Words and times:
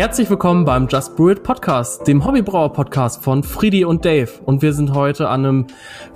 Herzlich 0.00 0.30
willkommen 0.30 0.64
beim 0.64 0.88
Just 0.88 1.14
Brew 1.14 1.32
It 1.32 1.42
Podcast, 1.42 2.08
dem 2.08 2.24
Hobbybrauer 2.24 2.72
Podcast 2.72 3.22
von 3.22 3.42
Friedi 3.42 3.84
und 3.84 4.02
Dave. 4.02 4.30
Und 4.46 4.62
wir 4.62 4.72
sind 4.72 4.94
heute 4.94 5.28
an 5.28 5.44
einem 5.44 5.66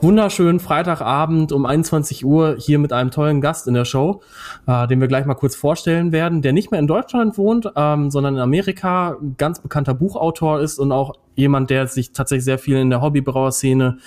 wunderschönen 0.01 0.59
Freitagabend 0.59 1.53
um 1.53 1.66
21 1.66 2.25
Uhr 2.25 2.57
hier 2.59 2.79
mit 2.79 2.95
einem 2.95 3.11
tollen 3.11 3.43
Gast 3.43 3.69
in 3.69 3.75
der 3.75 3.84
Show, 3.84 4.23
äh, 4.66 4.87
den 4.87 5.02
wir 5.02 5.09
gleich 5.09 5.27
mal 5.27 5.34
kurz 5.34 5.55
vorstellen 5.55 6.12
werden, 6.12 6.41
der 6.41 6.55
nicht 6.55 6.70
mehr 6.70 6.80
in 6.80 6.87
Deutschland 6.87 7.37
wohnt, 7.37 7.70
ähm, 7.77 8.11
sondern 8.11 8.37
in 8.37 8.41
Amerika, 8.41 9.19
ganz 9.37 9.61
bekannter 9.61 9.92
Buchautor 9.92 10.61
ist 10.61 10.78
und 10.78 10.91
auch 10.91 11.12
jemand, 11.34 11.69
der 11.69 11.87
sich 11.87 12.12
tatsächlich 12.12 12.47
sehr 12.47 12.59
viel 12.59 12.78
in 12.78 12.89
der 12.89 13.03
Hobbybrauerszene 13.03 13.98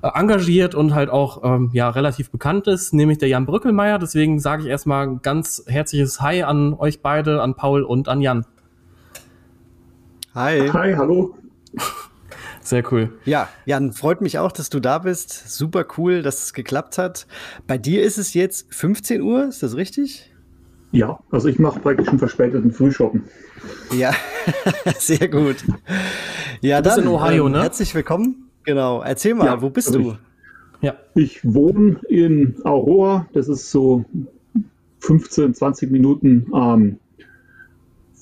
äh, 0.00 0.08
engagiert 0.14 0.74
und 0.74 0.94
halt 0.94 1.10
auch 1.10 1.44
ähm, 1.44 1.68
ja 1.74 1.90
relativ 1.90 2.30
bekannt 2.30 2.66
ist, 2.66 2.94
nämlich 2.94 3.18
der 3.18 3.28
Jan 3.28 3.44
Brückelmeier. 3.44 3.98
Deswegen 3.98 4.40
sage 4.40 4.62
ich 4.62 4.70
erstmal 4.70 5.18
ganz 5.18 5.64
herzliches 5.66 6.22
Hi 6.22 6.44
an 6.44 6.72
euch 6.72 7.02
beide, 7.02 7.42
an 7.42 7.56
Paul 7.56 7.82
und 7.82 8.08
an 8.08 8.22
Jan. 8.22 8.46
Hi. 10.38 10.68
Hi, 10.72 10.94
hallo. 10.94 11.34
Sehr 12.62 12.84
cool. 12.92 13.10
Ja, 13.24 13.48
Jan, 13.66 13.92
freut 13.92 14.20
mich 14.20 14.38
auch, 14.38 14.52
dass 14.52 14.70
du 14.70 14.78
da 14.78 14.98
bist. 14.98 15.32
Super 15.50 15.84
cool, 15.96 16.22
dass 16.22 16.44
es 16.44 16.52
geklappt 16.54 16.96
hat. 16.96 17.26
Bei 17.66 17.76
dir 17.76 18.04
ist 18.04 18.18
es 18.18 18.34
jetzt 18.34 18.72
15 18.72 19.20
Uhr, 19.20 19.48
ist 19.48 19.64
das 19.64 19.74
richtig? 19.74 20.32
Ja, 20.92 21.18
also 21.32 21.48
ich 21.48 21.58
mache 21.58 21.80
praktisch 21.80 22.06
einen 22.06 22.20
verspäteten 22.20 22.70
Frühschoppen. 22.70 23.24
Ja, 23.92 24.12
sehr 25.00 25.26
gut. 25.26 25.56
Ja, 26.60 26.76
du 26.80 26.84
bist 26.84 26.98
dann, 26.98 27.04
in 27.04 27.10
Ohio, 27.10 27.46
ähm, 27.46 27.52
ne? 27.52 27.62
Herzlich 27.62 27.92
willkommen. 27.96 28.48
Genau. 28.62 29.02
Erzähl 29.02 29.34
mal, 29.34 29.46
Ja, 29.46 29.60
wo 29.60 29.70
bist 29.70 29.88
also 29.88 29.98
du? 29.98 30.10
ich- 30.12 30.18
Ja. 30.82 30.94
Ich 31.16 31.40
wohne 31.44 31.98
in 32.08 32.54
Aurora, 32.62 33.26
das 33.32 33.48
ist 33.48 33.72
so 33.72 34.04
15, 35.00 35.54
20 35.54 35.90
Minuten 35.90 36.46
ähm, 36.54 37.00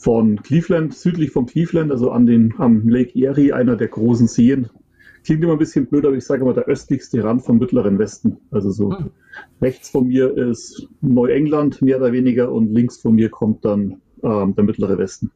von 0.07 0.41
Cleveland, 0.41 0.95
südlich 0.95 1.33
von 1.33 1.47
Cleveland, 1.47 1.91
also 1.91 2.13
an 2.13 2.27
den, 2.27 2.55
am 2.59 2.89
Lake 2.89 3.19
Erie, 3.21 3.53
einer 3.53 3.75
der 3.75 3.89
großen 3.89 4.29
Seen. 4.29 4.71
Klingt 5.25 5.43
immer 5.43 5.55
ein 5.55 5.59
bisschen 5.59 5.87
blöd, 5.87 6.07
aber 6.07 6.15
ich 6.15 6.25
sage 6.25 6.43
immer 6.43 6.55
der 6.55 6.69
östlichste 6.69 7.25
Rand 7.25 7.43
vom 7.43 7.59
mittleren 7.59 7.99
Westen. 7.99 8.37
Also 8.53 8.71
so 8.71 8.97
Hm. 8.97 9.11
rechts 9.61 9.91
von 9.91 10.07
mir 10.07 10.33
ist 10.37 10.87
Neuengland, 11.01 11.83
mehr 11.83 11.97
oder 11.97 12.13
weniger, 12.13 12.53
und 12.53 12.73
links 12.73 12.99
von 12.99 13.17
mir 13.17 13.31
kommt 13.31 13.65
dann 13.65 14.01
ähm, 14.23 14.55
der 14.55 14.63
mittlere 14.63 14.97
Westen. 14.97 15.33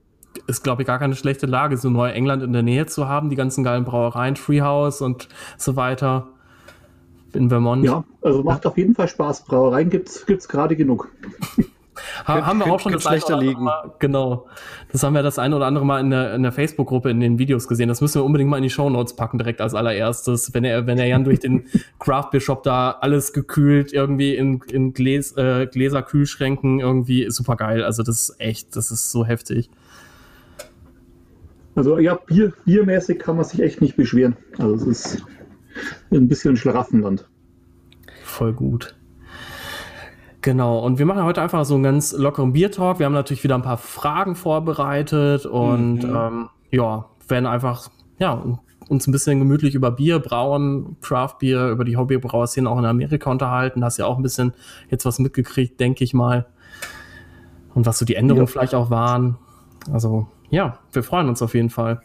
ist, 0.47 0.63
glaube 0.63 0.83
ich, 0.83 0.87
gar 0.87 1.01
keine 1.01 1.17
schlechte 1.17 1.47
Lage, 1.47 1.77
so 1.77 1.91
Neuengland 1.91 2.45
in 2.45 2.53
der 2.53 2.63
Nähe 2.63 2.87
zu 2.87 3.09
haben, 3.09 3.29
die 3.29 3.35
ganzen 3.37 3.65
geilen 3.65 3.85
Brauereien, 3.85 4.37
Treehouse 4.37 5.03
und 5.03 5.29
so 5.59 5.75
weiter 5.75 6.29
in 7.35 7.49
Vermont. 7.49 7.85
Ja, 7.85 8.05
also 8.23 8.45
macht 8.45 8.65
auf 8.67 8.79
jeden 8.79 8.95
Fall 8.95 9.09
Spaß. 9.09 9.47
Brauereien 9.47 9.91
gibt's 9.91 10.27
gibt's 10.27 10.47
gerade 10.47 10.77
genug. 10.77 11.11
Ha 12.27 12.47
haben 12.47 12.59
wir 12.59 12.67
auch 12.67 12.81
schon 12.81 12.93
das 12.93 13.03
schlechter 13.03 13.39
liegen. 13.39 13.65
Mal, 13.65 13.93
genau. 13.99 14.47
Das 14.93 15.03
haben 15.03 15.15
wir 15.15 15.23
das 15.23 15.39
eine 15.39 15.57
oder 15.57 15.67
andere 15.67 15.85
Mal 15.87 16.01
in 16.01 16.11
der, 16.11 16.35
in 16.35 16.43
der 16.43 16.53
Facebook-Gruppe 16.53 17.11
in 17.11 17.21
den 17.21 17.39
Videos 17.39 17.69
gesehen. 17.69 17.89
Das 17.89 18.01
müssen 18.01 18.21
wir 18.21 18.25
unbedingt 18.25 18.51
mal 18.51 18.57
in 18.57 18.63
die 18.63 18.71
Shownotes 18.71 19.17
packen, 19.17 19.39
direkt 19.39 19.61
als 19.61 19.75
allererstes. 19.75 20.53
Wenn 20.55 20.65
er, 20.65 20.87
wenn 20.87 20.99
er 20.99 21.07
Jan 21.07 21.25
durch 21.25 21.41
den 21.41 21.65
Craft 21.99 22.31
Beer 22.33 22.41
Shop 22.41 22.63
da 22.63 22.93
alles 23.01 23.33
gekühlt 23.33 23.93
irgendwie 23.93 24.35
in, 24.35 24.61
in 24.71 24.93
Gläs, 24.93 25.37
äh, 25.37 25.67
Gläser-Kühlschränken 25.67 26.81
irgendwie 26.81 27.31
super 27.31 27.57
geil. 27.57 27.85
Also 27.85 28.03
das 28.03 28.21
ist 28.21 28.41
echt, 28.41 28.77
das 28.77 28.91
ist 28.91 29.11
so 29.11 29.25
heftig. 29.25 29.71
Also 31.75 31.99
ja, 31.99 32.15
Bier, 32.15 32.53
biermäßig 32.65 33.19
kann 33.19 33.37
man 33.37 33.45
sich 33.45 33.61
echt 33.61 33.81
nicht 33.81 33.97
beschweren. 33.97 34.37
Also 34.59 34.75
es 34.75 34.87
ist 34.87 35.27
ein 36.11 36.29
bisschen 36.29 36.55
ein 36.55 36.57
Schlaraffenland. 36.57 37.29
Voll 38.25 38.53
gut. 38.53 38.95
Genau, 40.43 40.79
und 40.79 40.99
wir 40.99 41.05
machen 41.07 41.23
heute 41.25 41.43
einfach 41.43 41.65
so 41.67 41.75
einen 41.75 41.83
ganz 41.83 42.13
lockeren 42.13 42.53
Bier-Talk. 42.55 42.99
Wir 42.99 43.07
haben 43.07 43.13
natürlich 43.13 43.45
wieder 43.45 43.57
ein 43.57 43.63
paar 43.63 43.77
Fragen 43.77 44.35
vorbereitet 44.37 45.45
und 45.45 46.03
Mhm. 46.03 46.17
ähm, 46.17 46.49
ja, 46.71 47.07
werden 47.29 47.47
einfach 47.47 47.91
ja, 48.19 48.43
uns 48.89 49.07
ein 49.07 49.13
bisschen 49.13 49.39
gemütlich 49.39 49.75
über 49.75 49.91
Bier, 49.91 50.19
Brauen, 50.19 50.97
Craft-Bier, 51.03 51.69
über 51.69 51.85
die 51.85 51.97
Hobbybrauerszene 51.97 52.69
auch 52.69 52.79
in 52.79 52.85
Amerika 52.87 53.31
unterhalten. 53.31 53.85
Hast 53.85 53.99
ja 53.99 54.07
auch 54.07 54.17
ein 54.17 54.23
bisschen 54.23 54.53
jetzt 54.89 55.05
was 55.05 55.19
mitgekriegt, 55.19 55.79
denke 55.79 56.05
ich 56.05 56.15
mal. 56.15 56.47
Und 57.75 57.87
was 57.87 57.99
so 57.99 58.05
die 58.07 58.15
Änderungen 58.17 58.47
Ja. 58.47 58.51
vielleicht 58.51 58.75
auch 58.75 58.91
waren. 58.91 59.37
Also 59.93 60.27
ja, 60.51 60.79
wir 60.93 61.03
freuen 61.03 61.29
uns 61.29 61.43
auf 61.43 61.55
jeden 61.55 61.71
Fall. 61.71 62.01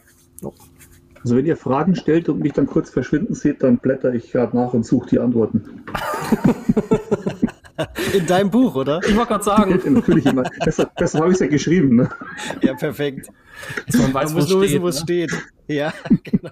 Also 1.22 1.36
wenn 1.36 1.46
ihr 1.46 1.56
Fragen 1.56 1.96
stellt 1.96 2.28
und 2.28 2.38
mich 2.40 2.52
dann 2.52 2.66
kurz 2.66 2.90
verschwinden 2.90 3.34
seht, 3.34 3.62
dann 3.62 3.78
blätter 3.78 4.14
ich 4.14 4.30
gerade 4.30 4.56
nach 4.56 4.72
und 4.74 4.84
suche 4.86 5.08
die 5.08 5.18
Antworten. 5.18 5.64
In 8.14 8.26
deinem 8.26 8.50
Buch, 8.50 8.74
oder? 8.74 9.00
Ich 9.06 9.14
wollte 9.16 9.28
gerade 9.28 9.44
sagen, 9.44 9.80
Natürlich 9.94 10.26
immer. 10.26 10.44
Deshalb, 10.64 10.90
deshalb 10.96 11.22
habe 11.22 11.32
ich 11.32 11.36
es 11.36 11.40
ja 11.40 11.46
geschrieben. 11.48 11.96
Ne? 11.96 12.08
Ja, 12.62 12.74
perfekt. 12.74 13.28
dass 13.86 13.96
man 14.00 14.14
weiß, 14.14 14.30
Man 14.30 14.34
wo 14.34 14.36
muss 14.36 14.44
es 14.44 14.50
nur 14.50 14.60
steht. 14.64 14.70
wissen, 14.72 14.82
wo 14.82 14.88
es 14.88 14.96
ne? 14.96 15.02
steht. 15.02 15.32
Ja, 15.68 15.92
genau. 16.24 16.50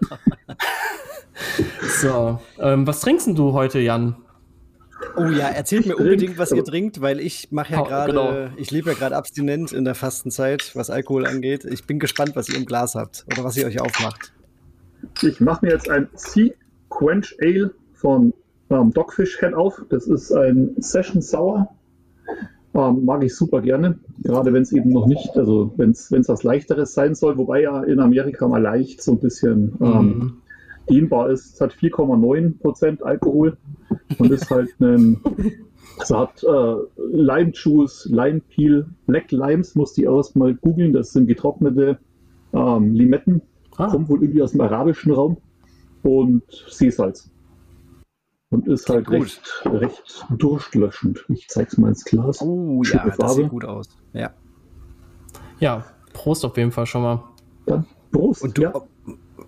So, 2.00 2.40
ähm, 2.58 2.86
was 2.86 3.00
trinkst 3.00 3.26
denn 3.26 3.34
du 3.34 3.52
heute, 3.52 3.78
Jan? 3.80 4.16
Oh 5.16 5.26
ja, 5.26 5.48
erzählt 5.48 5.86
mir 5.86 5.96
unbedingt, 5.96 6.38
was 6.38 6.52
ihr 6.52 6.64
trinkt, 6.64 7.00
weil 7.00 7.20
ich 7.20 7.52
mache 7.52 7.72
ja 7.72 7.82
gerade, 7.82 8.12
genau. 8.12 8.48
ich 8.56 8.70
lebe 8.70 8.90
ja 8.90 8.96
gerade 8.96 9.16
abstinent 9.16 9.72
in 9.72 9.84
der 9.84 9.94
Fastenzeit, 9.94 10.72
was 10.74 10.90
Alkohol 10.90 11.26
angeht. 11.26 11.64
Ich 11.64 11.84
bin 11.84 11.98
gespannt, 11.98 12.36
was 12.36 12.48
ihr 12.48 12.56
im 12.56 12.66
Glas 12.66 12.94
habt 12.94 13.24
oder 13.30 13.44
was 13.44 13.56
ihr 13.56 13.66
euch 13.66 13.80
aufmacht. 13.80 14.32
Ich 15.22 15.40
mache 15.40 15.66
mir 15.66 15.72
jetzt 15.72 15.88
ein 15.88 16.08
Sea 16.14 16.52
Quench 16.90 17.36
Ale 17.40 17.72
von 17.94 18.32
ähm, 18.74 18.92
Dogfish 18.92 19.38
Head 19.40 19.54
auf. 19.54 19.82
Das 19.88 20.06
ist 20.06 20.32
ein 20.32 20.74
Session 20.78 21.22
Sour. 21.22 21.68
Ähm, 22.74 23.04
mag 23.04 23.22
ich 23.22 23.34
super 23.36 23.60
gerne. 23.60 23.98
Gerade 24.22 24.52
wenn 24.52 24.62
es 24.62 24.72
eben 24.72 24.90
noch 24.90 25.06
nicht, 25.06 25.36
also 25.36 25.72
wenn 25.76 25.90
es 25.90 26.10
was 26.10 26.42
Leichteres 26.42 26.92
sein 26.94 27.14
soll, 27.14 27.38
wobei 27.38 27.62
ja 27.62 27.82
in 27.84 28.00
Amerika 28.00 28.48
mal 28.48 28.60
leicht 28.62 29.02
so 29.02 29.12
ein 29.12 29.20
bisschen 29.20 29.74
ähm, 29.80 30.06
Mhm. 30.18 30.32
dehnbar 30.90 31.30
ist. 31.30 31.54
Es 31.54 31.60
hat 31.60 31.72
4,9% 31.72 33.02
Alkohol 33.02 33.56
und 34.18 34.30
ist 34.32 34.50
halt 34.50 34.70
ein, 34.80 35.18
also 35.98 36.18
hat 36.18 36.42
äh, 36.42 36.76
Lime 37.12 37.52
Juice, 37.54 38.08
Lime 38.10 38.40
Peel, 38.40 38.86
Black 39.06 39.30
Limes, 39.30 39.76
muss 39.76 39.92
die 39.94 40.02
erstmal 40.04 40.54
googeln. 40.54 40.92
Das 40.92 41.12
sind 41.12 41.28
getrocknete 41.28 41.98
ähm, 42.52 42.92
Limetten, 42.92 43.42
Ah, 43.76 43.90
kommt 43.90 44.08
wohl 44.08 44.22
irgendwie 44.22 44.42
aus 44.42 44.52
dem 44.52 44.60
arabischen 44.60 45.10
Raum 45.12 45.36
und 46.04 46.42
Seesalz. 46.68 47.28
Und 48.54 48.68
ist 48.68 48.88
halt 48.88 49.10
recht, 49.10 49.42
recht 49.64 50.24
durstlöschend. 50.30 51.24
Ich 51.28 51.48
zeig's 51.48 51.76
mal 51.76 51.88
ins 51.88 52.04
Glas. 52.04 52.40
Oh 52.40 52.84
Schöne 52.84 53.02
ja, 53.02 53.08
das 53.08 53.16
Farbe. 53.16 53.34
sieht 53.34 53.48
gut 53.48 53.64
aus. 53.64 53.88
Ja. 54.12 54.30
ja, 55.58 55.84
Prost 56.12 56.44
auf 56.44 56.56
jeden 56.56 56.70
Fall 56.70 56.86
schon 56.86 57.02
mal. 57.02 57.24
Dann 57.66 57.84
Prost. 58.12 58.42
Und 58.44 58.56
du, 58.56 58.62
ja. 58.62 58.72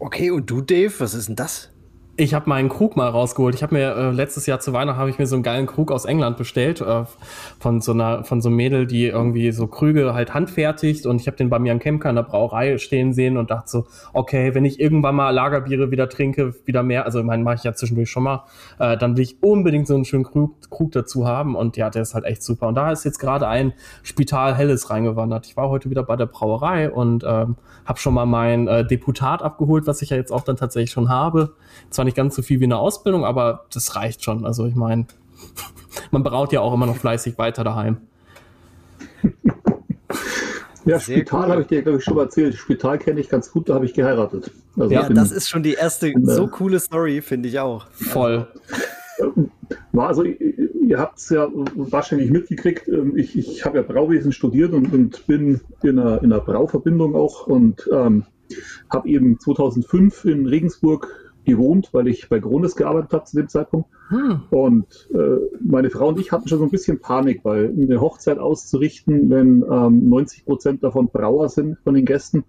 okay, 0.00 0.32
und 0.32 0.50
du, 0.50 0.60
Dave, 0.60 0.92
was 0.98 1.14
ist 1.14 1.28
denn 1.28 1.36
das? 1.36 1.70
Ich 2.18 2.32
habe 2.32 2.48
meinen 2.48 2.70
Krug 2.70 2.96
mal 2.96 3.10
rausgeholt. 3.10 3.54
Ich 3.54 3.62
habe 3.62 3.74
mir 3.74 3.94
äh, 3.94 4.10
letztes 4.10 4.46
Jahr 4.46 4.58
zu 4.58 4.72
Weihnachten 4.72 4.98
habe 4.98 5.10
ich 5.10 5.18
mir 5.18 5.26
so 5.26 5.36
einen 5.36 5.42
geilen 5.42 5.66
Krug 5.66 5.92
aus 5.92 6.06
England 6.06 6.38
bestellt 6.38 6.80
äh, 6.80 7.04
von 7.60 7.82
so 7.82 7.92
einer 7.92 8.24
von 8.24 8.40
so 8.40 8.48
einem 8.48 8.56
Mädel, 8.56 8.86
die 8.86 9.04
irgendwie 9.04 9.52
so 9.52 9.66
Krüge 9.66 10.14
halt 10.14 10.32
handfertigt 10.32 11.04
und 11.04 11.20
ich 11.20 11.26
habe 11.26 11.36
den 11.36 11.50
bei 11.50 11.58
mir 11.58 11.72
am 11.72 11.78
Kemker 11.78 12.08
in 12.08 12.16
der 12.16 12.22
Brauerei 12.22 12.78
stehen 12.78 13.12
sehen 13.12 13.36
und 13.36 13.50
dachte 13.50 13.68
so, 13.68 13.86
okay, 14.14 14.54
wenn 14.54 14.64
ich 14.64 14.80
irgendwann 14.80 15.14
mal 15.14 15.28
Lagerbiere 15.28 15.90
wieder 15.90 16.08
trinke, 16.08 16.54
wieder 16.64 16.82
mehr, 16.82 17.04
also 17.04 17.18
ich 17.18 17.24
meine, 17.26 17.42
mache 17.42 17.56
ich 17.56 17.64
ja 17.64 17.74
zwischendurch 17.74 18.08
schon 18.08 18.22
mal, 18.22 18.44
äh, 18.78 18.96
dann 18.96 19.18
will 19.18 19.22
ich 19.22 19.42
unbedingt 19.42 19.86
so 19.86 19.94
einen 19.94 20.06
schönen 20.06 20.24
Krug, 20.24 20.54
Krug 20.70 20.92
dazu 20.92 21.26
haben 21.26 21.54
und 21.54 21.76
ja, 21.76 21.90
der 21.90 22.00
ist 22.00 22.14
halt 22.14 22.24
echt 22.24 22.42
super. 22.42 22.68
Und 22.68 22.76
da 22.76 22.92
ist 22.92 23.04
jetzt 23.04 23.18
gerade 23.18 23.46
ein 23.46 23.74
Spital 24.02 24.54
Helles 24.54 24.88
reingewandert. 24.88 25.44
Ich 25.44 25.58
war 25.58 25.68
heute 25.68 25.90
wieder 25.90 26.02
bei 26.02 26.16
der 26.16 26.26
Brauerei 26.26 26.90
und 26.90 27.24
ähm, 27.28 27.56
habe 27.84 27.98
schon 27.98 28.14
mal 28.14 28.24
mein 28.24 28.68
äh, 28.68 28.86
Deputat 28.86 29.42
abgeholt, 29.42 29.86
was 29.86 30.00
ich 30.00 30.08
ja 30.08 30.16
jetzt 30.16 30.32
auch 30.32 30.44
dann 30.44 30.56
tatsächlich 30.56 30.92
schon 30.92 31.10
habe. 31.10 31.52
Zwar 31.90 32.05
nicht 32.06 32.16
ganz 32.16 32.34
so 32.34 32.42
viel 32.42 32.60
wie 32.60 32.64
eine 32.64 32.78
Ausbildung, 32.78 33.24
aber 33.24 33.66
das 33.72 33.96
reicht 33.96 34.24
schon. 34.24 34.46
Also 34.46 34.66
ich 34.66 34.74
meine, 34.74 35.06
man 36.10 36.22
braut 36.22 36.52
ja 36.52 36.60
auch 36.60 36.72
immer 36.72 36.86
noch 36.86 36.96
fleißig 36.96 37.38
weiter 37.38 37.64
daheim. 37.64 37.98
Ja, 40.86 41.00
Sehr 41.00 41.18
Spital 41.18 41.44
cool. 41.44 41.50
habe 41.50 41.62
ich 41.62 41.66
dir, 41.66 41.82
glaube 41.82 41.98
ich, 41.98 42.04
schon 42.04 42.14
mal 42.14 42.22
erzählt. 42.22 42.54
Spital 42.54 42.98
kenne 42.98 43.18
ich 43.18 43.28
ganz 43.28 43.50
gut, 43.50 43.68
da 43.68 43.74
habe 43.74 43.84
ich 43.86 43.92
geheiratet. 43.92 44.52
Also 44.76 44.94
Ja, 44.94 45.08
das 45.08 45.32
ist 45.32 45.48
schon 45.48 45.64
die 45.64 45.74
erste 45.74 46.10
äh, 46.10 46.14
so 46.22 46.46
coole 46.46 46.78
Story, 46.78 47.20
finde 47.22 47.48
ich 47.48 47.58
auch. 47.58 47.86
Voll. 47.90 48.46
War 49.90 50.08
also, 50.08 50.22
ihr 50.22 50.98
habt 50.98 51.18
es 51.18 51.30
ja 51.30 51.48
wahrscheinlich 51.74 52.30
mitgekriegt, 52.30 52.86
ähm, 52.86 53.16
ich, 53.16 53.36
ich 53.36 53.64
habe 53.64 53.78
ja 53.78 53.82
Brauwesen 53.82 54.30
studiert 54.30 54.72
und, 54.72 54.92
und 54.92 55.26
bin 55.26 55.60
in 55.82 55.98
einer, 55.98 56.22
in 56.22 56.32
einer 56.32 56.40
Brauverbindung 56.40 57.16
auch 57.16 57.48
und 57.48 57.88
ähm, 57.92 58.24
habe 58.88 59.08
eben 59.08 59.40
2005 59.40 60.24
in 60.26 60.46
Regensburg 60.46 61.25
gewohnt, 61.46 61.90
weil 61.92 62.08
ich 62.08 62.28
bei 62.28 62.38
Grones 62.38 62.76
gearbeitet 62.76 63.12
habe 63.12 63.24
zu 63.24 63.36
dem 63.36 63.48
Zeitpunkt. 63.48 63.88
Hm. 64.08 64.42
Und 64.50 65.08
äh, 65.14 65.38
meine 65.60 65.90
Frau 65.90 66.08
und 66.08 66.20
ich 66.20 66.32
hatten 66.32 66.48
schon 66.48 66.58
so 66.58 66.64
ein 66.64 66.70
bisschen 66.70 67.00
Panik, 67.00 67.40
weil 67.44 67.72
eine 67.72 68.00
Hochzeit 68.00 68.38
auszurichten, 68.38 69.30
wenn 69.30 69.64
ähm, 69.70 70.08
90 70.08 70.44
Prozent 70.44 70.84
davon 70.84 71.08
Brauer 71.08 71.48
sind 71.48 71.78
von 71.84 71.94
den 71.94 72.04
Gästen, 72.04 72.44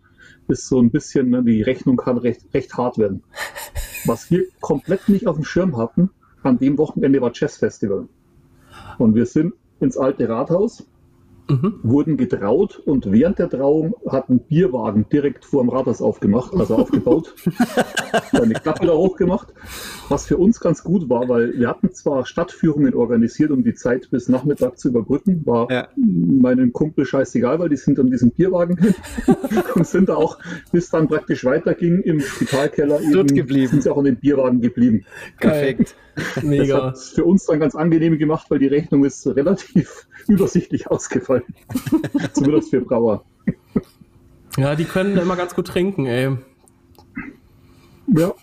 ist 0.48 0.68
so 0.68 0.80
ein 0.82 0.92
bisschen, 0.92 1.30
ne, 1.30 1.44
die 1.44 1.62
Rechnung 1.62 1.98
kann 1.98 2.18
recht, 2.18 2.46
recht 2.54 2.76
hart 2.76 2.98
werden. 2.98 3.24
Was 4.06 4.30
wir 4.30 4.46
komplett 4.60 5.10
nicht 5.10 5.28
auf 5.28 5.36
dem 5.36 5.46
Schirm 5.46 5.78
hatten, 5.78 6.10
an 6.44 6.60
dem 6.60 6.78
Wochenende 6.78 7.22
war 7.22 7.32
Jazzfestival. 7.34 8.08
Und 8.98 9.16
wir 9.16 9.26
sind 9.26 9.54
ins 9.80 9.98
alte 9.98 10.28
Rathaus 10.28 10.86
mhm. 11.50 11.80
wurden 11.84 12.18
getraut 12.18 12.80
und 12.86 13.12
während 13.12 13.40
der 13.40 13.50
Trauung 13.50 13.96
hat 14.08 14.30
ein 14.30 14.40
Bierwagen 14.40 15.08
direkt 15.12 15.46
vor 15.46 15.64
dem 15.64 15.70
Rathaus 15.70 16.02
aufgemacht, 16.02 16.54
also 16.54 16.76
aufgebaut, 16.78 17.34
eine 18.32 18.54
Klappe 18.54 18.86
da 18.86 18.94
hochgemacht, 18.94 19.54
was 20.10 20.28
für 20.28 20.38
uns 20.38 20.60
ganz 20.60 20.84
gut 20.84 21.10
war, 21.10 21.28
weil 21.30 21.58
wir 21.58 21.70
hatten 21.70 21.92
zwar 21.94 22.26
Stadtführungen 22.26 22.94
organisiert, 22.94 23.52
um 23.52 23.64
die 23.64 23.74
Zeit 23.74 24.10
bis 24.10 24.30
Nachmittag 24.30 24.78
zu 24.78 24.90
überbrücken, 24.90 25.46
war 25.46 25.72
ja. 25.72 25.88
meinem 25.96 26.74
Kumpel 26.74 27.06
scheißegal, 27.06 27.60
weil 27.60 27.70
die 27.70 27.78
sind 27.78 28.00
an 28.00 28.08
diesem 28.08 28.32
Bierwagen 28.32 28.78
hin 28.78 28.96
und 29.76 29.88
sind 29.88 30.10
da 30.10 30.16
auch, 30.16 30.40
bis 30.72 30.90
dann 30.90 31.08
praktisch 31.08 31.46
weiterging 31.46 32.02
im 32.02 32.20
Spitalkeller, 32.20 33.02
eben, 33.02 33.28
geblieben. 33.28 33.72
sind 33.72 33.84
sie 33.84 33.92
auch 33.92 33.98
an 33.98 34.06
dem 34.06 34.18
Bierwagen 34.18 34.62
geblieben. 34.62 35.06
Perfekt. 35.40 35.96
Mega. 36.42 36.92
Das 36.92 37.10
hat 37.10 37.16
für 37.16 37.26
uns 37.26 37.46
dann 37.46 37.60
ganz 37.60 37.76
angenehm 37.76 38.18
gemacht, 38.18 38.48
weil 38.50 38.60
die 38.60 38.68
Rechnung 38.68 39.06
ist 39.06 39.26
relativ 39.28 40.08
übersichtlich 40.28 40.88
ausgefallen. 40.88 41.44
Zumindest 42.34 42.72
für 42.72 42.82
Brauer. 42.82 43.24
Ja, 44.58 44.76
die 44.76 44.86
können 44.86 45.18
immer 45.18 45.36
ganz 45.36 45.54
gut 45.54 45.68
trinken, 45.68 46.06
ey. 46.06 46.38
Ja. 48.08 48.34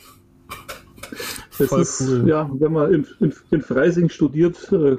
Es 1.59 1.69
Voll 1.69 1.82
ist, 1.82 2.00
cool. 2.03 2.29
ja, 2.29 2.50
wenn 2.53 2.73
man 2.73 2.93
in, 2.93 3.06
in, 3.21 3.35
in 3.50 3.62
Freising 3.62 4.09
studiert, 4.09 4.73
äh, 4.73 4.97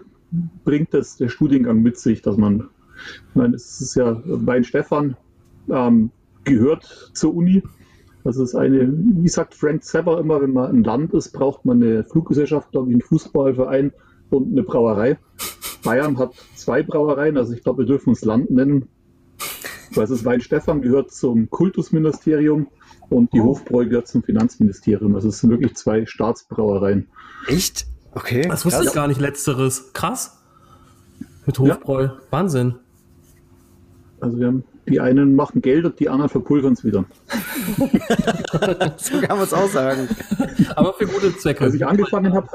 bringt 0.63 0.93
das 0.93 1.17
der 1.17 1.29
Studiengang 1.29 1.81
mit 1.81 1.97
sich, 1.97 2.21
dass 2.21 2.37
man, 2.37 2.69
ich 3.29 3.35
meine, 3.35 3.55
es 3.55 3.81
ist 3.81 3.95
ja 3.95 4.21
Weinstefan, 4.25 5.17
ähm, 5.69 6.11
gehört 6.43 7.11
zur 7.13 7.35
Uni. 7.35 7.63
Das 8.25 8.37
ist 8.37 8.55
eine, 8.55 8.91
wie 8.91 9.27
sagt 9.27 9.53
Frank 9.53 9.83
Zapper 9.83 10.19
immer, 10.19 10.41
wenn 10.41 10.51
man 10.51 10.71
ein 10.71 10.83
Land 10.83 11.13
ist, 11.13 11.31
braucht 11.31 11.63
man 11.63 11.81
eine 11.81 12.03
Fluggesellschaft, 12.03 12.71
glaube 12.71 12.89
ich, 12.89 12.95
einen 12.95 13.03
Fußballverein 13.03 13.93
und 14.31 14.51
eine 14.51 14.63
Brauerei. 14.63 15.19
Bayern 15.83 16.17
hat 16.17 16.33
zwei 16.55 16.81
Brauereien, 16.81 17.37
also 17.37 17.53
ich 17.53 17.61
glaube, 17.61 17.83
wir 17.83 17.85
dürfen 17.85 18.09
uns 18.09 18.25
Land 18.25 18.49
nennen. 18.49 18.87
Weil 19.93 20.05
es 20.05 20.25
Weinstefan 20.25 20.81
gehört 20.81 21.11
zum 21.11 21.51
Kultusministerium 21.51 22.65
und 23.09 23.31
die 23.31 23.41
oh. 23.41 23.45
Hofbräu 23.45 23.85
gehört 23.85 24.07
zum 24.07 24.23
Finanzministerium. 24.23 25.13
Also 25.13 25.29
es 25.29 25.37
sind 25.37 25.51
wirklich 25.51 25.75
zwei 25.75 26.07
Staatsbrauereien. 26.07 27.07
Echt? 27.47 27.85
Okay. 28.15 28.47
Das 28.49 28.65
wusste 28.65 28.85
ich 28.85 28.93
gar 28.93 29.07
nicht 29.07 29.21
letzteres. 29.21 29.93
Krass. 29.93 30.41
Mit 31.45 31.59
Hofbräu. 31.59 32.05
Ja. 32.05 32.17
Wahnsinn. 32.31 32.73
Also 34.19 34.39
wir 34.39 34.47
haben 34.47 34.63
die 34.87 34.99
einen 34.99 35.35
machen 35.35 35.61
Geld 35.61 35.85
und 35.85 35.99
die 35.99 36.09
anderen 36.09 36.29
verpulvern 36.29 36.73
es 36.73 36.83
wieder. 36.83 37.05
so 38.97 39.19
kann 39.21 39.37
man 39.37 39.45
es 39.45 39.53
auch 39.53 39.69
sagen. 39.69 40.07
Aber 40.75 40.93
für 40.93 41.07
gute 41.07 41.35
Zwecke. 41.37 41.63
Als 41.63 41.73
ich 41.73 41.85
angefangen 41.85 42.33
habe, 42.33 42.47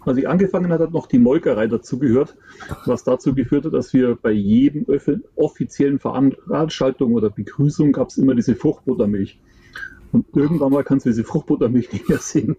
als 0.00 0.18
ich 0.18 0.28
angefangen 0.28 0.72
habe, 0.72 0.84
hat 0.84 0.92
noch 0.92 1.06
die 1.06 1.18
Molkerei 1.18 1.66
dazugehört, 1.66 2.36
was 2.86 3.04
dazu 3.04 3.34
geführt 3.34 3.66
hat, 3.66 3.74
dass 3.74 3.92
wir 3.92 4.16
bei 4.16 4.32
jedem 4.32 4.86
offiziellen 5.36 5.98
Veranstaltung 5.98 7.12
oder 7.12 7.30
Begrüßung 7.30 7.92
gab 7.92 8.08
es 8.08 8.18
immer 8.18 8.34
diese 8.34 8.56
Fruchtbuttermilch. 8.56 9.38
Und 10.12 10.26
irgendwann 10.34 10.72
mal 10.72 10.84
kannst 10.84 11.06
du 11.06 11.10
diese 11.10 11.24
Fruchtbuttermilch 11.24 11.92
nicht 11.92 12.08
mehr 12.08 12.18
sehen. 12.18 12.56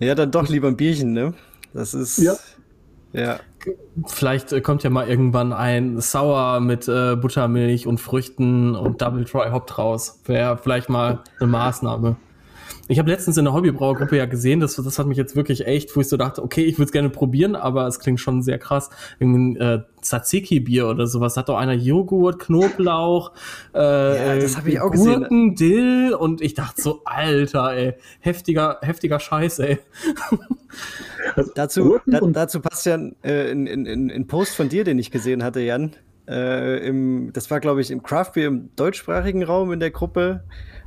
ja, 0.00 0.14
dann 0.14 0.30
doch 0.30 0.48
lieber 0.48 0.68
ein 0.68 0.76
Bierchen, 0.76 1.12
ne? 1.12 1.34
Das 1.72 1.94
ist. 1.94 2.18
Ja. 2.18 2.36
Ja. 3.12 3.40
Vielleicht 4.06 4.52
äh, 4.52 4.60
kommt 4.60 4.82
ja 4.82 4.90
mal 4.90 5.08
irgendwann 5.08 5.52
ein 5.52 6.00
Sauer 6.00 6.60
mit 6.60 6.88
äh, 6.88 7.16
Buttermilch 7.16 7.86
und 7.86 7.98
Früchten 7.98 8.74
und 8.74 9.00
Double 9.00 9.24
Dry 9.24 9.50
Hop 9.50 9.78
raus. 9.78 10.20
Wäre 10.24 10.58
vielleicht 10.58 10.88
mal 10.88 11.22
eine 11.38 11.48
Maßnahme. 11.48 12.16
Ich 12.88 12.98
habe 12.98 13.10
letztens 13.10 13.38
in 13.38 13.44
der 13.44 13.54
Hobbybrauergruppe 13.54 14.16
ja 14.16 14.26
gesehen, 14.26 14.60
das, 14.60 14.76
das 14.76 14.98
hat 14.98 15.06
mich 15.06 15.16
jetzt 15.16 15.36
wirklich 15.36 15.66
echt, 15.66 15.96
wo 15.96 16.00
ich 16.00 16.08
so 16.08 16.16
dachte, 16.16 16.42
okay, 16.42 16.64
ich 16.64 16.74
würde 16.76 16.84
es 16.84 16.92
gerne 16.92 17.08
probieren, 17.08 17.56
aber 17.56 17.86
es 17.86 17.98
klingt 17.98 18.20
schon 18.20 18.42
sehr 18.42 18.58
krass. 18.58 18.90
Irgendein 19.18 19.56
äh, 19.60 19.82
Tzatziki-Bier 20.02 20.88
oder 20.88 21.06
sowas. 21.06 21.36
Hat 21.36 21.48
doch 21.48 21.56
einer 21.56 21.72
Joghurt, 21.72 22.38
Knoblauch, 22.40 23.32
äh, 23.74 23.78
ja, 23.78 24.38
das 24.38 24.56
habe 24.58 24.70
ich 24.70 24.80
auch 24.80 24.92
Gurken, 24.92 25.54
gesehen. 25.54 25.76
Dill 25.76 26.14
und 26.14 26.42
ich 26.42 26.54
dachte 26.54 26.82
so, 26.82 27.00
Alter, 27.04 27.74
ey, 27.74 27.94
heftiger, 28.20 28.78
heftiger 28.82 29.18
Scheiß, 29.18 29.60
ey. 29.60 29.78
Also, 31.36 31.52
dazu, 31.54 31.98
da, 32.06 32.20
dazu 32.20 32.60
passt 32.60 32.84
ja 32.84 32.96
äh, 33.22 33.50
ein, 33.50 33.66
ein, 33.66 34.10
ein 34.10 34.26
Post 34.26 34.56
von 34.56 34.68
dir, 34.68 34.84
den 34.84 34.98
ich 34.98 35.10
gesehen 35.10 35.42
hatte, 35.42 35.60
Jan. 35.60 35.92
Äh, 36.28 36.86
im, 36.86 37.32
das 37.32 37.50
war, 37.50 37.60
glaube 37.60 37.80
ich, 37.80 37.90
im 37.90 38.02
Craft 38.02 38.32
Beer 38.34 38.48
im 38.48 38.70
deutschsprachigen 38.76 39.42
Raum 39.42 39.72
in 39.72 39.80
der 39.80 39.90
Gruppe. 39.90 40.44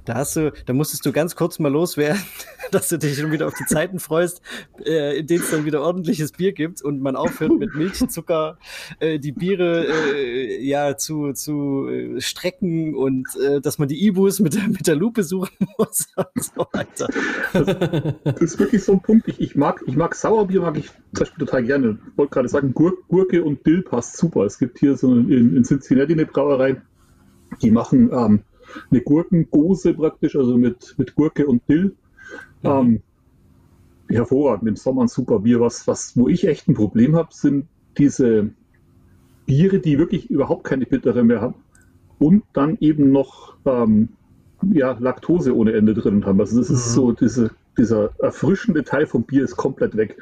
Da 0.07 0.13
hast 0.15 0.38
du, 0.38 0.54
da 0.65 0.71
musstest 0.71 1.06
du 1.06 1.12
ganz 1.12 1.36
kurz 1.36 1.59
mal 1.59 1.69
loswerden, 1.69 2.21
dass 2.71 2.88
du 2.88 2.98
dich 2.98 3.18
schon 3.18 3.33
wieder 3.33 3.45
auf 3.45 3.54
die 3.56 3.65
Zeiten 3.65 4.00
freust, 4.00 4.42
äh, 4.86 5.19
in 5.19 5.27
denen 5.27 5.44
es 5.44 5.51
dann 5.51 5.65
wieder 5.65 5.81
ordentliches 5.81 6.31
Bier 6.31 6.54
gibt 6.54 6.81
und 6.81 7.01
man 7.01 7.18
aufhört 7.18 7.51
mit 7.59 7.75
Milch, 7.75 7.95
Zucker, 8.07 8.57
äh, 9.01 9.19
die 9.19 9.33
Biere 9.33 9.86
äh, 9.86 10.63
ja 10.65 10.95
zu, 10.95 11.33
zu 11.33 11.89
äh, 11.89 12.21
strecken 12.21 12.95
und 12.95 13.27
äh, 13.36 13.59
dass 13.59 13.80
man 13.80 13.89
die 13.89 14.07
Ibus 14.07 14.39
mit, 14.39 14.56
mit 14.69 14.88
der 14.88 14.95
Lupe 14.95 15.24
suchen 15.24 15.68
muss 15.77 16.07
und 16.15 16.44
so 16.44 16.65
weiter. 16.71 17.09
Das, 18.24 18.42
ist 18.42 18.59
wirklich 18.59 18.86
so 18.86 18.94
ein 18.94 19.01
Punkt. 19.01 19.27
Ich, 19.27 19.42
ich, 19.42 19.56
mag, 19.57 19.83
ich 19.88 19.98
mag 19.98 20.15
Sauerbier, 20.15 20.62
mag 20.62 20.77
ich 20.77 20.88
zum 20.88 21.00
Beispiel 21.19 21.45
total 21.45 21.63
gerne. 21.63 22.00
Ich 22.09 22.18
wollte 22.18 22.33
gerade 22.33 22.48
sagen, 22.48 22.74
Gur 22.74 22.94
Gurke 23.09 23.44
und 23.44 23.65
Dill 23.65 23.81
passt 23.81 24.15
super. 24.15 24.45
Es 24.45 24.57
gibt 24.57 24.80
hier 24.80 24.95
so 24.95 25.13
in, 25.13 25.57
in 25.57 25.63
Cincinnati 25.65 26.13
eine 26.13 26.25
Brauerei, 26.25 26.81
die 27.62 27.71
machen 27.71 28.09
ähm, 28.13 28.39
eine 28.92 29.02
Gurkengose 29.02 29.94
praktisch, 29.94 30.36
also 30.36 30.58
mit, 30.58 30.96
mit 30.98 31.16
Gurke 31.16 31.48
und 31.48 31.62
Dill. 31.68 31.96
Mhm. 32.64 32.69
Ähm, 32.69 33.02
hervorragend, 34.10 34.68
im 34.68 34.75
Sommer 34.75 35.04
ein 35.04 35.08
super 35.08 35.40
Bier. 35.40 35.60
Was, 35.60 35.88
was, 35.88 36.16
wo 36.16 36.28
ich 36.28 36.48
echt 36.48 36.68
ein 36.68 36.74
Problem 36.74 37.16
habe, 37.16 37.30
sind 37.31 37.68
diese 37.98 38.52
Biere, 39.46 39.80
die 39.80 39.98
wirklich 39.98 40.30
überhaupt 40.30 40.64
keine 40.64 40.86
Bittere 40.86 41.24
mehr 41.24 41.42
haben 41.42 41.56
und 42.19 42.44
dann 42.54 42.78
eben 42.80 43.12
noch 43.12 43.56
ähm, 43.66 44.10
ja, 44.74 44.98
Laktose 45.00 45.56
ohne 45.56 45.74
Ende 45.74 45.94
drin 45.94 46.25
haben. 46.25 46.40
Also 46.40 46.60
das 46.60 46.69
mhm. 46.69 46.75
ist 46.75 46.94
so, 46.94 47.12
diese, 47.12 47.52
dieser 47.78 48.12
erfrischende 48.19 48.84
Teil 48.84 49.08
vom 49.08 49.24
Bier 49.24 49.44
ist 49.44 49.56
komplett 49.56 49.96
weg 49.98 50.18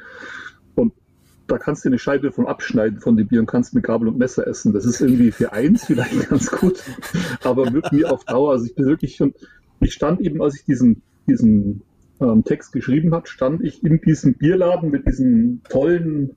da 1.46 1.58
kannst 1.58 1.84
du 1.84 1.88
eine 1.88 1.98
Scheibe 1.98 2.32
vom 2.32 2.46
Abschneiden 2.46 3.00
von 3.00 3.16
dem 3.16 3.28
Bier 3.28 3.40
und 3.40 3.46
kannst 3.46 3.74
mit 3.74 3.84
Gabel 3.84 4.08
und 4.08 4.18
Messer 4.18 4.46
essen. 4.46 4.72
Das 4.72 4.84
ist 4.84 5.00
irgendwie 5.00 5.30
für 5.30 5.52
eins 5.52 5.84
vielleicht 5.84 6.28
ganz 6.28 6.50
gut, 6.50 6.82
aber 7.44 7.70
mit 7.70 7.90
mir 7.92 8.12
auf 8.12 8.24
Dauer. 8.24 8.52
Also 8.52 8.66
ich 8.66 8.74
bin 8.74 8.86
wirklich 8.86 9.16
schon, 9.16 9.34
ich 9.80 9.92
stand 9.92 10.20
eben, 10.20 10.42
als 10.42 10.56
ich 10.56 10.64
diesen, 10.64 11.02
diesen 11.28 11.82
ähm, 12.20 12.44
Text 12.44 12.72
geschrieben 12.72 13.14
habe, 13.14 13.28
stand 13.28 13.62
ich 13.62 13.84
in 13.84 14.00
diesem 14.00 14.34
Bierladen 14.34 14.90
mit 14.90 15.06
diesen 15.06 15.62
tollen 15.68 16.34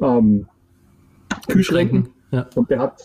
ähm, 0.00 0.46
Kühlschränken. 1.48 2.10
Ja. 2.30 2.48
Und 2.54 2.70
der 2.70 2.80
hat 2.80 3.02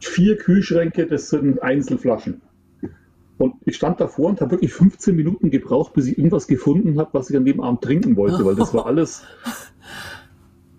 vier 0.00 0.36
Kühlschränke, 0.36 1.06
das 1.06 1.30
sind 1.30 1.62
Einzelflaschen. 1.62 2.42
Und 3.38 3.54
ich 3.66 3.76
stand 3.76 4.00
davor 4.00 4.30
und 4.30 4.40
habe 4.40 4.52
wirklich 4.52 4.72
15 4.72 5.14
Minuten 5.14 5.50
gebraucht, 5.50 5.92
bis 5.92 6.06
ich 6.06 6.16
irgendwas 6.16 6.46
gefunden 6.46 6.98
habe, 6.98 7.10
was 7.12 7.28
ich 7.28 7.36
an 7.36 7.44
dem 7.44 7.60
Abend 7.60 7.82
trinken 7.82 8.16
wollte, 8.16 8.44
weil 8.44 8.54
das 8.54 8.72
war 8.72 8.86
alles 8.86 9.24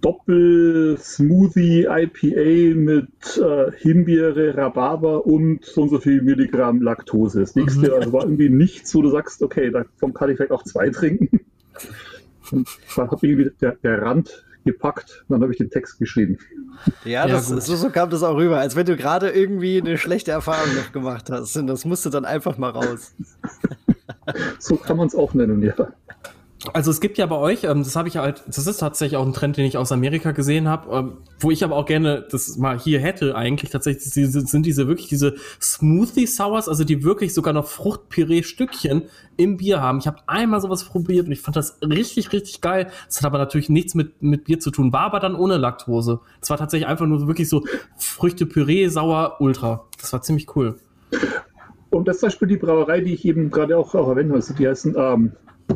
Doppel-Smoothie 0.01 1.88
IPA 1.89 2.75
mit 2.75 3.38
äh, 3.38 3.72
Himbeere, 3.77 4.56
Rhabarber 4.56 5.25
und 5.25 5.66
so 5.66 5.84
und 5.84 5.89
so 5.89 6.00
viel 6.00 6.22
Milligramm 6.22 6.82
Laktose. 6.82 7.39
Das 7.42 7.56
nächste 7.56 7.88
mhm. 7.88 7.94
also 7.94 8.13
war 8.13 8.24
irgendwie 8.24 8.50
nichts, 8.50 8.94
wo 8.94 9.01
du 9.01 9.10
sagst, 9.10 9.42
okay, 9.42 9.72
davon 9.72 10.13
kann 10.13 10.30
ich 10.30 10.38
vielleicht 10.38 10.51
auch 10.51 10.63
zwei 10.63 10.89
trinken. 10.89 11.42
Und 12.51 12.68
dann 12.96 13.12
habe 13.12 13.25
ich 13.25 13.32
irgendwie 13.32 13.51
der, 13.60 13.75
der 13.84 14.01
Rand 14.01 14.46
gepackt, 14.63 15.25
dann 15.30 15.42
habe 15.42 15.51
ich 15.51 15.58
den 15.58 15.70
Text 15.70 15.98
geschrieben. 15.98 16.38
Ja, 17.06 17.27
das, 17.27 17.50
ja 17.50 17.60
so, 17.60 17.75
so, 17.75 17.89
kam 17.89 18.10
das 18.10 18.22
auch 18.22 18.36
rüber, 18.36 18.60
als 18.60 18.75
wenn 18.75 18.86
du 18.86 18.96
gerade 18.96 19.30
irgendwie 19.30 19.82
eine 19.82 19.98
schlechte 19.98 20.32
Erfahrung 20.32 20.75
noch 20.75 20.92
gemacht 20.92 21.30
hast. 21.30 21.56
Und 21.58 21.68
das 21.68 21.86
musste 21.86 22.10
dann 22.10 22.25
einfach 22.25 22.58
mal 22.58 22.70
raus. 22.70 23.16
so 24.60 24.75
kann 24.75 24.98
man 24.98 25.08
es 25.08 25.16
auch 25.16 25.34
nennen, 25.34 25.63
ja. 25.63 25.74
Also 26.74 26.92
es 26.92 27.02
gibt 27.02 27.18
ja 27.18 27.26
bei 27.26 27.36
euch, 27.36 27.64
ähm, 27.64 27.84
das 27.84 27.96
habe 27.96 28.08
ich 28.08 28.18
halt, 28.18 28.44
das 28.48 28.66
ist 28.68 28.78
tatsächlich 28.78 29.18
auch 29.18 29.26
ein 29.26 29.34
Trend, 29.34 29.58
den 29.58 29.66
ich 29.66 29.78
aus 29.78 29.92
Amerika 29.92 30.32
gesehen 30.32 30.68
habe, 30.68 30.96
ähm, 30.96 31.18
wo 31.40 31.52
ich 31.52 31.64
aber 31.64 31.76
auch 31.76 31.86
gerne 31.86 32.26
das 32.30 32.58
mal 32.58 32.80
hier 32.80 33.00
hätte 33.00 33.36
eigentlich 33.36 33.72
tatsächlich, 33.72 34.04
sind 34.06 34.66
diese 34.66 34.88
wirklich 34.88 35.08
diese 35.08 35.36
Smoothie 35.62 36.28
Sours, 36.28 36.68
also 36.68 36.84
die 36.84 37.04
wirklich 37.04 37.34
sogar 37.34 37.54
noch 37.54 37.68
Fruchtpüree-Stückchen 37.68 39.04
im 39.38 39.58
Bier 39.58 39.82
haben. 39.82 40.00
Ich 40.00 40.08
habe 40.08 40.18
einmal 40.28 40.62
sowas 40.62 40.84
probiert 40.84 41.28
und 41.28 41.32
ich 41.32 41.42
fand 41.42 41.56
das 41.56 41.80
richtig, 41.82 42.34
richtig 42.34 42.62
geil. 42.62 42.88
Das 43.06 43.18
hat 43.18 43.26
aber 43.26 43.38
natürlich 43.38 43.70
nichts 43.70 43.94
mit, 43.96 44.22
mit 44.22 44.46
Bier 44.46 44.60
zu 44.60 44.72
tun, 44.72 44.92
war 44.92 45.02
aber 45.02 45.20
dann 45.20 45.36
ohne 45.36 45.58
Laktose. 45.58 46.20
Es 46.42 46.50
war 46.50 46.58
tatsächlich 46.58 46.88
einfach 46.88 47.06
nur 47.06 47.28
wirklich 47.28 47.50
so 47.50 47.64
Früchte-Püree, 47.98 48.88
sauer, 48.88 49.38
ultra. 49.40 49.86
Das 50.00 50.12
war 50.14 50.22
ziemlich 50.22 50.56
cool. 50.56 50.80
Und 51.90 52.08
das 52.08 52.18
ist 52.18 52.20
zum 52.22 52.28
Beispiel 52.28 52.48
die 52.50 52.58
Brauerei, 52.58 53.02
die 53.02 53.14
ich 53.14 53.26
eben 53.26 53.50
gerade 53.50 53.78
auch, 53.78 53.96
auch 53.96 54.10
erwähnt 54.10 54.32
habe. 54.32 54.44
Die 54.58 54.68
heißen 54.68 54.96
ähm, 54.98 55.32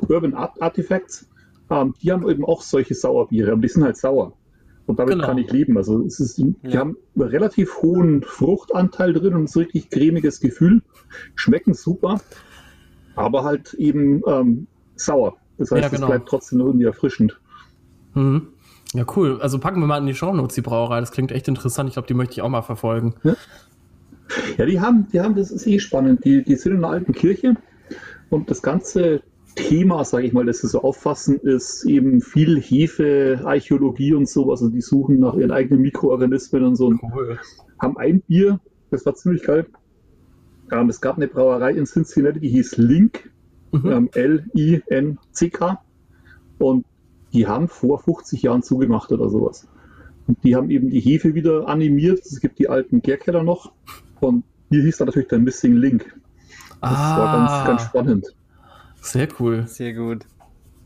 Urban 0.08 0.34
Art 0.34 0.62
Artifacts, 0.62 1.28
ähm, 1.70 1.94
die 2.02 2.12
haben 2.12 2.28
eben 2.30 2.46
auch 2.46 2.62
solche 2.62 2.94
Sauerbiere, 2.94 3.52
aber 3.52 3.62
die 3.62 3.68
sind 3.68 3.84
halt 3.84 3.98
sauer. 3.98 4.34
Und 4.88 5.00
damit 5.00 5.14
genau. 5.14 5.28
kann 5.28 5.38
ich 5.38 5.52
leben. 5.52 5.78
Also 5.78 6.04
es 6.06 6.20
ist, 6.20 6.38
die 6.38 6.54
ja. 6.64 6.80
haben 6.80 6.98
einen 7.16 7.30
relativ 7.30 7.82
hohen 7.82 8.24
Fruchtanteil 8.24 9.14
drin 9.14 9.36
und 9.36 9.44
ein 9.50 9.60
richtig 9.60 9.90
cremiges 9.90 10.40
Gefühl. 10.40 10.82
Schmecken 11.36 11.74
super, 11.74 12.20
aber 13.16 13.44
halt 13.44 13.74
eben 13.76 14.22
ähm, 14.28 14.68
sauer. 14.96 15.38
Das 15.58 15.72
heißt, 15.72 15.84
ja, 15.84 15.90
genau. 15.90 16.08
es 16.08 16.10
bleibt 16.10 16.28
trotzdem 16.28 16.60
irgendwie 16.60 16.86
erfrischend. 16.86 17.40
Mhm. 18.16 18.48
Ja, 18.94 19.06
cool. 19.16 19.40
Also 19.42 19.60
packen 19.60 19.80
wir 19.80 19.88
mal 19.88 20.00
in 20.00 20.08
die 20.08 20.16
Shownotes 20.16 20.56
die 20.56 20.62
Brauerei. 20.62 21.00
Das 21.00 21.12
klingt 21.12 21.32
echt 21.32 21.48
interessant. 21.48 21.88
Ich 21.88 21.94
glaube, 21.94 22.08
die 22.08 22.14
möchte 22.14 22.34
ich 22.34 22.42
auch 22.42 22.50
mal 22.50 22.62
verfolgen. 22.62 23.14
Ja, 23.24 23.36
ja 24.58 24.66
die 24.66 24.82
haben, 24.82 25.08
die 25.14 25.22
haben, 25.22 25.36
das 25.36 25.52
ist 25.52 25.66
eh 25.68 25.80
spannend. 25.80 26.26
Die, 26.26 26.44
die 26.44 26.56
sind 26.56 26.74
in 26.74 26.78
einer 26.80 26.90
alten 26.90 27.14
Kirche 27.14 27.56
und 28.30 28.50
das 28.50 28.62
ganze 28.62 29.22
Thema, 29.68 30.04
sage 30.04 30.26
ich 30.26 30.34
mal, 30.34 30.46
das 30.46 30.60
sie 30.60 30.68
so 30.68 30.82
auffassen, 30.82 31.38
ist 31.38 31.86
eben 31.86 32.22
viel 32.22 32.60
Hefe, 32.60 33.42
Archäologie 33.44 34.14
und 34.14 34.28
sowas. 34.28 34.62
Also 34.62 34.74
die 34.74 34.82
suchen 34.82 35.20
nach 35.20 35.36
ihren 35.36 35.52
eigenen 35.52 35.82
Mikroorganismen 35.82 36.64
und 36.64 36.76
so. 36.76 36.88
Cool. 36.88 37.40
Haben 37.80 37.98
ein 37.98 38.22
Bier, 38.22 38.60
das 38.90 39.06
war 39.06 39.16
ziemlich 39.16 39.44
geil. 39.44 39.66
Ähm, 40.72 40.90
es 40.90 41.02
gab 41.02 41.18
eine 41.18 41.28
Brauerei 41.28 41.72
in 41.72 41.86
Cincinnati, 41.86 42.40
die 42.40 42.50
hieß 42.50 42.78
Link, 42.78 43.32
mhm. 43.72 43.92
ähm, 43.92 44.10
L-I-N-C-K. 44.14 45.82
Und 46.60 46.86
die 47.34 47.48
haben 47.48 47.68
vor 47.68 48.00
50 48.00 48.42
Jahren 48.42 48.64
zugemacht 48.64 49.12
oder 49.12 49.30
sowas. 49.30 49.68
Und 50.28 50.44
die 50.44 50.56
haben 50.56 50.70
eben 50.70 50.90
die 50.90 51.00
Hefe 51.00 51.34
wieder 51.34 51.68
animiert. 51.68 52.20
Es 52.26 52.40
gibt 52.40 52.60
die 52.60 52.70
alten 52.70 53.02
Gärkeller 53.02 53.44
noch. 53.44 53.74
Und 54.20 54.44
hier 54.70 54.84
hieß 54.84 54.98
dann 54.98 55.08
natürlich 55.08 55.30
der 55.30 55.40
Missing 55.40 55.76
Link. 55.76 56.14
Das 56.82 56.92
ah. 56.92 57.18
war 57.18 57.38
ganz, 57.38 57.68
ganz 57.68 57.82
spannend. 57.90 58.36
Sehr 59.02 59.28
cool. 59.40 59.68
Sehr 59.68 59.94
gut. 59.94 60.26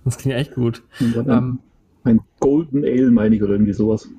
Das 0.03 0.17
klingt 0.17 0.37
echt 0.37 0.55
gut. 0.55 0.83
Ähm, 0.99 1.59
ein 2.03 2.21
Golden 2.39 2.83
Ale, 2.83 3.11
meine 3.11 3.35
ich, 3.35 3.43
oder 3.43 3.53
irgendwie 3.53 3.73
sowas. 3.73 4.09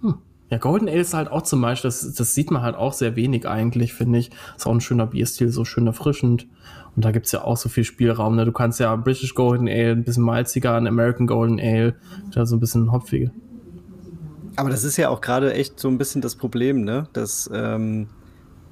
Hm. 0.00 0.14
Ja, 0.50 0.58
Golden 0.58 0.88
Ale 0.88 1.00
ist 1.00 1.14
halt 1.14 1.30
auch 1.30 1.42
zum 1.42 1.60
Beispiel, 1.60 1.88
das, 1.88 2.14
das 2.14 2.34
sieht 2.34 2.50
man 2.50 2.62
halt 2.62 2.74
auch 2.74 2.92
sehr 2.92 3.16
wenig 3.16 3.46
eigentlich, 3.46 3.92
finde 3.94 4.18
ich. 4.18 4.30
Ist 4.56 4.66
auch 4.66 4.72
ein 4.72 4.80
schöner 4.80 5.06
Bierstil, 5.06 5.50
so 5.50 5.64
schön 5.64 5.86
erfrischend. 5.86 6.48
Und 6.96 7.04
da 7.04 7.12
gibt 7.12 7.26
es 7.26 7.32
ja 7.32 7.44
auch 7.44 7.56
so 7.56 7.68
viel 7.68 7.84
Spielraum. 7.84 8.34
Ne? 8.34 8.44
Du 8.44 8.52
kannst 8.52 8.80
ja 8.80 8.96
British 8.96 9.34
Golden 9.34 9.68
Ale, 9.68 9.92
ein 9.92 10.04
bisschen 10.04 10.24
malziger, 10.24 10.74
ein 10.74 10.86
American 10.86 11.26
Golden 11.26 11.60
Ale, 11.60 11.94
da 12.32 12.44
so 12.44 12.56
ein 12.56 12.60
bisschen 12.60 12.90
hopfige. 12.90 13.30
Aber 14.56 14.70
das 14.70 14.82
ist 14.82 14.96
ja 14.96 15.08
auch 15.08 15.20
gerade 15.20 15.54
echt 15.54 15.78
so 15.78 15.86
ein 15.88 15.98
bisschen 15.98 16.22
das 16.22 16.34
Problem, 16.34 16.82
ne? 16.82 17.06
Dass 17.12 17.48
ähm, 17.54 18.08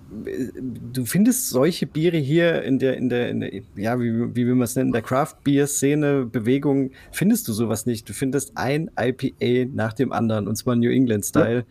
du 0.09 1.05
findest 1.05 1.49
solche 1.51 1.87
Biere 1.87 2.17
hier 2.17 2.63
in 2.63 2.79
der, 2.79 2.97
in 2.97 3.09
der, 3.09 3.29
in 3.29 3.41
der 3.41 3.51
ja, 3.77 3.99
wie, 4.01 4.35
wie 4.35 4.47
will 4.47 4.55
man 4.55 4.63
es 4.63 4.77
nennen, 4.77 4.89
in 4.89 4.93
der 4.93 5.03
Craft-Bier-Szene, 5.03 6.27
Bewegung, 6.27 6.93
findest 7.11 7.49
du 7.49 7.53
sowas 7.53 7.87
nicht. 7.87 8.09
Du 8.09 8.13
findest 8.13 8.57
ein 8.57 8.91
IPA 8.99 9.71
nach 9.75 9.93
dem 9.93 10.13
anderen, 10.13 10.47
und 10.47 10.57
zwar 10.57 10.77
New 10.77 10.91
England-Style. 10.91 11.65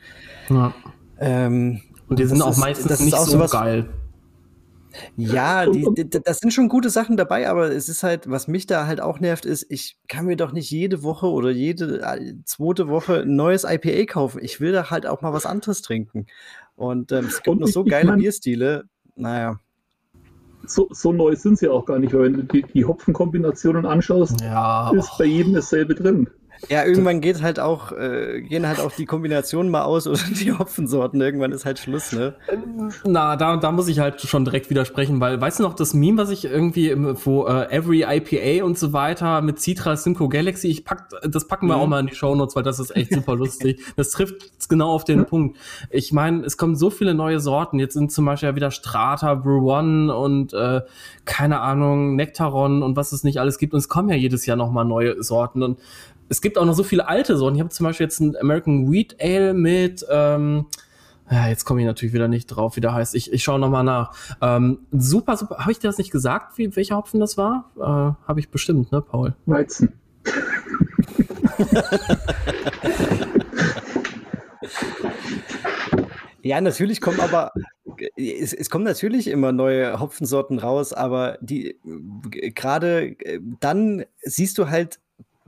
Ja. 0.50 0.74
Ähm, 1.20 1.82
und 2.08 2.20
die 2.20 2.26
sind 2.26 2.42
auch 2.42 2.52
ist, 2.52 2.58
meistens 2.58 3.00
nicht 3.00 3.14
auch 3.14 3.26
so 3.26 3.32
sowas, 3.32 3.52
geil. 3.52 3.90
Ja, 5.18 5.66
die, 5.66 5.86
die, 5.94 6.10
das 6.10 6.40
sind 6.40 6.52
schon 6.52 6.70
gute 6.70 6.90
Sachen 6.90 7.18
dabei, 7.18 7.50
aber 7.50 7.72
es 7.72 7.90
ist 7.90 8.04
halt, 8.04 8.30
was 8.30 8.48
mich 8.48 8.66
da 8.66 8.88
halt 8.88 9.02
auch 9.02 9.20
nervt, 9.20 9.46
ist, 9.46 9.66
ich 9.70 9.98
kann 10.08 10.26
mir 10.26 10.38
doch 10.38 10.52
nicht 10.52 10.72
jede 10.72 11.04
Woche 11.04 11.28
oder 11.28 11.52
jede 11.52 12.02
äh, 12.02 12.34
zweite 12.46 12.88
Woche 12.88 13.22
ein 13.22 13.36
neues 13.36 13.66
IPA 13.66 14.06
kaufen. 14.06 14.40
Ich 14.42 14.60
will 14.60 14.72
da 14.72 14.90
halt 14.90 15.06
auch 15.06 15.22
mal 15.22 15.34
was 15.34 15.46
anderes 15.46 15.82
trinken. 15.82 16.28
Und 16.76 17.12
ähm, 17.12 17.26
es 17.26 17.38
gibt 17.38 17.48
und 17.48 17.62
noch 17.62 17.68
so 17.68 17.84
geile 17.84 18.12
mein, 18.12 18.20
Bierstile. 18.20 18.86
Naja. 19.16 19.60
So, 20.66 20.88
so 20.92 21.12
neu 21.14 21.36
sind 21.36 21.60
sie 21.60 21.70
auch 21.70 21.86
gar 21.86 22.00
nicht, 22.00 22.14
weil 22.14 22.24
wenn 22.24 22.34
du 22.34 22.44
die, 22.44 22.64
die 22.64 22.86
Hopfenkombinationen 22.86 23.86
anschaust, 23.86 24.42
ja. 24.42 24.92
ist 24.92 25.18
bei 25.18 25.26
jedem 25.26 25.54
dasselbe 25.54 25.96
drin. 25.96 26.30
Ja, 26.70 26.86
irgendwann 26.86 27.22
geht 27.22 27.42
halt 27.42 27.60
auch, 27.60 27.92
äh, 27.92 28.42
gehen 28.42 28.68
halt 28.68 28.80
auch 28.80 28.92
die 28.92 29.06
Kombinationen 29.06 29.72
mal 29.72 29.84
aus 29.84 30.08
oder 30.08 30.20
die 30.30 30.52
Hopfensorten. 30.52 31.22
Irgendwann 31.22 31.52
ist 31.52 31.66
halt 31.66 31.80
Schluss, 31.80 32.12
ne? 32.12 32.36
Na, 33.04 33.36
da, 33.36 33.58
da 33.58 33.72
muss 33.72 33.88
ich 33.88 34.00
halt 34.00 34.22
schon 34.22 34.46
direkt 34.46 34.70
widersprechen, 34.70 35.20
weil, 35.20 35.40
weißt 35.40 35.60
du 35.60 35.64
noch, 35.64 35.74
das 35.74 35.94
Meme, 35.94 36.18
was 36.18 36.30
ich 36.30 36.46
irgendwie, 36.46 36.90
im, 36.90 37.18
wo 37.24 37.46
äh, 37.46 37.70
Every 37.70 38.04
IPA 38.04 38.66
und 38.66 38.78
so 38.78 38.94
weiter 38.94 39.42
mit 39.42 39.60
Citra 39.60 39.96
Simcoe 39.96 40.30
Galaxy, 40.30 40.68
ich 40.68 40.86
pack, 40.86 41.10
das 41.24 41.48
packen 41.48 41.68
wir 41.68 41.76
mhm. 41.76 41.82
auch 41.82 41.88
mal 41.88 42.00
in 42.00 42.08
die 42.08 42.16
Show 42.16 42.36
Notes, 42.36 42.56
weil 42.56 42.64
das 42.64 42.80
ist 42.80 42.96
echt 42.96 43.14
super 43.14 43.36
lustig. 43.36 43.82
Das 43.96 44.10
trifft 44.12 44.68
genau 44.68 44.92
auf 44.92 45.04
den 45.04 45.20
mhm. 45.20 45.26
Punkt. 45.26 45.58
Ich 45.90 46.12
meine, 46.12 46.44
es 46.46 46.58
kommen 46.58 46.76
so 46.76 46.90
viele 46.90 47.14
neue 47.14 47.40
Sorten. 47.40 47.80
Jetzt 47.80 47.94
sind 47.94 48.12
zum 48.12 48.26
Beispiel 48.26 48.50
ja 48.50 48.56
wieder 48.56 48.72
Strata, 48.72 49.36
Brew 49.36 49.72
One 49.72 50.14
und 50.14 50.54
äh, 50.54 50.82
keine 51.24 51.62
Ahnung, 51.62 52.16
Nectaron 52.16 52.84
und 52.84 52.96
was 52.96 53.12
es 53.12 53.24
nicht 53.24 53.40
alles 53.40 53.58
gibt. 53.58 53.74
Und 53.74 53.80
es 53.80 53.90
kommen 53.90 54.10
ja 54.10 54.16
jedes 54.16 54.46
Jahr 54.46 54.58
nochmal 54.58 54.86
neue 54.86 55.22
Sorten. 55.24 55.64
Und 55.64 55.80
es 56.30 56.42
gibt 56.42 56.58
auch 56.58 56.66
noch 56.66 56.74
so 56.74 56.84
viele 56.84 57.08
alte 57.08 57.38
Sorten. 57.38 57.56
Ich 57.56 57.62
habe 57.62 57.70
zum 57.70 57.86
Beispiel 57.86 58.06
jetzt 58.06 58.20
ein 58.20 58.36
American 58.38 58.92
Wheat 58.92 59.16
Ale 59.22 59.54
mit, 59.54 60.04
ähm, 60.10 60.66
ja, 61.30 61.48
jetzt 61.48 61.66
komme 61.66 61.82
ich 61.82 61.88
natürlich 61.88 62.14
wieder 62.14 62.28
nicht 62.28 62.48
drauf, 62.48 62.76
wie 62.76 62.82
der 62.82 62.94
heißt. 62.94 63.16
Ich, 63.16 63.34
ich 63.34 63.44
schaue 63.44 63.60
nochmal 63.60 63.84
nach. 63.84 64.14
Ähm, 64.42 64.80
super, 64.92 65.38
super. 65.38 65.58
Habe 65.60 65.72
ich 65.72 65.80
dir 65.80 65.88
das 65.88 65.98
nicht 65.98 66.12
gesagt, 66.12 66.58
wie, 66.58 66.76
welcher 66.76 66.98
Hopfen 66.98 67.20
das 67.20 67.38
war? 67.38 67.72
Äh, 67.78 68.28
Habe 68.28 68.40
ich 68.40 68.50
bestimmt, 68.50 68.92
ne, 68.92 69.02
Paul? 69.02 69.36
Weizen. 69.46 69.94
ja, 76.44 76.62
natürlich 76.62 77.02
kommen 77.02 77.20
aber 77.20 77.52
es, 78.18 78.54
es, 78.54 78.70
kommen 78.70 78.84
natürlich 78.84 79.28
immer 79.28 79.52
neue 79.52 80.00
Hopfensorten 80.00 80.60
raus, 80.60 80.94
aber 80.94 81.38
die 81.42 81.80
gerade 82.56 83.16
äh, 83.20 83.40
dann 83.60 84.06
siehst 84.22 84.58
du 84.58 84.70
halt 84.70 85.00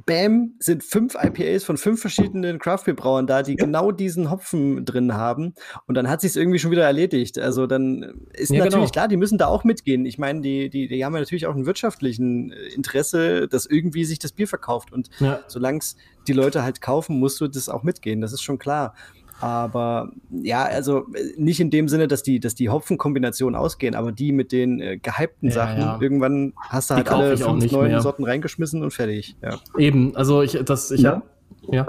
bam, 0.05 0.53
sind 0.59 0.83
fünf 0.83 1.15
IPAs 1.15 1.63
von 1.63 1.77
fünf 1.77 1.99
verschiedenen 1.99 2.59
Craftbeer-Brauern 2.59 3.25
da, 3.25 3.41
die 3.41 3.55
ja. 3.57 3.65
genau 3.65 3.91
diesen 3.91 4.29
Hopfen 4.29 4.85
drin 4.85 5.15
haben. 5.15 5.53
Und 5.87 5.95
dann 5.95 6.07
hat 6.09 6.21
sich 6.21 6.35
irgendwie 6.35 6.59
schon 6.59 6.71
wieder 6.71 6.85
erledigt. 6.85 7.39
Also 7.39 7.65
dann 7.65 8.27
ist 8.33 8.51
ja, 8.51 8.59
natürlich 8.59 8.73
genau. 8.73 8.91
klar, 8.91 9.07
die 9.07 9.17
müssen 9.17 9.37
da 9.37 9.47
auch 9.47 9.63
mitgehen. 9.63 10.05
Ich 10.05 10.17
meine, 10.17 10.41
die, 10.41 10.69
die, 10.69 10.87
die 10.87 11.03
haben 11.03 11.13
ja 11.13 11.19
natürlich 11.19 11.47
auch 11.47 11.55
ein 11.55 11.65
wirtschaftlichen 11.65 12.51
äh, 12.51 12.67
Interesse, 12.75 13.47
dass 13.47 13.65
irgendwie 13.65 14.05
sich 14.05 14.19
das 14.19 14.31
Bier 14.31 14.47
verkauft. 14.47 14.93
Und 14.93 15.09
ja. 15.19 15.39
solange 15.47 15.79
es 15.79 15.95
die 16.27 16.33
Leute 16.33 16.63
halt 16.63 16.81
kaufen, 16.81 17.19
musst 17.19 17.41
du 17.41 17.47
das 17.47 17.67
auch 17.67 17.83
mitgehen. 17.83 18.21
Das 18.21 18.33
ist 18.33 18.41
schon 18.41 18.59
klar. 18.59 18.93
Aber 19.39 20.12
ja, 20.32 20.63
also 20.63 21.06
nicht 21.38 21.60
in 21.60 21.70
dem 21.70 21.88
Sinne, 21.88 22.08
dass 22.08 22.24
die, 22.24 22.39
dass 22.39 22.56
die 22.56 22.70
Hopfenkombinationen 22.70 23.56
ausgehen, 23.56 23.94
aber 23.94 24.12
die 24.12 24.32
mit 24.32 24.51
den 24.51 24.79
äh, 24.79 24.98
gehypten 24.98 25.50
ja, 25.50 25.53
Sachen, 25.53 25.79
ja. 25.79 26.00
irgendwann 26.01 26.53
hast 26.58 26.89
du 26.89 26.96
halt 26.96 27.10
alle 27.10 27.38
fünf 27.38 27.72
neuen 27.72 27.91
mehr. 27.91 28.01
Sorten 28.01 28.24
reingeschmissen 28.24 28.82
und 28.84 28.91
fertig. 28.91 29.36
Ja. 29.41 29.60
Eben, 29.77 30.15
also 30.15 30.41
ich, 30.41 30.53
das, 30.65 30.91
ich 30.91 31.01
ja. 31.01 31.22
Ja, 31.70 31.88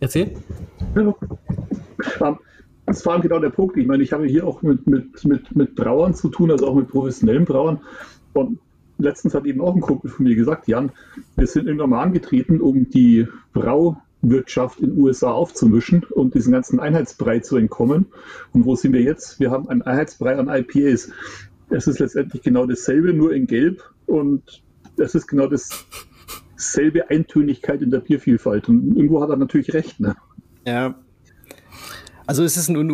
erzähl. 0.00 0.32
Das 2.86 3.04
war 3.04 3.20
genau 3.20 3.38
der 3.38 3.50
Punkt. 3.50 3.76
Ich 3.76 3.86
meine, 3.86 4.02
ich 4.02 4.12
habe 4.12 4.26
hier 4.26 4.46
auch 4.46 4.62
mit, 4.62 4.86
mit, 4.86 5.24
mit, 5.24 5.54
mit 5.54 5.74
Brauern 5.74 6.14
zu 6.14 6.28
tun, 6.30 6.50
also 6.50 6.68
auch 6.68 6.74
mit 6.74 6.88
professionellen 6.88 7.44
Brauern. 7.44 7.80
Und 8.32 8.58
letztens 8.96 9.34
hat 9.34 9.44
eben 9.44 9.60
auch 9.60 9.74
ein 9.74 9.80
Kumpel 9.80 10.10
von 10.10 10.24
mir 10.24 10.34
gesagt, 10.34 10.68
Jan, 10.68 10.90
wir 11.36 11.46
sind 11.46 11.66
irgendwann 11.66 11.90
mal 11.90 12.02
angetreten, 12.02 12.60
um 12.60 12.88
die 12.88 13.26
Brau 13.52 13.98
Wirtschaft 14.22 14.80
in 14.80 14.98
USA 14.98 15.30
aufzumischen 15.30 16.04
und 16.04 16.34
diesen 16.34 16.52
ganzen 16.52 16.80
Einheitsbrei 16.80 17.40
zu 17.40 17.56
entkommen. 17.56 18.06
Und 18.52 18.64
wo 18.64 18.74
sind 18.74 18.92
wir 18.92 19.02
jetzt? 19.02 19.38
Wir 19.40 19.50
haben 19.50 19.68
einen 19.68 19.82
Einheitsbrei 19.82 20.36
an 20.36 20.48
IPAs. 20.48 21.10
Es 21.70 21.86
ist 21.86 21.98
letztendlich 21.98 22.42
genau 22.42 22.66
dasselbe, 22.66 23.12
nur 23.12 23.32
in 23.32 23.46
Gelb 23.46 23.82
und 24.06 24.62
es 24.96 25.14
ist 25.14 25.26
genau 25.26 25.46
dasselbe 25.46 27.10
Eintönigkeit 27.10 27.82
in 27.82 27.90
der 27.90 28.00
Biervielfalt. 28.00 28.68
Und 28.68 28.96
irgendwo 28.96 29.22
hat 29.22 29.30
er 29.30 29.36
natürlich 29.36 29.72
recht. 29.74 30.00
Ne? 30.00 30.16
Ja. 30.66 30.94
Also 32.26 32.42
ist 32.42 32.56
es 32.56 32.68
in 32.68 32.74
den 32.74 32.90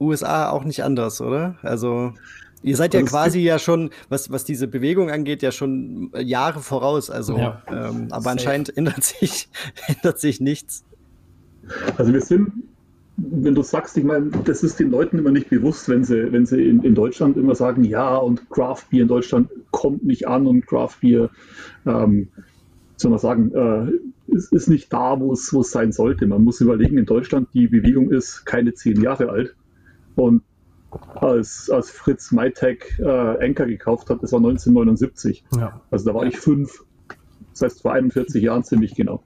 USA 0.00 0.50
auch 0.50 0.64
nicht 0.64 0.84
anders, 0.84 1.20
oder? 1.20 1.58
Also 1.62 2.14
Ihr 2.62 2.76
seid 2.76 2.94
ja 2.94 3.02
quasi 3.02 3.40
ja 3.40 3.58
schon, 3.58 3.90
was, 4.08 4.30
was 4.30 4.44
diese 4.44 4.66
Bewegung 4.66 5.10
angeht, 5.10 5.42
ja 5.42 5.52
schon 5.52 6.10
Jahre 6.18 6.60
voraus. 6.60 7.10
Also, 7.10 7.36
ja. 7.36 7.62
ähm, 7.68 8.08
aber 8.10 8.22
Safe. 8.22 8.30
anscheinend 8.30 8.76
ändert 8.76 9.04
sich, 9.04 9.48
ändert 9.86 10.18
sich 10.18 10.40
nichts. 10.40 10.84
Also 11.96 12.12
wir 12.12 12.20
sind, 12.20 12.50
wenn 13.16 13.54
du 13.54 13.62
sagst, 13.62 13.96
ich 13.96 14.04
meine, 14.04 14.30
das 14.44 14.62
ist 14.62 14.80
den 14.80 14.90
Leuten 14.90 15.18
immer 15.18 15.30
nicht 15.30 15.50
bewusst, 15.50 15.88
wenn 15.88 16.04
sie, 16.04 16.32
wenn 16.32 16.46
sie 16.46 16.68
in, 16.68 16.82
in 16.82 16.94
Deutschland 16.94 17.36
immer 17.36 17.54
sagen, 17.54 17.84
ja, 17.84 18.16
und 18.16 18.48
Craft 18.50 18.84
Beer 18.90 19.02
in 19.02 19.08
Deutschland 19.08 19.50
kommt 19.70 20.04
nicht 20.04 20.26
an 20.26 20.46
und 20.46 20.66
Craft 20.66 20.96
Beer, 21.00 21.30
ähm, 21.86 22.28
soll 22.96 23.10
man 23.10 23.20
sagen, 23.20 23.52
äh, 23.54 24.32
ist, 24.32 24.52
ist 24.52 24.68
nicht 24.68 24.92
da, 24.92 25.18
wo 25.20 25.32
es, 25.32 25.52
wo 25.52 25.60
es 25.60 25.70
sein 25.70 25.92
sollte. 25.92 26.26
Man 26.26 26.44
muss 26.44 26.60
überlegen, 26.60 26.98
in 26.98 27.06
Deutschland, 27.06 27.48
die 27.54 27.68
Bewegung 27.68 28.10
ist 28.10 28.44
keine 28.44 28.74
zehn 28.74 29.00
Jahre 29.00 29.30
alt. 29.30 29.54
Und 30.16 30.42
als, 31.14 31.70
als 31.70 31.90
Fritz 31.90 32.32
Maytag 32.32 32.98
äh, 32.98 33.34
Enker 33.44 33.66
gekauft 33.66 34.10
hat, 34.10 34.22
das 34.22 34.32
war 34.32 34.38
1979. 34.38 35.44
Ja. 35.56 35.80
Also 35.90 36.06
da 36.06 36.14
war 36.14 36.24
ich 36.26 36.36
fünf. 36.38 36.84
Das 37.52 37.62
heißt, 37.62 37.82
vor 37.82 37.92
41 37.92 38.42
Jahren 38.42 38.64
ziemlich 38.64 38.94
genau. 38.94 39.22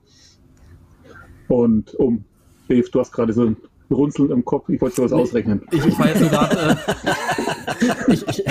Und 1.49 1.95
um, 1.97 2.25
Dave, 2.69 2.88
du 2.90 3.00
hast 3.00 3.12
gerade 3.12 3.33
so 3.33 3.45
ein 3.45 3.57
Runzeln 3.90 4.31
im 4.31 4.45
Kopf, 4.45 4.69
ich 4.71 4.81
wollte 4.81 5.02
was 5.02 5.12
nee, 5.12 5.21
ausrechnen. 5.21 5.62
Ich, 5.71 5.85
ich 5.85 5.99
war 5.99 6.09
jetzt 6.09 6.31
gerade. 6.31 6.78
Äh, 8.09 8.12
ich, 8.12 8.26
ich, 8.26 8.45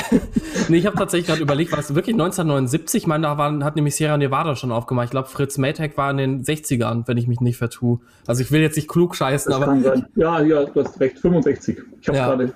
nee, 0.70 0.78
ich 0.78 0.86
habe 0.86 0.96
tatsächlich 0.98 1.28
gerade 1.28 1.42
überlegt, 1.42 1.72
war 1.72 1.80
es 1.80 1.96
wirklich 1.96 2.14
1979? 2.14 3.04
Ich 3.04 3.08
meine, 3.08 3.24
da 3.24 3.38
waren, 3.40 3.64
hat 3.64 3.76
nämlich 3.76 3.96
Sierra 3.96 4.18
Nevada 4.18 4.56
schon 4.56 4.72
aufgemacht. 4.72 5.06
Ich 5.06 5.12
glaube, 5.12 5.30
Fritz 5.30 5.58
Maytag 5.58 5.98
war 5.98 6.12
in 6.12 6.18
den 6.18 6.44
60ern, 6.44 7.08
wenn 7.08 7.18
ich 7.18 7.28
mich 7.28 7.42
nicht 7.42 7.58
vertue. 7.58 8.00
Also 8.28 8.44
ich 8.44 8.52
will 8.52 8.62
jetzt 8.62 8.76
nicht 8.76 8.88
klug 8.88 9.16
scheißen, 9.16 9.52
das 9.52 9.62
aber. 9.62 10.06
Ja, 10.16 10.42
ja, 10.42 10.66
du 10.66 10.84
hast 10.84 11.00
recht, 11.00 11.18
65. 11.18 11.78
Ich 12.02 12.08
habe 12.08 12.18
ja. 12.18 12.28
gerade 12.28 12.54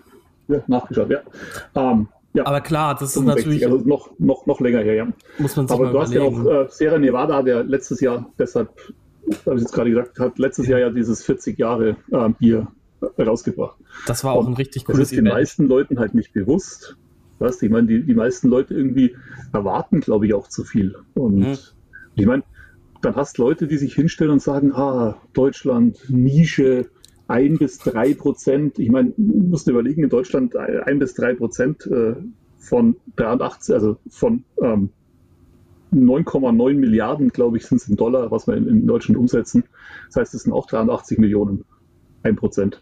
ja, 0.48 0.64
nachgeschaut, 0.68 1.10
ja. 1.10 1.22
Ähm, 1.76 2.08
ja. 2.34 2.46
Aber 2.46 2.62
klar, 2.62 2.96
das 2.96 3.14
65, 3.14 3.16
ist 3.16 3.26
natürlich. 3.26 3.66
Also 3.66 3.88
noch, 3.88 4.12
noch, 4.20 4.46
noch 4.46 4.60
länger 4.60 4.80
her, 4.80 4.94
ja. 4.94 5.08
Muss 5.38 5.56
man 5.56 5.68
sich 5.68 5.76
Aber 5.76 5.92
du 5.92 6.00
hast 6.00 6.14
ja 6.14 6.22
auch 6.22 6.46
äh, 6.46 6.68
Sierra 6.70 6.98
Nevada, 6.98 7.42
der 7.42 7.64
letztes 7.64 8.02
Jahr 8.02 8.30
deshalb 8.38 8.70
habe 9.46 9.56
ich 9.56 9.62
jetzt 9.62 9.74
gerade 9.74 9.90
gesagt, 9.90 10.20
hat 10.20 10.38
letztes 10.38 10.68
Jahr 10.68 10.80
ja 10.80 10.90
dieses 10.90 11.24
40 11.24 11.58
Jahre 11.58 11.96
äh, 12.12 12.30
Bier 12.38 12.68
rausgebracht. 13.18 13.78
Das 14.08 14.24
war 14.24 14.34
auch 14.34 14.48
ein 14.48 14.54
richtig 14.54 14.86
cooles 14.86 15.00
Das 15.00 15.12
ist 15.12 15.18
den 15.18 15.26
meisten 15.26 15.68
Leuten 15.68 16.00
halt 16.00 16.14
nicht 16.14 16.34
bewusst. 16.34 16.98
Weißt, 17.40 17.62
ich 17.64 17.70
meine, 17.70 17.88
die, 17.88 18.04
die 18.04 18.14
meisten 18.14 18.48
Leute 18.50 18.74
irgendwie 18.74 19.16
erwarten, 19.52 20.00
glaube 20.00 20.26
ich, 20.26 20.34
auch 20.34 20.48
zu 20.48 20.64
viel. 20.64 20.96
Und 21.14 21.40
mhm. 21.40 21.58
ich 22.16 22.26
meine, 22.26 22.44
dann 23.02 23.16
hast 23.16 23.38
Leute, 23.38 23.68
die 23.68 23.78
sich 23.78 23.94
hinstellen 23.94 24.32
und 24.32 24.42
sagen, 24.42 24.72
ah, 24.74 25.18
Deutschland, 25.34 25.98
Nische, 26.10 26.90
ein 27.28 27.58
bis 27.58 27.80
drei 27.80 28.14
Prozent. 28.14 28.80
Ich 28.80 28.90
meine, 28.90 29.14
musst 29.18 29.68
überlegen, 29.68 30.04
in 30.04 30.10
Deutschland 30.10 30.56
ein 30.56 31.00
bis 31.00 31.14
drei 31.14 31.34
Prozent 31.34 31.86
äh, 31.88 32.16
von 32.60 32.96
83, 33.16 33.74
also 33.74 33.98
von 34.10 34.44
ähm, 34.62 34.90
9,9 35.94 36.74
Milliarden, 36.76 37.30
glaube 37.30 37.58
ich, 37.58 37.66
sind 37.66 37.82
es 37.82 37.88
in 37.88 37.96
Dollar, 37.96 38.32
was 38.32 38.48
wir 38.48 38.56
in, 38.56 38.68
in, 38.68 38.88
Deutschland 38.88 39.18
umsetzen. 39.18 39.64
Das 40.08 40.18
heißt, 40.18 40.34
es 40.34 40.44
sind 40.44 40.54
auch 40.54 40.68
83 40.68 41.18
Millionen. 41.18 41.64
Ein 42.24 42.36
Prozent. 42.36 42.82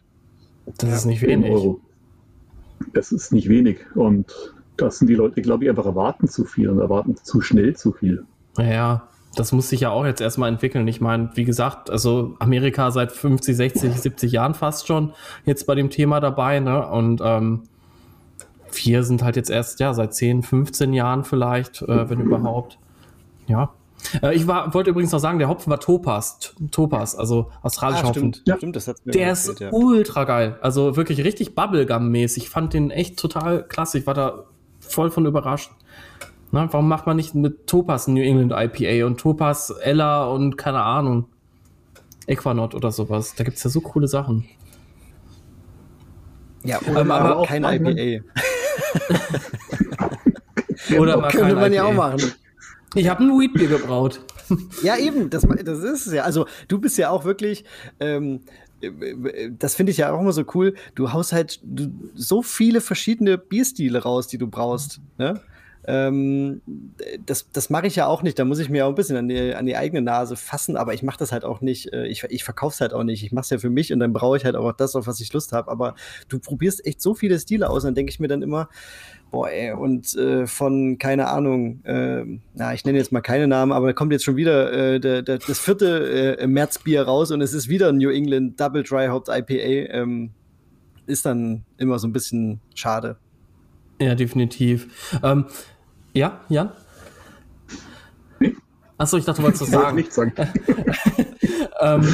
Das 0.78 1.00
ist 1.00 1.06
nicht 1.06 1.22
wenig. 1.22 1.52
Euro. 1.52 1.82
Das 2.94 3.12
ist 3.12 3.34
nicht 3.34 3.50
wenig. 3.50 3.86
Und 3.96 4.56
das 4.78 5.00
sind 5.00 5.10
die 5.10 5.16
Leute, 5.16 5.42
glaube 5.42 5.66
ich, 5.66 5.70
einfach 5.70 5.86
erwarten 5.86 6.28
zu 6.28 6.46
viel 6.46 6.70
und 6.70 6.80
erwarten 6.80 7.16
zu 7.18 7.42
schnell 7.42 7.76
zu 7.76 7.92
viel. 7.92 8.26
Ja, 8.58 9.10
das 9.36 9.52
muss 9.52 9.70
sich 9.70 9.82
ja 9.82 9.90
auch 9.90 10.06
jetzt 10.06 10.22
erstmal 10.22 10.50
entwickeln. 10.50 10.88
Ich 10.88 11.02
meine, 11.02 11.32
wie 11.36 11.44
gesagt, 11.44 11.90
also 11.90 12.36
Amerika 12.40 12.92
seit 12.92 13.12
50, 13.12 13.56
60, 13.56 13.94
70 14.00 14.32
Jahren 14.32 14.54
fast 14.54 14.88
schon 14.88 15.14
jetzt 15.46 15.66
bei 15.66 15.76
dem 15.76 15.90
Thema 15.90 16.20
dabei, 16.20 16.60
ne? 16.60 16.88
Und 16.88 17.22
ähm, 17.24 17.64
wir 18.72 19.04
sind 19.04 19.24
halt 19.24 19.36
jetzt 19.36 19.50
erst, 19.50 19.80
ja, 19.80 19.94
seit 19.94 20.14
10, 20.14 20.44
15 20.44 20.94
Jahren 20.94 21.24
vielleicht, 21.24 21.82
äh, 21.82 22.10
wenn 22.10 22.22
überhaupt. 22.22 22.78
Ja. 23.48 23.74
Äh, 24.22 24.36
ich 24.36 24.48
war, 24.48 24.74
wollte 24.74 24.90
übrigens 24.90 25.12
noch 25.12 25.20
sagen, 25.20 25.40
der 25.40 25.50
Hopfen 25.50 25.72
war 25.72 25.80
Topaz. 25.80 26.54
Topaz, 26.72 27.16
also 27.16 27.52
australischer 27.62 28.06
ah, 28.06 28.08
Hopfen. 28.10 28.34
Stimmt, 28.34 28.48
ja. 28.48 28.58
stimmt, 28.58 28.76
das 28.76 28.88
hat's 28.88 29.06
mir 29.06 29.12
Der 29.12 29.32
ist 29.32 29.60
ja. 29.60 29.72
ultra 29.72 30.24
geil. 30.26 30.58
Also 30.62 30.96
wirklich 30.96 31.24
richtig 31.24 31.56
Bubblegum-mäßig. 31.56 32.44
Ich 32.44 32.50
fand 32.50 32.74
den 32.74 32.92
echt 32.92 33.18
total 33.18 33.64
klasse. 33.64 33.98
Ich 33.98 34.08
war 34.08 34.14
da 34.14 34.44
voll 34.80 35.12
von 35.12 35.26
überrascht. 35.26 35.72
Na, 36.54 36.72
warum 36.72 36.88
macht 36.88 37.08
man 37.08 37.18
nicht 37.18 37.34
mit 37.34 37.66
Topaz 37.66 38.08
New 38.08 38.22
England 38.22 38.54
IPA 38.56 39.08
und 39.08 39.20
Topaz 39.20 39.74
Ella 39.82 40.26
und 40.26 40.56
keine 40.56 40.84
Ahnung, 40.84 41.26
Equanaut 42.28 42.76
oder 42.76 42.92
sowas? 42.92 43.34
Da 43.36 43.44
gibt 43.44 43.58
es 43.58 43.64
ja 43.64 43.72
so 43.72 43.82
coole 43.82 44.08
Sachen. 44.08 44.46
Ja, 46.64 46.80
oder 46.84 47.02
ähm, 47.02 47.10
aber 47.10 47.38
auch 47.38 47.48
kein 47.48 47.64
IPA. 47.64 48.24
oder 51.00 51.18
mal 51.18 51.32
Könnte 51.32 51.56
man 51.56 51.74
IPA. 51.74 51.76
ja 51.76 51.86
auch 51.86 51.94
machen. 51.94 52.22
Ich 52.94 53.10
habe 53.10 53.24
ein 53.24 53.30
Wheatbier 53.32 53.70
gebraut. 53.70 54.22
ja, 54.84 54.96
eben, 54.96 55.32
das, 55.32 55.48
das 55.66 55.80
ist 55.80 56.06
es 56.06 56.14
ja. 56.14 56.22
Also, 56.22 56.46
du 56.68 56.78
bist 56.78 57.00
ja 57.00 57.10
auch 57.10 57.26
wirklich. 57.26 57.66
Ähm, 58.00 58.42
das 59.58 59.74
finde 59.74 59.92
ich 59.92 59.98
ja 59.98 60.14
auch 60.14 60.20
immer 60.20 60.34
so 60.34 60.44
cool. 60.54 60.76
Du 60.94 61.14
haust 61.14 61.34
halt 61.34 61.62
so 62.14 62.44
viele 62.44 62.80
verschiedene 62.80 63.40
Bierstile 63.40 64.04
raus, 64.04 64.28
die 64.28 64.38
du 64.38 64.46
brauchst. 64.46 65.02
Ne? 65.18 65.42
Ähm, 65.86 66.62
das 67.26 67.50
das 67.52 67.70
mache 67.70 67.88
ich 67.88 67.96
ja 67.96 68.08
auch 68.08 68.24
nicht. 68.24 68.40
Da 68.40 68.46
muss 68.46 68.60
ich 68.60 68.70
mir 68.70 68.86
auch 68.86 68.90
ein 68.90 68.96
bisschen 68.96 69.18
an 69.18 69.28
die, 69.28 69.54
an 69.54 69.66
die 69.66 69.76
eigene 69.76 70.02
Nase 70.02 70.36
fassen, 70.36 70.78
aber 70.78 70.94
ich 70.94 71.04
mache 71.04 71.18
das 71.18 71.32
halt 71.32 71.44
auch 71.44 71.62
nicht. 71.62 71.92
Äh, 71.94 72.08
ich, 72.08 72.24
ich 72.30 72.44
verkaufe 72.44 72.74
es 72.74 72.82
halt 72.82 72.94
auch 72.94 73.04
nicht. 73.04 73.24
Ich 73.24 73.32
mache 73.32 73.44
es 73.44 73.50
ja 73.50 73.58
für 73.58 73.70
mich 73.70 73.92
und 73.92 74.00
dann 74.00 74.14
brauche 74.14 74.38
ich 74.38 74.46
halt 74.46 74.56
auch 74.56 74.72
das, 74.74 74.96
auf 74.96 75.08
was 75.08 75.20
ich 75.20 75.34
Lust 75.34 75.52
habe. 75.52 75.70
Aber 75.70 75.96
du 76.30 76.40
probierst 76.40 76.86
echt 76.86 77.02
so 77.02 77.14
viele 77.14 77.40
Stile 77.40 77.70
aus 77.70 77.84
und 77.84 77.90
dann 77.90 77.96
denke 77.96 78.12
ich 78.12 78.20
mir 78.20 78.28
dann 78.28 78.42
immer, 78.42 78.70
boah, 79.32 79.50
ey, 79.50 79.74
und 79.74 80.16
äh, 80.16 80.48
von, 80.48 80.98
keine 81.00 81.28
Ahnung, 81.28 81.84
äh, 81.86 82.24
na, 82.54 82.74
ich 82.74 82.86
nenne 82.86 82.98
jetzt 82.98 83.12
mal 83.12 83.22
keine 83.22 83.48
Namen, 83.48 83.72
aber 83.72 83.88
da 83.88 83.94
kommt 83.94 84.12
jetzt 84.12 84.24
schon 84.24 84.36
wieder 84.36 84.72
äh, 84.72 85.00
der, 85.00 85.22
der, 85.24 85.40
das 85.40 85.60
vierte 85.60 86.38
äh, 86.38 86.48
Märzbier 86.48 87.04
raus 87.04 87.32
und 87.32 87.42
es 87.42 87.54
ist 87.54 87.68
wieder 87.68 87.92
New 87.92 88.10
England 88.10 88.60
Double 88.60 88.84
Dry 88.84 89.08
Hopped 89.08 89.30
IPA. 89.30 89.94
Ähm, 89.94 90.32
ist 91.06 91.26
dann 91.26 91.64
immer 91.78 92.00
so 92.00 92.08
ein 92.08 92.14
bisschen 92.14 92.62
schade. 92.76 93.18
Ja, 94.00 94.16
definitiv. 94.16 94.88
Ähm, 95.24 95.46
ja, 96.14 96.42
Jan? 96.50 96.72
Achso, 98.98 99.18
ich 99.18 99.26
dachte, 99.26 99.42
du 99.42 99.44
wolltest 99.44 99.64
was 99.64 99.72
sagen. 99.72 99.96
Nicht 99.96 100.14
sagen. 100.14 100.34
ähm, 101.82 102.08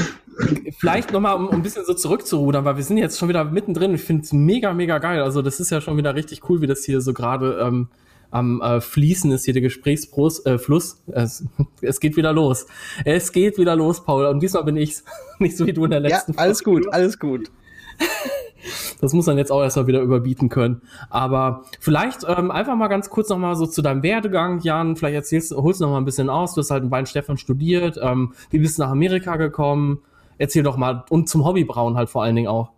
vielleicht 0.77 1.11
nochmal, 1.11 1.35
um, 1.35 1.47
um 1.47 1.55
ein 1.55 1.61
bisschen 1.61 1.85
so 1.85 1.93
zurückzurudern, 1.93 2.65
weil 2.65 2.77
wir 2.77 2.83
sind 2.83 2.97
jetzt 2.97 3.19
schon 3.19 3.29
wieder 3.29 3.43
mittendrin. 3.43 3.93
Ich 3.93 4.01
finde 4.01 4.23
es 4.23 4.33
mega, 4.33 4.73
mega 4.73 4.97
geil. 4.99 5.21
Also, 5.21 5.41
das 5.41 5.59
ist 5.59 5.69
ja 5.69 5.81
schon 5.81 5.97
wieder 5.97 6.15
richtig 6.15 6.49
cool, 6.49 6.61
wie 6.61 6.67
das 6.67 6.83
hier 6.83 7.01
so 7.01 7.13
gerade 7.13 7.59
ähm, 7.61 7.89
am 8.31 8.61
äh, 8.61 8.79
Fließen 8.79 9.31
ist, 9.31 9.45
hier 9.45 9.53
der 9.53 9.61
Gesprächsfluss. 9.61 10.39
Äh, 10.45 10.57
es, 11.11 11.45
es 11.81 11.99
geht 11.99 12.15
wieder 12.15 12.33
los. 12.33 12.65
Es 13.05 13.31
geht 13.31 13.57
wieder 13.57 13.75
los, 13.75 14.03
Paul. 14.03 14.25
Und 14.27 14.39
diesmal 14.41 14.63
bin 14.63 14.77
ich's. 14.77 15.03
Nicht 15.39 15.57
so 15.57 15.65
wie 15.67 15.73
du 15.73 15.85
in 15.85 15.91
der 15.91 15.99
letzten 15.99 16.33
Ja, 16.33 16.39
alles 16.39 16.61
Folge. 16.61 16.81
gut, 16.81 16.93
alles 16.93 17.19
gut. 17.19 17.51
Das 19.01 19.13
muss 19.13 19.25
man 19.25 19.37
jetzt 19.37 19.51
auch 19.51 19.61
erstmal 19.61 19.87
wieder 19.87 20.01
überbieten 20.01 20.49
können. 20.49 20.81
Aber 21.09 21.63
vielleicht 21.79 22.25
ähm, 22.27 22.51
einfach 22.51 22.75
mal 22.75 22.87
ganz 22.87 23.09
kurz 23.09 23.29
nochmal 23.29 23.55
so 23.55 23.65
zu 23.65 23.81
deinem 23.81 24.03
Werdegang, 24.03 24.59
Jan. 24.61 24.95
Vielleicht 24.95 25.15
erzählst, 25.15 25.51
holst 25.55 25.81
du 25.81 25.85
noch 25.85 25.91
mal 25.91 25.97
ein 25.97 26.05
bisschen 26.05 26.29
aus. 26.29 26.53
Du 26.53 26.61
hast 26.61 26.71
halt 26.71 26.83
in 26.83 26.91
Weinstefan 26.91 27.37
studiert. 27.37 27.99
Ähm, 28.01 28.33
wie 28.49 28.59
bist 28.59 28.77
du 28.77 28.83
nach 28.83 28.91
Amerika 28.91 29.37
gekommen? 29.37 29.99
Erzähl 30.37 30.63
doch 30.63 30.77
mal. 30.77 31.05
Und 31.09 31.29
zum 31.29 31.45
Hobbybrauen 31.45 31.95
halt 31.95 32.09
vor 32.09 32.23
allen 32.23 32.35
Dingen 32.35 32.47
auch. 32.47 32.71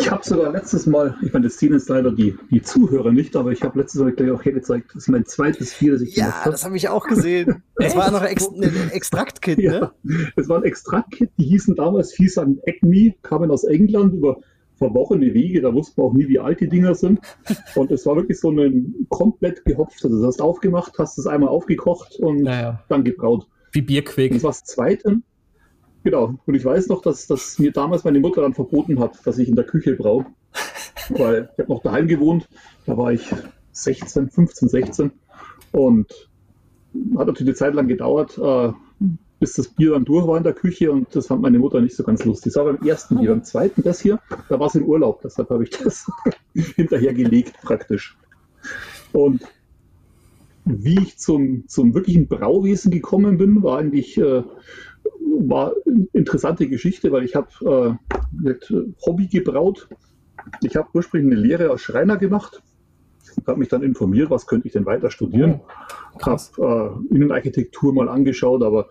Ich 0.00 0.10
habe 0.10 0.24
sogar 0.24 0.52
letztes 0.52 0.86
Mal, 0.86 1.16
ich 1.22 1.32
meine, 1.32 1.46
das 1.46 1.58
sehen 1.58 1.72
jetzt 1.72 1.88
leider 1.88 2.12
die, 2.12 2.36
die 2.50 2.62
Zuhörer 2.62 3.10
nicht, 3.10 3.34
aber 3.34 3.50
ich 3.50 3.62
habe 3.62 3.80
letztes 3.80 4.00
Mal 4.00 4.12
gleich 4.12 4.30
auch 4.30 4.44
hergezeigt, 4.44 4.90
das 4.94 5.04
ist 5.04 5.08
mein 5.08 5.26
zweites 5.26 5.74
Bier, 5.74 5.92
das 5.92 6.02
ich 6.02 6.14
ja, 6.14 6.26
gemacht 6.26 6.38
habe. 6.38 6.46
Ja, 6.46 6.52
das 6.52 6.64
habe 6.64 6.76
ich 6.76 6.88
auch 6.88 7.06
gesehen. 7.06 7.62
Das 7.74 7.96
war 7.96 8.10
noch 8.10 8.22
Ex 8.22 8.48
ein 8.48 8.90
Extraktkit, 8.90 9.58
ne? 9.58 9.64
Ja, 9.64 9.92
das 10.36 10.48
war 10.48 10.58
ein 10.58 10.64
Extraktkit, 10.64 11.30
die 11.38 11.44
hießen 11.44 11.74
damals 11.74 12.12
Fies 12.12 12.38
an 12.38 12.58
Acme, 12.66 13.14
kamen 13.22 13.50
aus 13.50 13.64
England 13.64 14.14
über 14.14 14.38
verworrene 14.78 15.34
Wege, 15.34 15.60
da 15.60 15.74
wusste 15.74 16.00
man 16.00 16.10
auch 16.10 16.14
nie, 16.14 16.28
wie 16.28 16.38
alt 16.38 16.60
die 16.60 16.68
Dinger 16.68 16.94
sind. 16.94 17.20
Und 17.74 17.90
es 17.90 18.06
war 18.06 18.16
wirklich 18.16 18.38
so 18.38 18.50
ein 18.50 19.06
komplett 19.08 19.64
gehopft. 19.64 20.04
Also, 20.04 20.16
das 20.18 20.26
hast 20.26 20.40
aufgemacht, 20.40 20.92
hast 20.98 21.18
es 21.18 21.26
einmal 21.26 21.48
aufgekocht 21.48 22.16
und 22.20 22.42
naja. 22.42 22.82
dann 22.88 23.04
gebraut. 23.04 23.46
Wie 23.72 23.82
Bierquick. 23.82 24.32
Das 24.32 24.42
war 24.44 24.50
das 24.50 24.64
zweite. 24.64 25.18
Genau. 26.08 26.38
Und 26.46 26.54
ich 26.54 26.64
weiß 26.64 26.88
noch, 26.88 27.02
dass, 27.02 27.26
dass 27.26 27.58
mir 27.58 27.70
damals 27.70 28.02
meine 28.02 28.18
Mutter 28.18 28.40
dann 28.40 28.54
verboten 28.54 28.98
hat, 28.98 29.26
dass 29.26 29.36
ich 29.36 29.46
in 29.46 29.56
der 29.56 29.66
Küche 29.66 29.94
brauche. 29.94 30.24
Weil 31.10 31.50
ich 31.52 31.58
habe 31.58 31.70
noch 31.70 31.82
daheim 31.82 32.08
gewohnt. 32.08 32.48
Da 32.86 32.96
war 32.96 33.12
ich 33.12 33.30
16, 33.72 34.30
15, 34.30 34.70
16. 34.70 35.10
Und 35.70 36.10
hat 37.18 37.26
natürlich 37.26 37.48
eine 37.48 37.54
Zeit 37.56 37.74
lang 37.74 37.88
gedauert, 37.88 38.38
äh, 38.38 38.72
bis 39.38 39.52
das 39.52 39.68
Bier 39.68 39.90
dann 39.90 40.06
durch 40.06 40.26
war 40.26 40.38
in 40.38 40.44
der 40.44 40.54
Küche 40.54 40.90
und 40.90 41.14
das 41.14 41.26
fand 41.26 41.42
meine 41.42 41.58
Mutter 41.58 41.82
nicht 41.82 41.94
so 41.94 42.04
ganz 42.04 42.24
lustig. 42.24 42.54
Das 42.54 42.64
war 42.64 42.72
beim 42.72 42.88
ersten 42.88 43.18
Bier. 43.18 43.28
Beim 43.28 43.44
zweiten, 43.44 43.82
das 43.82 44.00
hier, 44.00 44.18
da 44.48 44.58
war 44.58 44.68
es 44.68 44.76
im 44.76 44.86
Urlaub, 44.86 45.20
deshalb 45.20 45.50
habe 45.50 45.64
ich 45.64 45.70
das 45.70 46.10
hinterher 46.54 47.12
gelegt 47.12 47.52
praktisch. 47.60 48.16
Und 49.12 49.42
wie 50.64 50.98
ich 51.02 51.18
zum, 51.18 51.68
zum 51.68 51.92
wirklichen 51.92 52.28
Brauwesen 52.28 52.90
gekommen 52.90 53.36
bin, 53.36 53.62
war 53.62 53.78
eigentlich 53.78 54.16
äh, 54.16 54.42
war 55.40 55.74
eine 55.86 56.06
interessante 56.12 56.68
Geschichte, 56.68 57.12
weil 57.12 57.24
ich 57.24 57.34
habe 57.34 57.98
äh, 58.44 58.54
Hobby 59.06 59.26
gebraut. 59.26 59.88
Ich 60.62 60.76
habe 60.76 60.88
ursprünglich 60.94 61.38
eine 61.38 61.46
Lehre 61.46 61.70
als 61.70 61.82
Schreiner 61.82 62.16
gemacht 62.16 62.62
habe 63.46 63.58
mich 63.58 63.68
dann 63.68 63.82
informiert, 63.82 64.30
was 64.30 64.46
könnte 64.46 64.66
ich 64.68 64.72
denn 64.72 64.86
weiter 64.86 65.10
studieren. 65.10 65.60
Oh, 66.14 66.20
habe 66.26 67.00
äh, 67.10 67.14
Innenarchitektur 67.14 67.92
mal 67.92 68.08
angeschaut, 68.08 68.62
aber 68.62 68.88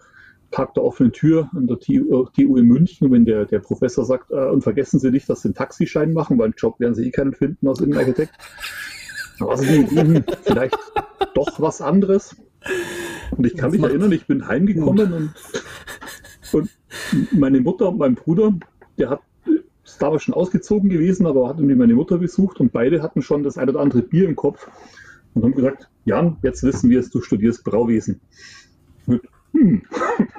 Tag 0.51 0.73
der 0.75 0.83
offenen 0.83 1.11
Tür 1.11 1.49
an 1.53 1.67
der 1.67 1.79
TU, 1.79 2.25
TU 2.33 2.55
in 2.55 2.65
München. 2.65 3.07
Und 3.07 3.13
wenn 3.13 3.25
der, 3.25 3.45
der 3.45 3.59
Professor 3.59 4.05
sagt, 4.05 4.31
äh, 4.31 4.35
und 4.35 4.61
vergessen 4.61 4.99
Sie 4.99 5.11
nicht, 5.11 5.29
dass 5.29 5.41
Sie 5.41 5.49
einen 5.49 5.55
Taxischein 5.55 6.13
machen, 6.13 6.37
weil 6.37 6.45
einen 6.45 6.55
Job 6.57 6.79
werden 6.79 6.95
Sie 6.95 7.07
eh 7.07 7.11
keinen 7.11 7.33
finden 7.33 7.67
als 7.67 7.81
Innenarchitekt. 7.81 8.31
Also 9.39 9.63
vielleicht 10.43 10.77
doch 11.35 11.59
was 11.59 11.81
anderes. 11.81 12.35
Und 13.31 13.45
ich 13.45 13.57
kann 13.57 13.71
mich 13.71 13.81
erinnern, 13.81 14.11
ich 14.11 14.27
bin 14.27 14.47
heimgekommen 14.47 15.13
und, 15.13 15.33
und 16.53 16.69
meine 17.33 17.61
Mutter 17.61 17.89
und 17.89 17.97
mein 17.97 18.15
Bruder, 18.15 18.53
der 18.97 19.09
hat 19.09 19.21
ist 19.97 20.01
damals 20.01 20.23
schon 20.23 20.33
ausgezogen 20.33 20.89
gewesen, 20.89 21.25
aber 21.25 21.47
hat 21.47 21.57
irgendwie 21.57 21.75
meine 21.75 21.95
Mutter 21.95 22.17
besucht 22.17 22.59
und 22.59 22.71
beide 22.71 23.01
hatten 23.01 23.21
schon 23.21 23.43
das 23.43 23.57
eine 23.57 23.71
oder 23.71 23.79
andere 23.79 24.01
Bier 24.01 24.27
im 24.27 24.35
Kopf 24.35 24.69
und 25.33 25.43
haben 25.43 25.55
gesagt, 25.55 25.89
Jan, 26.05 26.37
jetzt 26.43 26.63
wissen 26.63 26.89
wir 26.89 26.99
es, 26.99 27.09
du 27.09 27.21
studierst 27.21 27.63
Brauwesen. 27.63 28.19
Und, 29.05 29.21
hm. 29.53 29.81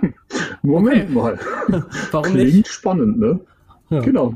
Moment 0.63 1.05
okay. 1.05 1.13
mal. 1.13 1.39
Warum 2.11 2.33
Klingt 2.33 2.55
nicht? 2.55 2.69
spannend, 2.69 3.19
ne? 3.19 3.41
Ja. 3.91 4.01
Genau. 4.01 4.35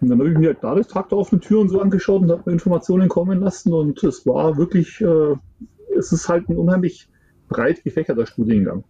Und 0.00 0.08
dann 0.08 0.18
habe 0.18 0.30
ich 0.30 0.38
mir 0.38 0.48
halt 0.48 0.58
da 0.62 0.74
das 0.74 0.88
Tag 0.88 1.10
der 1.10 1.18
offenen 1.18 1.42
Tür 1.42 1.60
und 1.60 1.68
so 1.68 1.80
angeschaut 1.80 2.22
und 2.22 2.30
habe 2.30 2.42
mir 2.46 2.52
Informationen 2.52 3.08
kommen 3.08 3.40
lassen 3.40 3.72
und 3.72 4.02
es 4.02 4.26
war 4.26 4.56
wirklich, 4.56 5.00
äh, 5.00 5.36
es 5.96 6.10
ist 6.10 6.28
halt 6.28 6.48
ein 6.48 6.56
unheimlich 6.56 7.08
breit 7.50 7.84
gefächerter 7.84 8.24
Studiengang. 8.24 8.84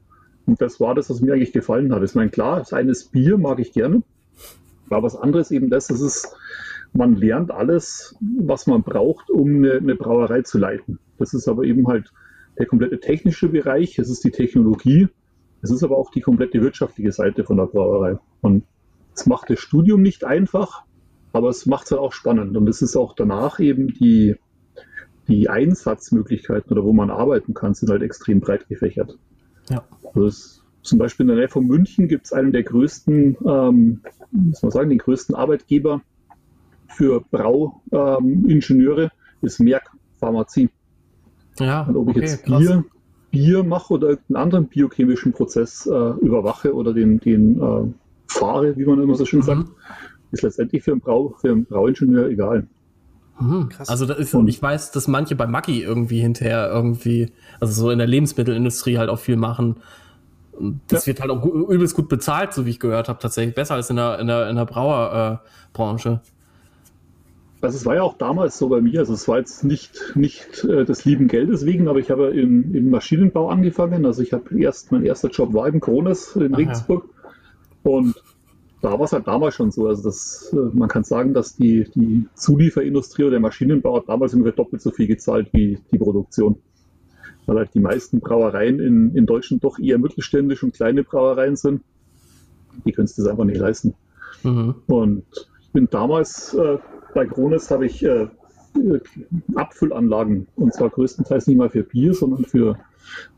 Und 0.46 0.60
das 0.60 0.78
war 0.78 0.94
das, 0.94 1.10
was 1.10 1.20
mir 1.20 1.32
eigentlich 1.32 1.52
gefallen 1.52 1.92
hat. 1.92 2.02
Ich 2.04 2.14
meine, 2.14 2.30
klar, 2.30 2.60
das 2.60 2.72
eine 2.72 2.92
ist 2.92 3.10
Bier, 3.10 3.38
mag 3.38 3.58
ich 3.58 3.72
gerne. 3.72 4.02
Aber 4.88 5.02
was 5.02 5.16
anderes 5.16 5.50
eben 5.50 5.70
das, 5.70 5.88
das 5.88 6.00
ist, 6.00 6.36
man 6.92 7.14
lernt 7.14 7.50
alles, 7.50 8.16
was 8.38 8.66
man 8.66 8.82
braucht, 8.82 9.30
um 9.30 9.48
eine, 9.48 9.74
eine 9.74 9.94
Brauerei 9.96 10.42
zu 10.42 10.58
leiten. 10.58 10.98
Das 11.18 11.34
ist 11.34 11.48
aber 11.48 11.64
eben 11.64 11.86
halt 11.86 12.12
der 12.58 12.66
komplette 12.66 13.00
technische 13.00 13.48
Bereich, 13.48 13.98
es 13.98 14.10
ist 14.10 14.24
die 14.24 14.30
Technologie 14.30 15.08
Es 15.62 15.70
ist 15.70 15.82
aber 15.82 15.96
auch 15.98 16.10
die 16.10 16.20
komplette 16.20 16.60
wirtschaftliche 16.62 17.12
Seite 17.12 17.44
von 17.44 17.56
der 17.56 17.66
Brauerei. 17.66 18.18
Und 18.40 18.64
es 19.14 19.26
macht 19.26 19.50
das 19.50 19.60
Studium 19.60 20.02
nicht 20.02 20.24
einfach, 20.24 20.84
aber 21.32 21.48
es 21.48 21.66
macht 21.66 21.84
es 21.84 21.92
halt 21.92 22.00
auch 22.00 22.12
spannend. 22.12 22.56
Und 22.56 22.68
es 22.68 22.82
ist 22.82 22.96
auch 22.96 23.14
danach 23.14 23.60
eben 23.60 23.88
die, 23.88 24.36
die 25.28 25.48
Einsatzmöglichkeiten 25.48 26.72
oder 26.72 26.84
wo 26.84 26.92
man 26.92 27.10
arbeiten 27.10 27.54
kann, 27.54 27.74
sind 27.74 27.90
halt 27.90 28.02
extrem 28.02 28.40
breit 28.40 28.68
gefächert. 28.68 29.18
Ja. 29.68 29.84
Also 30.02 30.26
es, 30.26 30.64
zum 30.82 30.98
Beispiel 30.98 31.24
in 31.24 31.28
der 31.28 31.36
Nähe 31.36 31.48
von 31.48 31.66
München 31.66 32.08
gibt 32.08 32.26
es 32.26 32.32
einen 32.32 32.52
der 32.52 32.62
größten, 32.62 33.36
ähm, 33.46 34.00
muss 34.32 34.62
man 34.62 34.70
sagen, 34.70 34.88
den 34.88 34.98
größten 34.98 35.34
Arbeitgeber 35.34 36.02
für 36.88 37.20
Brauingenieure, 37.30 39.04
ähm, 39.04 39.10
ist 39.42 39.60
Merck 39.60 39.90
Pharmazie. 40.18 40.70
Ja, 41.58 41.82
Und 41.82 41.96
ob 41.96 42.08
okay, 42.08 42.20
ich 42.20 42.30
jetzt 42.30 42.44
Bier, 42.44 42.84
Bier 43.30 43.62
mache 43.62 43.94
oder 43.94 44.10
irgendeinen 44.10 44.42
anderen 44.42 44.68
biochemischen 44.68 45.32
Prozess 45.32 45.86
äh, 45.86 45.90
überwache 45.90 46.74
oder 46.74 46.92
den, 46.92 47.20
den 47.20 47.60
äh, 47.60 47.92
fahre, 48.26 48.76
wie 48.76 48.84
man 48.84 49.02
immer 49.02 49.14
so 49.14 49.24
schön 49.24 49.40
mhm. 49.40 49.44
sagt, 49.44 49.68
ist 50.32 50.42
letztendlich 50.42 50.82
für 50.82 50.92
einen, 50.92 51.00
Brau, 51.00 51.34
für 51.40 51.50
einen 51.50 51.64
Brauingenieur 51.64 52.28
egal. 52.28 52.66
Mhm. 53.40 53.70
Also 53.86 54.06
da 54.06 54.14
ist, 54.14 54.34
ich 54.34 54.62
weiß, 54.62 54.92
dass 54.92 55.08
manche 55.08 55.34
bei 55.34 55.46
Maggi 55.46 55.82
irgendwie 55.82 56.20
hinterher 56.20 56.70
irgendwie, 56.70 57.32
also 57.58 57.72
so 57.72 57.90
in 57.90 57.98
der 57.98 58.06
Lebensmittelindustrie 58.06 58.98
halt 58.98 59.08
auch 59.08 59.18
viel 59.18 59.36
machen. 59.36 59.76
das 60.88 61.06
ja. 61.06 61.08
wird 61.08 61.20
halt 61.20 61.30
auch 61.30 61.44
übelst 61.44 61.96
gut 61.96 62.08
bezahlt, 62.08 62.52
so 62.52 62.66
wie 62.66 62.70
ich 62.70 62.80
gehört 62.80 63.08
habe, 63.08 63.18
tatsächlich 63.18 63.54
besser 63.54 63.74
als 63.74 63.90
in 63.90 63.96
der, 63.96 64.18
in 64.18 64.26
der, 64.26 64.50
in 64.50 64.56
der 64.56 64.66
Brauerbranche. 64.66 66.20
Also 67.62 67.76
es 67.76 67.84
war 67.84 67.94
ja 67.94 68.02
auch 68.02 68.16
damals 68.16 68.56
so 68.56 68.68
bei 68.68 68.80
mir, 68.80 69.00
also 69.00 69.12
es 69.12 69.28
war 69.28 69.38
jetzt 69.38 69.64
nicht, 69.64 70.12
nicht 70.14 70.64
äh, 70.64 70.84
des 70.84 71.04
lieben 71.04 71.28
Geldes 71.28 71.66
wegen, 71.66 71.88
aber 71.88 71.98
ich 71.98 72.10
habe 72.10 72.28
im, 72.30 72.74
im 72.74 72.90
Maschinenbau 72.90 73.50
angefangen. 73.50 74.06
Also 74.06 74.22
ich 74.22 74.32
habe 74.32 74.58
erst, 74.58 74.92
mein 74.92 75.04
erster 75.04 75.28
Job 75.28 75.52
war 75.52 75.68
im 75.68 75.80
Krones 75.80 76.36
in 76.36 76.54
Ach, 76.54 76.58
Regensburg. 76.58 77.04
Ja. 77.04 77.90
Und 77.90 78.14
da 78.82 78.92
war 78.92 79.02
es 79.02 79.12
halt 79.12 79.26
damals 79.26 79.54
schon 79.54 79.70
so. 79.70 79.86
Also 79.86 80.02
das, 80.02 80.52
äh, 80.52 80.76
man 80.76 80.88
kann 80.88 81.04
sagen, 81.04 81.34
dass 81.34 81.56
die, 81.56 81.84
die 81.94 82.26
Zulieferindustrie 82.34 83.24
oder 83.24 83.32
der 83.32 83.40
Maschinenbau 83.40 83.96
hat 83.96 84.08
damals 84.08 84.34
ungefähr 84.34 84.56
doppelt 84.56 84.82
so 84.82 84.90
viel 84.90 85.06
gezahlt 85.06 85.48
wie 85.52 85.78
die 85.92 85.98
Produktion. 85.98 86.56
Weil 87.46 87.58
halt 87.58 87.74
die 87.74 87.80
meisten 87.80 88.20
Brauereien 88.20 88.80
in, 88.80 89.14
in 89.14 89.26
Deutschland 89.26 89.64
doch 89.64 89.78
eher 89.78 89.98
mittelständisch 89.98 90.62
und 90.62 90.74
kleine 90.74 91.04
Brauereien 91.04 91.56
sind. 91.56 91.82
Die 92.84 92.92
können 92.92 93.06
es 93.06 93.16
das 93.16 93.26
einfach 93.26 93.44
nicht 93.44 93.58
leisten. 93.58 93.94
Mhm. 94.42 94.76
Und 94.86 95.24
ich 95.60 95.72
bin 95.72 95.88
damals 95.90 96.54
äh, 96.54 96.78
bei 97.14 97.26
Krones 97.26 97.70
habe 97.70 97.86
ich 97.86 98.04
äh, 98.04 98.28
Abfüllanlagen 99.54 100.46
und 100.56 100.72
zwar 100.72 100.90
größtenteils 100.90 101.48
nicht 101.48 101.56
mal 101.56 101.70
für 101.70 101.82
Bier, 101.82 102.14
sondern 102.14 102.44
für 102.44 102.78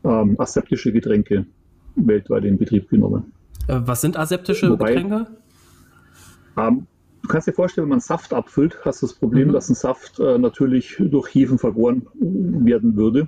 ähm, 0.03 0.35
aseptische 0.39 0.91
Getränke 0.91 1.47
weltweit 1.95 2.45
in 2.45 2.57
Betrieb 2.57 2.89
genommen. 2.89 3.32
Äh, 3.67 3.79
was 3.85 4.01
sind 4.01 4.17
aseptische 4.17 4.69
Wobei, 4.69 4.93
Getränke? 4.93 5.27
Ähm, 6.57 6.87
du 7.21 7.27
kannst 7.27 7.47
dir 7.47 7.53
vorstellen, 7.53 7.85
wenn 7.85 7.91
man 7.91 7.99
Saft 7.99 8.33
abfüllt, 8.33 8.77
hast 8.83 9.01
du 9.01 9.07
das 9.07 9.15
Problem, 9.15 9.49
mhm. 9.49 9.53
dass 9.53 9.69
ein 9.69 9.75
Saft 9.75 10.19
äh, 10.19 10.37
natürlich 10.37 10.97
durch 10.99 11.33
Hefen 11.33 11.57
vergoren 11.57 12.07
werden 12.13 12.95
würde. 12.95 13.27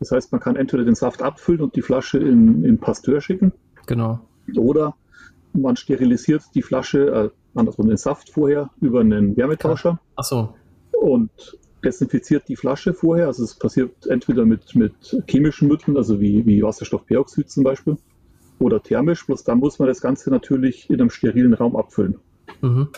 Das 0.00 0.10
heißt, 0.10 0.32
man 0.32 0.40
kann 0.40 0.56
entweder 0.56 0.84
den 0.84 0.94
Saft 0.94 1.22
abfüllen 1.22 1.62
und 1.62 1.76
die 1.76 1.82
Flasche 1.82 2.18
in, 2.18 2.64
in 2.64 2.78
Pasteur 2.78 3.20
schicken. 3.20 3.52
Genau. 3.86 4.20
Oder 4.56 4.94
man 5.52 5.76
sterilisiert 5.76 6.42
die 6.54 6.62
Flasche, 6.62 7.06
äh, 7.54 7.58
andersrum 7.58 7.88
den 7.88 7.96
Saft 7.96 8.30
vorher 8.30 8.70
über 8.80 9.00
einen 9.00 9.36
Wärmetauscher. 9.36 10.00
Ach 10.16 10.24
so. 10.24 10.54
Und 10.92 11.30
desinfiziert 11.84 12.48
die 12.48 12.56
Flasche 12.56 12.94
vorher. 12.94 13.26
Also 13.26 13.44
es 13.44 13.54
passiert 13.54 14.06
entweder 14.06 14.44
mit, 14.44 14.74
mit 14.74 15.22
chemischen 15.28 15.68
Mitteln, 15.68 15.96
also 15.96 16.20
wie, 16.20 16.44
wie 16.46 16.62
Wasserstoffperoxid 16.62 17.50
zum 17.50 17.62
Beispiel, 17.62 17.96
oder 18.58 18.82
thermisch, 18.82 19.26
bloß 19.26 19.44
dann 19.44 19.58
muss 19.58 19.78
man 19.78 19.88
das 19.88 20.00
Ganze 20.00 20.30
natürlich 20.30 20.88
in 20.90 21.00
einem 21.00 21.10
sterilen 21.10 21.54
Raum 21.54 21.76
abfüllen. 21.76 22.16
Mhm. 22.60 22.88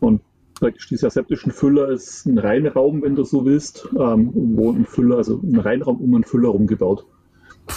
Und 0.00 0.22
praktisch 0.58 0.88
diese 0.88 1.06
aseptischen 1.06 1.52
Füller 1.52 1.88
ist 1.90 2.26
ein 2.26 2.38
Reinraum, 2.38 3.02
wenn 3.02 3.14
du 3.14 3.24
so 3.24 3.44
willst, 3.44 3.88
ähm, 3.98 4.30
wo 4.34 4.72
ein 4.72 4.86
Füller, 4.86 5.16
also 5.16 5.40
ein 5.42 5.58
Reinraum 5.58 6.00
um 6.00 6.14
einen 6.14 6.24
Füller 6.24 6.48
rumgebaut. 6.48 7.06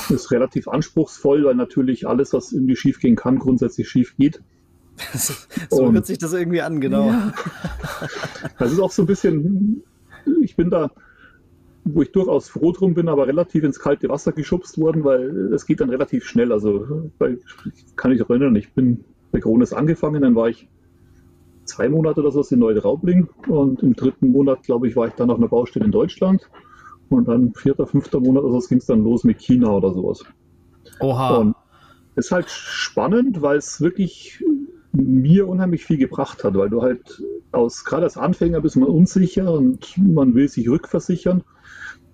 Ist 0.09 0.31
relativ 0.31 0.67
anspruchsvoll, 0.67 1.43
weil 1.43 1.55
natürlich 1.55 2.07
alles, 2.07 2.33
was 2.33 2.53
irgendwie 2.53 2.75
schief 2.75 2.99
gehen 2.99 3.15
kann, 3.15 3.39
grundsätzlich 3.39 3.89
schief 3.89 4.15
geht. 4.17 4.41
so 5.69 5.83
Und, 5.83 5.95
hört 5.95 6.05
sich 6.05 6.17
das 6.17 6.33
irgendwie 6.33 6.61
an, 6.61 6.79
genau. 6.79 7.07
Ja. 7.07 7.33
Das 8.57 8.71
ist 8.71 8.79
auch 8.79 8.91
so 8.91 9.03
ein 9.03 9.07
bisschen, 9.07 9.83
ich 10.41 10.55
bin 10.55 10.69
da 10.69 10.91
wo 11.83 12.01
ich 12.01 12.11
durchaus 12.11 12.49
froh 12.49 12.71
drum 12.71 12.93
bin, 12.93 13.09
aber 13.09 13.27
relativ 13.27 13.63
ins 13.63 13.79
kalte 13.79 14.09
Wasser 14.09 14.31
geschubst 14.31 14.79
worden, 14.79 15.03
weil 15.03 15.53
es 15.53 15.65
geht 15.65 15.81
dann 15.81 15.89
relativ 15.89 16.25
schnell. 16.25 16.51
Also 16.51 17.09
kann 17.95 18.11
ich 18.11 18.19
erinnern, 18.19 18.55
ich 18.55 18.73
bin 18.73 19.03
bei 19.31 19.39
Krones 19.39 19.73
angefangen, 19.73 20.21
dann 20.21 20.35
war 20.35 20.49
ich 20.49 20.67
zwei 21.65 21.89
Monate 21.89 22.21
oder 22.21 22.31
so 22.31 22.43
in 22.53 22.59
Neuraubling 22.59 23.29
und 23.47 23.81
im 23.81 23.95
dritten 23.95 24.31
Monat, 24.31 24.63
glaube 24.63 24.87
ich, 24.87 24.95
war 24.95 25.07
ich 25.07 25.13
dann 25.13 25.31
auf 25.31 25.37
einer 25.37 25.47
Baustelle 25.47 25.85
in 25.85 25.91
Deutschland 25.91 26.49
und 27.09 27.27
dann 27.27 27.53
vierter, 27.53 27.87
fünfter 27.87 28.19
Monat 28.19 28.43
oder 28.43 28.59
so 28.59 28.67
ging 28.67 28.79
es 28.79 28.85
dann 28.85 29.03
los 29.03 29.23
mit 29.23 29.39
China 29.39 29.71
oder 29.71 29.93
sowas. 29.93 30.23
Oha. 30.99 31.37
Und 31.37 31.55
ist 32.15 32.31
halt 32.31 32.49
spannend, 32.49 33.41
weil 33.41 33.57
es 33.57 33.79
wirklich 33.79 34.43
mir 34.91 35.47
unheimlich 35.47 35.85
viel 35.85 35.97
gebracht 35.97 36.43
hat, 36.43 36.55
weil 36.55 36.69
du 36.69 36.81
halt 36.81 37.23
aus, 37.53 37.85
gerade 37.85 38.03
als 38.03 38.17
Anfänger 38.17 38.59
bist 38.59 38.75
man 38.75 38.89
unsicher 38.89 39.53
und 39.53 39.97
man 39.97 40.35
will 40.35 40.49
sich 40.49 40.69
rückversichern 40.69 41.43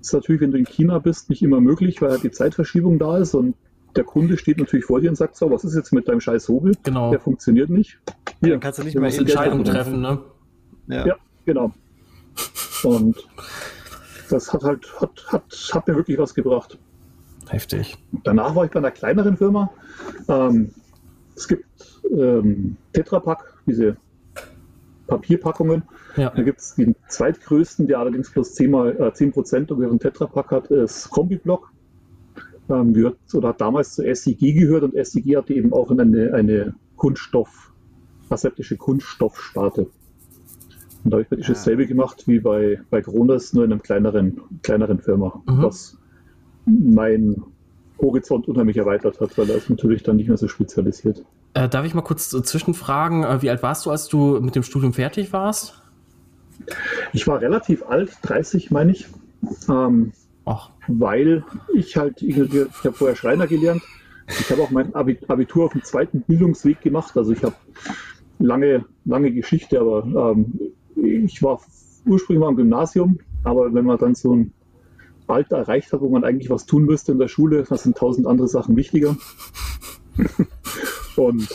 ist 0.02 0.14
natürlich, 0.14 0.42
wenn 0.42 0.52
du 0.52 0.58
in 0.58 0.66
China 0.66 1.00
bist, 1.00 1.30
nicht 1.30 1.42
immer 1.42 1.60
möglich, 1.60 2.02
weil 2.02 2.12
halt 2.12 2.24
die 2.24 2.32
Zeitverschiebung 2.32 3.00
da 3.00 3.18
ist 3.18 3.34
und 3.34 3.56
der 3.96 4.04
Kunde 4.04 4.38
steht 4.38 4.60
natürlich 4.60 4.86
vor 4.86 5.02
dir 5.02 5.10
und 5.10 5.16
sagt 5.16 5.36
so, 5.36 5.50
was 5.50 5.64
ist 5.64 5.76
jetzt 5.76 5.92
mit 5.92 6.08
deinem 6.08 6.22
scheiß 6.22 6.48
Hobel? 6.50 6.74
Genau. 6.84 7.10
Der 7.12 7.20
funktioniert 7.20 7.70
nicht. 7.70 8.00
Hier, 8.42 8.52
dann 8.52 8.60
kannst 8.60 8.80
du 8.80 8.84
nicht 8.84 8.96
mehr 8.96 9.14
Entscheidungen 9.14 9.64
treffen, 9.64 10.02
ne? 10.02 10.20
Ja. 10.88 11.06
ja, 11.08 11.16
genau. 11.46 11.72
Und 12.84 13.18
das 14.30 14.54
hat 14.54 14.64
halt, 14.64 15.02
hat, 15.02 15.26
hat, 15.28 15.72
hat 15.74 15.88
mir 15.88 15.96
wirklich 15.96 16.18
was 16.18 16.34
gebracht. 16.34 16.78
Heftig. 17.50 17.98
Danach 18.24 18.56
war 18.56 18.66
ich 18.66 18.72
bei 18.72 18.80
einer 18.80 18.92
kleineren 18.92 19.38
Firma. 19.38 19.72
Ähm, 20.28 20.72
es 21.36 21.48
gibt 21.48 21.66
ähm, 22.12 22.78
Tetra 22.94 23.20
Pak, 23.20 23.54
diese 23.66 23.98
Papierpackungen. 25.08 25.84
Ja. 26.16 26.30
Da 26.30 26.44
gibt 26.44 26.60
es 26.60 26.76
den 26.76 26.96
zweitgrößten, 27.08 27.88
der 27.88 28.00
allerdings 28.00 28.32
plus 28.32 28.54
10, 28.54 28.72
mal, 28.72 29.02
äh, 29.02 29.14
10 29.14 29.32
Prozent 29.32 29.72
ungefähr 29.72 29.90
einen 29.90 30.00
Tetrapack 30.00 30.52
hat, 30.52 30.68
ist 30.68 31.10
Kombiblock. 31.10 31.72
Ähm, 32.70 32.94
gehört 32.94 33.18
oder 33.34 33.50
hat 33.50 33.62
damals 33.62 33.94
zu 33.96 34.04
SIG 34.04 34.54
gehört 34.54 34.84
und 34.84 34.94
SIG 34.94 35.38
hatte 35.38 35.54
eben 35.54 35.72
auch 35.72 35.90
eine, 35.90 36.34
eine 36.34 36.76
Kunststoff, 36.98 37.72
aseptische 38.30 38.76
Kunststoffsparte. 38.76 39.88
Und 41.04 41.12
da 41.12 41.16
habe 41.16 41.22
ich 41.22 41.30
praktisch 41.30 41.50
ah. 41.50 41.54
dasselbe 41.54 41.88
gemacht 41.88 42.28
wie 42.28 42.40
bei, 42.40 42.82
bei 42.90 43.02
Kronos, 43.02 43.54
nur 43.54 43.64
in 43.64 43.72
einem 43.72 43.82
kleineren, 43.82 44.42
kleineren 44.64 45.00
Firma, 45.00 45.42
mhm. 45.46 45.64
was 45.64 45.98
mein 46.66 47.42
Horizont 48.02 48.48
unheimlich 48.50 48.76
erweitert 48.76 49.22
hat, 49.22 49.38
weil 49.38 49.50
er 49.50 49.56
ist 49.56 49.70
natürlich 49.70 50.04
dann 50.04 50.18
nicht 50.18 50.28
mehr 50.28 50.38
so 50.38 50.50
spezialisiert. 50.50 51.24
Äh, 51.58 51.70
darf 51.70 51.88
ich 51.88 51.96
mal 51.96 52.04
kurz 52.04 52.30
zwischenfragen, 52.30 53.24
äh, 53.24 53.42
wie 53.42 53.50
alt 53.50 53.64
warst 53.64 53.88
du, 53.88 53.90
als 53.90 54.08
du 54.08 54.40
mit 54.40 54.56
dem 54.56 54.62
Studium 54.62 54.94
fertig 54.94 55.34
warst? 55.34 55.82
Ich 57.14 57.26
war 57.26 57.42
relativ 57.42 57.84
alt, 57.88 58.12
30 58.22 58.70
meine 58.70 58.92
ich. 58.92 59.08
Ähm, 59.68 60.14
weil 60.88 61.44
ich 61.74 61.98
halt, 61.98 62.22
ich, 62.22 62.38
ich 62.38 62.84
habe 62.84 62.94
vorher 62.94 63.16
Schreiner 63.16 63.48
gelernt. 63.48 63.82
Ich 64.28 64.52
habe 64.52 64.62
auch 64.62 64.70
mein 64.70 64.94
Abitur 64.94 65.66
auf 65.66 65.72
dem 65.72 65.84
zweiten 65.84 66.22
Bildungsweg 66.22 66.82
gemacht. 66.82 67.18
Also 67.18 67.32
ich 67.32 67.44
habe 67.44 67.56
lange, 68.38 68.86
lange 69.06 69.32
Geschichte, 69.32 69.80
aber 69.80 70.04
ähm, 70.32 70.60
ich 70.96 71.42
war 71.42 71.60
ursprünglich 72.06 72.40
mal 72.40 72.50
im 72.50 72.58
Gymnasium, 72.58 73.18
aber 73.44 73.74
wenn 73.74 73.86
man 73.86 73.98
dann 73.98 74.14
so 74.14 74.36
ein 74.36 74.54
Alter 75.26 75.58
erreicht 75.58 75.92
hat, 75.92 76.02
wo 76.02 76.10
man 76.10 76.24
eigentlich 76.24 76.52
was 76.52 76.68
tun 76.68 76.86
müsste 76.86 77.14
in 77.14 77.20
der 77.20 77.28
Schule, 77.28 77.64
da 77.68 77.78
sind 77.78 77.98
tausend 77.98 78.28
andere 78.28 78.48
Sachen 78.48 78.76
wichtiger. 78.76 79.18
Und 81.18 81.48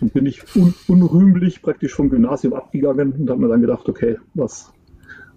dann 0.00 0.10
bin 0.10 0.26
ich 0.26 0.42
un 0.54 0.74
unrühmlich 0.86 1.62
praktisch 1.62 1.94
vom 1.94 2.10
Gymnasium 2.10 2.54
abgegangen 2.54 3.12
und 3.12 3.30
habe 3.30 3.40
mir 3.40 3.48
dann 3.48 3.60
gedacht, 3.60 3.88
okay, 3.88 4.18
was, 4.34 4.72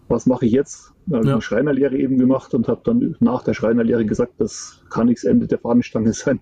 was 0.08 0.26
mache 0.26 0.46
ich 0.46 0.52
jetzt? 0.52 0.94
Da 1.08 1.18
habe 1.18 1.28
ja. 1.28 1.34
eine 1.34 1.42
Schreinerlehre 1.42 1.98
eben 1.98 2.18
gemacht 2.18 2.54
und 2.54 2.68
habe 2.68 2.82
dann 2.84 3.16
nach 3.20 3.44
der 3.44 3.54
Schreinerlehre 3.54 4.06
gesagt, 4.06 4.34
das 4.38 4.84
kann 4.90 5.08
nichts 5.08 5.24
Ende 5.24 5.48
der 5.48 5.60
Fahnenstange 5.60 6.14
sein. 6.14 6.40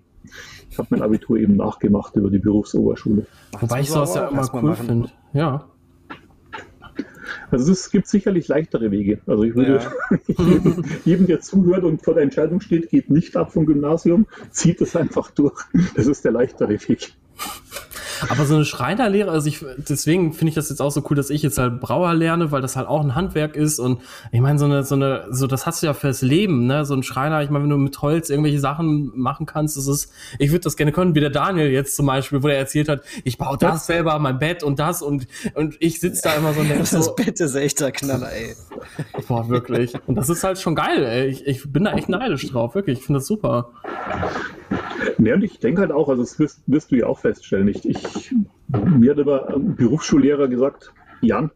Ich 0.68 0.78
habe 0.78 0.88
mein 0.90 1.02
Abitur 1.02 1.38
eben 1.38 1.56
nachgemacht 1.56 2.14
über 2.16 2.30
die 2.30 2.38
Berufsoberschule. 2.38 3.26
Wobei 3.58 3.80
ich 3.80 3.90
sowas 3.90 4.14
ja 4.14 4.28
immer 4.28 4.48
cool 4.54 4.74
finde. 4.74 5.08
Ja. 5.32 5.69
Also 7.50 7.72
es 7.72 7.90
gibt 7.90 8.06
sicherlich 8.06 8.48
leichtere 8.48 8.90
Wege. 8.90 9.20
Also 9.26 9.44
ich 9.44 9.54
würde 9.54 9.80
ja. 9.82 10.18
jedem, 10.26 10.84
jedem, 11.04 11.26
der 11.26 11.40
zuhört 11.40 11.84
und 11.84 12.02
vor 12.02 12.14
der 12.14 12.22
Entscheidung 12.22 12.60
steht, 12.60 12.90
geht 12.90 13.10
nicht 13.10 13.36
ab 13.36 13.52
vom 13.52 13.66
Gymnasium, 13.66 14.26
zieht 14.50 14.80
es 14.80 14.96
einfach 14.96 15.30
durch. 15.30 15.60
Das 15.94 16.06
ist 16.06 16.24
der 16.24 16.32
leichtere 16.32 16.70
Weg. 16.88 17.12
Aber 18.28 18.44
so 18.44 18.54
eine 18.54 18.64
Schreinerlehre, 18.64 19.30
also 19.30 19.48
ich, 19.48 19.64
deswegen 19.76 20.32
finde 20.32 20.50
ich 20.50 20.54
das 20.54 20.68
jetzt 20.68 20.80
auch 20.80 20.90
so 20.90 21.02
cool, 21.08 21.16
dass 21.16 21.30
ich 21.30 21.42
jetzt 21.42 21.58
halt 21.58 21.80
Brauer 21.80 22.14
lerne, 22.14 22.52
weil 22.52 22.60
das 22.60 22.76
halt 22.76 22.88
auch 22.88 23.00
ein 23.00 23.14
Handwerk 23.14 23.56
ist 23.56 23.78
und 23.78 24.00
ich 24.32 24.40
meine, 24.40 24.58
so 24.58 24.64
eine, 24.66 24.84
so 24.84 24.94
eine, 24.94 25.26
so 25.30 25.46
das 25.46 25.66
hast 25.66 25.82
du 25.82 25.86
ja 25.86 25.94
fürs 25.94 26.22
Leben, 26.22 26.66
ne? 26.66 26.84
So 26.84 26.94
ein 26.94 27.02
Schreiner, 27.02 27.42
ich 27.42 27.50
meine, 27.50 27.64
wenn 27.64 27.70
du 27.70 27.76
mit 27.76 28.00
Holz 28.02 28.30
irgendwelche 28.30 28.60
Sachen 28.60 29.12
machen 29.14 29.46
kannst, 29.46 29.76
das 29.76 29.86
ist, 29.86 30.12
ich 30.38 30.50
würde 30.50 30.60
das 30.60 30.76
gerne 30.76 30.92
können, 30.92 31.14
wie 31.14 31.20
der 31.20 31.30
Daniel 31.30 31.70
jetzt 31.70 31.96
zum 31.96 32.06
Beispiel, 32.06 32.42
wo 32.42 32.48
er 32.48 32.58
erzählt 32.58 32.88
hat, 32.88 33.02
ich 33.24 33.38
baue 33.38 33.56
das 33.58 33.86
selber, 33.86 34.18
mein 34.18 34.38
Bett 34.38 34.62
und 34.62 34.78
das 34.78 35.02
und, 35.02 35.26
und 35.54 35.76
ich 35.80 36.00
sitze 36.00 36.22
da 36.22 36.34
immer 36.34 36.52
so 36.52 36.60
und 36.60 36.68
denke 36.68 36.80
Das 36.90 37.04
so, 37.04 37.14
Bett 37.14 37.40
ist 37.40 37.54
echt 37.54 37.80
der 37.80 37.92
Knaller, 37.92 38.32
ey. 38.32 38.54
Boah, 39.28 39.48
wirklich. 39.48 39.92
Und 40.06 40.16
das 40.16 40.28
ist 40.28 40.42
halt 40.44 40.58
schon 40.58 40.74
geil, 40.74 41.04
ey. 41.04 41.26
Ich, 41.28 41.46
ich 41.46 41.72
bin 41.72 41.84
da 41.84 41.92
echt 41.92 42.08
neidisch 42.08 42.46
drauf, 42.48 42.74
wirklich. 42.74 42.98
Ich 42.98 43.04
finde 43.04 43.18
das 43.20 43.26
super. 43.26 43.70
Ja, 45.18 45.34
und 45.34 45.44
ich 45.44 45.58
denke 45.58 45.82
halt 45.82 45.92
auch, 45.92 46.08
also 46.08 46.22
das 46.22 46.38
wirst, 46.38 46.60
wirst 46.66 46.90
du 46.90 46.96
ja 46.96 47.06
auch 47.06 47.18
feststellen. 47.18 47.68
Ich, 47.68 47.86
ich, 47.88 47.98
mir 48.68 49.10
hat 49.10 49.18
aber 49.18 49.54
ein 49.54 49.76
Berufsschullehrer 49.76 50.48
gesagt, 50.48 50.92
Jan, 51.20 51.50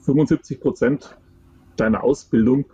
75 0.00 0.60
Prozent 0.60 1.16
deiner 1.76 2.02
Ausbildung 2.02 2.66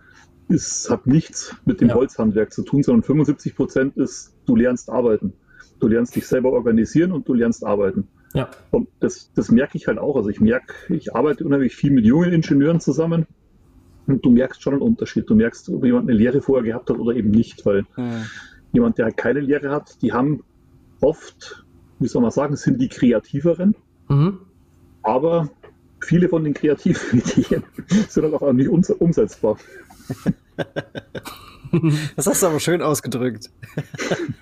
ist, 0.47 0.89
hat 0.89 1.05
nichts 1.05 1.55
mit 1.65 1.81
dem 1.81 1.89
ja. 1.89 1.95
Holzhandwerk 1.95 2.51
zu 2.51 2.63
tun, 2.63 2.83
sondern 2.83 3.03
75 3.03 3.55
Prozent 3.55 3.97
ist, 3.97 4.35
du 4.45 4.55
lernst 4.55 4.89
arbeiten. 4.89 5.33
Du 5.79 5.87
lernst 5.87 6.15
dich 6.15 6.27
selber 6.27 6.51
organisieren 6.51 7.11
und 7.11 7.27
du 7.27 7.33
lernst 7.33 7.65
arbeiten. 7.65 8.07
Ja. 8.33 8.49
Und 8.71 8.89
das, 8.99 9.31
das 9.33 9.51
merke 9.51 9.77
ich 9.77 9.87
halt 9.87 9.97
auch. 9.97 10.15
Also 10.15 10.29
ich 10.29 10.41
merke, 10.41 10.73
ich 10.93 11.15
arbeite 11.15 11.45
unheimlich 11.45 11.75
viel 11.75 11.91
mit 11.91 12.05
jungen 12.05 12.33
Ingenieuren 12.33 12.79
zusammen 12.79 13.27
und 14.07 14.25
du 14.25 14.31
merkst 14.31 14.61
schon 14.61 14.73
einen 14.73 14.81
Unterschied. 14.81 15.29
Du 15.29 15.35
merkst, 15.35 15.69
ob 15.69 15.85
jemand 15.85 16.09
eine 16.09 16.17
Lehre 16.17 16.41
vorher 16.41 16.63
gehabt 16.63 16.89
hat 16.89 16.97
oder 16.97 17.15
eben 17.15 17.31
nicht, 17.31 17.65
weil 17.65 17.85
hm. 17.95 18.25
jemand, 18.73 18.97
der 18.97 19.11
keine 19.11 19.39
Lehre 19.39 19.69
hat, 19.71 20.01
die 20.01 20.11
haben 20.11 20.43
oft, 21.01 21.65
wie 21.99 22.07
soll 22.07 22.21
man 22.21 22.31
sagen, 22.31 22.55
sind 22.55 22.79
die 22.81 22.89
kreativeren, 22.89 23.75
mhm. 24.07 24.39
aber 25.03 25.49
viele 26.01 26.29
von 26.29 26.43
den 26.43 26.53
kreativen 26.53 27.19
Ideen 27.25 27.63
sind 28.07 28.23
dann 28.23 28.33
auch 28.33 28.53
nicht 28.53 28.69
umsetzbar. 28.69 29.57
Das 32.15 32.25
hast 32.25 32.41
du 32.41 32.47
aber 32.47 32.59
schön 32.59 32.81
ausgedrückt. 32.81 33.49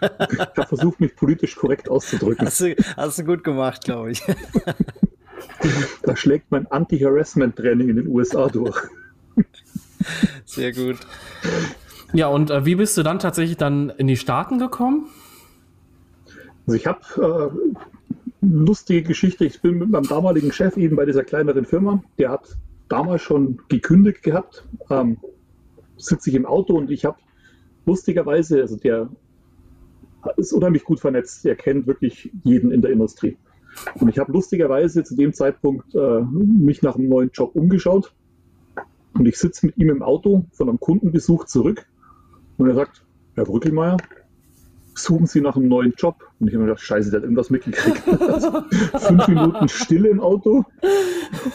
Ich 0.02 0.40
habe 0.40 0.68
versucht, 0.68 1.00
mich 1.00 1.16
politisch 1.16 1.56
korrekt 1.56 1.90
auszudrücken. 1.90 2.46
Hast 2.46 2.62
du, 2.62 2.76
hast 2.96 3.20
du 3.20 3.24
gut 3.26 3.44
gemacht, 3.44 3.84
glaube 3.84 4.12
ich. 4.12 4.24
Da 6.04 6.16
schlägt 6.16 6.52
mein 6.52 6.68
Anti-Harassment-Training 6.68 7.90
in 7.90 7.96
den 7.98 8.08
USA 8.08 8.48
durch. 8.48 8.78
Sehr 10.46 10.72
gut. 10.72 10.98
Ja, 12.14 12.28
und 12.28 12.50
äh, 12.50 12.66
wie 12.66 12.76
bist 12.76 12.98
du 12.98 13.04
dann 13.04 13.20
tatsächlich 13.20 13.58
dann 13.58 13.90
in 13.90 14.08
die 14.08 14.18
Staaten 14.18 14.60
gekommen? 14.60 15.08
Also 16.68 16.78
ich 16.78 16.86
habe 16.86 17.52
äh, 17.54 18.46
lustige 18.46 19.04
Geschichte. 19.04 19.46
Ich 19.46 19.62
bin 19.62 19.80
mit 19.80 19.90
meinem 19.90 20.08
damaligen 20.08 20.52
Chef 20.52 20.78
eben 20.78 20.96
bei 20.96 21.06
dieser 21.06 21.24
kleineren 21.24 21.66
Firma. 21.66 22.04
Der 22.18 22.30
hat 22.30 22.58
damals 22.90 23.22
schon 23.22 23.62
gekündigt 23.70 24.22
gehabt. 24.22 24.68
Ähm, 24.90 25.18
sitze 25.98 26.30
ich 26.30 26.36
im 26.36 26.46
Auto 26.46 26.76
und 26.78 26.92
ich 26.92 27.06
habe 27.06 27.18
lustigerweise, 27.86 28.62
also 28.62 28.76
der 28.76 29.10
ist 30.36 30.52
unheimlich 30.52 30.84
gut 30.84 31.00
vernetzt. 31.00 31.46
Der 31.46 31.56
kennt 31.56 31.88
wirklich 31.88 32.32
jeden 32.44 32.72
in 32.72 32.82
der 32.82 32.92
Industrie. 32.92 33.38
Und 33.96 34.10
ich 34.10 34.20
habe 34.20 34.32
lustigerweise 34.32 35.04
zu 35.04 35.16
dem 35.16 35.34
Zeitpunkt 35.34 35.96
äh, 35.96 36.22
mich 36.22 36.82
nach 36.82 36.96
einem 36.96 37.10
neuen 37.10 37.30
Job 37.32 37.56
umgeschaut 37.56 38.14
und 39.14 39.26
ich 39.26 39.38
sitze 39.38 39.66
mit 39.66 39.78
ihm 39.78 39.90
im 39.90 40.04
Auto 40.04 40.46
von 40.52 40.70
einem 40.70 40.80
Kundenbesuch 40.80 41.46
zurück 41.46 41.88
und 42.58 42.68
er 42.68 42.76
sagt, 42.76 43.04
Herr 43.36 43.46
Brückelmeier, 43.46 43.98
suchen 44.98 45.26
Sie 45.26 45.42
nach 45.42 45.56
einem 45.56 45.68
neuen 45.68 45.94
Job. 45.98 46.16
Und 46.40 46.48
ich 46.48 46.54
habe 46.54 46.64
mir 46.64 46.70
gedacht, 46.70 46.84
scheiße, 46.84 47.12
der 47.12 47.20
hat 47.20 47.24
irgendwas 47.24 47.50
mitgekriegt. 47.50 48.08
Also 48.08 48.64
fünf 49.00 49.28
Minuten 49.28 49.70
Stille 49.70 50.10
im 50.10 50.20
Auto. 50.20 50.64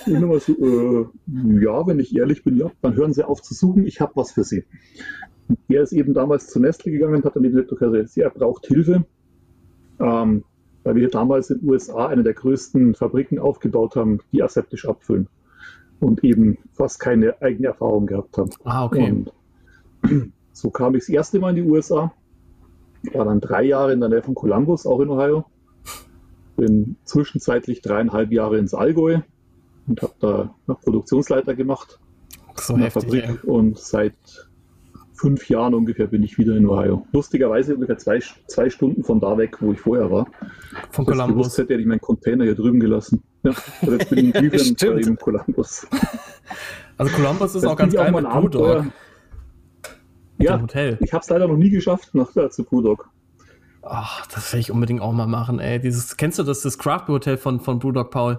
Und 0.06 0.14
immer 0.14 0.38
so, 0.40 0.52
äh, 0.52 1.06
ja, 1.62 1.86
wenn 1.86 1.98
ich 1.98 2.16
ehrlich 2.16 2.44
bin, 2.44 2.56
ja, 2.56 2.70
dann 2.80 2.94
hören 2.94 3.12
Sie 3.12 3.24
auf 3.24 3.42
zu 3.42 3.54
suchen, 3.54 3.86
ich 3.86 4.00
habe 4.00 4.12
was 4.14 4.32
für 4.32 4.44
Sie. 4.44 4.64
Und 5.48 5.58
der 5.68 5.82
ist 5.82 5.92
eben 5.92 6.14
damals 6.14 6.48
zu 6.48 6.60
Nestle 6.60 6.92
gegangen 6.92 7.16
und 7.16 7.24
hat 7.24 7.36
dann 7.36 7.44
eben 7.44 7.54
gesagt, 7.54 7.72
okay, 7.72 8.06
er 8.20 8.30
braucht 8.30 8.66
Hilfe, 8.66 9.04
ähm, 10.00 10.44
weil 10.84 10.94
wir 10.94 11.08
damals 11.08 11.50
in 11.50 11.60
den 11.60 11.68
USA 11.68 12.06
eine 12.06 12.22
der 12.22 12.34
größten 12.34 12.94
Fabriken 12.94 13.38
aufgebaut 13.38 13.96
haben, 13.96 14.20
die 14.32 14.42
aseptisch 14.42 14.86
abfüllen 14.86 15.28
und 16.00 16.24
eben 16.24 16.58
fast 16.72 17.00
keine 17.00 17.40
eigene 17.40 17.68
Erfahrung 17.68 18.06
gehabt 18.06 18.36
haben. 18.38 18.50
Ah, 18.64 18.84
okay. 18.84 19.10
Und 19.10 20.32
so 20.52 20.70
kam 20.70 20.94
ich 20.94 21.02
das 21.02 21.08
erste 21.08 21.38
Mal 21.38 21.50
in 21.50 21.64
die 21.64 21.70
USA, 21.70 22.12
war 23.12 23.24
dann 23.24 23.40
drei 23.40 23.64
Jahre 23.64 23.92
in 23.92 24.00
der 24.00 24.08
Nähe 24.08 24.22
von 24.22 24.34
Columbus, 24.34 24.86
auch 24.86 25.00
in 25.00 25.10
Ohio. 25.10 25.44
Bin 26.56 26.96
zwischenzeitlich 27.04 27.80
dreieinhalb 27.82 28.30
Jahre 28.32 28.58
ins 28.58 28.74
Allgäu 28.74 29.20
und 29.86 30.02
habe 30.02 30.14
da 30.20 30.54
noch 30.66 30.80
Produktionsleiter 30.80 31.54
gemacht. 31.54 31.98
So 32.56 32.74
in 32.74 32.82
heftig, 32.82 33.02
Fabrik. 33.04 33.24
Ja. 33.24 33.50
Und 33.50 33.78
seit 33.78 34.14
fünf 35.14 35.48
Jahren 35.48 35.74
ungefähr 35.74 36.08
bin 36.08 36.22
ich 36.22 36.36
wieder 36.36 36.56
in 36.56 36.66
Ohio. 36.66 37.06
Lustigerweise 37.12 37.74
ungefähr 37.74 37.98
zwei, 37.98 38.20
zwei 38.48 38.70
Stunden 38.70 39.04
von 39.04 39.20
da 39.20 39.38
weg, 39.38 39.58
wo 39.60 39.72
ich 39.72 39.80
vorher 39.80 40.10
war. 40.10 40.26
Von 40.90 41.06
Columbus. 41.06 41.28
Gewusst 41.28 41.58
hätte, 41.58 41.74
ich 41.74 41.86
meinen 41.86 42.00
Container 42.00 42.44
hier 42.44 42.54
drüben 42.54 42.80
gelassen. 42.80 43.22
Ja, 43.44 43.52
jetzt 43.82 44.10
bin 44.10 44.18
ich 44.18 44.24
in 44.34 44.50
Cleveland 44.50 44.82
eben 44.82 45.16
Columbus. 45.16 45.86
Also 46.98 47.12
Columbus 47.12 47.54
ist 47.54 47.62
das 47.62 47.70
auch 47.70 47.76
ganz 47.76 47.94
geil 47.94 48.14
auch 48.14 48.20
mit 48.20 48.30
Brewdog. 48.30 48.86
Ja, 50.42 50.60
Hotel. 50.60 50.98
ich 51.00 51.12
habe 51.12 51.22
es 51.22 51.30
leider 51.30 51.48
noch 51.48 51.56
nie 51.56 51.70
geschafft 51.70 52.14
nach 52.14 52.34
äh, 52.36 52.50
zu 52.50 52.64
Brewdog. 52.64 53.08
Ach, 53.82 54.26
das 54.26 54.52
will 54.52 54.60
ich 54.60 54.70
unbedingt 54.70 55.00
auch 55.00 55.12
mal 55.12 55.26
machen, 55.26 55.58
ey. 55.58 55.80
Dieses, 55.80 56.16
kennst 56.16 56.38
du 56.38 56.44
das, 56.44 56.62
das 56.62 56.78
Craft 56.78 57.08
Hotel 57.08 57.36
von, 57.36 57.60
von 57.60 57.78
Brewdog, 57.78 58.10
Paul? 58.10 58.38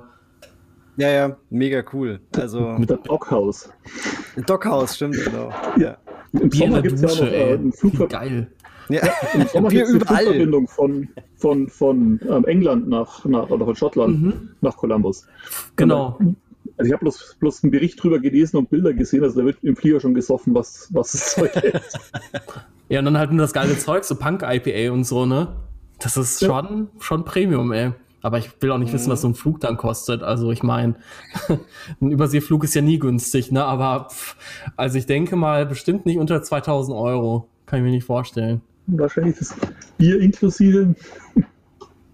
Ja, 0.95 1.09
ja, 1.09 1.37
mega 1.49 1.83
cool. 1.91 2.19
Also 2.37 2.61
mit 2.77 2.89
der 2.89 2.97
Dockhaus. 2.97 3.69
Dockhaus, 4.45 4.95
stimmt, 4.95 5.17
genau. 5.23 5.51
Ja. 5.77 5.97
Im 6.33 6.49
Bier 6.49 6.67
Sommer 6.67 6.81
gibt 6.81 6.95
es 6.95 7.01
ja 7.01 7.25
noch 7.25 7.31
äh, 7.31 7.53
einen 7.53 7.73
Flugver 7.73 8.07
Geil. 8.07 8.51
Ja, 8.89 9.01
im 9.33 9.47
Sommer 9.53 9.69
gibt 9.69 9.87
es 9.87 9.93
eine 9.93 10.05
Flugverbindung 10.05 10.67
von, 10.67 11.09
von, 11.35 11.67
von 11.67 12.19
ähm, 12.29 12.45
England 12.45 12.87
nach, 12.87 13.25
nach, 13.25 13.49
oder 13.49 13.65
von 13.65 13.75
Schottland 13.75 14.21
mhm. 14.21 14.49
nach 14.61 14.77
Columbus. 14.77 15.27
Genau. 15.75 16.15
Dann, 16.19 16.35
also 16.77 16.87
ich 16.87 16.93
habe 16.93 17.01
bloß, 17.01 17.37
bloß 17.39 17.63
einen 17.63 17.71
Bericht 17.71 18.01
drüber 18.01 18.19
gelesen 18.19 18.57
und 18.57 18.69
Bilder 18.69 18.93
gesehen, 18.93 19.23
also 19.23 19.39
da 19.39 19.45
wird 19.45 19.57
im 19.63 19.75
Flieger 19.75 19.99
schon 19.99 20.13
gesoffen, 20.13 20.53
was, 20.55 20.89
was 20.91 21.11
das 21.11 21.33
Zeug 21.33 21.55
ist. 21.63 21.99
ja, 22.89 22.99
und 22.99 23.05
dann 23.05 23.17
halt 23.17 23.31
nur 23.31 23.41
das 23.41 23.53
geile 23.53 23.77
Zeug, 23.77 24.03
so 24.03 24.15
Punk-IPA 24.15 24.91
und 24.91 25.03
so, 25.03 25.25
ne? 25.25 25.55
Das 25.99 26.17
ist 26.17 26.41
ja. 26.41 26.47
schon, 26.47 26.89
schon 26.99 27.25
Premium, 27.25 27.71
ey. 27.71 27.91
Aber 28.21 28.37
ich 28.37 28.49
will 28.61 28.71
auch 28.71 28.77
nicht 28.77 28.93
wissen, 28.93 29.11
was 29.11 29.21
so 29.21 29.27
ein 29.27 29.35
Flug 29.35 29.59
dann 29.59 29.75
kostet. 29.75 30.23
Also 30.23 30.49
ich 30.51 30.63
meine, 30.63 30.95
ein 32.01 32.11
Überseeflug 32.11 32.63
ist 32.63 32.73
ja 32.73 32.81
nie 32.81 32.97
günstig, 32.97 33.51
ne? 33.51 33.65
Aber 33.65 34.07
pff, 34.09 34.37
also 34.77 34.97
ich 34.97 35.05
denke 35.05 35.35
mal 35.35 35.65
bestimmt 35.65 36.05
nicht 36.05 36.17
unter 36.17 36.41
2000 36.41 36.97
Euro. 36.97 37.49
Kann 37.65 37.79
ich 37.79 37.83
mir 37.83 37.91
nicht 37.91 38.05
vorstellen. 38.05 38.61
Wahrscheinlich 38.87 39.37
das 39.37 39.55
Bier 39.97 40.19
inklusive. 40.21 40.95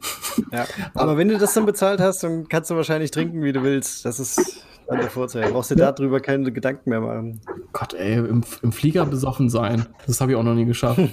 Ja, 0.51 0.65
aber 0.93 1.17
wenn 1.17 1.27
du 1.27 1.37
das 1.37 1.53
dann 1.53 1.65
bezahlt 1.65 1.99
hast, 1.99 2.23
dann 2.23 2.47
kannst 2.47 2.71
du 2.71 2.75
wahrscheinlich 2.75 3.11
trinken, 3.11 3.43
wie 3.43 3.51
du 3.51 3.61
willst. 3.61 4.05
Das 4.05 4.19
ist 4.19 4.63
dann 4.87 4.99
der 4.99 5.09
Vorteil. 5.09 5.51
Brauchst 5.51 5.71
du 5.71 5.75
ja. 5.75 5.91
darüber 5.91 6.19
keine 6.19 6.51
Gedanken 6.51 6.89
mehr 6.89 7.01
machen. 7.01 7.41
Gott, 7.73 7.93
ey, 7.93 8.15
im, 8.15 8.43
im 8.61 8.71
Flieger 8.71 9.05
besoffen 9.05 9.49
sein. 9.49 9.85
Das 10.07 10.21
habe 10.21 10.31
ich 10.31 10.37
auch 10.37 10.43
noch 10.43 10.55
nie 10.55 10.65
geschafft. 10.65 11.01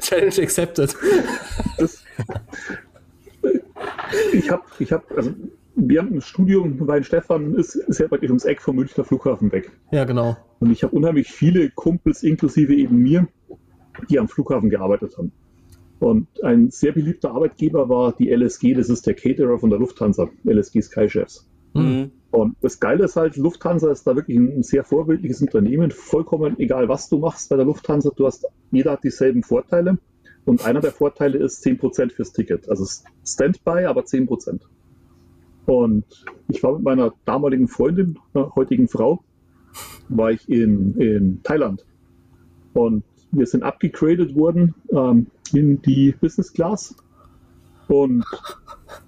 Challenge 0.00 0.42
accepted. 0.42 0.96
Das, 1.78 2.04
ich 4.32 4.50
habe, 4.50 4.62
ich 4.78 4.92
hab, 4.92 5.10
also 5.16 5.32
wir 5.74 6.00
haben 6.00 6.14
ein 6.14 6.20
Studium, 6.20 6.76
weil 6.86 7.04
Stefan 7.04 7.54
ist, 7.54 7.74
ist 7.74 8.00
ja 8.00 8.08
praktisch 8.08 8.30
ums 8.30 8.44
Eck 8.44 8.62
vom 8.62 8.76
Münchner 8.76 9.04
Flughafen 9.04 9.52
weg. 9.52 9.70
Ja, 9.92 10.04
genau. 10.04 10.36
Und 10.58 10.70
ich 10.70 10.82
habe 10.82 10.94
unheimlich 10.94 11.30
viele 11.30 11.70
Kumpels, 11.70 12.22
inklusive 12.22 12.74
eben 12.74 12.96
mir, 12.98 13.26
die 14.08 14.18
am 14.18 14.28
Flughafen 14.28 14.70
gearbeitet 14.70 15.16
haben. 15.16 15.32
Und 16.00 16.26
ein 16.42 16.70
sehr 16.70 16.92
beliebter 16.92 17.30
Arbeitgeber 17.32 17.88
war 17.88 18.12
die 18.12 18.30
LSG, 18.34 18.74
das 18.74 18.88
ist 18.88 19.06
der 19.06 19.14
Caterer 19.14 19.58
von 19.58 19.70
der 19.70 19.78
Lufthansa, 19.78 20.28
LSG 20.44 20.80
Skychefs. 20.80 21.46
Mhm. 21.74 22.10
Und 22.30 22.56
das 22.62 22.80
Geile 22.80 23.04
ist 23.04 23.16
halt, 23.16 23.36
Lufthansa 23.36 23.90
ist 23.90 24.06
da 24.06 24.16
wirklich 24.16 24.38
ein 24.38 24.62
sehr 24.62 24.82
vorbildliches 24.82 25.42
Unternehmen, 25.42 25.90
vollkommen 25.90 26.58
egal, 26.58 26.88
was 26.88 27.08
du 27.08 27.18
machst 27.18 27.50
bei 27.50 27.56
der 27.56 27.66
Lufthansa, 27.66 28.10
du 28.16 28.26
hast, 28.26 28.46
jeder 28.70 28.92
hat 28.92 29.04
dieselben 29.04 29.42
Vorteile. 29.42 29.98
Und 30.46 30.64
einer 30.64 30.80
der 30.80 30.92
Vorteile 30.92 31.38
ist 31.38 31.64
10% 31.64 32.12
fürs 32.12 32.32
Ticket. 32.32 32.68
Also 32.70 32.86
Standby, 33.24 33.84
aber 33.84 34.02
10%. 34.02 34.60
Und 35.66 36.04
ich 36.48 36.62
war 36.62 36.74
mit 36.74 36.82
meiner 36.82 37.12
damaligen 37.26 37.68
Freundin, 37.68 38.18
äh, 38.34 38.42
heutigen 38.56 38.88
Frau, 38.88 39.22
war 40.08 40.30
ich 40.30 40.48
in, 40.48 40.96
in 40.96 41.42
Thailand. 41.42 41.84
Und 42.72 43.04
wir 43.32 43.46
sind 43.46 43.62
abgegradet 43.62 44.34
worden 44.34 44.74
ähm, 44.92 45.26
in 45.52 45.80
die 45.82 46.14
Business 46.20 46.52
Class. 46.52 46.94
Und 47.88 48.24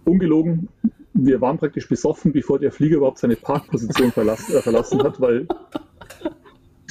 ungelogen, 0.05 0.69
wir 1.15 1.41
waren 1.41 1.59
praktisch 1.59 1.89
besoffen, 1.89 2.33
bevor 2.33 2.59
der 2.59 2.73
Flieger 2.73 2.97
überhaupt 2.97 3.19
seine 3.19 3.37
Parkposition 3.37 4.11
verlassen, 4.13 4.57
äh, 4.57 4.63
verlassen 4.63 5.03
hat, 5.03 5.21
weil 5.21 5.47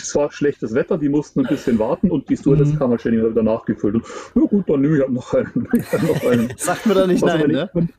es 0.01 0.15
war 0.15 0.31
schlechtes 0.31 0.73
Wetter, 0.73 0.97
die 0.97 1.09
mussten 1.09 1.41
ein 1.41 1.47
bisschen 1.47 1.79
warten 1.79 2.11
und 2.11 2.29
die 2.29 2.37
Stewardess 2.37 2.69
mhm. 2.69 2.79
kam 2.79 2.89
halt 2.91 3.01
ständig 3.01 3.23
wieder 3.23 3.43
nachgefüllt. 3.43 3.95
Und, 3.95 4.05
ja 4.35 4.41
gut, 4.41 4.69
dann 4.69 4.81
nehme 4.81 4.95
ich 4.97 5.01
halt 5.01 5.11
noch 5.11 5.33
einen. 5.33 5.67
noch 6.07 6.25
einen. 6.25 6.53
Sagt 6.57 6.85
mir 6.85 6.93
doch 6.93 7.07
nicht 7.07 7.23
also 7.23 7.37
nein, 7.37 7.47
meine, 7.47 7.71
ne? 7.73 7.89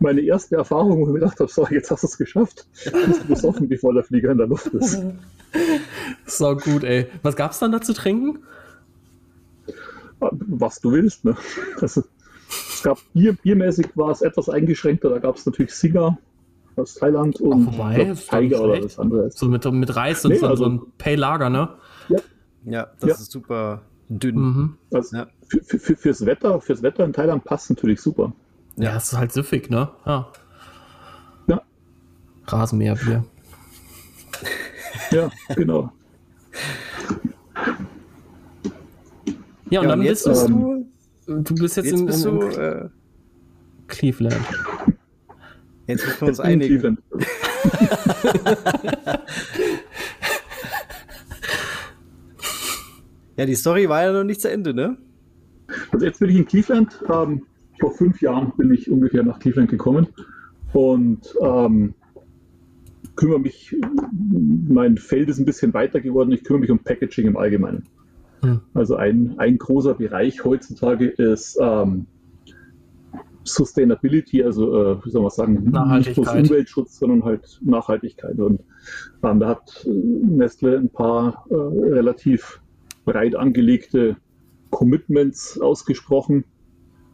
Meine 0.00 0.20
erste 0.20 0.56
Erfahrung, 0.56 0.98
wo 0.98 1.02
ich 1.02 1.12
mir 1.12 1.20
gedacht 1.20 1.40
habe, 1.40 1.50
so, 1.50 1.66
jetzt 1.68 1.90
hast 1.90 2.02
du 2.02 2.06
es 2.06 2.18
geschafft. 2.18 2.66
Bist 2.84 3.22
du 3.22 3.26
besoffen, 3.26 3.68
bevor 3.68 3.94
der 3.94 4.04
Flieger 4.04 4.30
in 4.30 4.38
der 4.38 4.46
Luft 4.46 4.68
ist. 4.68 5.02
So 6.26 6.54
gut, 6.54 6.84
ey. 6.84 7.06
Was 7.22 7.34
gab 7.34 7.50
es 7.50 7.58
dann 7.58 7.72
da 7.72 7.80
zu 7.80 7.92
trinken? 7.92 8.38
Was 10.20 10.80
du 10.80 10.92
willst, 10.92 11.24
ne? 11.24 11.36
Also, 11.80 12.04
es 12.48 12.82
gab 12.84 12.98
Bier, 13.12 13.32
biermäßig 13.32 13.88
war 13.96 14.10
es 14.10 14.22
etwas 14.22 14.48
eingeschränkter, 14.48 15.10
da 15.10 15.18
gab 15.18 15.36
es 15.36 15.46
natürlich 15.46 15.74
Singer 15.74 16.18
aus 16.80 16.94
Thailand 16.94 17.40
und 17.40 17.68
Ach, 17.68 17.72
wobei, 17.72 18.14
Tiger 18.14 18.62
oder 18.62 18.82
was 18.82 18.98
anderes. 18.98 19.34
So 19.36 19.46
mit, 19.46 19.64
mit 19.72 19.96
Reis 19.96 20.24
und 20.24 20.32
nee, 20.32 20.38
so, 20.38 20.46
also, 20.46 20.64
so 20.64 20.70
ein 20.70 20.80
Pay-Lager, 20.98 21.50
ne? 21.50 21.68
Ja. 22.08 22.18
Ja, 22.64 22.88
das 23.00 23.08
ja. 23.08 23.14
ist 23.14 23.30
super 23.30 23.82
dünn. 24.08 24.36
Mhm. 24.36 24.76
Also 24.92 25.16
ja. 25.16 25.26
für, 25.46 25.78
für, 25.78 25.96
fürs, 25.96 26.26
Wetter, 26.26 26.60
fürs 26.60 26.82
Wetter 26.82 27.04
in 27.04 27.12
Thailand 27.12 27.44
passt 27.44 27.70
natürlich 27.70 28.00
super. 28.00 28.32
Ja, 28.76 28.96
es 28.96 29.12
ist 29.12 29.18
halt 29.18 29.32
süffig, 29.32 29.70
ne? 29.70 29.88
Ja. 30.06 30.28
ja. 31.46 31.62
Rasenmäherbier. 32.46 33.24
ja, 35.10 35.30
genau. 35.54 35.92
Ja, 39.70 39.80
und 39.80 39.84
ja, 39.84 39.90
dann 39.90 40.00
und 40.00 40.04
jetzt, 40.04 40.24
bist 40.24 40.48
du, 40.48 40.86
ähm, 41.28 41.44
du 41.44 41.54
bist 41.54 41.76
jetzt, 41.76 41.90
jetzt 41.90 42.00
in, 42.00 42.08
in, 42.08 42.42
in, 42.42 42.52
in 42.52 42.60
äh, 42.60 42.88
Cleveland. 43.86 44.36
Jetzt 45.90 46.06
müssen 46.06 46.20
wir 46.20 46.28
uns 46.28 46.40
einigen. 46.40 46.98
ja, 53.36 53.46
die 53.46 53.54
Story 53.54 53.88
war 53.88 54.02
ja 54.02 54.12
noch 54.12 54.24
nicht 54.24 54.40
zu 54.40 54.50
Ende, 54.50 54.72
ne? 54.72 54.96
Also 55.90 56.06
jetzt 56.06 56.20
bin 56.20 56.30
ich 56.30 56.36
in 56.36 56.46
Cleveland. 56.46 57.02
Ähm, 57.12 57.42
vor 57.80 57.92
fünf 57.92 58.20
Jahren 58.20 58.52
bin 58.56 58.72
ich 58.72 58.90
ungefähr 58.90 59.24
nach 59.24 59.40
Cleveland 59.40 59.70
gekommen 59.70 60.08
und 60.72 61.34
ähm, 61.42 61.94
kümmere 63.16 63.40
mich, 63.40 63.76
mein 64.68 64.96
Feld 64.96 65.28
ist 65.28 65.38
ein 65.38 65.44
bisschen 65.44 65.74
weiter 65.74 66.00
geworden, 66.00 66.32
ich 66.32 66.44
kümmere 66.44 66.60
mich 66.60 66.70
um 66.70 66.78
Packaging 66.78 67.26
im 67.26 67.36
Allgemeinen. 67.36 67.84
Hm. 68.42 68.60
Also 68.74 68.96
ein, 68.96 69.34
ein 69.38 69.58
großer 69.58 69.94
Bereich 69.94 70.44
heutzutage 70.44 71.08
ist 71.08 71.58
ähm, 71.60 72.06
Sustainability, 73.44 74.42
also 74.42 74.92
äh, 74.92 75.04
wie 75.04 75.10
soll 75.10 75.22
man 75.22 75.30
sagen, 75.30 75.72
nicht 75.98 76.14
bloß 76.14 76.28
Umweltschutz, 76.28 76.98
sondern 76.98 77.24
halt 77.24 77.58
Nachhaltigkeit. 77.62 78.38
Und 78.38 78.60
ähm, 79.22 79.40
da 79.40 79.48
hat 79.48 79.84
äh, 79.86 79.90
Nestle 79.90 80.76
ein 80.76 80.90
paar 80.90 81.46
äh, 81.50 81.54
relativ 81.54 82.60
breit 83.04 83.34
angelegte 83.34 84.16
Commitments 84.70 85.60
ausgesprochen. 85.60 86.44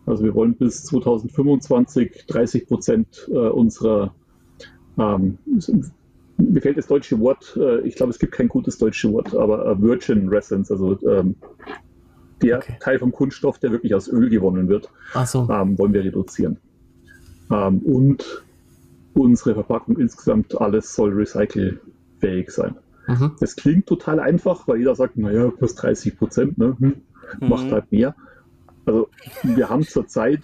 Also 0.04 0.24
wir 0.24 0.34
wollen 0.34 0.54
bis 0.54 0.84
2025 0.84 2.26
30 2.26 2.66
Prozent 2.66 3.28
äh, 3.30 3.38
unserer, 3.38 4.14
ähm, 4.98 5.38
mir 6.38 6.60
fällt 6.60 6.76
das 6.76 6.86
deutsche 6.86 7.18
Wort, 7.18 7.56
äh, 7.60 7.80
ich 7.80 7.96
glaube 7.96 8.10
es 8.10 8.18
gibt 8.18 8.32
kein 8.32 8.48
gutes 8.48 8.78
deutsches 8.78 9.10
Wort, 9.12 9.34
aber 9.34 9.66
äh, 9.66 9.80
Virgin 9.80 10.28
Resin, 10.28 10.64
also 10.68 10.98
ähm, 11.08 11.34
der 12.42 12.58
okay. 12.58 12.76
Teil 12.80 12.98
vom 12.98 13.12
Kunststoff, 13.12 13.58
der 13.58 13.72
wirklich 13.72 13.94
aus 13.94 14.08
Öl 14.08 14.28
gewonnen 14.28 14.68
wird, 14.68 14.90
so. 15.24 15.48
ähm, 15.50 15.78
wollen 15.78 15.92
wir 15.92 16.04
reduzieren. 16.04 16.58
Ähm, 17.50 17.78
und 17.78 18.44
unsere 19.14 19.54
Verpackung 19.54 19.98
insgesamt, 19.98 20.60
alles 20.60 20.94
soll 20.94 21.12
recycelfähig 21.12 22.50
sein. 22.50 22.76
Mhm. 23.06 23.32
Das 23.40 23.56
klingt 23.56 23.86
total 23.86 24.20
einfach, 24.20 24.66
weil 24.68 24.78
jeder 24.78 24.94
sagt, 24.94 25.16
naja, 25.16 25.50
plus 25.50 25.74
30 25.76 26.18
Prozent, 26.18 26.58
ne? 26.58 26.76
Hm, 26.78 26.96
mhm. 27.40 27.48
macht 27.48 27.70
halt 27.72 27.90
mehr. 27.92 28.14
Also 28.84 29.08
wir 29.42 29.68
haben 29.68 29.82
zurzeit 29.82 30.42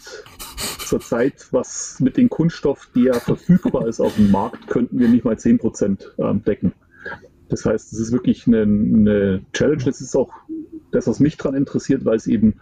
zurzeit, 0.92 1.48
was 1.52 2.00
mit 2.00 2.18
dem 2.18 2.28
Kunststoff, 2.28 2.90
der 2.94 3.14
verfügbar 3.14 3.87
ist 3.87 3.98
auf 3.98 4.16
dem 4.16 4.31
Markt, 4.31 4.66
könnten 4.68 4.98
wir 4.98 5.09
nicht 5.09 5.24
mal 5.24 5.38
10 5.38 5.59
Prozent 5.59 6.12
ähm, 6.18 6.44
decken. 6.44 6.72
Das 7.48 7.64
heißt, 7.64 7.92
es 7.92 7.98
ist 7.98 8.12
wirklich 8.12 8.46
eine, 8.46 8.62
eine 8.62 9.42
Challenge. 9.55 9.83
Das 9.85 10.02
ist 10.02 10.14
auch 10.14 10.31
das, 10.92 11.07
was 11.07 11.20
mich 11.20 11.37
daran 11.37 11.55
interessiert, 11.55 12.05
weil 12.05 12.16
es 12.16 12.26
eben 12.26 12.61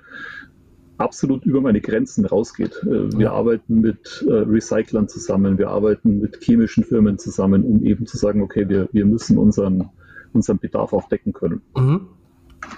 absolut 1.01 1.45
über 1.45 1.61
meine 1.61 1.81
Grenzen 1.81 2.25
rausgeht. 2.27 2.83
Äh, 2.83 3.17
wir 3.17 3.33
arbeiten 3.33 3.81
mit 3.81 4.25
äh, 4.29 4.33
Recyclern 4.33 5.09
zusammen, 5.09 5.59
wir 5.59 5.69
arbeiten 5.69 6.21
mit 6.21 6.43
chemischen 6.43 6.85
Firmen 6.85 7.19
zusammen, 7.19 7.65
um 7.65 7.85
eben 7.85 8.07
zu 8.07 8.17
sagen, 8.17 8.43
okay, 8.43 8.69
wir, 8.69 8.89
wir 8.93 9.07
müssen 9.07 9.39
unseren, 9.39 9.89
unseren 10.33 10.59
Bedarf 10.59 10.93
auch 10.93 11.09
decken 11.09 11.33
können. 11.33 11.63
Mhm. 11.77 12.09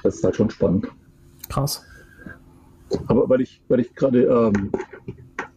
Das 0.02 0.16
ist 0.16 0.24
halt 0.24 0.36
schon 0.36 0.50
spannend. 0.50 0.88
Krass. 1.48 1.84
Aber 3.06 3.28
weil 3.28 3.40
ich, 3.40 3.62
weil 3.68 3.80
ich 3.80 3.94
gerade 3.94 4.24
ähm, 4.24 4.70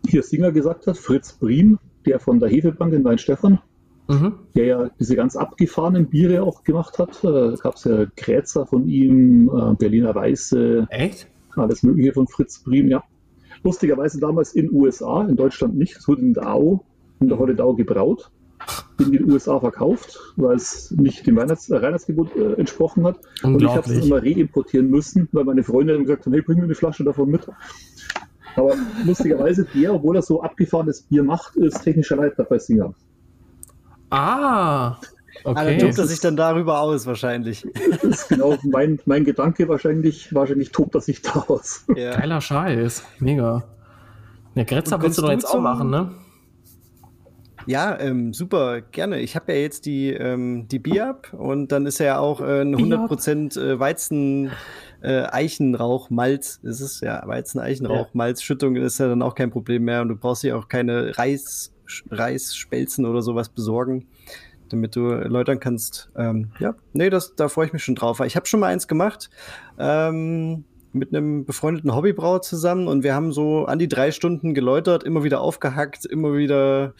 hier 0.07 0.23
Singer 0.23 0.51
gesagt 0.51 0.87
habe, 0.87 0.97
Fritz 0.97 1.33
Briem, 1.33 1.79
der 2.05 2.19
von 2.19 2.39
der 2.39 2.49
Hefebank 2.49 2.93
in 2.93 3.03
Weinstefan, 3.03 3.59
mhm. 4.07 4.33
der 4.55 4.65
ja 4.65 4.89
diese 4.99 5.15
ganz 5.15 5.35
abgefahrenen 5.35 6.07
Biere 6.07 6.43
auch 6.43 6.63
gemacht 6.63 6.99
hat. 6.99 7.23
Da 7.23 7.53
äh, 7.53 7.55
gab 7.57 7.75
es 7.75 7.83
ja 7.85 8.05
Grätzer 8.15 8.65
von 8.65 8.87
ihm, 8.87 9.49
äh, 9.49 9.75
Berliner 9.75 10.15
Weiße. 10.15 10.87
Echt? 10.89 11.27
Alles 11.55 11.83
Mögliche 11.83 12.13
von 12.13 12.27
Fritz 12.27 12.59
Briem, 12.59 12.89
ja. 12.89 13.03
Lustigerweise 13.63 14.19
damals 14.19 14.53
in 14.53 14.71
USA, 14.71 15.25
in 15.25 15.35
Deutschland 15.35 15.75
nicht. 15.75 15.97
Es 15.97 16.07
wurde 16.07 16.21
in 16.21 16.33
der 16.33 16.53
Au, 16.53 16.83
in 17.19 17.29
der 17.29 17.39
Holledau 17.39 17.73
gebraut, 17.73 18.29
in 18.99 19.11
den 19.11 19.31
USA 19.31 19.59
verkauft, 19.59 20.19
weil 20.35 20.55
es 20.55 20.91
nicht 20.91 21.25
dem 21.25 21.35
Weihnachts 21.37 21.69
äh, 21.69 21.77
Reinheitsgebot 21.77 22.35
äh, 22.35 22.53
entsprochen 22.53 23.05
hat. 23.05 23.19
Und 23.43 23.61
ich 23.61 23.69
habe 23.69 23.91
es 23.91 24.05
immer 24.05 24.21
reimportieren 24.21 24.89
müssen, 24.89 25.29
weil 25.31 25.45
meine 25.45 25.63
Freunde 25.63 25.97
gesagt 25.99 26.25
haben, 26.25 26.33
hey, 26.33 26.41
bring 26.41 26.57
mir 26.57 26.65
eine 26.65 26.75
Flasche 26.75 27.03
davon 27.03 27.29
mit. 27.29 27.47
Aber 28.55 28.75
lustigerweise, 29.05 29.65
der, 29.73 29.93
obwohl 29.93 30.15
er 30.15 30.21
so 30.21 30.41
abgefahrenes 30.41 31.03
Bier 31.03 31.23
macht, 31.23 31.55
ist 31.55 31.83
technischer 31.83 32.15
Leiter 32.15 32.43
bei 32.45 32.57
Singer. 32.57 32.93
Ah, 34.15 34.97
okay. 35.43 35.59
Ah, 35.59 35.65
dann 35.65 35.79
tobt 35.79 35.97
er 35.97 36.07
sich 36.07 36.21
dann 36.21 36.37
darüber 36.37 36.79
aus, 36.79 37.05
wahrscheinlich. 37.05 37.67
Das 37.91 38.03
ist 38.03 38.29
genau 38.29 38.55
mein, 38.63 38.99
mein 39.05 39.25
Gedanke, 39.25 39.67
wahrscheinlich, 39.67 40.33
wahrscheinlich 40.33 40.71
tobt 40.71 40.95
er 40.95 41.01
sich 41.01 41.21
da 41.21 41.45
aus. 41.47 41.85
Ja. 41.95 42.15
Geiler 42.15 42.39
Scheiß, 42.39 43.03
mega. 43.19 43.63
Ja, 44.55 44.63
Gretzer 44.63 45.01
willst 45.01 45.17
du 45.17 45.23
doch 45.23 45.31
jetzt 45.31 45.45
auch 45.45 45.59
machen, 45.59 45.89
ne? 45.89 46.11
Ja, 47.67 47.99
ähm, 47.99 48.31
super, 48.31 48.79
gerne. 48.79 49.19
Ich 49.19 49.35
habe 49.35 49.51
ja 49.51 49.59
jetzt 49.59 49.85
die, 49.85 50.11
ähm, 50.11 50.67
die 50.69 50.79
Bier 50.79 51.17
und 51.33 51.71
dann 51.71 51.85
ist 51.85 51.97
ja 51.97 52.19
auch 52.19 52.39
äh, 52.39 52.61
ein 52.61 52.75
100% 52.75 53.59
äh, 53.59 53.79
Weizen 53.79 54.51
äh, 55.01 55.23
Eichenrauch, 55.23 56.09
Malz, 56.09 56.59
ist 56.63 56.79
es 56.79 57.01
ja, 57.01 57.21
Weizen, 57.25 57.59
Eichenrauch, 57.59 58.05
ja. 58.05 58.11
Malz, 58.13 58.43
Schüttung 58.43 58.77
ist 58.77 58.99
ja 58.99 59.09
dann 59.09 59.21
auch 59.21 59.35
kein 59.35 59.49
Problem 59.49 59.83
mehr 59.83 60.01
und 60.01 60.09
du 60.09 60.15
brauchst 60.15 60.43
ja 60.43 60.55
auch 60.55 60.69
keine 60.69 61.17
Reis, 61.17 61.74
Reisspelzen 62.09 63.05
oder 63.05 63.21
sowas 63.21 63.49
besorgen, 63.49 64.07
damit 64.69 64.95
du 64.95 65.09
erläutern 65.09 65.59
kannst. 65.59 66.09
Ähm, 66.15 66.51
ja, 66.59 66.75
nee, 66.93 67.09
das, 67.09 67.35
da 67.35 67.47
freue 67.49 67.67
ich 67.67 67.73
mich 67.73 67.83
schon 67.83 67.95
drauf. 67.95 68.19
Ich 68.21 68.35
habe 68.35 68.45
schon 68.45 68.59
mal 68.59 68.67
eins 68.67 68.87
gemacht. 68.87 69.29
Ähm, 69.77 70.63
mit 70.93 71.13
einem 71.13 71.43
befreundeten 71.43 71.93
Hobbybrauer 71.93 72.41
zusammen 72.41 72.87
und 72.87 73.03
wir 73.03 73.13
haben 73.13 73.33
so 73.33 73.65
an 73.65 73.79
die 73.79 73.89
drei 73.89 74.11
Stunden 74.11 74.53
geläutert, 74.53 75.03
immer 75.03 75.25
wieder 75.25 75.41
aufgehackt, 75.41 76.05
immer 76.05 76.37
wieder 76.37 76.93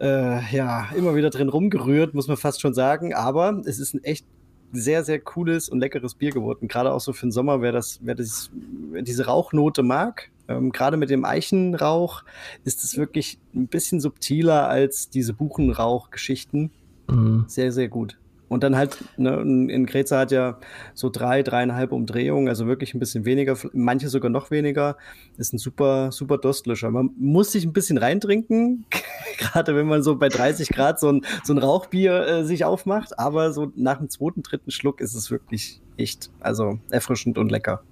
äh, 0.00 0.54
ja, 0.54 0.88
immer 0.96 1.14
wieder 1.14 1.30
drin 1.30 1.48
rumgerührt, 1.48 2.14
muss 2.14 2.28
man 2.28 2.36
fast 2.36 2.60
schon 2.60 2.74
sagen. 2.74 3.14
Aber 3.14 3.62
es 3.64 3.78
ist 3.78 3.94
ein 3.94 4.02
echt 4.04 4.26
sehr, 4.72 5.04
sehr 5.04 5.20
cooles 5.20 5.68
und 5.68 5.78
leckeres 5.80 6.14
Bier 6.14 6.30
geworden. 6.30 6.68
Gerade 6.68 6.92
auch 6.92 7.00
so 7.00 7.12
für 7.12 7.26
den 7.26 7.32
Sommer, 7.32 7.60
wer 7.60 7.72
das, 7.72 8.00
wer 8.02 8.14
das, 8.14 8.50
wer 8.90 9.02
diese 9.02 9.26
Rauchnote 9.26 9.82
mag. 9.82 10.30
Ähm, 10.48 10.72
Gerade 10.72 10.96
mit 10.96 11.10
dem 11.10 11.24
Eichenrauch 11.24 12.24
ist 12.64 12.84
es 12.84 12.96
wirklich 12.96 13.38
ein 13.54 13.68
bisschen 13.68 14.00
subtiler 14.00 14.68
als 14.68 15.10
diese 15.10 15.32
Buchenrauch-Geschichten. 15.32 16.70
Mhm. 17.08 17.44
Sehr, 17.46 17.72
sehr 17.72 17.88
gut. 17.88 18.18
Und 18.48 18.62
dann 18.62 18.76
halt, 18.76 19.02
ne, 19.16 19.40
in 19.40 19.86
Greza 19.86 20.20
hat 20.20 20.30
ja 20.30 20.58
so 20.92 21.10
drei, 21.10 21.42
dreieinhalb 21.42 21.92
Umdrehungen, 21.92 22.48
also 22.48 22.66
wirklich 22.66 22.94
ein 22.94 23.00
bisschen 23.00 23.24
weniger, 23.24 23.56
manche 23.72 24.08
sogar 24.08 24.30
noch 24.30 24.50
weniger. 24.50 24.96
Ist 25.38 25.54
ein 25.54 25.58
super, 25.58 26.12
super 26.12 26.38
Durstlöscher. 26.38 26.90
Man 26.90 27.10
muss 27.18 27.52
sich 27.52 27.64
ein 27.64 27.72
bisschen 27.72 27.98
reintrinken, 27.98 28.84
gerade 29.38 29.74
wenn 29.74 29.86
man 29.86 30.02
so 30.02 30.16
bei 30.16 30.28
30 30.28 30.68
Grad 30.68 31.00
so 31.00 31.10
ein, 31.10 31.22
so 31.42 31.52
ein 31.52 31.58
Rauchbier 31.58 32.26
äh, 32.26 32.44
sich 32.44 32.64
aufmacht. 32.64 33.18
Aber 33.18 33.52
so 33.52 33.72
nach 33.74 33.98
dem 33.98 34.10
zweiten, 34.10 34.42
dritten 34.42 34.70
Schluck 34.70 35.00
ist 35.00 35.14
es 35.14 35.30
wirklich 35.30 35.80
echt, 35.96 36.30
also 36.40 36.78
erfrischend 36.90 37.38
und 37.38 37.50
lecker. 37.50 37.82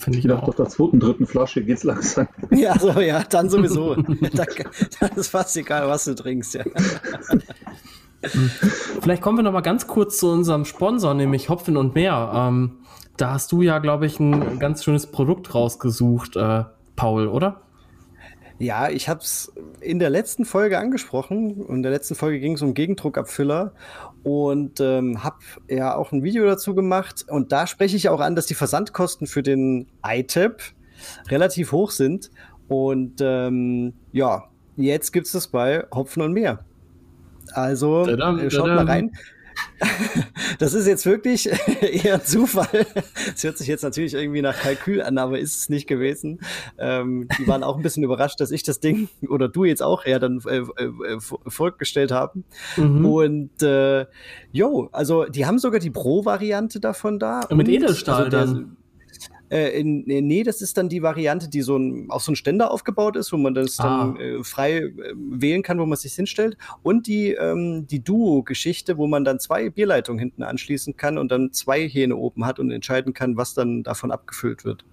Finde 0.00 0.18
ich 0.18 0.24
nach 0.24 0.42
der 0.54 0.66
zweiten, 0.66 0.98
dritten 0.98 1.26
Flasche 1.26 1.62
geht's 1.62 1.84
langsam. 1.84 2.26
Ja, 2.50 2.78
so, 2.78 2.98
ja, 3.00 3.22
dann 3.28 3.50
sowieso. 3.50 3.94
dann, 3.96 4.46
dann 4.98 5.10
ist 5.14 5.28
fast 5.28 5.54
egal, 5.58 5.88
was 5.88 6.04
du 6.04 6.14
trinkst, 6.14 6.54
ja. 6.54 6.64
Vielleicht 9.02 9.20
kommen 9.20 9.36
wir 9.36 9.42
noch 9.42 9.52
mal 9.52 9.60
ganz 9.60 9.86
kurz 9.86 10.16
zu 10.16 10.28
unserem 10.30 10.64
Sponsor, 10.64 11.12
nämlich 11.12 11.50
Hopfen 11.50 11.76
und 11.76 11.94
Meer. 11.94 12.32
Ähm, 12.34 12.78
da 13.18 13.32
hast 13.32 13.52
du 13.52 13.60
ja, 13.60 13.78
glaube 13.78 14.06
ich, 14.06 14.18
ein 14.18 14.58
ganz 14.58 14.84
schönes 14.84 15.06
Produkt 15.06 15.54
rausgesucht, 15.54 16.34
äh, 16.36 16.64
Paul, 16.96 17.28
oder? 17.28 17.60
Ja, 18.58 18.88
ich 18.88 19.10
habe 19.10 19.20
es 19.20 19.52
in 19.80 19.98
der 19.98 20.08
letzten 20.08 20.46
Folge 20.46 20.78
angesprochen. 20.78 21.62
In 21.66 21.82
der 21.82 21.92
letzten 21.92 22.14
Folge 22.14 22.40
ging 22.40 22.54
es 22.54 22.62
um 22.62 22.72
Gegendruckabfüller 22.72 23.72
und 24.22 24.80
ähm, 24.80 25.24
habe 25.24 25.38
ja 25.68 25.94
auch 25.94 26.12
ein 26.12 26.22
Video 26.22 26.44
dazu 26.44 26.74
gemacht. 26.74 27.24
Und 27.28 27.52
da 27.52 27.66
spreche 27.66 27.96
ich 27.96 28.08
auch 28.08 28.20
an, 28.20 28.36
dass 28.36 28.46
die 28.46 28.54
Versandkosten 28.54 29.26
für 29.26 29.42
den 29.42 29.86
iTap 30.04 30.62
relativ 31.28 31.72
hoch 31.72 31.90
sind. 31.90 32.30
Und 32.68 33.20
ähm, 33.20 33.94
ja, 34.12 34.44
jetzt 34.76 35.12
gibt 35.12 35.26
es 35.26 35.32
das 35.32 35.48
bei 35.48 35.84
Hopfen 35.92 36.22
und 36.22 36.32
Meer. 36.32 36.64
Also 37.52 38.06
äh, 38.06 38.50
schaut 38.50 38.68
mal 38.68 38.86
rein. 38.86 39.12
Das 40.58 40.74
ist 40.74 40.86
jetzt 40.86 41.06
wirklich 41.06 41.48
eher 41.80 42.14
ein 42.14 42.24
Zufall. 42.24 42.86
Es 43.34 43.44
hört 43.44 43.56
sich 43.58 43.66
jetzt 43.66 43.82
natürlich 43.82 44.14
irgendwie 44.14 44.42
nach 44.42 44.58
Kalkül 44.58 45.00
an, 45.00 45.18
aber 45.18 45.38
ist 45.38 45.56
es 45.56 45.68
nicht 45.68 45.86
gewesen. 45.86 46.40
Ähm, 46.78 47.28
die 47.38 47.46
waren 47.46 47.62
auch 47.62 47.76
ein 47.76 47.82
bisschen 47.82 48.02
überrascht, 48.02 48.40
dass 48.40 48.50
ich 48.50 48.62
das 48.62 48.80
Ding 48.80 49.08
oder 49.28 49.48
du 49.48 49.64
jetzt 49.64 49.82
auch 49.82 50.04
eher 50.04 50.18
dann 50.18 50.40
äh, 50.46 50.58
äh, 50.58 51.18
vorgestellt 51.46 52.12
haben. 52.12 52.44
Mhm. 52.76 53.06
Und 53.06 53.62
äh, 53.62 54.06
jo, 54.52 54.88
also 54.92 55.24
die 55.24 55.46
haben 55.46 55.58
sogar 55.58 55.80
die 55.80 55.90
Pro-Variante 55.90 56.80
davon 56.80 57.18
da. 57.18 57.46
Mit 57.50 57.68
Edelstahl 57.68 58.24
also 58.24 58.30
der, 58.30 58.46
dann. 58.46 58.76
Äh, 59.50 59.80
in, 59.80 60.04
nee, 60.06 60.42
das 60.44 60.62
ist 60.62 60.76
dann 60.78 60.88
die 60.88 61.02
Variante, 61.02 61.48
die 61.48 61.62
so 61.62 61.76
ein, 61.76 62.06
auf 62.08 62.22
so 62.22 62.32
ein 62.32 62.36
Ständer 62.36 62.70
aufgebaut 62.70 63.16
ist, 63.16 63.32
wo 63.32 63.36
man 63.36 63.54
das 63.54 63.78
ah. 63.80 64.14
dann 64.14 64.16
äh, 64.16 64.44
frei 64.44 64.76
äh, 64.76 64.92
wählen 65.16 65.62
kann, 65.62 65.78
wo 65.80 65.86
man 65.86 65.96
sich 65.96 66.14
hinstellt. 66.14 66.56
Und 66.82 67.06
die, 67.06 67.32
ähm, 67.32 67.86
die 67.88 68.02
Duo-Geschichte, 68.02 68.96
wo 68.96 69.08
man 69.08 69.24
dann 69.24 69.40
zwei 69.40 69.68
Bierleitungen 69.68 70.20
hinten 70.20 70.44
anschließen 70.44 70.96
kann 70.96 71.18
und 71.18 71.32
dann 71.32 71.52
zwei 71.52 71.88
Hähne 71.88 72.16
oben 72.16 72.46
hat 72.46 72.58
und 72.60 72.70
entscheiden 72.70 73.12
kann, 73.12 73.36
was 73.36 73.54
dann 73.54 73.82
davon 73.82 74.12
abgefüllt 74.12 74.64
wird. 74.64 74.84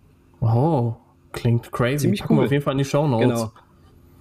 Oh, 0.42 0.96
klingt 1.34 1.72
crazy. 1.72 2.00
Ziemlich 2.00 2.22
Packen 2.22 2.38
cool. 2.38 2.46
auf 2.46 2.52
jeden 2.52 2.64
Fall 2.64 2.74
in 2.74 2.80
die 2.80 2.86
Show 2.86 3.08
Notes. 3.08 3.28
Genau 3.28 3.52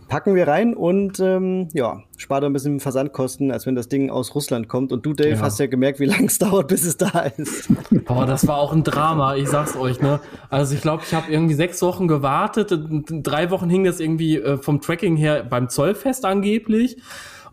packen 0.08 0.34
wir 0.34 0.46
rein 0.48 0.74
und 0.74 1.20
ähm, 1.20 1.68
ja, 1.72 2.02
spart 2.16 2.44
ein 2.44 2.52
bisschen 2.52 2.80
Versandkosten, 2.80 3.50
als 3.50 3.66
wenn 3.66 3.74
das 3.74 3.88
Ding 3.88 4.10
aus 4.10 4.34
Russland 4.34 4.68
kommt. 4.68 4.92
Und 4.92 5.04
du, 5.04 5.12
Dave, 5.12 5.30
ja. 5.30 5.40
hast 5.40 5.58
ja 5.58 5.66
gemerkt, 5.66 6.00
wie 6.00 6.04
lange 6.06 6.26
es 6.26 6.38
dauert, 6.38 6.68
bis 6.68 6.84
es 6.84 6.96
da 6.96 7.20
ist. 7.36 7.68
Boah, 8.04 8.26
das 8.26 8.46
war 8.46 8.58
auch 8.58 8.72
ein 8.72 8.84
Drama, 8.84 9.36
ich 9.36 9.48
sag's 9.48 9.76
euch, 9.76 10.00
ne? 10.00 10.20
Also 10.50 10.74
ich 10.74 10.82
glaube, 10.82 11.02
ich 11.06 11.14
habe 11.14 11.30
irgendwie 11.30 11.54
sechs 11.54 11.82
Wochen 11.82 12.08
gewartet. 12.08 12.72
Drei 13.08 13.50
Wochen 13.50 13.68
hing 13.68 13.84
das 13.84 14.00
irgendwie 14.00 14.36
äh, 14.36 14.56
vom 14.58 14.80
Tracking 14.80 15.16
her 15.16 15.44
beim 15.44 15.68
Zollfest 15.68 16.24
angeblich. 16.24 16.96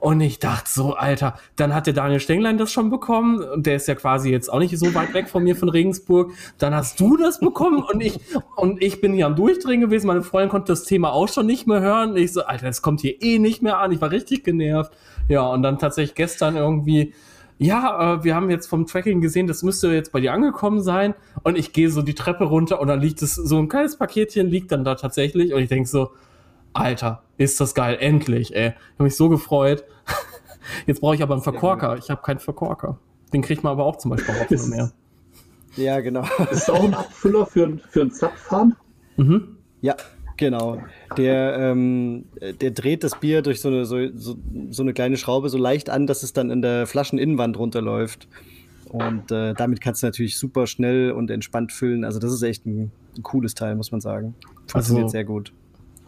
Und 0.04 0.20
ich 0.20 0.39
dachte 0.39 0.70
so, 0.70 0.95
Alter, 0.95 1.39
dann 1.56 1.74
hat 1.74 1.88
der 1.88 1.93
Daniel 1.93 2.20
Stenglein 2.20 2.58
das 2.58 2.74
schon 2.74 2.89
bekommen. 2.89 3.41
Und 3.41 3.66
der 3.66 3.78
ist 3.78 3.88
ja 3.88 3.95
quasi 3.95 4.32
jetzt 4.32 4.51
auch 4.51 4.60
nicht 4.60 4.78
so 4.78 4.93
weit 4.93 5.14
weg 5.14 5.30
von 5.30 5.45
mir 5.45 5.56
von 5.56 5.70
Regensburg. 5.70 6.34
Dann 6.58 6.76
hast 6.76 6.99
du 6.99 7.16
das 7.16 7.39
bekommen 7.39 7.82
und 7.82 8.01
ich, 8.01 8.20
und 8.58 8.84
ich 8.84 8.99
bin 8.99 9.14
hier 9.14 9.28
am 9.28 9.38
Durchdrehen 9.38 9.80
gewesen. 9.80 10.08
Meine 10.08 10.22
Freundin 10.22 10.49
konnte 10.49 10.74
das 10.74 10.84
Thema 10.84 11.14
auch 11.14 11.30
schon 11.30 11.45
nicht 11.45 11.68
mehr 11.68 11.80
hören. 11.80 12.18
Ich 12.18 12.34
so, 12.34 12.43
Alter, 12.43 12.66
das 12.66 12.82
kommt 12.82 12.99
hier 12.99 13.22
eh 13.22 13.39
nicht 13.39 13.62
mehr 13.62 13.78
an. 13.80 13.93
Ich 13.93 14.01
war 14.01 14.12
richtig 14.12 14.43
genervt. 14.43 14.91
Ja, 15.30 15.47
und 15.47 15.64
dann 15.64 15.80
tatsächlich 15.80 16.16
gestern 16.16 16.58
irgendwie, 16.58 17.14
ja, 17.58 18.16
äh, 18.16 18.24
wir 18.26 18.36
haben 18.36 18.49
jetzt 18.49 18.68
vom 18.68 18.86
Tracking 18.86 19.22
gesehen, 19.22 19.47
das 19.47 19.64
müsste 19.64 19.88
jetzt 19.93 20.12
bei 20.12 20.20
dir 20.20 20.34
angekommen 20.34 20.82
sein. 20.82 21.14
Und 21.43 21.58
ich 21.58 21.72
gehe 21.72 21.89
so 21.89 22.01
die 22.01 22.14
Treppe 22.14 22.43
runter 22.43 22.82
und 22.82 22.89
dann 22.89 22.99
liegt 22.99 23.22
es, 23.22 23.36
so 23.36 23.58
ein 23.58 23.70
kleines 23.70 23.97
Paketchen 23.97 24.49
liegt 24.49 24.74
dann 24.74 24.84
da 24.84 24.95
tatsächlich. 24.95 25.54
Und 25.54 25.62
ich 25.62 25.70
denk 25.70 25.88
so, 25.88 26.10
Alter, 26.74 27.24
ist 27.38 27.61
das 27.61 27.76
geil, 27.76 27.97
endlich, 27.99 28.55
ey. 28.55 28.69
Ich 28.69 28.93
habe 28.95 29.03
mich 29.03 29.15
so 29.15 29.30
gefreut. 29.30 29.84
Jetzt 30.88 31.01
brauche 31.01 31.15
ich 31.15 31.24
aber 31.24 31.36
einen 31.36 31.43
Verkorker. 31.43 31.97
Ich 31.97 32.09
habe 32.09 32.21
keinen 32.21 32.39
Verkorker. 32.39 32.99
Den 33.32 33.41
kriegt 33.41 33.63
man 33.63 33.71
aber 33.71 33.86
auch 33.86 33.97
zum 33.97 34.11
Beispiel 34.11 34.36
auch 34.36 34.49
noch 34.49 34.67
mehr. 34.67 34.91
Ja, 35.76 36.01
genau. 36.01 36.24
Ist 36.51 36.69
auch 36.69 36.84
ein 36.84 36.93
Abfüller 36.93 37.47
für, 37.47 37.80
für 37.89 38.01
einen 38.01 38.11
Zapfhahn? 38.11 38.76
Mhm. 39.17 39.57
Ja, 39.82 39.95
genau. 40.38 40.78
Der, 41.17 41.57
ähm, 41.57 42.26
der 42.61 42.69
dreht 42.69 43.03
das 43.03 43.19
Bier 43.19 43.41
durch 43.41 43.59
so 43.59 43.69
eine, 43.69 43.84
so, 43.86 43.97
so, 44.15 44.36
so, 44.69 44.84
eine 44.84 44.93
kleine 44.93 45.17
Schraube 45.17 45.49
so 45.49 45.57
leicht 45.57 45.89
an, 45.89 46.05
dass 46.05 46.21
es 46.21 46.32
dann 46.32 46.51
in 46.51 46.61
der 46.61 46.86
Flascheninnenwand 46.86 47.57
runterläuft. 47.57 48.28
Und 48.88 49.32
äh, 49.32 49.55
damit 49.55 49.82
kannst 49.82 50.03
du 50.03 50.05
natürlich 50.05 50.38
super 50.38 50.67
schnell 50.67 51.11
und 51.11 51.32
entspannt 51.32 51.71
füllen. 51.71 52.05
Also 52.05 52.19
das 52.19 52.32
ist 52.32 52.43
echt 52.43 52.67
ein, 52.67 52.91
ein 53.17 53.24
cooles 53.24 53.55
Teil, 53.55 53.76
muss 53.76 53.91
man 53.91 53.99
sagen. 53.99 54.36
Funktioniert 54.67 55.05
also, 55.05 55.11
sehr 55.11 55.26
gut 55.26 55.53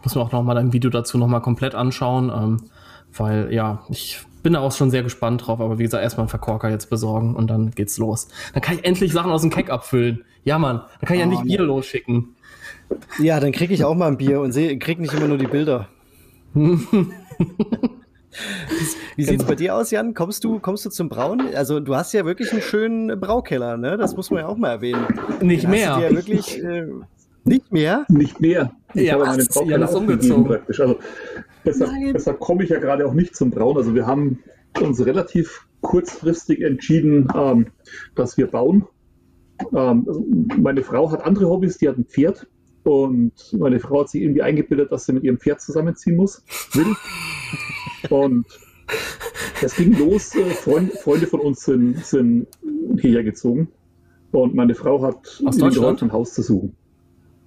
muss 0.06 0.14
mir 0.14 0.22
auch 0.22 0.30
noch 0.30 0.44
mal 0.44 0.56
ein 0.56 0.72
Video 0.72 0.88
dazu 0.88 1.18
noch 1.18 1.26
mal 1.26 1.40
komplett 1.40 1.74
anschauen, 1.74 2.30
ähm, 2.32 2.58
weil 3.12 3.52
ja, 3.52 3.82
ich 3.88 4.20
bin 4.44 4.52
da 4.52 4.60
auch 4.60 4.70
schon 4.70 4.92
sehr 4.92 5.02
gespannt 5.02 5.44
drauf, 5.44 5.60
aber 5.60 5.80
wie 5.80 5.82
gesagt, 5.82 6.04
erstmal 6.04 6.22
einen 6.22 6.28
Verkorker 6.28 6.70
jetzt 6.70 6.90
besorgen 6.90 7.34
und 7.34 7.48
dann 7.48 7.72
geht's 7.72 7.98
los. 7.98 8.28
Dann 8.54 8.62
kann 8.62 8.76
ich 8.76 8.84
endlich 8.84 9.12
Sachen 9.12 9.32
aus 9.32 9.42
dem 9.42 9.50
Keck 9.50 9.68
abfüllen. 9.68 10.24
Ja, 10.44 10.60
Mann, 10.60 10.82
dann 11.00 11.08
kann 11.08 11.16
ich 11.16 11.22
oh, 11.22 11.24
endlich 11.24 11.42
Bier 11.42 11.62
losschicken. 11.62 12.36
Ja, 13.18 13.40
dann 13.40 13.50
kriege 13.50 13.74
ich 13.74 13.82
auch 13.82 13.96
mal 13.96 14.06
ein 14.06 14.16
Bier 14.16 14.40
und 14.40 14.52
seh, 14.52 14.78
krieg 14.78 15.00
nicht 15.00 15.12
immer 15.12 15.26
nur 15.26 15.38
die 15.38 15.48
Bilder. 15.48 15.88
Wie 16.54 16.76
sieht's 19.24 19.38
genau. 19.38 19.48
bei 19.48 19.56
dir 19.56 19.74
aus, 19.74 19.90
Jan? 19.90 20.14
Kommst 20.14 20.44
du, 20.44 20.60
kommst 20.60 20.86
du 20.86 20.90
zum 20.90 21.08
Brauen? 21.08 21.52
Also 21.56 21.80
du 21.80 21.96
hast 21.96 22.12
ja 22.12 22.24
wirklich 22.24 22.52
einen 22.52 22.62
schönen 22.62 23.18
Braukeller, 23.18 23.76
ne? 23.76 23.96
Das 23.96 24.14
muss 24.14 24.30
man 24.30 24.42
ja 24.42 24.46
auch 24.46 24.56
mal 24.56 24.70
erwähnen. 24.70 25.04
Nicht 25.40 25.64
Den 25.64 25.70
mehr. 25.70 25.96
Hast 25.96 25.98
du 25.98 26.04
ja 26.04 26.10
wirklich 26.12 26.62
äh, 26.62 26.86
nicht 27.46 27.72
mehr? 27.72 28.04
Nicht 28.08 28.40
mehr. 28.40 28.72
Ich 28.94 29.04
ja, 29.04 29.14
habe 29.14 29.26
meine 29.26 29.44
Frau 29.44 29.64
ja, 29.64 29.86
umgezogen 29.86 30.44
praktisch. 30.44 30.80
Also 30.80 30.98
deshalb, 31.64 31.92
deshalb 32.12 32.40
komme 32.40 32.64
ich 32.64 32.70
ja 32.70 32.78
gerade 32.78 33.06
auch 33.06 33.14
nicht 33.14 33.36
zum 33.36 33.50
Brauen. 33.50 33.76
Also 33.76 33.94
wir 33.94 34.06
haben 34.06 34.40
uns 34.80 35.04
relativ 35.04 35.66
kurzfristig 35.80 36.62
entschieden, 36.62 37.28
ähm, 37.34 37.66
dass 38.14 38.36
wir 38.36 38.46
bauen. 38.48 38.86
Ähm, 39.74 40.04
also 40.06 40.26
meine 40.58 40.82
Frau 40.82 41.10
hat 41.10 41.24
andere 41.24 41.48
Hobbys, 41.48 41.78
die 41.78 41.88
hat 41.88 41.98
ein 41.98 42.04
Pferd 42.04 42.46
und 42.84 43.32
meine 43.58 43.80
Frau 43.80 44.00
hat 44.00 44.10
sich 44.10 44.22
irgendwie 44.22 44.42
eingebildet, 44.42 44.92
dass 44.92 45.06
sie 45.06 45.12
mit 45.12 45.24
ihrem 45.24 45.38
Pferd 45.38 45.60
zusammenziehen 45.60 46.16
muss, 46.16 46.42
will. 46.72 46.94
und 48.10 48.46
es 49.62 49.74
ging 49.76 49.96
los, 49.98 50.34
äh, 50.34 50.44
Freund, 50.50 50.92
Freunde 50.92 51.26
von 51.26 51.40
uns 51.40 51.64
sind, 51.64 52.04
sind 52.04 52.46
hierher 53.00 53.24
gezogen 53.24 53.68
und 54.32 54.54
meine 54.54 54.74
Frau 54.74 55.02
hat 55.02 55.42
Aus 55.44 55.56
Deutschland 55.56 56.02
ein 56.02 56.12
Haus 56.12 56.34
zu 56.34 56.42
suchen. 56.42 56.76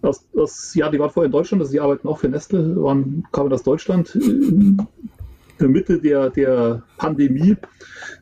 Aus, 0.02 0.26
aus, 0.36 0.74
ja, 0.76 0.90
die 0.90 1.00
waren 1.00 1.10
vorher 1.10 1.26
in 1.26 1.32
Deutschland, 1.32 1.62
also 1.62 1.74
die 1.74 1.80
arbeiten 1.80 2.08
auch 2.08 2.20
für 2.20 2.30
Nestle, 2.30 2.82
waren, 2.82 3.28
kamen 3.32 3.52
aus 3.52 3.64
Deutschland 3.64 4.16
in 4.16 4.88
der 5.60 5.68
Mitte 5.68 6.00
der, 6.00 6.30
der 6.30 6.84
Pandemie 6.98 7.58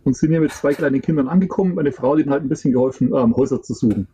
und 0.04 0.16
sind 0.16 0.32
hier 0.32 0.42
mit 0.42 0.52
zwei 0.52 0.74
kleinen 0.74 1.02
Kindern 1.02 1.28
angekommen. 1.28 1.76
Meine 1.76 1.92
Frau 1.92 2.14
hat 2.14 2.20
ihnen 2.20 2.32
halt 2.32 2.44
ein 2.44 2.50
bisschen 2.50 2.74
geholfen, 2.74 3.14
ähm, 3.16 3.36
Häuser 3.36 3.62
zu 3.62 3.74
suchen. 3.74 4.08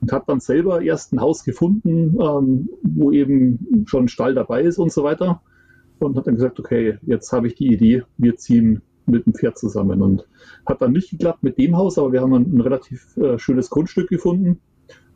Und 0.00 0.12
hat 0.12 0.28
dann 0.28 0.40
selber 0.40 0.82
erst 0.82 1.12
ein 1.12 1.20
Haus 1.20 1.44
gefunden, 1.44 2.18
ähm, 2.20 2.68
wo 2.82 3.12
eben 3.12 3.84
schon 3.86 4.04
ein 4.04 4.08
Stall 4.08 4.34
dabei 4.34 4.62
ist 4.62 4.78
und 4.78 4.92
so 4.92 5.04
weiter. 5.04 5.40
Und 6.00 6.16
hat 6.16 6.26
dann 6.26 6.34
gesagt, 6.34 6.58
okay, 6.58 6.98
jetzt 7.02 7.32
habe 7.32 7.46
ich 7.46 7.54
die 7.54 7.72
Idee, 7.72 8.02
wir 8.18 8.36
ziehen 8.36 8.82
mit 9.06 9.24
dem 9.24 9.32
Pferd 9.32 9.56
zusammen. 9.58 10.02
Und 10.02 10.26
hat 10.66 10.82
dann 10.82 10.92
nicht 10.92 11.10
geklappt 11.10 11.42
mit 11.42 11.56
dem 11.56 11.76
Haus, 11.76 11.98
aber 11.98 12.12
wir 12.12 12.20
haben 12.20 12.34
ein, 12.34 12.56
ein 12.56 12.60
relativ 12.60 13.16
äh, 13.16 13.38
schönes 13.38 13.70
Grundstück 13.70 14.08
gefunden 14.08 14.60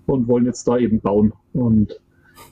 und 0.07 0.29
wollen 0.29 0.47
jetzt 0.47 0.67
da 0.67 0.79
eben 0.79 1.01
bauen. 1.01 1.33
Und 1.53 2.01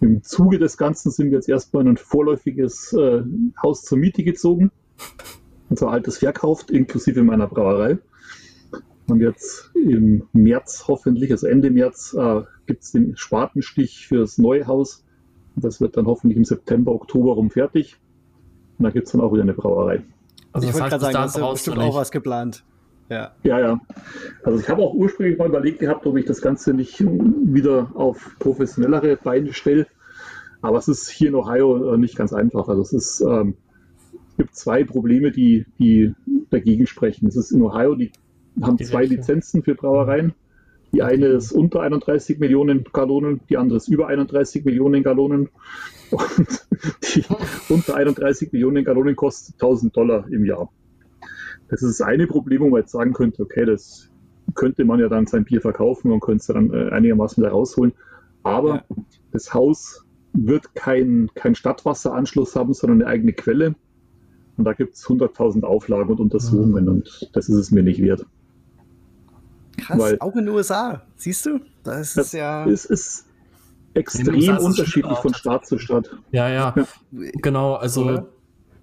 im 0.01 0.23
Zuge 0.23 0.59
des 0.59 0.77
Ganzen 0.77 1.11
sind 1.11 1.31
wir 1.31 1.39
jetzt 1.39 1.49
erstmal 1.49 1.83
in 1.83 1.91
ein 1.91 1.97
vorläufiges 1.97 2.93
äh, 2.93 3.23
Haus 3.63 3.83
zur 3.83 3.99
Miete 3.99 4.23
gezogen, 4.23 4.71
unser 5.71 5.91
altes 5.91 6.19
verkauft, 6.19 6.71
inklusive 6.71 7.23
meiner 7.23 7.47
Brauerei. 7.47 7.99
Und 9.09 9.21
jetzt 9.21 9.71
im 9.75 10.29
März 10.33 10.85
hoffentlich, 10.87 11.31
also 11.31 11.47
Ende 11.47 11.71
März, 11.71 12.15
äh, 12.19 12.43
gibt 12.67 12.83
es 12.85 12.93
den 12.93 13.17
Spatenstich 13.17 14.07
für 14.07 14.19
das 14.19 14.37
neue 14.37 14.67
Haus. 14.67 15.05
Das 15.57 15.81
wird 15.81 15.97
dann 15.97 16.07
hoffentlich 16.07 16.37
im 16.37 16.45
September, 16.45 16.93
Oktober 16.93 17.33
rum 17.33 17.51
fertig. 17.51 17.97
Und 18.79 18.85
da 18.85 18.91
gibt 18.91 19.07
es 19.07 19.13
dann 19.13 19.23
auch 19.23 19.33
wieder 19.33 19.43
eine 19.43 19.55
Brauerei. 19.55 20.05
Also 20.53 20.69
ich 20.69 20.75
wollte 20.75 20.89
gerade 20.91 21.01
sagen, 21.01 21.15
da 21.15 21.25
ist 21.25 21.41
bestimmt 21.41 21.79
auch 21.79 21.97
was 21.97 22.11
geplant. 22.11 22.65
Ja. 23.09 23.33
ja, 23.43 23.59
ja. 23.59 23.81
Also 24.43 24.59
ich 24.59 24.69
habe 24.69 24.83
auch 24.83 24.95
ursprünglich 24.95 25.39
mal 25.39 25.49
überlegt 25.49 25.79
gehabt, 25.79 26.07
ob 26.07 26.17
ich 26.17 26.27
das 26.27 26.43
Ganze 26.43 26.75
nicht 26.75 27.01
wieder 27.01 27.91
auf 27.95 28.37
professionellere 28.39 29.17
Beine 29.17 29.53
stelle. 29.53 29.87
Aber 30.61 30.79
es 30.79 30.89
ist 30.89 31.09
hier 31.09 31.29
in 31.29 31.35
Ohio 31.35 31.95
äh, 31.95 31.99
nicht 31.99 32.17
ganz 32.17 32.33
einfach. 32.33 32.69
Also 32.69 32.83
es 32.83 32.93
ist, 32.93 33.21
ähm, 33.21 33.55
gibt 34.37 34.55
zwei 34.55 34.85
Probleme, 34.85 35.31
die, 35.31 35.67
die 35.79 36.15
dagegen 36.51 36.87
sprechen. 36.87 37.29
Es 37.29 37.37
ist 37.37 37.51
in 37.51 37.63
Ohio, 37.63 37.95
die 37.95 38.13
haben 38.61 38.79
zwei 38.79 39.05
Lizenzen 39.05 39.63
für 39.63 39.75
Brauereien. 39.75 40.35
Die 40.93 41.03
eine 41.03 41.27
ist 41.27 41.53
unter 41.53 41.81
31 41.81 42.39
Millionen 42.39 42.85
Gallonen, 42.93 43.41
die 43.49 43.59
andere 43.59 43.77
ist 43.77 43.89
über 43.89 44.09
31 44.09 44.65
Millionen 44.65 45.03
Gallonen. 45.03 45.51
Und 46.11 46.67
die 47.15 47.25
unter 47.73 47.95
31 47.95 48.53
Millionen 48.53 48.85
Gallonen 48.85 49.15
kostet 49.15 49.57
1000 49.57 49.97
Dollar 49.97 50.27
im 50.31 50.45
Jahr. 50.45 50.71
Das 51.69 51.83
ist 51.83 52.01
das 52.01 52.07
eine 52.07 52.27
Problem, 52.27 52.63
wo 52.63 52.69
man 52.69 52.81
jetzt 52.81 52.93
sagen 52.93 53.13
könnte, 53.13 53.43
okay, 53.43 53.65
das 53.65 54.11
könnte 54.55 54.85
man 54.85 55.01
ja 55.01 55.09
dann 55.09 55.27
sein 55.27 55.45
Bier 55.45 55.61
verkaufen 55.61 56.11
und 56.11 56.21
könnte 56.21 56.41
es 56.41 56.47
dann 56.47 56.73
äh, 56.73 56.91
einigermaßen 56.91 57.43
wieder 57.43 57.53
rausholen. 57.53 57.93
Aber 58.43 58.77
ja. 58.77 58.85
das 59.33 59.53
Haus 59.53 60.05
wird 60.33 60.75
keinen 60.75 61.33
kein 61.35 61.55
Stadtwasseranschluss 61.55 62.57
haben, 62.57 62.73
sondern 62.73 63.03
eine 63.03 63.11
eigene 63.11 63.33
Quelle. 63.33 63.75
Und 64.57 64.65
da 64.65 64.73
gibt 64.73 64.95
es 64.95 65.05
100.000 65.05 65.65
Auflagen 65.65 66.11
und 66.11 66.21
Untersuchungen 66.21 66.85
mhm. 66.85 66.91
und 66.91 67.31
das 67.33 67.49
ist 67.49 67.57
es 67.57 67.71
mir 67.71 67.83
nicht 67.83 68.03
wert. 68.03 68.27
Krass, 69.77 69.99
Weil, 69.99 70.17
auch 70.21 70.35
in 70.35 70.47
den 70.47 70.55
USA, 70.55 71.03
siehst 71.17 71.47
du? 71.47 71.61
Das 71.85 72.17
ist 72.17 72.33
ja. 72.33 72.67
Es 72.67 72.85
ist, 72.85 73.29
extrem 73.95 74.59
unterschiedlich 74.59 75.19
von 75.19 75.35
Staat 75.35 75.67
zu 75.67 75.79
Staat. 75.79 76.11
Ja, 76.31 76.49
ja, 76.49 76.75
ja. 76.77 76.87
genau. 77.43 77.75
Also 77.75 78.05
Oder? 78.05 78.27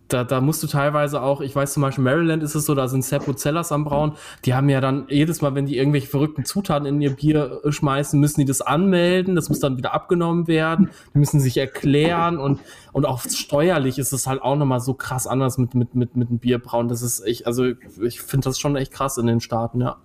Da, 0.08 0.24
da 0.24 0.42
musst 0.42 0.62
du 0.62 0.68
teilweise 0.68 1.22
auch, 1.22 1.42
ich 1.42 1.56
weiß 1.56 1.74
zum 1.74 1.82
Beispiel, 1.82 2.04
Maryland 2.04 2.44
ist 2.44 2.56
es 2.56 2.66
so, 2.66 2.76
da 2.76 2.88
sind 2.88 3.04
Seppo 3.04 3.34
Zellers 3.34 3.72
am 3.72 3.86
Brauen, 3.86 4.14
die 4.46 4.54
haben 4.54 4.70
ja 4.70 4.80
dann 4.82 5.06
jedes 5.10 5.42
Mal, 5.42 5.56
wenn 5.56 5.66
die 5.66 5.78
irgendwelche 5.78 6.08
verrückten 6.08 6.46
Zutaten 6.46 6.86
in 6.86 7.02
ihr 7.02 7.12
Bier 7.12 7.62
äh, 7.64 7.72
schmeißen, 7.72 8.20
müssen 8.20 8.40
die 8.40 8.46
das 8.46 8.62
anmelden, 8.62 9.36
das 9.36 9.50
muss 9.50 9.60
dann 9.60 9.78
wieder 9.78 9.94
abgenommen 9.94 10.48
werden, 10.48 10.90
die 11.14 11.20
müssen 11.20 11.40
sich 11.40 11.58
erklären 11.58 12.38
und, 12.38 12.60
und 12.94 13.06
auch 13.06 13.22
steuerlich 13.22 13.98
ist 13.98 14.14
es 14.14 14.28
halt 14.28 14.42
auch 14.42 14.56
nochmal 14.56 14.80
so 14.80 14.94
krass 14.94 15.26
anders 15.26 15.58
mit, 15.58 15.74
mit, 15.74 15.96
mit, 15.96 16.16
mit 16.16 16.30
dem 16.30 16.38
Bierbrauen. 16.38 16.88
Das 16.88 17.02
ist 17.02 17.26
echt, 17.26 17.48
also 17.48 17.66
ich 18.02 18.22
finde 18.22 18.46
das 18.46 18.60
schon 18.60 18.76
echt 18.76 18.92
krass 18.92 19.18
in 19.18 19.28
den 19.28 19.40
Staaten, 19.40 19.82
ja. 19.82 19.98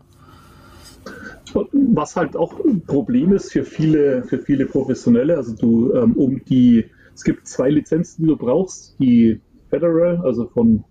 Was 1.73 2.17
halt 2.17 2.37
auch 2.37 2.55
ein 2.65 2.83
Problem 2.83 3.33
ist 3.33 3.53
für 3.53 3.65
viele, 3.65 4.23
für 4.25 4.39
viele 4.39 4.67
Professionelle, 4.67 5.37
also 5.37 5.55
du, 5.55 5.93
ähm, 5.95 6.13
um 6.13 6.45
die, 6.45 6.87
es 7.15 7.25
gibt 7.25 7.49
zwei 7.49 7.71
Lizenzen, 7.71 8.23
die 8.23 8.29
du 8.29 8.37
brauchst, 8.37 8.99
die 9.01 9.41
Federal, 9.71 10.21
also 10.25 10.47
von 10.49 10.85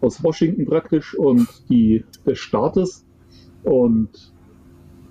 aus 0.00 0.22
Washington 0.22 0.66
praktisch 0.66 1.14
und 1.14 1.48
die 1.68 2.04
des 2.26 2.38
Staates. 2.38 3.06
Und 3.62 4.10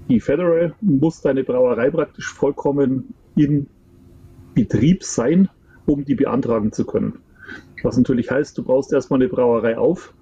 die 0.10 0.20
Federal 0.20 0.76
muss 0.82 1.22
deine 1.22 1.44
Brauerei 1.44 1.90
praktisch 1.90 2.32
vollkommen 2.34 3.14
in 3.36 3.68
Betrieb 4.54 5.04
sein, 5.04 5.50
um 5.86 6.06
die 6.06 6.16
beantragen 6.16 6.72
zu 6.72 6.86
können. 6.86 7.20
Was 7.82 7.98
natürlich 7.98 8.30
heißt, 8.30 8.58
du 8.58 8.64
baust 8.64 8.94
erstmal 8.94 9.22
eine 9.22 9.30
Brauerei 9.30 9.78
auf 9.78 10.14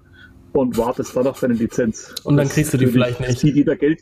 und 0.52 0.78
wartest 0.78 1.16
dann 1.16 1.26
auf 1.26 1.40
deine 1.40 1.54
Lizenz. 1.54 2.14
Und 2.24 2.36
dann 2.36 2.48
kriegst 2.48 2.72
du 2.72 2.78
die 2.78 2.86
vielleicht 2.86 3.20
nicht. 3.20 3.38
Sieht 3.38 3.54
jeder 3.54 3.76
Geld, 3.76 4.00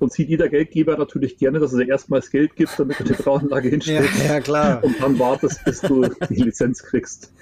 und 0.00 0.12
sieht 0.12 0.28
jeder 0.28 0.48
Geldgeber 0.48 0.96
natürlich 0.96 1.36
gerne, 1.36 1.60
dass 1.60 1.74
er 1.74 1.86
erstmals 1.86 2.30
Geld 2.30 2.56
gibt, 2.56 2.78
damit 2.78 2.98
er 3.00 3.06
die 3.06 3.12
Brauanlage 3.12 3.68
hinstellt. 3.70 4.08
Ja, 4.18 4.34
ja, 4.34 4.40
klar. 4.40 4.82
Und 4.82 5.00
dann 5.00 5.18
wartest, 5.18 5.64
bis 5.64 5.82
du 5.82 6.08
die 6.28 6.42
Lizenz 6.42 6.82
kriegst. 6.82 7.32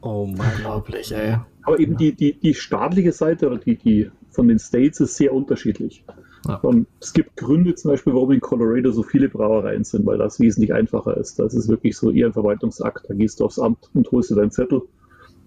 Oh 0.00 0.26
Mann. 0.26 0.52
Unglaublich, 0.56 1.12
ey. 1.12 1.38
Aber 1.62 1.78
eben 1.78 1.96
die, 1.96 2.14
die, 2.14 2.38
die 2.38 2.54
staatliche 2.54 3.12
Seite 3.12 3.46
oder 3.46 3.58
die, 3.58 3.76
die 3.76 4.10
von 4.30 4.48
den 4.48 4.58
States 4.58 5.00
ist 5.00 5.16
sehr 5.16 5.32
unterschiedlich. 5.32 6.04
Ja. 6.46 6.60
Es 7.00 7.12
gibt 7.12 7.36
Gründe 7.36 7.74
zum 7.74 7.90
Beispiel, 7.90 8.14
warum 8.14 8.32
in 8.32 8.40
Colorado 8.40 8.92
so 8.92 9.02
viele 9.02 9.28
Brauereien 9.28 9.84
sind, 9.84 10.06
weil 10.06 10.18
das 10.18 10.38
wesentlich 10.40 10.72
einfacher 10.72 11.16
ist. 11.16 11.38
Das 11.38 11.54
ist 11.54 11.68
wirklich 11.68 11.96
so 11.96 12.10
eher 12.10 12.26
ein 12.26 12.32
Verwaltungsakt. 12.32 13.06
Da 13.08 13.14
gehst 13.14 13.40
du 13.40 13.44
aufs 13.44 13.58
Amt 13.58 13.90
und 13.94 14.10
holst 14.12 14.30
dir 14.30 14.36
deinen 14.36 14.50
Zettel. 14.50 14.82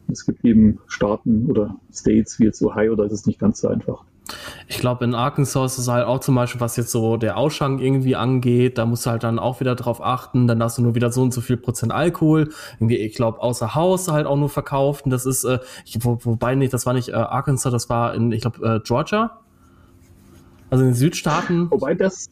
Es 0.10 0.26
gibt 0.26 0.44
eben 0.44 0.80
Staaten 0.88 1.46
oder 1.50 1.80
States 1.92 2.40
wie 2.40 2.46
jetzt 2.46 2.62
Ohio, 2.62 2.96
da 2.96 3.06
ist 3.06 3.14
es 3.14 3.26
nicht 3.26 3.40
ganz 3.40 3.62
so 3.62 3.70
einfach. 3.70 4.04
Ich 4.68 4.78
glaube, 4.78 5.04
in 5.04 5.16
Arkansas 5.16 5.74
ist 5.74 5.80
es 5.80 5.88
halt 5.88 6.06
auch 6.06 6.20
zum 6.20 6.36
Beispiel, 6.36 6.62
was 6.62 6.78
jetzt 6.78 6.92
so 6.92 7.18
der 7.18 7.38
Ausschank 7.38 7.82
irgendwie 7.82 8.16
angeht, 8.16 8.78
da 8.78 8.86
musst 8.86 9.06
du 9.06 9.10
halt 9.10 9.24
dann 9.24 9.40
auch 9.40 9.60
wieder 9.60 9.76
drauf 9.76 10.02
achten, 10.02 10.48
dann 10.48 10.64
hast 10.64 10.78
du 10.78 10.82
nur 10.82 10.96
wieder 10.96 11.12
so 11.12 11.22
und 11.22 11.34
so 11.34 11.42
viel 11.42 11.58
Prozent 11.58 11.92
Alkohol. 11.92 12.50
Irgendwie, 12.80 12.98
ich 12.98 13.16
glaube, 13.16 13.42
außer 13.42 13.76
Haus 13.76 14.08
halt 14.08 14.28
auch 14.28 14.38
nur 14.38 14.50
verkauft. 14.50 15.06
Und 15.06 15.12
das 15.12 15.26
ist, 15.26 15.44
äh, 15.44 15.60
ich, 15.86 16.04
wo, 16.04 16.20
wobei 16.24 16.56
nicht, 16.56 16.74
das 16.74 16.86
war 16.86 16.94
nicht 16.94 17.10
äh, 17.10 17.14
Arkansas, 17.14 17.72
das 17.72 17.90
war 17.90 18.14
in, 18.14 18.32
ich 18.32 18.42
glaube, 18.42 18.66
äh, 18.66 18.80
Georgia. 18.84 19.40
Also 20.70 20.84
in 20.84 20.92
den 20.92 20.96
Südstaaten. 20.96 21.70
Wobei 21.70 21.94
das, 21.94 22.30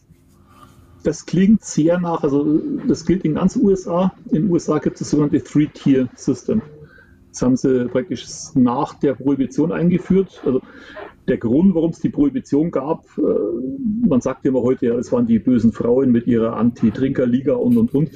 das 1.03 1.25
klingt 1.25 1.63
sehr 1.65 1.99
nach, 1.99 2.23
also 2.23 2.61
das 2.87 3.05
gilt 3.05 3.25
in 3.25 3.35
ganz 3.35 3.57
USA. 3.57 4.13
In 4.27 4.43
den 4.43 4.51
USA 4.51 4.77
gibt 4.79 4.95
es 4.95 4.99
das 4.99 5.09
sogenannte 5.09 5.43
Three-Tier-System. 5.43 6.61
Das 7.31 7.41
haben 7.41 7.55
sie 7.55 7.87
praktisch 7.87 8.25
nach 8.55 8.95
der 8.95 9.13
Prohibition 9.13 9.71
eingeführt. 9.71 10.41
Also 10.45 10.61
der 11.27 11.37
Grund, 11.37 11.75
warum 11.75 11.91
es 11.91 11.99
die 11.99 12.09
Prohibition 12.09 12.71
gab, 12.71 13.05
äh, 13.17 13.21
man 14.07 14.19
sagt 14.19 14.45
immer 14.45 14.61
heute, 14.61 14.87
ja, 14.87 14.95
es 14.95 15.11
waren 15.11 15.27
die 15.27 15.37
bösen 15.37 15.71
Frauen 15.71 16.11
mit 16.11 16.25
ihrer 16.25 16.57
Anti-Trinker-Liga 16.57 17.53
und 17.53 17.77
und 17.77 17.93
und. 17.93 18.09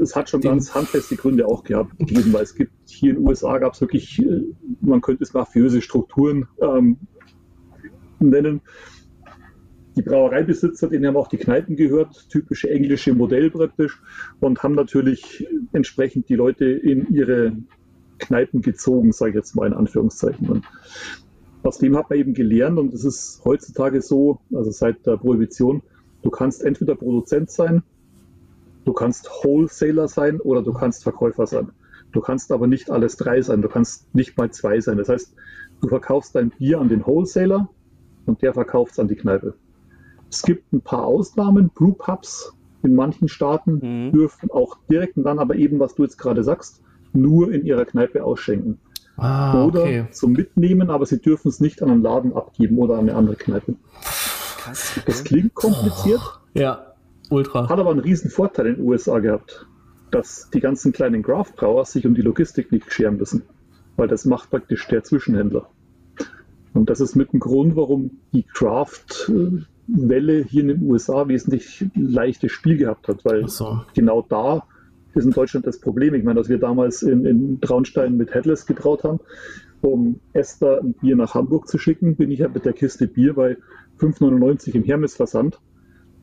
Es 0.00 0.16
hat 0.16 0.28
schon 0.28 0.40
ganz 0.40 0.74
handfeste 0.74 1.14
Gründe 1.14 1.46
auch 1.46 1.62
gehabt, 1.62 1.96
gegeben, 1.98 2.32
weil 2.32 2.42
es 2.42 2.54
gibt 2.54 2.72
hier 2.86 3.10
in 3.10 3.16
den 3.18 3.26
USA 3.26 3.58
gab 3.58 3.74
es 3.74 3.80
wirklich, 3.80 4.20
äh, 4.20 4.42
man 4.80 5.00
könnte 5.00 5.22
es 5.22 5.32
mafiöse 5.32 5.80
Strukturen 5.80 6.48
ähm, 6.60 6.98
nennen. 8.18 8.60
Die 9.96 10.02
Brauereibesitzer, 10.02 10.88
denen 10.88 11.06
haben 11.06 11.16
auch 11.16 11.28
die 11.28 11.36
Kneipen 11.36 11.76
gehört, 11.76 12.28
typische 12.28 12.68
englische 12.68 13.14
Modell 13.14 13.50
praktisch, 13.50 14.02
und 14.40 14.60
haben 14.64 14.74
natürlich 14.74 15.46
entsprechend 15.72 16.28
die 16.28 16.34
Leute 16.34 16.64
in 16.64 17.14
ihre 17.14 17.56
Kneipen 18.18 18.62
gezogen, 18.62 19.12
sage 19.12 19.30
ich 19.30 19.36
jetzt 19.36 19.54
mal 19.54 19.66
in 19.66 19.74
Anführungszeichen. 19.74 20.48
Und 20.48 20.64
aus 21.62 21.78
dem 21.78 21.96
hat 21.96 22.10
man 22.10 22.18
eben 22.18 22.34
gelernt 22.34 22.78
und 22.78 22.92
es 22.92 23.04
ist 23.04 23.42
heutzutage 23.44 24.02
so, 24.02 24.40
also 24.52 24.70
seit 24.70 25.06
der 25.06 25.16
Prohibition, 25.16 25.82
du 26.22 26.30
kannst 26.30 26.62
entweder 26.62 26.94
Produzent 26.94 27.50
sein, 27.50 27.82
du 28.84 28.92
kannst 28.92 29.28
Wholesaler 29.42 30.08
sein 30.08 30.40
oder 30.40 30.62
du 30.62 30.72
kannst 30.72 31.02
Verkäufer 31.02 31.46
sein. 31.46 31.70
Du 32.12 32.20
kannst 32.20 32.52
aber 32.52 32.68
nicht 32.68 32.90
alles 32.90 33.16
drei 33.16 33.42
sein, 33.42 33.60
du 33.60 33.68
kannst 33.68 34.14
nicht 34.14 34.38
mal 34.38 34.50
zwei 34.50 34.80
sein. 34.80 34.98
Das 34.98 35.08
heißt, 35.08 35.34
du 35.80 35.88
verkaufst 35.88 36.34
dein 36.36 36.50
Bier 36.50 36.80
an 36.80 36.88
den 36.88 37.04
Wholesaler 37.04 37.68
und 38.26 38.40
der 38.42 38.54
verkauft 38.54 38.92
es 38.92 38.98
an 39.00 39.08
die 39.08 39.16
Kneipe. 39.16 39.54
Es 40.30 40.42
gibt 40.42 40.72
ein 40.72 40.80
paar 40.80 41.04
Ausnahmen, 41.04 41.70
Brewpubs 41.74 42.54
in 42.84 42.94
manchen 42.94 43.28
Staaten 43.28 43.80
mhm. 44.06 44.12
dürfen 44.12 44.50
auch 44.50 44.76
direkt 44.90 45.16
und 45.16 45.24
dann 45.24 45.38
aber 45.38 45.56
eben, 45.56 45.80
was 45.80 45.94
du 45.94 46.04
jetzt 46.04 46.18
gerade 46.18 46.44
sagst, 46.44 46.83
nur 47.14 47.52
in 47.52 47.64
ihrer 47.64 47.84
Kneipe 47.84 48.24
ausschenken. 48.24 48.78
Ah, 49.16 49.64
oder 49.64 49.82
okay. 49.82 50.06
zum 50.10 50.32
Mitnehmen, 50.32 50.90
aber 50.90 51.06
sie 51.06 51.20
dürfen 51.20 51.48
es 51.48 51.60
nicht 51.60 51.82
an 51.82 51.90
einen 51.90 52.02
Laden 52.02 52.32
abgeben 52.32 52.78
oder 52.78 52.94
an 52.94 53.08
eine 53.08 53.14
andere 53.14 53.36
Kneipe. 53.36 53.76
Krass. 54.58 55.00
Das 55.06 55.22
klingt 55.22 55.54
kompliziert. 55.54 56.20
Oh, 56.20 56.58
ja, 56.58 56.94
ultra. 57.30 57.68
Hat 57.68 57.78
aber 57.78 57.90
einen 57.90 58.00
riesen 58.00 58.30
Vorteil 58.30 58.66
in 58.66 58.76
den 58.76 58.84
USA 58.84 59.20
gehabt, 59.20 59.66
dass 60.10 60.50
die 60.52 60.60
ganzen 60.60 60.92
kleinen 60.92 61.22
Craft-Brauer 61.22 61.84
sich 61.84 62.06
um 62.06 62.14
die 62.14 62.22
Logistik 62.22 62.72
nicht 62.72 62.92
scheren 62.92 63.18
müssen, 63.18 63.42
weil 63.96 64.08
das 64.08 64.24
macht 64.24 64.50
praktisch 64.50 64.86
der 64.88 65.04
Zwischenhändler. 65.04 65.68
Und 66.72 66.90
das 66.90 67.00
ist 67.00 67.14
mit 67.14 67.32
dem 67.32 67.38
Grund, 67.38 67.76
warum 67.76 68.18
die 68.32 68.42
Craft-Welle 68.42 70.42
hier 70.42 70.62
in 70.62 70.68
den 70.68 70.90
USA 70.90 71.28
wesentlich 71.28 71.86
leichtes 71.94 72.50
Spiel 72.50 72.78
gehabt 72.78 73.06
hat, 73.06 73.24
weil 73.24 73.48
so. 73.48 73.82
genau 73.94 74.26
da 74.28 74.66
ist 75.14 75.24
in 75.24 75.30
Deutschland 75.30 75.66
das 75.66 75.78
Problem. 75.78 76.14
Ich 76.14 76.24
meine, 76.24 76.38
dass 76.38 76.48
wir 76.48 76.58
damals 76.58 77.02
in, 77.02 77.24
in 77.24 77.60
Traunstein 77.60 78.16
mit 78.16 78.34
Headless 78.34 78.66
getraut 78.66 79.04
haben, 79.04 79.20
um 79.80 80.20
Esther 80.32 80.80
ein 80.80 80.94
Bier 80.94 81.16
nach 81.16 81.34
Hamburg 81.34 81.68
zu 81.68 81.78
schicken, 81.78 82.16
bin 82.16 82.30
ich 82.30 82.40
ja 82.40 82.48
mit 82.48 82.64
der 82.64 82.72
Kiste 82.72 83.06
Bier 83.06 83.34
bei 83.34 83.56
5,99 83.98 84.74
im 84.74 84.82
Hermes-Versand. 84.82 85.60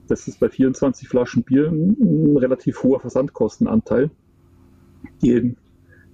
Das 0.08 0.28
ist 0.28 0.40
bei 0.40 0.50
24 0.50 1.08
Flaschen 1.08 1.44
Bier 1.44 1.72
ein, 1.72 2.36
relativ 2.38 2.84
hoher 2.84 3.00
Versandkostenanteil, 3.00 4.10
die 5.22 5.56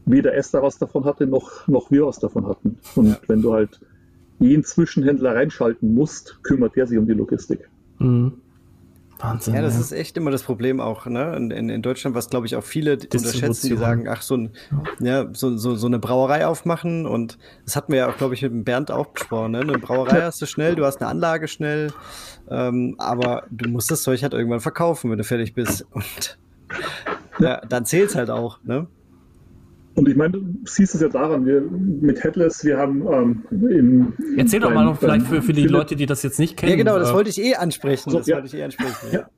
weder 0.05 0.35
Esther 0.35 0.61
was 0.61 0.77
davon 0.77 1.05
hatte, 1.05 1.25
noch, 1.25 1.67
noch 1.67 1.91
wir 1.91 2.05
was 2.05 2.19
davon 2.19 2.47
hatten. 2.47 2.77
Und 2.95 3.07
ja. 3.07 3.17
wenn 3.27 3.41
du 3.41 3.53
halt 3.53 3.79
jeden 4.39 4.63
Zwischenhändler 4.63 5.35
reinschalten 5.35 5.93
musst, 5.93 6.43
kümmert 6.43 6.75
der 6.75 6.85
sich 6.87 6.97
um 6.97 7.07
die 7.07 7.13
Logistik. 7.13 7.69
Mhm. 7.99 8.33
Wahnsinn. 9.19 9.55
Ja, 9.55 9.61
das 9.61 9.75
ja. 9.75 9.81
ist 9.81 9.91
echt 9.91 10.17
immer 10.17 10.31
das 10.31 10.43
Problem 10.43 10.79
auch, 10.79 11.05
ne? 11.05 11.35
In, 11.35 11.51
in, 11.51 11.69
in 11.69 11.81
Deutschland, 11.81 12.15
was 12.15 12.29
glaube 12.29 12.45
ich 12.45 12.55
auch 12.55 12.63
viele 12.63 12.93
unterschätzen, 12.93 13.69
die 13.69 13.77
sagen, 13.77 14.07
ach, 14.07 14.21
so, 14.21 14.37
ein, 14.37 14.51
ja, 14.99 15.27
so, 15.33 15.57
so, 15.57 15.75
so 15.75 15.87
eine 15.87 15.99
Brauerei 15.99 16.45
aufmachen 16.45 17.05
und 17.05 17.37
das 17.65 17.75
hatten 17.75 17.91
wir 17.91 17.99
ja 17.99 18.09
auch, 18.09 18.17
glaube 18.17 18.33
ich, 18.33 18.41
mit 18.41 18.51
dem 18.51 18.63
Bernd 18.63 18.91
auch 18.91 19.07
besprochen, 19.07 19.51
ne? 19.51 19.59
Eine 19.61 19.79
Brauerei 19.79 20.21
hast 20.21 20.41
du 20.41 20.45
schnell, 20.45 20.75
du 20.75 20.85
hast 20.85 21.01
eine 21.01 21.09
Anlage 21.09 21.47
schnell, 21.47 21.91
ähm, 22.49 22.95
aber 22.97 23.43
du 23.49 23.69
musst 23.69 23.89
das 23.91 24.03
Zeug 24.03 24.21
halt 24.23 24.33
irgendwann 24.33 24.59
verkaufen, 24.59 25.09
wenn 25.11 25.17
du 25.17 25.23
fertig 25.23 25.53
bist. 25.53 25.85
Und 25.91 26.37
ja, 27.39 27.61
dann 27.65 27.85
zählt's 27.85 28.15
halt 28.15 28.29
auch, 28.29 28.59
ne? 28.63 28.87
Und 29.97 30.07
ich 30.07 30.15
meine, 30.15 30.31
du 30.33 30.41
siehst 30.65 30.93
es 30.93 31.01
ja 31.01 31.09
daran, 31.09 31.47
wir 31.47 31.59
mit 31.59 32.23
Headless, 32.23 32.63
wir 32.63 32.77
haben 32.77 33.01
ähm, 33.11 33.43
in. 33.67 34.13
Erzähl 34.37 34.59
doch 34.59 34.71
mal 34.71 34.85
noch 34.85 34.99
vielleicht 34.99 35.25
für, 35.25 35.41
für 35.41 35.53
die 35.53 35.61
Philipp, 35.61 35.71
Leute, 35.71 35.95
die 35.95 36.05
das 36.05 36.21
jetzt 36.21 36.37
nicht 36.37 36.55
kennen. 36.55 36.69
Ja, 36.69 36.77
genau, 36.77 36.99
das 36.99 37.09
äh, 37.09 37.15
wollte 37.15 37.31
ich 37.31 37.41
eh 37.41 37.55
ansprechen. 37.55 38.11
So, 38.11 38.19
das 38.19 38.27
ja. 38.27 38.35
wollte 38.35 38.47
ich 38.47 38.53
eh 38.53 38.63
ansprechen. 38.63 38.93
Ja. 39.11 39.21
ja. 39.21 39.29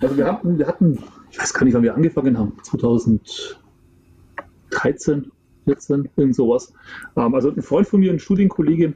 Also 0.00 0.16
wir 0.16 0.26
hatten, 0.26 0.58
wir 0.58 0.66
hatten, 0.66 0.98
ich 1.30 1.38
weiß 1.38 1.54
gar 1.54 1.64
nicht, 1.64 1.74
wann 1.74 1.84
wir 1.84 1.94
angefangen 1.94 2.36
haben, 2.36 2.56
2013, 2.64 5.30
14, 5.66 6.08
irgend 6.16 6.34
sowas. 6.34 6.72
Ähm, 7.16 7.32
also 7.32 7.52
ein 7.52 7.62
Freund 7.62 7.86
von 7.86 8.00
mir, 8.00 8.12
ein 8.12 8.18
Studienkollege, 8.18 8.94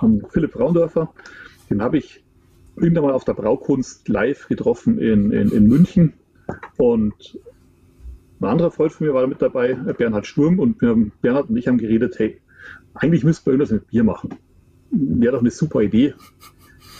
ähm, 0.00 0.24
Philipp 0.28 0.52
Braundorfer, 0.52 1.12
den 1.68 1.82
habe 1.82 1.98
ich 1.98 2.22
irgendwann 2.76 3.06
mal 3.06 3.12
auf 3.12 3.24
der 3.24 3.34
Braukunst 3.34 4.08
live 4.08 4.46
getroffen 4.46 5.00
in, 5.00 5.32
in, 5.32 5.50
in 5.50 5.66
München. 5.66 6.12
Und 6.76 7.40
ein 8.46 8.52
anderer 8.52 8.70
Freund 8.70 8.92
von 8.92 9.06
mir 9.06 9.14
war 9.14 9.26
mit 9.26 9.42
dabei, 9.42 9.74
Bernhard 9.74 10.26
Sturm, 10.26 10.58
und 10.58 10.80
wir, 10.80 10.96
Bernhard 11.20 11.50
und 11.50 11.56
ich 11.56 11.68
haben 11.68 11.78
geredet, 11.78 12.18
hey, 12.18 12.40
eigentlich 12.94 13.24
müssten 13.24 13.46
wir 13.46 13.52
irgendwas 13.52 13.72
mit 13.72 13.88
Bier 13.88 14.04
machen. 14.04 14.30
Wäre 14.90 15.32
doch 15.32 15.40
eine 15.40 15.50
super 15.50 15.80
Idee. 15.80 16.14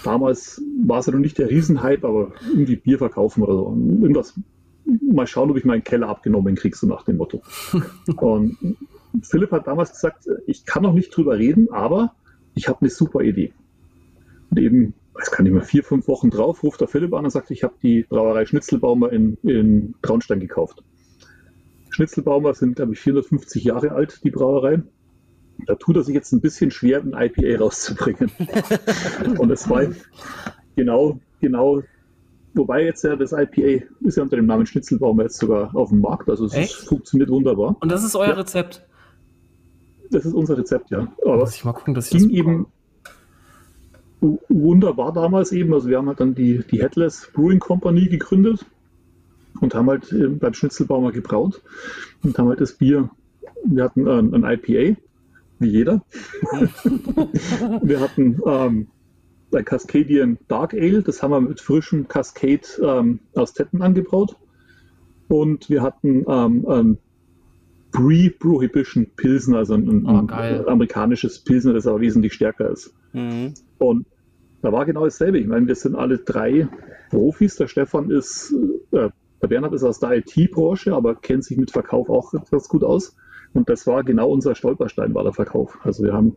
Damals 0.05 0.61
war 0.85 0.99
es 1.01 1.07
ja 1.07 1.13
noch 1.13 1.21
nicht 1.21 1.39
der 1.39 1.49
Riesenhype, 1.49 2.07
aber 2.07 2.33
irgendwie 2.49 2.77
Bier 2.77 2.99
verkaufen 2.99 3.43
oder 3.43 3.55
so. 3.55 3.77
Irgendwas, 4.01 4.39
mal 5.13 5.27
schauen, 5.27 5.51
ob 5.51 5.57
ich 5.57 5.65
meinen 5.65 5.85
Keller 5.85 6.09
abgenommen 6.09 6.55
kriege, 6.55 6.77
so 6.77 6.87
nach 6.87 7.05
dem 7.05 7.17
Motto. 7.17 7.43
und 8.17 8.57
Philipp 9.23 9.53
hat 9.53 9.67
damals 9.67 9.93
gesagt, 9.93 10.29
ich 10.47 10.65
kann 10.65 10.83
noch 10.83 10.93
nicht 10.93 11.17
drüber 11.17 11.39
reden, 11.39 11.69
aber 11.73 12.15
ich 12.55 12.69
habe 12.69 12.81
eine 12.81 12.91
super 12.91 13.21
Idee. 13.23 13.53
Und 14.51 14.59
eben 14.59 14.95
weiß 15.15 15.31
gar 15.31 15.43
nicht 15.43 15.53
mehr, 15.53 15.63
vier, 15.63 15.83
fünf 15.83 16.09
Wochen 16.09 16.31
drauf, 16.31 16.63
ruft 16.63 16.81
der 16.81 16.89
Philipp 16.89 17.15
an 17.15 17.25
und 17.25 17.31
sagt, 17.31 17.51
ich 17.51 17.65
habe 17.65 17.75
die 17.83 18.05
Brauerei 18.09 18.45
Schnitzelbaumer 18.45 19.13
in, 19.13 19.39
in 19.43 19.95
Traunstein 20.03 20.41
gekauft. 20.41 20.83
Schnitzelbaumer 21.97 22.53
sind, 22.53 22.77
glaube 22.77 22.93
ich, 22.93 23.01
450 23.01 23.65
Jahre 23.65 23.93
alt, 23.93 24.21
die 24.23 24.31
Brauerei. 24.31 24.83
Da 25.67 25.77
tut 25.77 25.97
er 25.97 26.03
sich 26.03 26.15
jetzt 26.15 26.31
ein 26.33 26.43
bisschen 26.43 26.71
schwer, 26.71 27.01
ein 27.01 27.15
IPA 27.15 27.59
rauszubringen. 27.59 28.31
und 29.39 29.51
es 29.51 29.69
war 29.71 29.87
genau, 30.77 31.19
genau, 31.41 31.83
wobei 32.53 32.85
jetzt 32.85 33.03
ja 33.03 33.17
das 33.17 33.33
IPA 33.33 33.87
ist 34.01 34.19
ja 34.19 34.23
unter 34.23 34.37
dem 34.37 34.45
Namen 34.45 34.67
Schnitzelbaumer 34.67 35.23
jetzt 35.23 35.39
sogar 35.39 35.75
auf 35.75 35.89
dem 35.89 36.01
Markt, 36.01 36.29
also 36.29 36.45
es 36.45 36.55
ist, 36.55 36.87
funktioniert 36.87 37.31
wunderbar. 37.31 37.77
Und 37.81 37.91
das 37.91 38.05
ist 38.05 38.15
euer 38.15 38.29
ja. 38.29 38.35
Rezept? 38.35 38.87
Das 40.11 40.27
ist 40.27 40.35
unser 40.35 40.59
Rezept, 40.59 40.91
ja. 40.91 41.11
Aber 41.23 41.39
Muss 41.39 41.55
ich 41.55 41.65
mal 41.65 41.73
gucken, 41.73 41.95
dass 41.95 42.13
ich 42.13 42.19
ging 42.19 42.29
das 42.29 42.39
eben 42.39 42.67
wunderbar 44.21 45.15
damals 45.15 45.51
eben. 45.53 45.73
Also 45.73 45.89
wir 45.89 45.97
haben 45.97 46.09
halt 46.09 46.21
dann 46.21 46.35
die, 46.35 46.63
die 46.71 46.83
Headless 46.83 47.31
Brewing 47.33 47.59
Company 47.59 48.07
gegründet 48.09 48.67
und 49.61 49.75
haben 49.75 49.89
halt 49.89 50.13
äh, 50.13 50.29
beim 50.29 50.55
Schnitzelbaumer 50.55 51.13
gebraut 51.13 51.63
und 52.23 52.39
haben 52.39 52.49
halt 52.49 52.61
das 52.61 52.75
Bier, 52.75 53.11
wir 53.65 53.85
hatten 53.85 54.07
äh, 54.07 54.37
ein 54.37 54.45
IPA, 54.45 55.01
wie 55.59 55.69
jeder. 55.69 56.03
wir 57.83 58.01
hatten 58.01 58.41
ähm, 58.47 58.89
ein 59.55 59.65
Cascadian 59.65 60.39
Dark 60.49 60.75
Ale, 60.75 61.03
das 61.03 61.23
haben 61.23 61.31
wir 61.31 61.41
mit 61.41 61.61
frischem 61.61 62.09
Cascade 62.09 62.67
ähm, 62.83 63.21
aus 63.35 63.55
Tetten 63.55 63.83
angebraut. 63.83 64.37
Und 65.29 65.69
wir 65.71 65.83
hatten 65.83 66.25
ähm, 66.29 66.67
ein 66.69 66.99
Pre-Prohibition 67.93 69.07
Pilsen, 69.17 69.55
also 69.55 69.75
ein, 69.75 70.05
oh, 70.07 70.27
ein 70.29 70.69
amerikanisches 70.69 71.41
Pilsen, 71.41 71.75
das 71.75 71.87
aber 71.87 72.01
wesentlich 72.01 72.35
stärker 72.35 72.71
ist. 72.71 72.95
Mhm. 73.13 73.55
Und 73.79 74.07
da 74.63 74.73
war 74.73 74.85
genau 74.85 75.05
dasselbe. 75.05 75.39
Ich 75.39 75.47
meine, 75.47 75.67
wir 75.67 75.75
sind 75.75 75.95
alle 75.97 76.19
drei 76.19 76.69
Profis. 77.11 77.57
Der 77.57 77.69
Stefan 77.69 78.11
ist, 78.11 78.55
äh, 78.93 79.09
der 79.47 79.55
Bernhard 79.55 79.75
ist 79.75 79.85
aus 79.85 80.01
der 80.01 80.11
IT-Branche, 80.17 80.93
aber 80.93 81.15
kennt 81.15 81.45
sich 81.45 81.57
mit 81.57 81.71
Verkauf 81.71 82.11
auch 82.11 82.33
ganz 82.51 82.69
gut 82.69 82.83
aus. 82.83 83.17
Und 83.55 83.69
das 83.69 83.87
war 83.87 84.03
genau 84.03 84.29
unser 84.29 84.57
Stolperstein, 84.57 85.15
war 85.15 85.23
der 85.23 85.33
Verkauf. 85.33 85.79
Also 85.85 86.03
wir 86.03 86.13
haben 86.13 86.37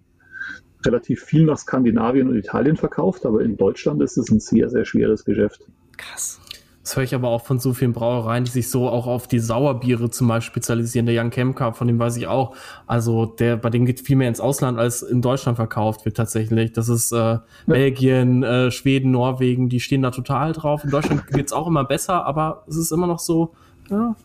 relativ 0.85 1.23
viel 1.23 1.45
nach 1.45 1.57
Skandinavien 1.57 2.29
und 2.29 2.35
Italien 2.35 2.77
verkauft, 2.77 3.25
aber 3.25 3.41
in 3.41 3.57
Deutschland 3.57 4.01
ist 4.03 4.17
es 4.17 4.29
ein 4.29 4.39
sehr, 4.39 4.69
sehr 4.69 4.85
schweres 4.85 5.25
Geschäft. 5.25 5.65
Krass. 5.97 6.39
Das 6.83 6.95
höre 6.95 7.03
ich 7.03 7.13
aber 7.13 7.27
auch 7.27 7.45
von 7.45 7.59
so 7.59 7.73
vielen 7.73 7.93
Brauereien, 7.93 8.45
die 8.45 8.51
sich 8.51 8.69
so 8.69 8.87
auch 8.87 9.05
auf 9.05 9.27
die 9.27 9.39
Sauerbiere 9.39 10.09
zum 10.09 10.27
Beispiel 10.27 10.49
spezialisieren. 10.49 11.05
Der 11.05 11.13
Jan 11.13 11.29
Kemka, 11.29 11.73
von 11.73 11.87
dem 11.87 11.99
weiß 11.99 12.17
ich 12.17 12.27
auch. 12.27 12.55
Also 12.87 13.25
der, 13.25 13.57
bei 13.57 13.69
dem 13.69 13.85
geht 13.85 13.99
viel 13.99 14.15
mehr 14.15 14.29
ins 14.29 14.39
Ausland, 14.39 14.79
als 14.79 15.01
in 15.01 15.21
Deutschland 15.21 15.57
verkauft 15.57 16.05
wird 16.05 16.15
tatsächlich. 16.17 16.71
Das 16.71 16.87
ist 16.89 17.11
äh, 17.11 17.15
ja. 17.15 17.43
Belgien, 17.67 18.43
äh, 18.43 18.71
Schweden, 18.71 19.11
Norwegen, 19.11 19.69
die 19.69 19.81
stehen 19.81 20.01
da 20.01 20.11
total 20.11 20.53
drauf. 20.53 20.83
In 20.83 20.89
Deutschland 20.89 21.27
geht's 21.31 21.51
auch 21.53 21.67
immer 21.67 21.83
besser, 21.83 22.25
aber 22.25 22.63
es 22.67 22.77
ist 22.77 22.91
immer 22.91 23.07
noch 23.07 23.19
so, 23.19 23.53
ja. 23.89 24.15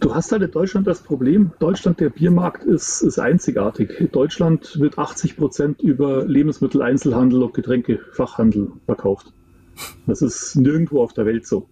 Du 0.00 0.12
hast 0.12 0.32
halt 0.32 0.42
in 0.42 0.50
Deutschland 0.50 0.88
das 0.88 1.00
Problem, 1.00 1.52
Deutschland, 1.60 2.00
der 2.00 2.10
Biermarkt 2.10 2.64
ist, 2.64 3.02
ist 3.02 3.20
einzigartig. 3.20 4.00
In 4.00 4.10
Deutschland 4.10 4.80
wird 4.80 4.98
80 4.98 5.36
Prozent 5.36 5.80
über 5.80 6.24
Lebensmitteleinzelhandel 6.24 7.44
und 7.44 7.54
Getränkefachhandel 7.54 8.72
verkauft. 8.84 9.32
Das 10.06 10.22
ist 10.22 10.56
nirgendwo 10.56 11.02
auf 11.02 11.12
der 11.12 11.26
Welt 11.26 11.46
so. 11.46 11.68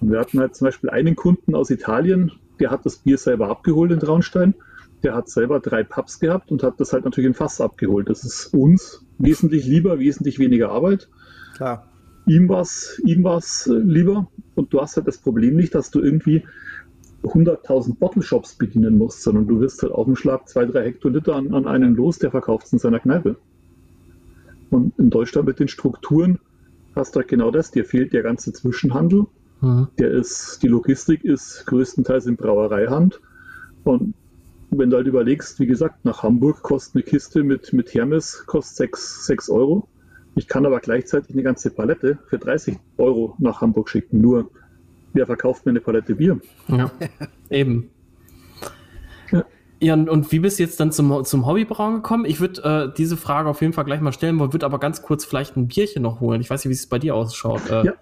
Und 0.00 0.10
wir 0.10 0.18
hatten 0.18 0.40
halt 0.40 0.54
zum 0.54 0.66
Beispiel 0.66 0.90
einen 0.90 1.16
Kunden 1.16 1.54
aus 1.54 1.70
Italien, 1.70 2.32
der 2.60 2.70
hat 2.70 2.86
das 2.86 2.98
Bier 2.98 3.18
selber 3.18 3.48
abgeholt 3.48 3.90
in 3.90 4.00
Traunstein. 4.00 4.54
Der 5.02 5.14
hat 5.14 5.28
selber 5.28 5.60
drei 5.60 5.82
Pubs 5.82 6.18
gehabt 6.18 6.50
und 6.50 6.62
hat 6.62 6.80
das 6.80 6.92
halt 6.92 7.04
natürlich 7.04 7.28
in 7.28 7.34
Fass 7.34 7.60
abgeholt. 7.60 8.08
Das 8.08 8.24
ist 8.24 8.54
uns 8.54 9.04
wesentlich 9.18 9.66
lieber, 9.66 9.98
wesentlich 9.98 10.38
weniger 10.38 10.70
Arbeit. 10.70 11.08
Klar. 11.56 11.90
Ihm 12.26 12.48
war 12.48 12.62
es 12.62 13.00
ihm 13.04 13.22
war's 13.22 13.66
äh, 13.66 13.74
lieber 13.74 14.30
und 14.54 14.72
du 14.72 14.80
hast 14.80 14.96
halt 14.96 15.06
das 15.06 15.18
Problem 15.18 15.56
nicht, 15.56 15.74
dass 15.74 15.90
du 15.90 16.00
irgendwie 16.00 16.44
100.000 17.22 17.98
Bottle-Shops 17.98 18.54
bedienen 18.54 18.96
musst, 18.96 19.22
sondern 19.22 19.46
du 19.46 19.60
wirst 19.60 19.82
halt 19.82 19.92
auf 19.92 20.06
dem 20.06 20.16
Schlag 20.16 20.48
zwei, 20.48 20.64
drei 20.64 20.84
Hektoliter 20.84 21.36
an, 21.36 21.52
an 21.52 21.66
einen 21.66 21.94
los, 21.94 22.18
der 22.18 22.30
verkauft 22.30 22.66
es 22.66 22.72
in 22.72 22.78
seiner 22.78 23.00
Kneipe. 23.00 23.36
Und 24.70 24.98
in 24.98 25.10
Deutschland 25.10 25.46
mit 25.46 25.58
den 25.58 25.68
Strukturen 25.68 26.38
hast 26.96 27.14
du 27.14 27.20
halt 27.20 27.28
genau 27.28 27.50
das. 27.50 27.70
Dir 27.70 27.84
fehlt 27.84 28.12
der 28.12 28.22
ganze 28.22 28.52
Zwischenhandel. 28.52 29.26
Mhm. 29.60 29.88
Der 29.98 30.10
ist, 30.10 30.62
die 30.62 30.68
Logistik 30.68 31.24
ist 31.24 31.66
größtenteils 31.66 32.26
in 32.26 32.36
Brauereihand. 32.36 33.20
Und 33.84 34.14
wenn 34.70 34.90
du 34.90 34.96
halt 34.96 35.06
überlegst, 35.06 35.60
wie 35.60 35.66
gesagt, 35.66 36.04
nach 36.04 36.22
Hamburg 36.22 36.62
kostet 36.62 36.96
eine 36.96 37.02
Kiste 37.04 37.42
mit, 37.42 37.72
mit 37.72 37.94
Hermes 37.94 38.44
kostet 38.46 38.76
6, 38.76 39.26
6 39.26 39.50
Euro. 39.50 39.88
Ich 40.36 40.48
kann 40.48 40.66
aber 40.66 40.80
gleichzeitig 40.80 41.32
eine 41.32 41.42
ganze 41.42 41.70
Palette 41.70 42.18
für 42.26 42.38
30 42.38 42.76
Euro 42.98 43.36
nach 43.38 43.60
Hamburg 43.60 43.88
schicken. 43.88 44.20
Nur, 44.20 44.50
wer 45.12 45.26
verkauft 45.26 45.64
mir 45.64 45.70
eine 45.70 45.80
Palette 45.80 46.16
Bier? 46.16 46.40
Ja, 46.68 46.90
eben. 47.50 47.90
Ja, 49.84 49.92
und 49.92 50.32
wie 50.32 50.38
bist 50.38 50.58
du 50.58 50.62
jetzt 50.62 50.80
dann 50.80 50.92
zum, 50.92 51.26
zum 51.26 51.46
Hobbybrauen 51.46 51.96
gekommen? 51.96 52.24
Ich 52.24 52.40
würde 52.40 52.88
äh, 52.90 52.96
diese 52.96 53.18
Frage 53.18 53.50
auf 53.50 53.60
jeden 53.60 53.74
Fall 53.74 53.84
gleich 53.84 54.00
mal 54.00 54.14
stellen, 54.14 54.40
würde 54.40 54.64
aber 54.64 54.78
ganz 54.78 55.02
kurz 55.02 55.26
vielleicht 55.26 55.58
ein 55.58 55.68
Bierchen 55.68 56.02
noch 56.02 56.20
holen. 56.20 56.40
Ich 56.40 56.48
weiß 56.48 56.64
nicht, 56.64 56.70
wie 56.70 56.74
es 56.74 56.86
bei 56.86 56.98
dir 56.98 57.14
ausschaut. 57.14 57.68
Äh. 57.68 57.84
Ja. 57.84 57.92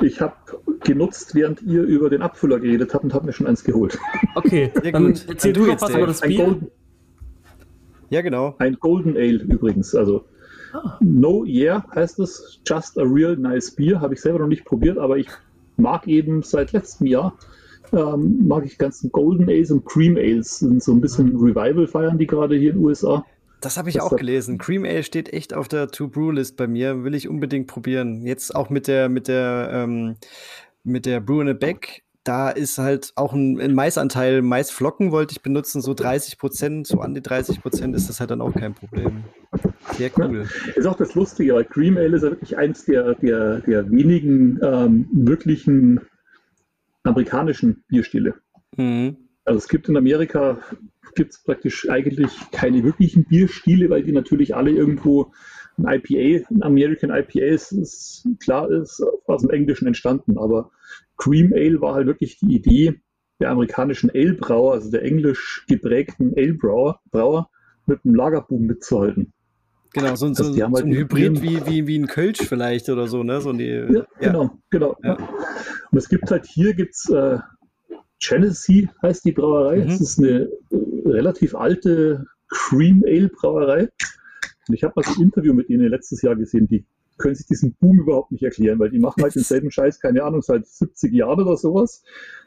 Ich 0.00 0.20
habe 0.20 0.34
genutzt, 0.82 1.36
während 1.36 1.62
ihr 1.62 1.84
über 1.84 2.10
den 2.10 2.20
Abfüller 2.20 2.58
geredet 2.58 2.94
habt 2.94 3.04
und 3.04 3.14
habe 3.14 3.26
mir 3.26 3.32
schon 3.32 3.46
eins 3.46 3.62
geholt. 3.62 3.96
Okay, 4.34 4.72
Sehr 4.82 4.90
dann 4.90 5.06
gut. 5.06 5.24
erzähl 5.28 5.52
dann 5.52 5.62
du 5.62 5.70
jetzt 5.70 5.82
was 5.82 5.94
über 5.94 6.06
das 6.08 6.20
Bier. 6.20 6.44
Golden, 6.44 6.70
ja, 8.10 8.20
genau. 8.20 8.56
Ein 8.58 8.74
Golden 8.80 9.16
Ale 9.16 9.38
übrigens. 9.44 9.94
Also 9.94 10.24
ah. 10.72 10.98
No 11.00 11.44
Yeah 11.44 11.84
heißt 11.94 12.18
es. 12.18 12.60
Just 12.66 12.98
a 12.98 13.02
real 13.02 13.36
nice 13.36 13.70
Beer. 13.70 14.00
Habe 14.00 14.14
ich 14.14 14.20
selber 14.20 14.40
noch 14.40 14.48
nicht 14.48 14.64
probiert, 14.64 14.98
aber 14.98 15.16
ich 15.16 15.28
mag 15.76 16.08
eben 16.08 16.42
seit 16.42 16.72
letztem 16.72 17.06
Jahr 17.06 17.34
ähm, 17.92 18.46
mag 18.46 18.64
ich 18.64 18.78
ganzen 18.78 19.10
Golden 19.12 19.48
Ales 19.48 19.70
und 19.70 19.84
Cream 19.84 20.16
Ales. 20.16 20.58
Sind 20.58 20.82
so 20.82 20.92
ein 20.92 21.00
bisschen 21.00 21.32
mhm. 21.32 21.40
Revival 21.40 21.86
feiern 21.86 22.18
die 22.18 22.26
gerade 22.26 22.56
hier 22.56 22.70
in 22.70 22.78
den 22.78 22.84
USA. 22.84 23.24
Das 23.60 23.76
habe 23.76 23.88
ich 23.88 23.96
das 23.96 24.04
auch 24.04 24.16
gelesen. 24.16 24.58
Cream 24.58 24.84
Ale 24.84 25.02
steht 25.02 25.32
echt 25.32 25.52
auf 25.52 25.68
der 25.68 25.88
To-Brew-List 25.88 26.56
bei 26.56 26.66
mir. 26.66 27.02
Will 27.02 27.14
ich 27.14 27.28
unbedingt 27.28 27.66
probieren. 27.66 28.24
Jetzt 28.24 28.54
auch 28.54 28.70
mit 28.70 28.86
der, 28.86 29.08
mit 29.08 29.26
der, 29.28 29.70
ähm, 29.72 30.16
mit 30.84 31.06
der 31.06 31.20
Brew 31.20 31.40
in 31.40 31.48
a 31.48 31.54
Back. 31.54 32.02
Da 32.22 32.50
ist 32.50 32.78
halt 32.78 33.12
auch 33.16 33.32
ein, 33.32 33.58
ein 33.60 33.74
Maisanteil. 33.74 34.42
Maisflocken 34.42 35.10
wollte 35.10 35.32
ich 35.32 35.42
benutzen, 35.42 35.80
so 35.80 35.94
30 35.94 36.38
Prozent, 36.38 36.86
so 36.86 37.00
an 37.00 37.14
die 37.14 37.22
30 37.22 37.62
Prozent 37.62 37.96
ist 37.96 38.08
das 38.08 38.20
halt 38.20 38.30
dann 38.30 38.42
auch 38.42 38.52
kein 38.52 38.74
Problem. 38.74 39.24
Sehr 39.96 40.10
cool. 40.18 40.44
Ja, 40.66 40.72
ist 40.74 40.86
auch 40.86 40.96
das 40.96 41.14
Lustige, 41.14 41.54
weil 41.54 41.64
Cream 41.64 41.96
Ale 41.96 42.16
ist 42.16 42.22
ja 42.22 42.30
wirklich 42.30 42.56
eins 42.56 42.84
der, 42.84 43.14
der, 43.14 43.60
der 43.60 43.90
wenigen 43.90 44.60
ähm, 44.62 45.08
wirklichen 45.10 46.00
amerikanischen 47.08 47.84
Bierstile. 47.88 48.34
Mhm. 48.76 49.16
Also 49.44 49.58
es 49.58 49.68
gibt 49.68 49.88
in 49.88 49.96
Amerika 49.96 50.58
gibt 51.14 51.42
praktisch 51.44 51.88
eigentlich 51.90 52.30
keine 52.52 52.84
wirklichen 52.84 53.24
Bierstile, 53.24 53.90
weil 53.90 54.04
die 54.04 54.12
natürlich 54.12 54.54
alle 54.54 54.70
irgendwo 54.70 55.32
ein 55.76 55.86
IPA, 55.86 56.46
ein 56.50 56.62
American 56.62 57.10
IPA 57.10 57.44
ist, 57.46 57.72
ist 57.72 58.28
klar 58.40 58.70
ist 58.70 59.02
aus 59.26 59.42
dem 59.42 59.50
Englischen 59.50 59.86
entstanden, 59.86 60.38
aber 60.38 60.70
Cream 61.16 61.52
Ale 61.54 61.80
war 61.80 61.94
halt 61.94 62.06
wirklich 62.06 62.38
die 62.38 62.54
Idee 62.54 63.00
der 63.40 63.50
amerikanischen 63.50 64.10
Ale-Brauer, 64.10 64.74
also 64.74 64.90
der 64.90 65.02
englisch 65.02 65.64
geprägten 65.68 66.34
Ale-Brauer, 66.36 67.00
Brauer, 67.10 67.50
mit 67.86 68.04
dem 68.04 68.14
Lagerboom 68.14 68.66
mitzuhalten. 68.66 69.32
Genau, 69.92 70.14
so, 70.16 70.26
also 70.26 70.44
so, 70.44 70.52
so 70.52 70.62
halt 70.62 70.84
ein 70.84 70.92
Hybrid 70.92 71.42
wie, 71.42 71.66
wie, 71.66 71.86
wie 71.86 71.98
ein 71.98 72.06
Kölsch 72.06 72.38
vielleicht 72.38 72.88
oder 72.88 73.08
so, 73.08 73.22
ne? 73.22 73.40
So 73.40 73.52
die, 73.52 73.68
ja, 73.68 73.88
ja, 73.88 74.06
genau, 74.20 74.50
genau. 74.70 74.96
Ja. 75.02 75.14
Und 75.90 75.98
es 75.98 76.08
gibt 76.08 76.30
halt 76.30 76.46
hier 76.46 76.74
gibt's 76.74 77.08
äh, 77.08 77.38
Genesee 78.20 78.88
heißt 79.02 79.24
die 79.24 79.32
Brauerei. 79.32 79.76
Mhm. 79.76 79.90
Es 79.90 80.00
ist 80.00 80.18
eine 80.18 80.40
äh, 80.40 80.48
relativ 81.06 81.54
alte 81.54 82.26
Cream 82.48 83.02
Ale 83.06 83.28
Brauerei. 83.28 83.88
Und 84.68 84.74
ich 84.74 84.84
habe 84.84 84.94
mal 84.96 85.04
ein 85.06 85.22
Interview 85.22 85.54
mit 85.54 85.70
ihnen 85.70 85.88
letztes 85.88 86.22
Jahr 86.22 86.36
gesehen, 86.36 86.68
die 86.68 86.84
können 87.16 87.34
sich 87.34 87.46
diesen 87.46 87.74
Boom 87.74 88.00
überhaupt 88.00 88.30
nicht 88.32 88.44
erklären, 88.44 88.78
weil 88.78 88.90
die 88.90 88.98
machen 88.98 89.22
halt 89.22 89.34
denselben 89.34 89.70
Scheiß, 89.70 90.00
keine 90.00 90.22
Ahnung, 90.22 90.42
seit 90.42 90.66
70 90.66 91.12
Jahren 91.12 91.40
oder 91.40 91.56
sowas. 91.56 92.02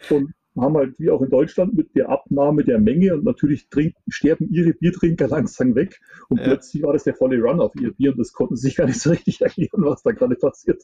Und 0.10 0.32
haben 0.58 0.76
halt 0.76 0.99
wie 0.99 1.10
auch 1.10 1.22
in 1.22 1.30
Deutschland 1.30 1.74
mit 1.74 1.95
der 1.95 2.10
Abnahme 2.10 2.64
der 2.64 2.80
Menge 2.80 3.14
und 3.14 3.24
natürlich 3.24 3.70
trinken, 3.70 4.02
sterben 4.10 4.49
ihre 4.52 4.74
Biertrinker 4.74 5.28
langsam 5.30 5.76
weg 5.76 5.99
und 6.30 6.38
ja. 6.38 6.45
plötzlich 6.45 6.84
war 6.84 6.93
das 6.93 7.04
der 7.04 7.16
volle 7.16 7.41
Run 7.41 7.62
auf 7.62 7.74
ihr 7.76 7.93
Bier 7.93 8.12
und 8.12 8.18
das 8.18 8.34
konnten 8.34 8.56
sie 8.56 8.68
sich 8.68 8.76
gar 8.76 8.88
nicht 8.88 8.99
so 8.99 9.12
richtig 9.12 9.41
erklären, 9.41 9.84
was 9.84 10.04
da 10.04 10.12
gerade 10.12 10.36
passiert. 10.36 10.82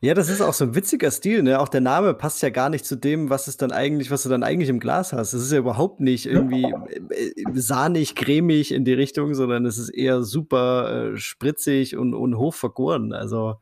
Ja, 0.00 0.14
das 0.14 0.30
ist 0.30 0.40
auch 0.40 0.54
so 0.54 0.64
ein 0.64 0.74
witziger 0.74 1.10
Stil, 1.10 1.42
ne? 1.42 1.60
Auch 1.60 1.68
der 1.68 1.82
Name 1.82 2.14
passt 2.14 2.42
ja 2.42 2.48
gar 2.48 2.70
nicht 2.70 2.86
zu 2.86 2.96
dem, 2.96 3.28
was 3.28 3.48
es 3.48 3.58
dann 3.58 3.70
eigentlich, 3.70 4.10
was 4.10 4.22
du 4.22 4.30
dann 4.30 4.42
eigentlich 4.42 4.70
im 4.70 4.80
Glas 4.80 5.12
hast. 5.12 5.34
Das 5.34 5.42
ist 5.42 5.52
ja 5.52 5.58
überhaupt 5.58 6.00
nicht 6.00 6.26
irgendwie 6.26 6.62
ja. 6.62 6.86
Äh, 7.10 7.32
sahnig, 7.52 8.14
cremig 8.14 8.72
in 8.72 8.84
die 8.84 8.94
Richtung, 8.94 9.34
sondern 9.34 9.66
es 9.66 9.76
ist 9.76 9.90
eher 9.90 10.22
super 10.22 11.12
äh, 11.12 11.16
spritzig 11.18 11.96
und, 11.96 12.14
und 12.14 12.38
hoch 12.38 12.54
vergoren. 12.54 13.12
Also 13.12 13.56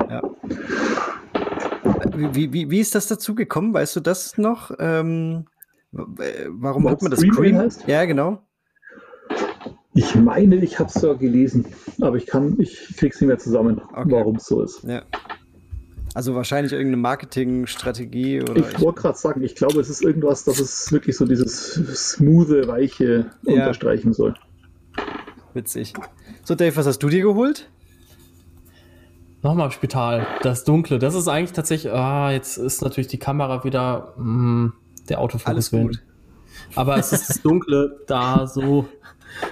ja. 0.00 0.22
Wie, 2.16 2.52
wie, 2.52 2.70
wie 2.70 2.80
ist 2.80 2.94
das 2.94 3.06
dazu 3.06 3.34
gekommen? 3.34 3.74
Weißt 3.74 3.96
du 3.96 4.00
das 4.00 4.38
noch? 4.38 4.70
Ähm, 4.78 5.46
warum 5.92 6.88
hat 6.88 7.02
man 7.02 7.10
das 7.10 7.22
Cream? 7.22 7.58
Heißt? 7.58 7.86
Ja, 7.86 8.04
genau. 8.04 8.42
Ich 9.94 10.14
meine, 10.16 10.56
ich 10.56 10.78
habe 10.80 10.90
es 10.92 11.00
ja 11.00 11.12
gelesen, 11.12 11.66
aber 12.00 12.16
ich 12.16 12.26
kann, 12.26 12.56
ich 12.58 12.96
krieg's 12.96 13.20
nicht 13.20 13.28
mehr 13.28 13.38
zusammen, 13.38 13.80
okay. 13.92 14.10
warum 14.10 14.36
es 14.36 14.46
so 14.46 14.62
ist. 14.62 14.82
Ja. 14.82 15.02
Also 16.14 16.34
wahrscheinlich 16.34 16.72
irgendeine 16.72 16.96
Marketingstrategie 16.96 18.42
oder. 18.42 18.56
Ich 18.56 18.80
wollte 18.80 19.02
gerade 19.02 19.18
sagen, 19.18 19.42
ich 19.42 19.54
glaube, 19.54 19.80
es 19.80 19.88
ist 19.88 20.02
irgendwas, 20.02 20.44
das 20.44 20.58
es 20.58 20.90
wirklich 20.92 21.16
so 21.16 21.26
dieses 21.26 21.74
smooth, 21.74 22.66
weiche 22.68 23.30
ja. 23.42 23.52
unterstreichen 23.52 24.12
soll. 24.12 24.34
Witzig. 25.54 25.92
So, 26.42 26.54
Dave, 26.54 26.74
was 26.76 26.86
hast 26.86 26.98
du 27.00 27.08
dir 27.08 27.22
geholt? 27.22 27.70
Nochmal 29.44 29.70
Spital, 29.70 30.26
das 30.40 30.64
Dunkle. 30.64 30.98
Das 30.98 31.14
ist 31.14 31.28
eigentlich 31.28 31.52
tatsächlich, 31.52 31.92
ah, 31.92 32.30
jetzt 32.32 32.56
ist 32.56 32.80
natürlich 32.80 33.08
die 33.08 33.18
Kamera 33.18 33.62
wieder 33.62 34.14
mh, 34.16 34.24
hm, 34.24 34.72
der 35.10 35.20
Autofokus. 35.20 35.46
Alles 35.46 35.70
gut. 35.70 36.02
Aber 36.74 36.96
es 36.96 37.12
ist 37.12 37.28
das 37.28 37.42
Dunkle 37.42 38.00
da 38.06 38.46
so 38.46 38.88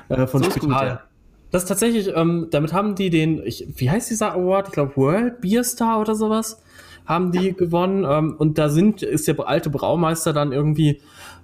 äh, 0.09 0.27
von 0.27 0.43
so 0.43 0.51
Spital. 0.51 0.69
Gut, 0.69 0.73
ja. 0.73 1.03
Das 1.51 1.65
ist 1.65 1.69
tatsächlich, 1.69 2.11
ähm, 2.17 2.49
damit 2.51 2.73
haben 2.73 2.95
die 2.95 3.11
den, 3.11 3.43
ich, 3.45 3.67
wie 3.77 3.91
heißt 3.91 4.09
dieser 4.09 4.33
Award? 4.33 4.69
Ich 4.69 4.73
glaube 4.73 4.97
World 4.97 5.43
Beer 5.43 5.63
Star 5.63 6.01
oder 6.01 6.15
sowas 6.15 6.63
haben 7.05 7.31
die 7.31 7.53
gewonnen. 7.53 8.07
Ähm, 8.09 8.35
und 8.39 8.57
da 8.57 8.71
sind, 8.71 9.03
ist 9.03 9.29
der 9.29 9.39
alte 9.47 9.69
Braumeister 9.69 10.33
dann 10.33 10.53
irgendwie 10.53 11.03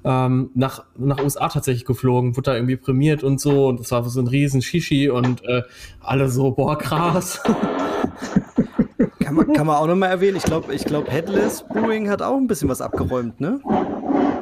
ähm, 0.08 0.50
nach, 0.54 0.86
nach 0.96 1.22
USA 1.22 1.48
tatsächlich 1.48 1.84
geflogen, 1.84 2.34
wurde 2.34 2.50
da 2.50 2.54
irgendwie 2.56 2.76
prämiert 2.76 3.22
und 3.22 3.38
so. 3.40 3.68
Und 3.68 3.78
das 3.78 3.90
war 3.90 4.02
so 4.04 4.20
ein 4.20 4.26
riesen 4.26 4.62
Shishi 4.62 5.10
und 5.10 5.44
äh, 5.44 5.62
alle 6.00 6.30
so, 6.30 6.52
boah, 6.52 6.78
krass. 6.78 7.42
kann, 9.20 9.34
man, 9.34 9.52
kann 9.52 9.66
man 9.66 9.76
auch 9.76 9.86
nochmal 9.86 10.08
erwähnen. 10.08 10.38
Ich 10.38 10.44
glaube, 10.44 10.72
ich 10.72 10.86
glaub, 10.86 11.10
Headless 11.10 11.62
Brewing 11.68 12.08
hat 12.08 12.22
auch 12.22 12.38
ein 12.38 12.46
bisschen 12.46 12.70
was 12.70 12.80
abgeräumt, 12.80 13.38
ne? 13.38 13.60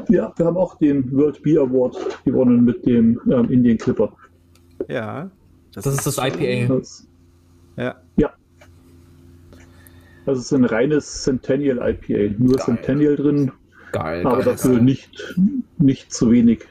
Ja, 0.09 0.33
wir 0.37 0.47
haben 0.47 0.57
auch 0.57 0.79
den 0.79 1.11
World 1.13 1.43
Beer 1.43 1.63
Award 1.63 1.97
gewonnen 2.25 2.65
mit 2.65 2.87
dem 2.87 3.21
ähm, 3.29 3.51
Indian 3.51 3.77
Clipper. 3.77 4.13
Ja. 4.89 5.29
Das, 5.75 5.83
das 5.83 5.95
ist 5.95 6.07
das 6.07 6.19
IPA. 6.19 6.77
Das, 6.77 7.09
ja. 7.77 7.97
Ja. 8.17 8.31
Das 10.27 10.39
ist 10.39 10.53
ein 10.53 10.65
reines 10.65 11.25
Centennial 11.25 11.79
IPA. 11.79 12.37
Nur 12.39 12.55
Geil. 12.55 12.65
Centennial 12.67 13.17
drin. 13.17 13.51
Geil. 13.97 14.27
Aber 14.27 14.37
geil, 14.37 14.45
dafür 14.45 14.75
geil. 14.75 14.83
nicht, 14.83 15.35
nicht 15.79 16.13
zu 16.13 16.31
wenig. 16.31 16.65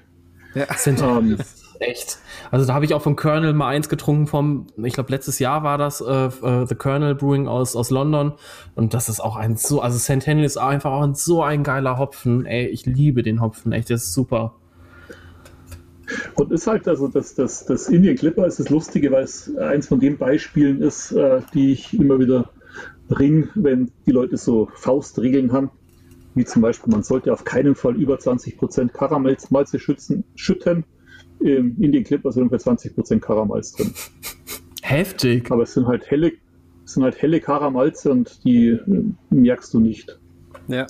Ja. 0.53 0.67
Centennial. 0.67 1.17
Um, 1.17 1.31
ähm, 1.31 1.37
echt. 1.79 2.19
Also 2.51 2.65
da 2.65 2.73
habe 2.73 2.85
ich 2.85 2.93
auch 2.93 3.01
von 3.01 3.15
Colonel 3.15 3.53
mal 3.53 3.69
eins 3.69 3.89
getrunken 3.89 4.27
vom, 4.27 4.67
ich 4.83 4.93
glaube 4.93 5.11
letztes 5.11 5.39
Jahr 5.39 5.63
war 5.63 5.77
das 5.77 6.01
äh, 6.01 6.27
äh, 6.27 6.65
The 6.67 6.75
Colonel 6.75 7.15
Brewing 7.15 7.47
aus 7.47 7.75
aus 7.75 7.89
London 7.89 8.33
und 8.75 8.93
das 8.93 9.09
ist 9.09 9.19
auch 9.19 9.35
ein 9.35 9.57
so, 9.57 9.81
also 9.81 9.97
Centennial 9.97 10.45
ist 10.45 10.57
einfach 10.57 10.91
auch 10.91 11.01
ein, 11.01 11.15
so 11.15 11.43
ein 11.43 11.63
geiler 11.63 11.97
Hopfen. 11.97 12.45
Ey, 12.45 12.67
ich 12.67 12.85
liebe 12.85 13.23
den 13.23 13.41
Hopfen, 13.41 13.71
echt, 13.71 13.89
der 13.89 13.95
ist 13.95 14.13
super. 14.13 14.53
Und 16.35 16.51
ist 16.51 16.67
halt, 16.67 16.87
also 16.87 17.07
das, 17.07 17.33
das, 17.33 17.65
das 17.65 17.89
Indian 17.89 18.15
Clipper 18.15 18.45
ist 18.45 18.59
das 18.59 18.69
Lustige, 18.69 19.11
weil 19.11 19.23
es 19.23 19.55
eins 19.57 19.87
von 19.87 19.99
den 19.99 20.17
Beispielen 20.17 20.81
ist, 20.81 21.11
äh, 21.11 21.41
die 21.53 21.71
ich 21.71 21.97
immer 21.97 22.19
wieder 22.19 22.51
bringe, 23.07 23.49
wenn 23.55 23.91
die 24.05 24.11
Leute 24.11 24.37
so 24.37 24.69
Faustregeln 24.75 25.51
haben. 25.51 25.71
Wie 26.35 26.45
zum 26.45 26.61
Beispiel, 26.61 26.91
man 26.91 27.03
sollte 27.03 27.31
auf 27.33 27.43
keinen 27.43 27.75
Fall 27.75 27.95
über 27.95 28.15
20% 28.15 28.89
Karamellmalze 28.89 29.79
schützen, 29.79 30.25
schütten 30.35 30.85
im 31.39 31.81
Indie 31.81 32.03
Clip 32.03 32.21
sind 32.23 32.43
ungefähr 32.43 32.73
20% 32.73 33.19
Karamalz 33.19 33.73
drin. 33.73 33.93
Heftig. 34.81 35.51
Aber 35.51 35.63
es 35.63 35.73
sind 35.73 35.87
halt 35.87 36.09
helle, 36.09 36.31
es 36.83 36.93
sind 36.93 37.03
halt 37.03 37.21
helle 37.21 37.39
Karamalze 37.39 38.11
und 38.11 38.43
die 38.43 38.69
äh, 38.69 39.03
merkst 39.29 39.73
du 39.73 39.79
nicht. 39.79 40.19
Ja. 40.67 40.87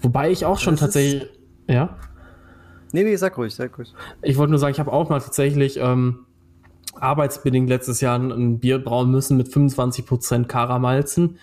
Wobei 0.00 0.30
ich 0.30 0.44
auch 0.44 0.58
schon 0.58 0.74
das 0.74 0.80
tatsächlich. 0.80 1.30
Ja? 1.68 1.96
Nee, 2.92 3.04
nee, 3.04 3.16
sag 3.16 3.38
ruhig, 3.38 3.54
sag 3.54 3.76
ruhig. 3.78 3.92
Ich 4.22 4.36
wollte 4.36 4.50
nur 4.50 4.58
sagen, 4.58 4.72
ich 4.72 4.80
habe 4.80 4.92
auch 4.92 5.08
mal 5.08 5.20
tatsächlich 5.20 5.78
ähm, 5.78 6.26
arbeitsbedingt 6.94 7.68
letztes 7.68 8.00
Jahr 8.00 8.18
ein 8.18 8.58
Bier 8.58 8.78
brauen 8.78 9.10
müssen 9.10 9.36
mit 9.36 9.48
25% 9.48 10.44
Karamalzen. 10.46 11.38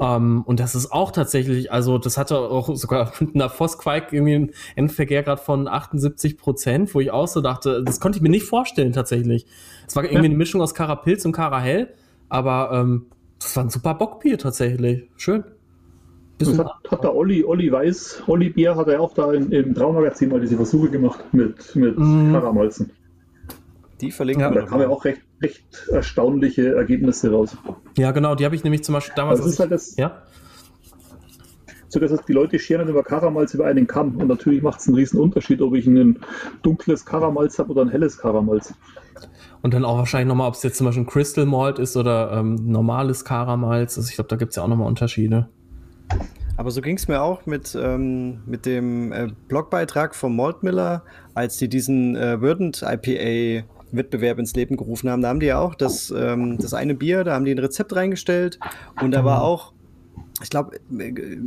Ähm, 0.00 0.42
und 0.46 0.60
das 0.60 0.74
ist 0.74 0.92
auch 0.92 1.10
tatsächlich, 1.10 1.72
also 1.72 1.98
das 1.98 2.16
hatte 2.16 2.38
auch 2.38 2.74
sogar 2.76 3.12
mit 3.20 3.34
einer 3.34 3.48
Vossquake 3.48 4.14
irgendwie 4.14 4.34
einen 4.34 4.50
Endverkehrgrad 4.76 5.40
von 5.40 5.68
78% 5.68 6.94
wo 6.94 7.00
ich 7.00 7.10
auch 7.10 7.28
so 7.28 7.40
dachte, 7.40 7.82
das 7.82 8.00
konnte 8.00 8.16
ich 8.16 8.22
mir 8.22 8.30
nicht 8.30 8.46
vorstellen 8.46 8.92
tatsächlich. 8.92 9.46
Es 9.86 9.96
war 9.96 10.04
irgendwie 10.04 10.26
eine 10.26 10.36
Mischung 10.36 10.60
aus 10.62 10.74
Karapilz 10.74 11.24
und 11.24 11.32
Karahell, 11.32 11.94
aber 12.28 12.70
ähm, 12.72 13.06
das 13.38 13.56
war 13.56 13.64
ein 13.64 13.70
super 13.70 13.94
Bockbier 13.94 14.38
tatsächlich. 14.38 15.08
Schön. 15.16 15.44
Das 16.38 16.58
hat, 16.58 16.72
hat 16.90 17.04
der 17.04 17.14
Olli, 17.14 17.44
Olli 17.44 17.70
Weiß, 17.70 18.22
Olli 18.26 18.50
Bier 18.50 18.74
hat 18.74 18.88
er 18.88 19.00
auch 19.00 19.14
da 19.14 19.32
in, 19.32 19.52
im 19.52 19.74
Traumagazin 19.74 20.30
mal 20.30 20.40
diese 20.40 20.56
Versuche 20.56 20.90
gemacht 20.90 21.22
mit, 21.32 21.76
mit 21.76 21.98
mm. 21.98 22.32
Karamalzen. 22.32 22.90
Die 24.02 24.10
verlinken 24.10 24.42
ja, 24.42 24.50
Da 24.50 24.66
kamen 24.66 24.82
ja 24.82 24.88
auch 24.88 25.04
recht, 25.04 25.22
recht 25.40 25.64
erstaunliche 25.90 26.74
Ergebnisse 26.74 27.30
raus. 27.30 27.56
Ja, 27.96 28.10
genau, 28.10 28.34
die 28.34 28.44
habe 28.44 28.56
ich 28.56 28.64
nämlich 28.64 28.82
zum 28.82 28.94
Beispiel 28.94 29.14
damals. 29.14 29.38
Also 29.38 29.44
das 29.44 29.54
ist 29.54 29.60
halt 29.60 29.70
das, 29.70 29.96
ja? 29.96 30.22
So, 31.88 32.00
das 32.00 32.10
heißt, 32.10 32.26
die 32.26 32.32
Leute 32.32 32.58
scheren 32.58 32.88
über 32.88 33.04
Karamalz 33.04 33.54
über 33.54 33.66
einen 33.66 33.86
Kamm. 33.86 34.16
Und 34.16 34.26
natürlich 34.26 34.60
macht 34.62 34.80
es 34.80 34.88
einen 34.88 34.96
riesen 34.96 35.20
Unterschied, 35.20 35.62
ob 35.62 35.74
ich 35.74 35.86
ein 35.86 36.18
dunkles 36.62 37.04
Karamalz 37.04 37.58
habe 37.58 37.70
oder 37.70 37.82
ein 37.82 37.90
helles 37.90 38.18
Karamalz. 38.18 38.74
Und 39.60 39.72
dann 39.74 39.84
auch 39.84 39.98
wahrscheinlich 39.98 40.28
nochmal, 40.28 40.48
ob 40.48 40.54
es 40.54 40.62
jetzt 40.64 40.78
zum 40.78 40.86
Beispiel 40.86 41.04
ein 41.04 41.06
Crystal 41.06 41.46
Malt 41.46 41.78
ist 41.78 41.96
oder 41.96 42.32
ähm, 42.32 42.56
normales 42.64 43.24
Karamalz. 43.24 43.98
Also 43.98 44.08
ich 44.08 44.16
glaube, 44.16 44.28
da 44.28 44.36
gibt 44.36 44.50
es 44.50 44.56
ja 44.56 44.64
auch 44.64 44.68
nochmal 44.68 44.88
Unterschiede. 44.88 45.48
Aber 46.56 46.70
so 46.70 46.80
ging 46.80 46.96
es 46.96 47.06
mir 47.06 47.22
auch 47.22 47.46
mit, 47.46 47.78
ähm, 47.80 48.40
mit 48.46 48.66
dem 48.66 49.12
äh, 49.12 49.28
Blogbeitrag 49.48 50.14
von 50.14 50.34
Malt 50.34 50.62
Miller, 50.62 51.04
als 51.34 51.58
die 51.58 51.68
diesen 51.68 52.16
äh, 52.16 52.38
Verdant 52.38 52.82
IPA 52.82 53.64
Wettbewerb 53.92 54.38
ins 54.38 54.54
Leben 54.54 54.76
gerufen 54.76 55.10
haben. 55.10 55.22
Da 55.22 55.28
haben 55.28 55.40
die 55.40 55.46
ja 55.46 55.58
auch 55.58 55.74
das, 55.74 56.10
ähm, 56.10 56.58
das 56.58 56.74
eine 56.74 56.94
Bier, 56.94 57.24
da 57.24 57.34
haben 57.34 57.44
die 57.44 57.52
ein 57.52 57.58
Rezept 57.58 57.94
reingestellt 57.94 58.58
und 59.00 59.12
da 59.12 59.24
war 59.24 59.38
mhm. 59.38 59.44
auch 59.44 59.71
ich 60.42 60.50
glaube, 60.50 60.78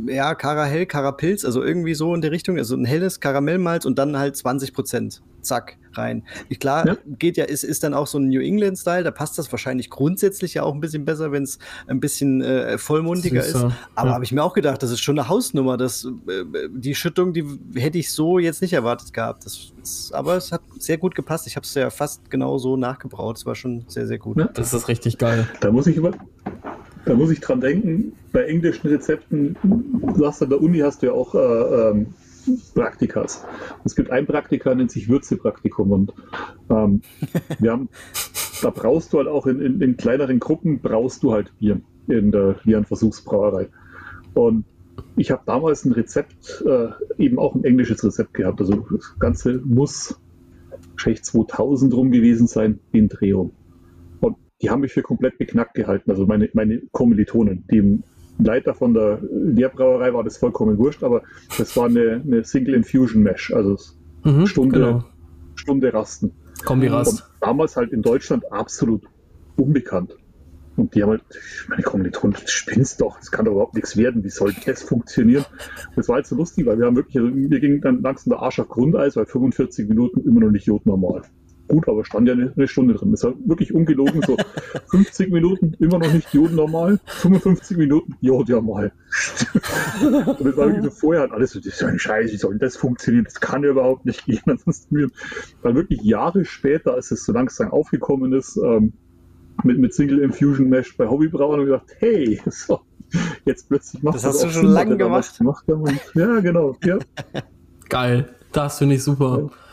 ja, 0.06 0.34
Karahell, 0.34 0.86
Karapilz, 0.86 1.44
also 1.44 1.62
irgendwie 1.62 1.94
so 1.94 2.14
in 2.14 2.20
der 2.20 2.30
Richtung, 2.30 2.58
also 2.58 2.76
ein 2.76 2.84
helles 2.84 3.20
Karamellmalz 3.20 3.84
und 3.84 3.98
dann 3.98 4.18
halt 4.18 4.36
20 4.36 4.72
Prozent, 4.72 5.22
zack, 5.42 5.76
rein. 5.94 6.24
Ich, 6.48 6.60
klar, 6.60 6.86
ja. 6.86 6.96
geht 7.18 7.36
ja, 7.36 7.44
ist, 7.44 7.64
ist 7.64 7.84
dann 7.84 7.94
auch 7.94 8.06
so 8.06 8.18
ein 8.18 8.28
New 8.28 8.40
England-Style, 8.40 9.04
da 9.04 9.10
passt 9.10 9.38
das 9.38 9.50
wahrscheinlich 9.52 9.90
grundsätzlich 9.90 10.54
ja 10.54 10.62
auch 10.62 10.74
ein 10.74 10.80
bisschen 10.80 11.04
besser, 11.04 11.32
wenn 11.32 11.42
es 11.42 11.58
ein 11.86 12.00
bisschen 12.00 12.42
äh, 12.42 12.78
vollmundiger 12.78 13.42
Süßer. 13.42 13.68
ist. 13.68 13.74
Aber 13.94 14.08
ja. 14.08 14.14
habe 14.14 14.24
ich 14.24 14.32
mir 14.32 14.42
auch 14.42 14.54
gedacht, 14.54 14.82
das 14.82 14.90
ist 14.90 15.00
schon 15.00 15.18
eine 15.18 15.28
Hausnummer, 15.28 15.76
das, 15.76 16.04
äh, 16.04 16.68
die 16.70 16.94
Schüttung, 16.94 17.32
die 17.32 17.44
hätte 17.74 17.98
ich 17.98 18.12
so 18.12 18.38
jetzt 18.38 18.62
nicht 18.62 18.72
erwartet 18.72 19.12
gehabt. 19.12 19.44
Das, 19.44 19.72
das, 19.78 20.12
aber 20.12 20.36
es 20.36 20.52
hat 20.52 20.62
sehr 20.78 20.98
gut 20.98 21.14
gepasst. 21.14 21.46
Ich 21.46 21.56
habe 21.56 21.64
es 21.64 21.74
ja 21.74 21.90
fast 21.90 22.30
genau 22.30 22.58
so 22.58 22.76
nachgebraut. 22.76 23.38
Es 23.38 23.46
war 23.46 23.54
schon 23.54 23.84
sehr, 23.88 24.06
sehr 24.06 24.18
gut. 24.18 24.38
Ja. 24.38 24.48
Das 24.54 24.72
ist 24.72 24.88
richtig 24.88 25.18
geil. 25.18 25.48
Da 25.60 25.70
muss 25.70 25.86
ich 25.86 25.96
über, 25.96 26.12
da 27.06 27.14
muss 27.14 27.30
ich 27.30 27.40
dran 27.40 27.60
denken, 27.60 28.12
bei 28.32 28.42
englischen 28.44 28.88
Rezepten, 28.88 29.56
du 29.62 30.26
hast 30.26 30.42
an 30.42 30.50
der 30.50 30.60
Uni 30.60 30.80
hast 30.80 31.02
du 31.02 31.06
ja 31.06 31.12
auch 31.12 31.34
äh, 31.34 31.38
ähm, 31.90 32.14
Praktikas. 32.74 33.44
Es 33.84 33.94
gibt 33.94 34.10
ein 34.10 34.26
Praktika, 34.26 34.74
nennt 34.74 34.90
sich 34.90 35.08
Würzepraktikum 35.08 35.92
und 35.92 36.12
ähm, 36.68 37.02
wir 37.60 37.70
haben, 37.70 37.88
da 38.60 38.70
brauchst 38.70 39.12
du 39.12 39.18
halt 39.18 39.28
auch 39.28 39.46
in, 39.46 39.60
in, 39.60 39.80
in, 39.80 39.96
kleineren 39.96 40.40
Gruppen 40.40 40.80
brauchst 40.80 41.22
du 41.22 41.32
halt 41.32 41.56
Bier 41.58 41.80
in 42.08 42.32
der 42.32 42.56
Viren-Versuchsbrauerei. 42.64 43.68
Und 44.34 44.64
ich 45.16 45.30
habe 45.30 45.42
damals 45.46 45.84
ein 45.84 45.92
Rezept, 45.92 46.64
äh, 46.66 46.88
eben 47.18 47.38
auch 47.38 47.54
ein 47.54 47.64
englisches 47.64 48.04
Rezept 48.04 48.34
gehabt. 48.34 48.60
Also 48.60 48.84
das 48.90 49.16
Ganze 49.20 49.60
muss 49.64 50.20
wahrscheinlich 50.90 51.22
2000 51.22 51.94
rum 51.94 52.10
gewesen 52.10 52.48
sein 52.48 52.80
in 52.90 53.08
Drehung 53.08 53.52
die 54.62 54.70
haben 54.70 54.80
mich 54.80 54.92
für 54.92 55.02
komplett 55.02 55.38
beknackt 55.38 55.74
gehalten. 55.74 56.10
Also 56.10 56.26
meine, 56.26 56.48
meine 56.54 56.80
Kommilitonen, 56.92 57.64
dem 57.70 58.02
Leiter 58.38 58.74
von 58.74 58.94
der 58.94 59.20
Lehrbrauerei 59.22 60.12
war 60.12 60.24
das 60.24 60.36
vollkommen 60.36 60.78
wurscht, 60.78 61.02
aber 61.02 61.22
das 61.56 61.76
war 61.76 61.86
eine, 61.86 62.22
eine 62.24 62.44
Single 62.44 62.74
Infusion 62.74 63.22
Mesh, 63.22 63.52
also 63.52 63.78
mhm, 64.24 64.46
Stunde, 64.46 64.78
genau. 64.78 65.04
Stunde 65.54 65.92
Rasten. 65.92 66.32
Kombi-Rast. 66.64 67.30
Damals 67.40 67.76
halt 67.76 67.92
in 67.92 68.02
Deutschland 68.02 68.50
absolut 68.50 69.02
unbekannt. 69.56 70.16
Und 70.76 70.94
die 70.94 71.02
haben 71.02 71.10
halt, 71.10 71.22
meine 71.68 71.82
Kommilitonen, 71.82 72.36
du 72.38 72.46
spinnst 72.46 73.00
doch, 73.00 73.18
das 73.18 73.30
kann 73.30 73.46
doch 73.46 73.52
überhaupt 73.52 73.74
nichts 73.74 73.96
werden, 73.96 74.22
wie 74.24 74.30
soll 74.30 74.54
das 74.66 74.82
funktionieren? 74.82 75.44
Das 75.94 76.08
war 76.08 76.16
halt 76.16 76.26
so 76.26 76.36
lustig, 76.36 76.66
weil 76.66 76.78
wir 76.78 76.86
haben 76.86 76.96
wirklich, 76.96 77.16
also 77.16 77.34
mir 77.34 77.60
ging 77.60 77.80
dann 77.80 78.02
langsam 78.02 78.32
der 78.32 78.40
Arsch 78.40 78.58
auf 78.58 78.68
Grundeis, 78.68 79.16
weil 79.16 79.24
45 79.24 79.88
Minuten 79.88 80.20
immer 80.28 80.40
noch 80.40 80.50
nicht 80.50 80.66
jodnormal 80.66 81.22
gut, 81.68 81.88
aber 81.88 82.04
stand 82.04 82.28
ja 82.28 82.34
eine, 82.34 82.68
Stunde 82.68 82.94
drin. 82.94 83.10
Das 83.10 83.24
war 83.24 83.34
wirklich 83.44 83.74
ungelogen, 83.74 84.22
so 84.22 84.36
50 84.90 85.30
Minuten, 85.30 85.74
immer 85.78 85.98
noch 85.98 86.12
nicht 86.12 86.32
Jod 86.32 86.52
normal, 86.52 87.00
55 87.06 87.76
Minuten, 87.76 88.14
Jod 88.20 88.48
ja 88.48 88.60
mal. 88.60 88.92
und 90.02 90.40
das 90.40 90.56
war 90.56 90.66
wirklich 90.66 90.84
so 90.84 90.90
vorher 90.90 91.22
hat 91.24 91.32
alles 91.32 91.52
so, 91.52 91.60
das 91.60 91.74
ist 91.74 91.82
ein 91.82 91.98
Scheiß, 91.98 92.32
wie 92.32 92.36
soll 92.36 92.58
das 92.58 92.76
funktionieren? 92.76 93.24
Das 93.24 93.40
kann 93.40 93.62
ja 93.62 93.70
überhaupt 93.70 94.06
nicht 94.06 94.26
gehen. 94.26 94.42
Ansonsten 94.46 95.10
dann 95.62 95.74
wirklich 95.74 96.02
Jahre 96.02 96.44
später, 96.44 96.94
als 96.94 97.10
es 97.10 97.24
so 97.24 97.32
langsam 97.32 97.70
aufgekommen 97.70 98.32
ist, 98.32 98.56
ähm, 98.56 98.92
mit, 99.64 99.78
mit 99.78 99.94
Single 99.94 100.18
Infusion 100.20 100.68
Mesh 100.68 100.96
bei 100.96 101.08
Hobbybrauern 101.08 101.60
und 101.60 101.66
gedacht, 101.66 101.86
hey, 101.98 102.40
so, 102.46 102.80
jetzt 103.44 103.68
plötzlich 103.68 104.02
macht 104.02 104.16
das. 104.16 104.22
Das 104.22 104.34
hast 104.34 104.44
du 104.44 104.50
schon 104.50 104.66
lange 104.66 104.96
gemacht. 104.96 105.38
gemacht 105.38 105.64
ja, 106.14 106.40
genau. 106.40 106.76
Ja. 106.84 106.98
Geil, 107.88 108.28
das 108.52 108.78
finde 108.78 108.96
ich 108.96 109.02
super. 109.02 109.42
Ja. 109.42 109.65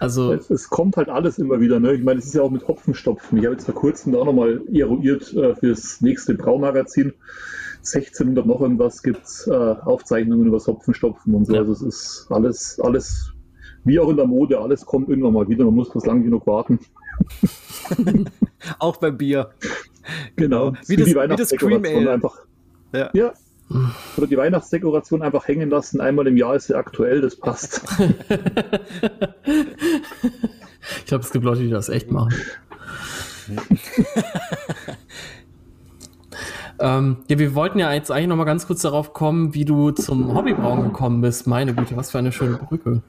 Also 0.00 0.32
es, 0.32 0.50
es, 0.50 0.68
kommt 0.68 0.96
halt 0.96 1.08
alles 1.08 1.38
immer 1.38 1.60
wieder. 1.60 1.80
Ne? 1.80 1.94
Ich 1.94 2.02
meine, 2.02 2.18
es 2.18 2.26
ist 2.26 2.34
ja 2.34 2.42
auch 2.42 2.50
mit 2.50 2.66
Hopfenstopfen. 2.66 3.38
Ich 3.38 3.44
habe 3.44 3.54
jetzt 3.54 3.66
vor 3.66 3.74
kurzem 3.74 4.12
da 4.12 4.18
auch 4.18 4.26
nochmal 4.26 4.62
eruiert 4.72 5.32
äh, 5.34 5.54
fürs 5.54 6.00
nächste 6.00 6.34
Braumagazin. 6.34 7.14
1600 7.78 8.46
noch 8.46 8.60
irgendwas 8.60 9.02
gibt 9.02 9.24
es 9.24 9.46
äh, 9.46 9.52
Aufzeichnungen 9.52 10.46
über 10.46 10.56
das 10.56 10.66
Hopfenstopfen 10.66 11.34
und 11.34 11.46
so. 11.46 11.54
Ja. 11.54 11.60
Also 11.60 11.72
es 11.72 11.82
ist 11.82 12.26
alles, 12.30 12.80
alles, 12.80 13.32
wie 13.84 14.00
auch 14.00 14.08
in 14.08 14.16
der 14.16 14.26
Mode, 14.26 14.58
alles 14.58 14.86
kommt 14.86 15.08
irgendwann 15.08 15.34
mal 15.34 15.48
wieder. 15.48 15.64
Man 15.64 15.74
muss 15.74 15.90
bloß 15.90 16.06
lang 16.06 16.22
genug 16.24 16.46
warten. 16.46 16.80
auch 18.78 18.96
beim 18.96 19.16
Bier. 19.16 19.50
Genau. 20.36 20.72
Wie, 20.86 20.96
das, 20.96 21.08
wie 21.08 21.36
das 21.36 21.50
Cream 21.50 21.84
Ale. 21.84 22.12
Einfach, 22.12 22.38
ja. 22.92 23.10
ja. 23.12 23.32
Oder 24.16 24.26
die 24.26 24.36
Weihnachtsdekoration 24.36 25.22
einfach 25.22 25.48
hängen 25.48 25.70
lassen. 25.70 26.00
Einmal 26.00 26.26
im 26.26 26.36
Jahr 26.36 26.54
ist 26.54 26.66
sie 26.68 26.74
aktuell, 26.74 27.20
das 27.20 27.36
passt. 27.36 27.82
ich 30.98 31.04
glaube, 31.06 31.24
es 31.24 31.30
gibt 31.32 31.44
Leute, 31.44 31.62
die 31.62 31.70
das 31.70 31.88
echt 31.88 32.10
machen. 32.10 32.34
ähm, 36.78 37.18
ja, 37.28 37.38
wir 37.38 37.54
wollten 37.54 37.78
ja 37.78 37.92
jetzt 37.92 38.10
eigentlich 38.10 38.28
noch 38.28 38.36
mal 38.36 38.44
ganz 38.44 38.66
kurz 38.66 38.82
darauf 38.82 39.12
kommen, 39.12 39.54
wie 39.54 39.64
du 39.64 39.90
zum 39.90 40.34
Hobbybrauen 40.34 40.84
gekommen 40.84 41.20
bist. 41.20 41.46
Meine 41.46 41.74
Güte, 41.74 41.96
was 41.96 42.10
für 42.10 42.18
eine 42.18 42.32
schöne 42.32 42.56
Brücke. 42.56 43.02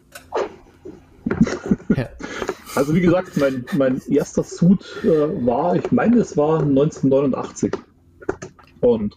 ja. 1.96 2.10
Also 2.76 2.94
wie 2.94 3.02
gesagt, 3.02 3.38
mein, 3.38 3.66
mein 3.78 4.02
erster 4.10 4.44
Suit 4.44 4.84
äh, 5.04 5.46
war, 5.46 5.76
ich 5.76 5.92
meine, 5.92 6.18
es 6.18 6.36
war 6.36 6.60
1989. 6.60 7.72
Und 8.82 9.16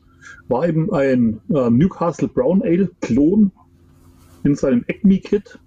war 0.49 0.67
eben 0.69 0.93
ein 0.93 1.41
äh, 1.51 1.71
Newcastle 1.71 2.29
Brown 2.29 2.63
Ale 2.63 2.91
Klon 3.01 3.53
in 4.45 4.55
seinem 4.55 4.85
Acme-Kit 4.89 5.59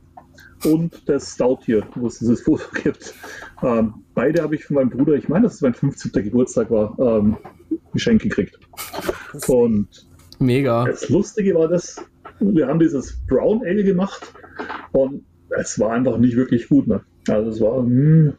und 0.65 1.07
der 1.07 1.19
Stout 1.19 1.59
hier, 1.65 1.85
wo 1.95 2.07
es 2.07 2.19
dieses 2.19 2.41
Foto 2.41 2.63
gibt. 2.83 3.13
Ähm, 3.63 3.93
beide 4.13 4.41
habe 4.41 4.55
ich 4.55 4.65
von 4.65 4.75
meinem 4.75 4.89
Bruder, 4.89 5.13
ich 5.13 5.29
meine, 5.29 5.43
dass 5.43 5.55
es 5.55 5.61
mein 5.61 5.73
15. 5.73 6.11
Geburtstag 6.11 6.69
war, 6.69 6.97
ähm, 6.99 7.37
geschenkt 7.93 8.23
gekriegt. 8.23 8.59
Und 9.47 9.87
mega. 10.39 10.85
Das 10.85 11.09
Lustige 11.09 11.55
war 11.55 11.67
das, 11.67 12.03
wir 12.39 12.67
haben 12.67 12.79
dieses 12.79 13.19
Brown 13.27 13.61
Ale 13.65 13.83
gemacht 13.83 14.33
und 14.91 15.23
es 15.49 15.79
war 15.79 15.91
einfach 15.91 16.17
nicht 16.17 16.35
wirklich 16.35 16.69
gut. 16.69 16.87
Ne? 16.87 17.01
Also 17.27 17.49
es 17.49 17.61
war, 17.61 17.81
mh, 17.81 17.87
hm, 17.87 18.33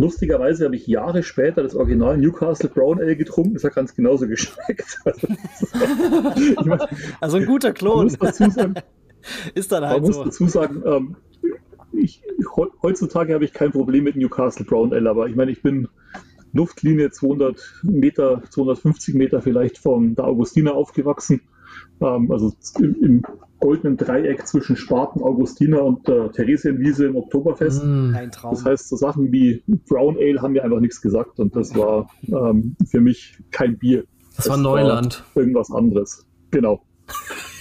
Lustigerweise 0.00 0.64
habe 0.64 0.76
ich 0.76 0.86
Jahre 0.86 1.22
später 1.22 1.62
das 1.62 1.74
Original 1.74 2.16
Newcastle 2.16 2.70
Brown 2.70 2.98
Ale 3.00 3.16
getrunken. 3.16 3.54
Das 3.54 3.64
hat 3.64 3.74
ganz 3.74 3.94
genauso 3.94 4.26
geschmeckt. 4.26 4.98
Also, 6.56 6.68
mein, 6.68 6.80
also 7.20 7.36
ein 7.36 7.46
guter 7.46 7.72
Klon. 7.72 8.04
Muss 8.04 8.18
dazu 8.18 8.50
sagen, 8.50 8.74
ist 9.54 9.70
dann 9.72 9.84
halt 9.84 10.02
man 10.02 10.12
so. 10.12 10.18
muss 10.18 10.30
dazu 10.30 10.48
sagen, 10.48 10.82
ähm, 10.84 11.16
ich, 11.92 12.22
heutzutage 12.82 13.34
habe 13.34 13.44
ich 13.44 13.52
kein 13.52 13.72
Problem 13.72 14.04
mit 14.04 14.16
Newcastle 14.16 14.64
Brown 14.64 14.92
Ale, 14.92 15.08
aber 15.10 15.28
ich 15.28 15.36
meine, 15.36 15.50
ich 15.50 15.62
bin 15.62 15.88
Luftlinie 16.52 17.10
200 17.10 17.82
Meter, 17.82 18.42
250 18.48 19.14
Meter 19.14 19.42
vielleicht 19.42 19.78
von 19.78 20.14
der 20.14 20.26
Augustiner 20.26 20.74
aufgewachsen. 20.74 21.42
Ähm, 22.00 22.30
also 22.30 22.52
im, 22.78 23.02
im, 23.02 23.22
goldenen 23.60 23.98
Dreieck 23.98 24.46
zwischen 24.46 24.74
Spaten, 24.74 25.22
Augustiner 25.22 25.84
und 25.84 26.08
äh, 26.08 26.30
Theresienwiese 26.30 27.04
im 27.04 27.16
Oktoberfest. 27.16 27.84
Mm, 27.84 28.14
ein 28.14 28.32
Traum. 28.32 28.52
Das 28.52 28.64
heißt, 28.64 28.88
so 28.88 28.96
Sachen 28.96 29.30
wie 29.32 29.62
Brown 29.86 30.16
Ale 30.16 30.40
haben 30.40 30.52
mir 30.52 30.64
einfach 30.64 30.80
nichts 30.80 31.02
gesagt 31.02 31.38
und 31.38 31.54
das 31.54 31.76
war 31.76 32.08
ähm, 32.26 32.74
für 32.86 33.02
mich 33.02 33.38
kein 33.50 33.76
Bier. 33.76 34.04
Das, 34.34 34.46
das 34.46 34.48
war 34.48 34.56
Neuland. 34.56 35.24
War 35.34 35.42
irgendwas 35.42 35.70
anderes. 35.70 36.26
Genau. 36.50 36.80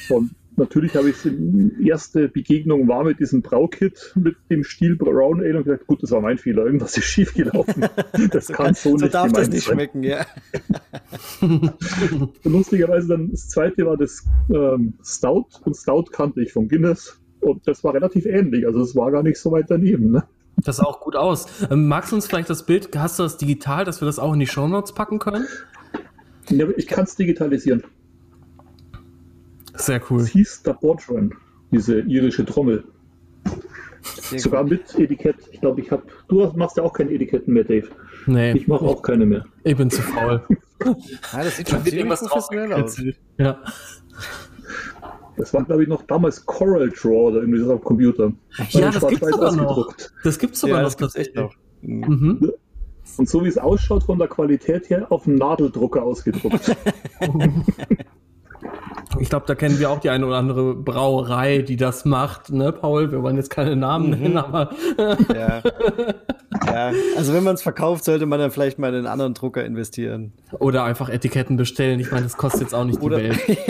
Und 0.09 0.31
natürlich 0.59 0.95
habe 0.95 1.09
ich 1.09 1.15
die 1.23 1.87
erste 1.87 2.27
Begegnung 2.27 2.87
war 2.87 3.03
mit 3.03 3.19
diesem 3.19 3.41
Braukit, 3.41 4.13
mit 4.15 4.35
dem 4.49 4.63
Stil 4.63 4.95
Brown 4.95 5.41
Ale 5.41 5.57
und 5.57 5.63
gesagt, 5.63 5.87
gut, 5.87 6.03
das 6.03 6.11
war 6.11 6.21
mein 6.21 6.37
Fehler, 6.37 6.65
irgendwas 6.65 6.97
ist 6.97 7.05
schief 7.05 7.33
gelaufen. 7.33 7.85
Das 8.31 8.47
so 8.47 8.53
kann 8.53 8.73
so, 8.73 8.97
so 8.97 9.05
nicht 9.05 9.13
darf 9.13 9.31
das 9.31 9.49
nicht 9.49 9.65
sein. 9.65 9.75
schmecken, 9.75 10.03
ja. 10.03 10.25
lustigerweise 12.43 13.07
dann 13.07 13.31
das 13.31 13.47
zweite 13.49 13.85
war 13.85 13.97
das 13.97 14.25
ähm, 14.53 14.93
Stout 15.03 15.47
und 15.63 15.75
Stout 15.75 16.05
kannte 16.11 16.41
ich 16.41 16.51
von 16.51 16.67
Guinness 16.67 17.19
und 17.39 17.67
das 17.67 17.83
war 17.83 17.93
relativ 17.93 18.25
ähnlich, 18.25 18.65
also 18.65 18.81
es 18.81 18.95
war 18.95 19.11
gar 19.11 19.23
nicht 19.23 19.39
so 19.39 19.51
weit 19.51 19.65
daneben. 19.69 20.11
Ne? 20.11 20.23
Das 20.57 20.77
sah 20.77 20.83
auch 20.83 20.99
gut 20.99 21.15
aus. 21.15 21.47
Ähm, 21.71 21.87
magst 21.87 22.11
du 22.11 22.15
uns 22.15 22.27
vielleicht 22.27 22.49
das 22.49 22.65
Bild, 22.65 22.89
hast 22.95 23.19
du 23.19 23.23
das 23.23 23.37
digital, 23.37 23.85
dass 23.85 24.01
wir 24.01 24.05
das 24.05 24.19
auch 24.19 24.33
in 24.33 24.39
die 24.39 24.47
Show 24.47 24.67
Notes 24.67 24.93
packen 24.93 25.19
können? 25.19 25.47
Ja, 26.49 26.67
ich 26.75 26.87
kann 26.87 27.05
es 27.05 27.15
digitalisieren. 27.15 27.83
Sehr 29.79 30.01
cool. 30.09 30.21
Es 30.21 30.27
hieß 30.29 30.63
der 30.63 30.73
Bodron, 30.73 31.33
diese 31.71 32.01
irische 32.01 32.45
Trommel. 32.45 32.83
Sehr 34.01 34.39
Sogar 34.39 34.63
gut. 34.63 34.71
mit 34.71 34.99
Etikett. 34.99 35.37
Ich 35.51 35.61
glaube, 35.61 35.81
ich 35.81 35.91
habe. 35.91 36.03
Du 36.27 36.51
machst 36.55 36.77
ja 36.77 36.83
auch 36.83 36.93
keine 36.93 37.11
Etiketten 37.11 37.53
mehr, 37.53 37.63
Dave. 37.63 37.87
Nee. 38.25 38.51
Ich 38.53 38.67
mache 38.67 38.83
auch 38.85 39.01
keine 39.01 39.25
mehr. 39.25 39.45
Ich 39.63 39.75
bin 39.75 39.89
zu 39.89 40.01
faul. 40.01 40.43
ja, 40.85 41.43
das 41.43 41.57
sieht 41.57 41.69
schon 41.69 41.83
ziemlich 41.83 42.19
professionell 42.19 42.73
aus. 42.73 43.01
Ja. 43.37 43.61
Das 45.37 45.53
war, 45.53 45.63
glaube 45.63 45.83
ich, 45.83 45.89
noch 45.89 46.03
damals 46.03 46.45
Coral 46.45 46.89
Draw 46.89 47.27
oder 47.29 47.39
irgendwie 47.39 47.59
so 47.59 47.73
auf 47.73 47.79
dem 47.79 47.85
Computer. 47.85 48.33
Ja, 48.71 48.91
das 48.91 49.07
gibt 49.07 49.23
es 49.23 49.29
sogar 49.29 49.55
noch. 49.55 49.95
Das 50.23 50.39
gibt 50.39 50.55
es 50.55 50.59
sogar 50.61 50.79
ja, 50.79 50.83
noch. 50.83 50.93
Das 50.95 51.15
echt 51.15 51.35
noch. 51.35 51.53
Mhm. 51.81 52.51
Und 53.17 53.29
so 53.29 53.43
wie 53.43 53.47
es 53.47 53.57
ausschaut 53.57 54.03
von 54.03 54.19
der 54.19 54.27
Qualität 54.27 54.89
her, 54.89 55.07
auf 55.09 55.23
dem 55.23 55.35
Nadeldrucker 55.35 56.03
ausgedruckt. 56.03 56.75
Ich 59.19 59.29
glaube, 59.29 59.45
da 59.47 59.55
kennen 59.55 59.79
wir 59.79 59.89
auch 59.89 59.99
die 59.99 60.09
eine 60.09 60.25
oder 60.25 60.37
andere 60.37 60.75
Brauerei, 60.75 61.59
die 61.61 61.75
das 61.75 62.05
macht, 62.05 62.51
ne, 62.51 62.71
Paul? 62.71 63.11
Wir 63.11 63.21
wollen 63.21 63.35
jetzt 63.35 63.49
keine 63.49 63.75
Namen 63.75 64.11
mhm. 64.11 64.19
nennen, 64.19 64.37
aber. 64.37 64.71
ja. 65.33 65.61
ja. 66.65 66.91
Also 67.17 67.33
wenn 67.33 67.43
man 67.43 67.55
es 67.55 67.61
verkauft, 67.61 68.05
sollte 68.05 68.25
man 68.25 68.39
dann 68.39 68.51
vielleicht 68.51 68.79
mal 68.79 68.89
in 68.89 68.95
einen 68.95 69.07
anderen 69.07 69.33
Drucker 69.33 69.63
investieren. 69.65 70.33
Oder 70.59 70.83
einfach 70.83 71.09
Etiketten 71.09 71.57
bestellen. 71.57 71.99
Ich 71.99 72.11
meine, 72.11 72.23
das 72.23 72.37
kostet 72.37 72.61
jetzt 72.61 72.73
auch 72.73 72.85
nicht 72.85 73.01
oder 73.01 73.19
die 73.19 73.29
Welt. 73.29 73.67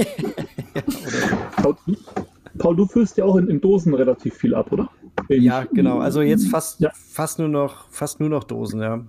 Paul, 1.62 1.76
Paul, 2.58 2.76
du 2.76 2.86
füllst 2.86 3.18
ja 3.18 3.26
auch 3.26 3.36
in, 3.36 3.48
in, 3.48 3.60
Dosen 3.60 3.94
relativ 3.94 4.36
viel 4.36 4.54
ab, 4.54 4.72
oder? 4.72 4.90
In, 5.30 5.42
ja, 5.42 5.64
genau. 5.74 6.00
Also 6.00 6.22
jetzt 6.22 6.48
fast, 6.48 6.80
ja. 6.80 6.92
fast 6.94 7.40
nur 7.40 7.48
noch, 7.48 7.90
fast 7.90 8.20
nur 8.20 8.30
noch 8.30 8.44
Dosen, 8.44 8.82
ja. 8.82 9.02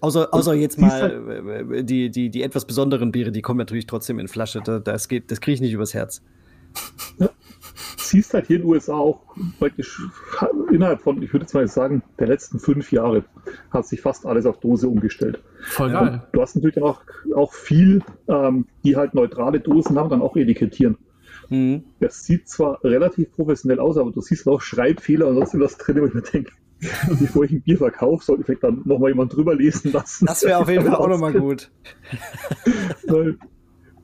Außer, 0.00 0.32
außer 0.32 0.54
jetzt 0.54 0.78
mal 0.78 0.90
halt 0.90 1.70
äh, 1.70 1.84
die, 1.84 2.10
die, 2.10 2.30
die 2.30 2.42
etwas 2.42 2.66
besonderen 2.66 3.12
Biere, 3.12 3.32
die 3.32 3.42
kommen 3.42 3.58
natürlich 3.58 3.86
trotzdem 3.86 4.18
in 4.18 4.28
Flasche. 4.28 4.60
Das, 4.60 5.08
geht, 5.08 5.30
das 5.30 5.40
kriege 5.40 5.54
ich 5.54 5.60
nicht 5.60 5.72
übers 5.72 5.94
Herz. 5.94 6.22
Ja. 7.18 7.30
Siehst 7.96 8.34
halt 8.34 8.46
hier 8.46 8.56
in 8.56 8.62
den 8.62 8.70
USA 8.70 8.94
auch 8.94 9.20
praktisch 9.58 10.00
innerhalb 10.70 11.00
von, 11.00 11.20
ich 11.22 11.32
würde 11.32 11.44
jetzt 11.44 11.54
mal 11.54 11.66
sagen, 11.66 12.02
der 12.18 12.28
letzten 12.28 12.60
fünf 12.60 12.92
Jahre 12.92 13.24
hat 13.70 13.86
sich 13.86 14.00
fast 14.00 14.26
alles 14.26 14.46
auf 14.46 14.60
Dose 14.60 14.88
umgestellt. 14.88 15.42
Voll 15.62 15.90
geil. 15.90 16.08
Und 16.08 16.22
du 16.32 16.42
hast 16.42 16.54
natürlich 16.54 16.80
auch, 16.80 17.00
auch 17.34 17.52
viel, 17.52 18.02
ähm, 18.28 18.66
die 18.84 18.96
halt 18.96 19.14
neutrale 19.14 19.58
Dosen 19.60 19.98
haben, 19.98 20.10
dann 20.10 20.22
auch 20.22 20.36
etikettieren. 20.36 20.98
Mhm. 21.48 21.84
Das 22.00 22.24
sieht 22.24 22.48
zwar 22.48 22.82
relativ 22.84 23.32
professionell 23.32 23.80
aus, 23.80 23.96
aber 23.96 24.12
du 24.12 24.20
siehst 24.20 24.46
auch 24.48 24.60
Schreibfehler 24.60 25.26
und 25.26 25.36
sonst 25.36 25.58
was 25.58 25.78
drin, 25.78 26.00
wo 26.00 26.06
ich 26.06 26.14
mir 26.14 26.22
denke, 26.22 26.52
bevor 26.80 27.44
ich 27.44 27.52
ein 27.52 27.62
Bier 27.62 27.78
verkaufe, 27.78 28.24
sollte 28.24 28.42
ich 28.42 28.46
vielleicht 28.46 28.64
dann 28.64 28.82
nochmal 28.84 29.10
jemand 29.10 29.34
drüber 29.34 29.54
lesen 29.54 29.92
lassen. 29.92 30.26
Das 30.26 30.42
wäre 30.42 30.58
auf 30.58 30.68
jeden 30.68 30.84
Fall 30.84 30.96
auch 30.96 31.08
nochmal 31.08 31.32
gut. 31.32 31.70
Weil 33.06 33.38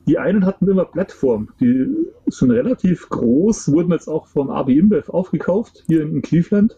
die 0.07 0.17
einen 0.17 0.45
hatten 0.45 0.67
immer 0.67 0.85
Plattform, 0.85 1.49
die 1.59 1.87
sind 2.27 2.51
relativ 2.51 3.07
groß, 3.09 3.71
wurden 3.71 3.91
jetzt 3.91 4.07
auch 4.07 4.27
vom 4.27 4.49
AB 4.49 4.69
InBev 4.69 5.09
aufgekauft, 5.09 5.83
hier 5.87 6.01
in 6.01 6.21
Cleveland. 6.21 6.75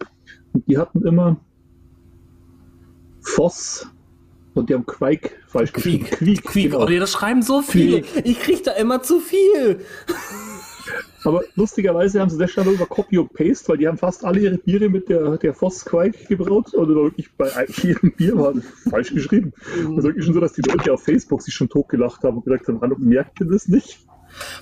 Und 0.54 0.68
die 0.68 0.78
hatten 0.78 1.06
immer 1.06 1.38
Voss 3.22 3.89
und 4.54 4.70
die 4.70 4.74
haben 4.74 4.86
Quake 4.86 5.32
falsch 5.48 5.74
geschrieben. 5.74 6.06
Quiek, 6.06 6.43
Quiek, 6.43 6.72
genau. 6.72 6.86
oh, 6.86 6.88
das 6.88 7.12
schreiben 7.12 7.41
so 7.41 7.62
viele. 7.62 8.04
Ich 8.24 8.39
krieg 8.39 8.64
da 8.64 8.72
immer 8.72 9.02
zu 9.02 9.20
viel. 9.20 9.80
Aber 11.23 11.43
lustigerweise 11.55 12.21
haben 12.21 12.29
sie 12.29 12.38
das 12.38 12.51
schon 12.51 12.67
über 12.67 12.86
Copy 12.86 13.17
und 13.17 13.33
Paste, 13.33 13.69
weil 13.69 13.77
die 13.77 13.88
haben 13.88 13.97
fast 13.97 14.23
alle 14.23 14.39
ihre 14.39 14.57
Biere 14.57 14.89
mit 14.89 15.09
der, 15.09 15.38
der 15.38 15.53
Voss 15.53 15.83
Quake 15.83 16.25
gebraut. 16.27 16.73
Oder 16.73 16.95
wirklich 16.95 17.31
bei 17.36 17.49
jedem 17.81 18.11
Bier 18.11 18.38
war 18.38 18.53
falsch 18.89 19.13
geschrieben. 19.13 19.53
Mhm. 19.77 19.95
Also 19.95 20.03
wirklich 20.09 20.25
schon 20.25 20.33
so, 20.33 20.39
dass 20.39 20.53
die 20.53 20.61
Leute 20.61 20.93
auf 20.93 21.03
Facebook 21.03 21.41
sich 21.41 21.53
schon 21.53 21.69
totgelacht 21.69 22.23
haben 22.23 22.38
und 22.38 22.45
gesagt 22.45 22.67
haben, 22.67 22.79
hallo, 22.81 22.95
merkt 22.99 23.39
ihr 23.39 23.47
das 23.47 23.67
nicht? 23.67 23.99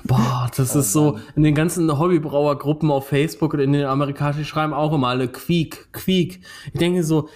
Boah, 0.04 0.50
das 0.56 0.76
oh, 0.76 0.80
ist 0.80 0.92
so, 0.92 1.20
in 1.36 1.44
den 1.44 1.56
ganzen 1.56 1.98
Hobbybrauergruppen 1.98 2.92
auf 2.92 3.08
Facebook 3.08 3.54
oder 3.54 3.64
in 3.64 3.74
den 3.74 3.86
amerikanischen 3.86 4.46
schreiben 4.46 4.74
auch 4.74 4.94
immer 4.94 5.08
alle 5.08 5.28
Quiek, 5.28 5.92
Quiek. 5.92 6.42
Ich 6.72 6.80
denke 6.80 7.04
so, 7.04 7.30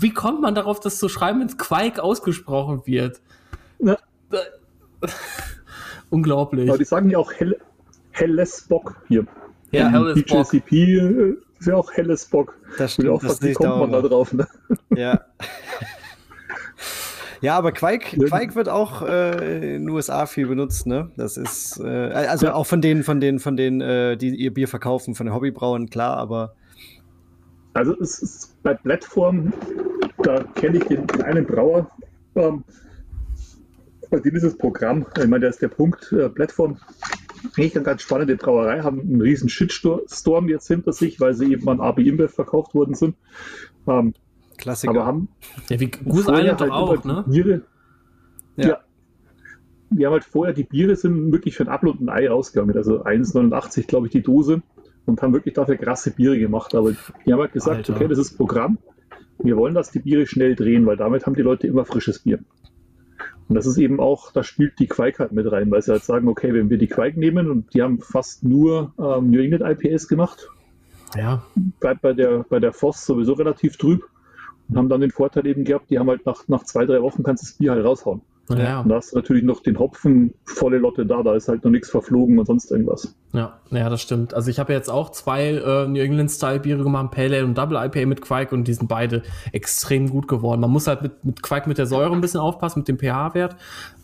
wie 0.00 0.12
kommt 0.12 0.40
man 0.40 0.54
darauf, 0.54 0.80
das 0.80 0.98
zu 0.98 1.08
schreiben, 1.08 1.40
wenn 1.40 1.48
es 1.48 1.58
Quake 1.58 2.02
ausgesprochen 2.02 2.82
wird? 2.86 3.20
Ja. 3.78 3.96
Unglaublich. 6.10 6.68
Aber 6.68 6.78
die 6.78 6.84
sagen 6.84 7.10
ja 7.10 7.18
auch 7.18 7.32
hell, 7.32 7.58
helles 8.16 8.62
Bock 8.62 8.96
hier. 9.08 9.26
Ja, 9.70 9.88
helles 9.88 10.22
Bock. 10.24 10.50
BJCP 10.50 10.72
äh, 10.72 11.36
ist 11.58 11.66
ja 11.66 11.76
auch 11.76 11.92
helles 11.92 12.26
Bock. 12.26 12.54
Das 12.78 12.94
stimmt. 12.94 13.10
Auch, 13.10 13.22
das 13.22 13.42
wie 13.42 13.52
kommt 13.52 13.78
man 13.78 13.92
da 13.92 14.00
drauf? 14.02 14.32
Ne? 14.32 14.46
Ja. 14.96 15.20
Ja, 17.42 17.58
aber 17.58 17.70
Quake, 17.72 18.18
Quake 18.18 18.54
wird 18.54 18.68
auch 18.68 19.02
äh, 19.02 19.74
in 19.76 19.82
den 19.84 19.90
USA 19.90 20.24
viel 20.24 20.46
benutzt, 20.46 20.86
ne? 20.86 21.10
Das 21.16 21.36
ist 21.36 21.78
äh, 21.78 21.86
also 21.86 22.46
ja. 22.46 22.54
auch 22.54 22.64
von 22.66 22.80
denen, 22.80 23.02
von 23.02 23.20
denen, 23.20 23.40
von 23.40 23.58
denen, 23.58 23.82
äh, 23.82 24.16
die 24.16 24.34
ihr 24.34 24.54
Bier 24.54 24.68
verkaufen, 24.68 25.14
von 25.14 25.26
den 25.26 25.34
Hobbybrauern, 25.34 25.90
klar, 25.90 26.16
aber 26.16 26.54
Also 27.74 27.94
es 28.00 28.20
ist 28.22 28.62
bei 28.62 28.72
Plattform, 28.72 29.52
da 30.22 30.42
kenne 30.54 30.78
ich 30.78 30.84
den, 30.84 31.08
einen 31.22 31.44
Brauer, 31.44 31.90
ähm, 32.36 32.64
bei 34.10 34.18
dem 34.18 34.34
ist 34.34 34.44
das 34.44 34.56
Programm, 34.56 35.04
ich 35.18 35.26
meine, 35.26 35.42
da 35.42 35.48
ist 35.48 35.60
der 35.60 35.68
Punkt, 35.68 36.10
äh, 36.12 36.30
Plattform, 36.30 36.78
eigentlich 37.44 37.76
eine 37.76 37.84
ganz 37.84 38.02
spannende 38.02 38.36
Brauerei, 38.36 38.80
haben 38.80 39.00
einen 39.00 39.20
riesen 39.20 39.48
Shitstorm 39.48 40.48
jetzt 40.48 40.68
hinter 40.68 40.92
sich, 40.92 41.20
weil 41.20 41.34
sie 41.34 41.52
eben 41.52 41.68
an 41.68 41.80
AB 41.80 42.00
InBev 42.00 42.32
verkauft 42.32 42.74
worden 42.74 42.94
sind. 42.94 43.16
Ähm, 43.86 44.14
Klassiker. 44.56 44.90
Aber 44.90 45.06
haben 45.06 45.28
ja, 45.68 45.80
wie 45.80 45.90
Goose 45.90 46.32
Island 46.32 46.60
halt 46.60 46.70
doch 46.70 46.98
auch, 46.98 47.04
ne? 47.04 47.24
Biere, 47.26 47.62
ja. 48.56 48.68
ja. 48.68 48.78
Wir 49.90 50.06
haben 50.06 50.14
halt 50.14 50.24
vorher, 50.24 50.52
die 50.52 50.64
Biere 50.64 50.96
sind 50.96 51.30
wirklich 51.30 51.56
für 51.56 51.64
ein 51.64 51.68
Apfel 51.68 51.90
und 51.90 52.00
ein 52.00 52.08
Ei 52.08 52.28
rausgegangen. 52.28 52.76
Also 52.76 53.04
1,89 53.04 53.86
glaube 53.86 54.06
ich 54.08 54.12
die 54.12 54.22
Dose 54.22 54.62
und 55.04 55.22
haben 55.22 55.32
wirklich 55.32 55.54
dafür 55.54 55.76
krasse 55.76 56.10
Biere 56.10 56.38
gemacht. 56.38 56.74
Aber 56.74 56.92
die 57.24 57.32
haben 57.32 57.40
halt 57.40 57.52
gesagt, 57.52 57.76
Alter. 57.76 57.94
okay, 57.94 58.08
das 58.08 58.18
ist 58.18 58.36
Programm. 58.36 58.78
Wir 59.38 59.56
wollen, 59.56 59.74
dass 59.74 59.90
die 59.92 60.00
Biere 60.00 60.26
schnell 60.26 60.56
drehen, 60.56 60.86
weil 60.86 60.96
damit 60.96 61.26
haben 61.26 61.34
die 61.34 61.42
Leute 61.42 61.66
immer 61.66 61.84
frisches 61.84 62.20
Bier. 62.20 62.40
Und 63.48 63.54
das 63.54 63.66
ist 63.66 63.78
eben 63.78 64.00
auch, 64.00 64.32
da 64.32 64.42
spielt 64.42 64.78
die 64.78 64.88
Quake 64.88 65.20
halt 65.20 65.32
mit 65.32 65.50
rein, 65.50 65.70
weil 65.70 65.82
sie 65.82 65.92
halt 65.92 66.02
sagen, 66.02 66.28
okay, 66.28 66.52
wenn 66.52 66.68
wir 66.68 66.78
die 66.78 66.88
Quake 66.88 67.18
nehmen 67.18 67.50
und 67.50 67.72
die 67.74 67.82
haben 67.82 68.00
fast 68.00 68.42
nur 68.42 68.92
ähm, 68.98 69.30
New 69.30 69.40
England 69.40 69.82
IPS 69.82 70.08
gemacht, 70.08 70.48
ja. 71.14 71.44
bleibt 71.80 72.02
bei 72.02 72.12
der, 72.12 72.44
bei 72.48 72.58
der 72.58 72.72
Voss 72.72 73.06
sowieso 73.06 73.34
relativ 73.34 73.76
trüb 73.76 74.02
und 74.68 74.76
haben 74.76 74.88
dann 74.88 75.00
den 75.00 75.12
Vorteil 75.12 75.46
eben 75.46 75.64
gehabt, 75.64 75.90
die 75.90 75.98
haben 75.98 76.08
halt 76.08 76.26
nach, 76.26 76.48
nach 76.48 76.64
zwei, 76.64 76.86
drei 76.86 77.00
Wochen 77.02 77.22
kannst 77.22 77.44
du 77.44 77.46
das 77.46 77.56
Bier 77.56 77.72
halt 77.72 77.84
raushauen. 77.84 78.22
Ja. 78.48 78.80
Und 78.80 78.88
da 78.88 78.96
hast 78.96 79.12
du 79.12 79.16
natürlich 79.16 79.42
noch 79.42 79.60
den 79.60 79.78
Hopfen 79.78 80.32
volle 80.44 80.78
Lotte 80.78 81.04
da, 81.04 81.22
da 81.22 81.34
ist 81.34 81.48
halt 81.48 81.64
noch 81.64 81.70
nichts 81.70 81.90
verflogen 81.90 82.38
und 82.38 82.46
sonst 82.46 82.70
irgendwas. 82.70 83.14
Ja, 83.32 83.58
ja, 83.70 83.90
das 83.90 84.00
stimmt. 84.00 84.34
Also 84.34 84.50
ich 84.50 84.58
habe 84.60 84.72
jetzt 84.72 84.88
auch 84.88 85.10
zwei 85.10 85.50
äh, 85.50 85.88
New 85.88 86.00
England 86.00 86.30
Style 86.30 86.60
Biere 86.60 86.84
gemacht, 86.84 87.10
Pale 87.10 87.36
Ale 87.36 87.44
und 87.44 87.58
Double 87.58 87.76
IPA 87.76 88.06
mit 88.06 88.20
Quake 88.20 88.54
und 88.54 88.68
die 88.68 88.74
sind 88.74 88.88
beide 88.88 89.22
extrem 89.52 90.08
gut 90.08 90.28
geworden. 90.28 90.60
Man 90.60 90.70
muss 90.70 90.86
halt 90.86 91.02
mit, 91.02 91.24
mit 91.24 91.42
Quake 91.42 91.68
mit 91.68 91.78
der 91.78 91.86
Säure 91.86 92.12
ein 92.12 92.20
bisschen 92.20 92.40
aufpassen, 92.40 92.80
mit 92.80 92.88
dem 92.88 92.98
pH-Wert. 92.98 93.56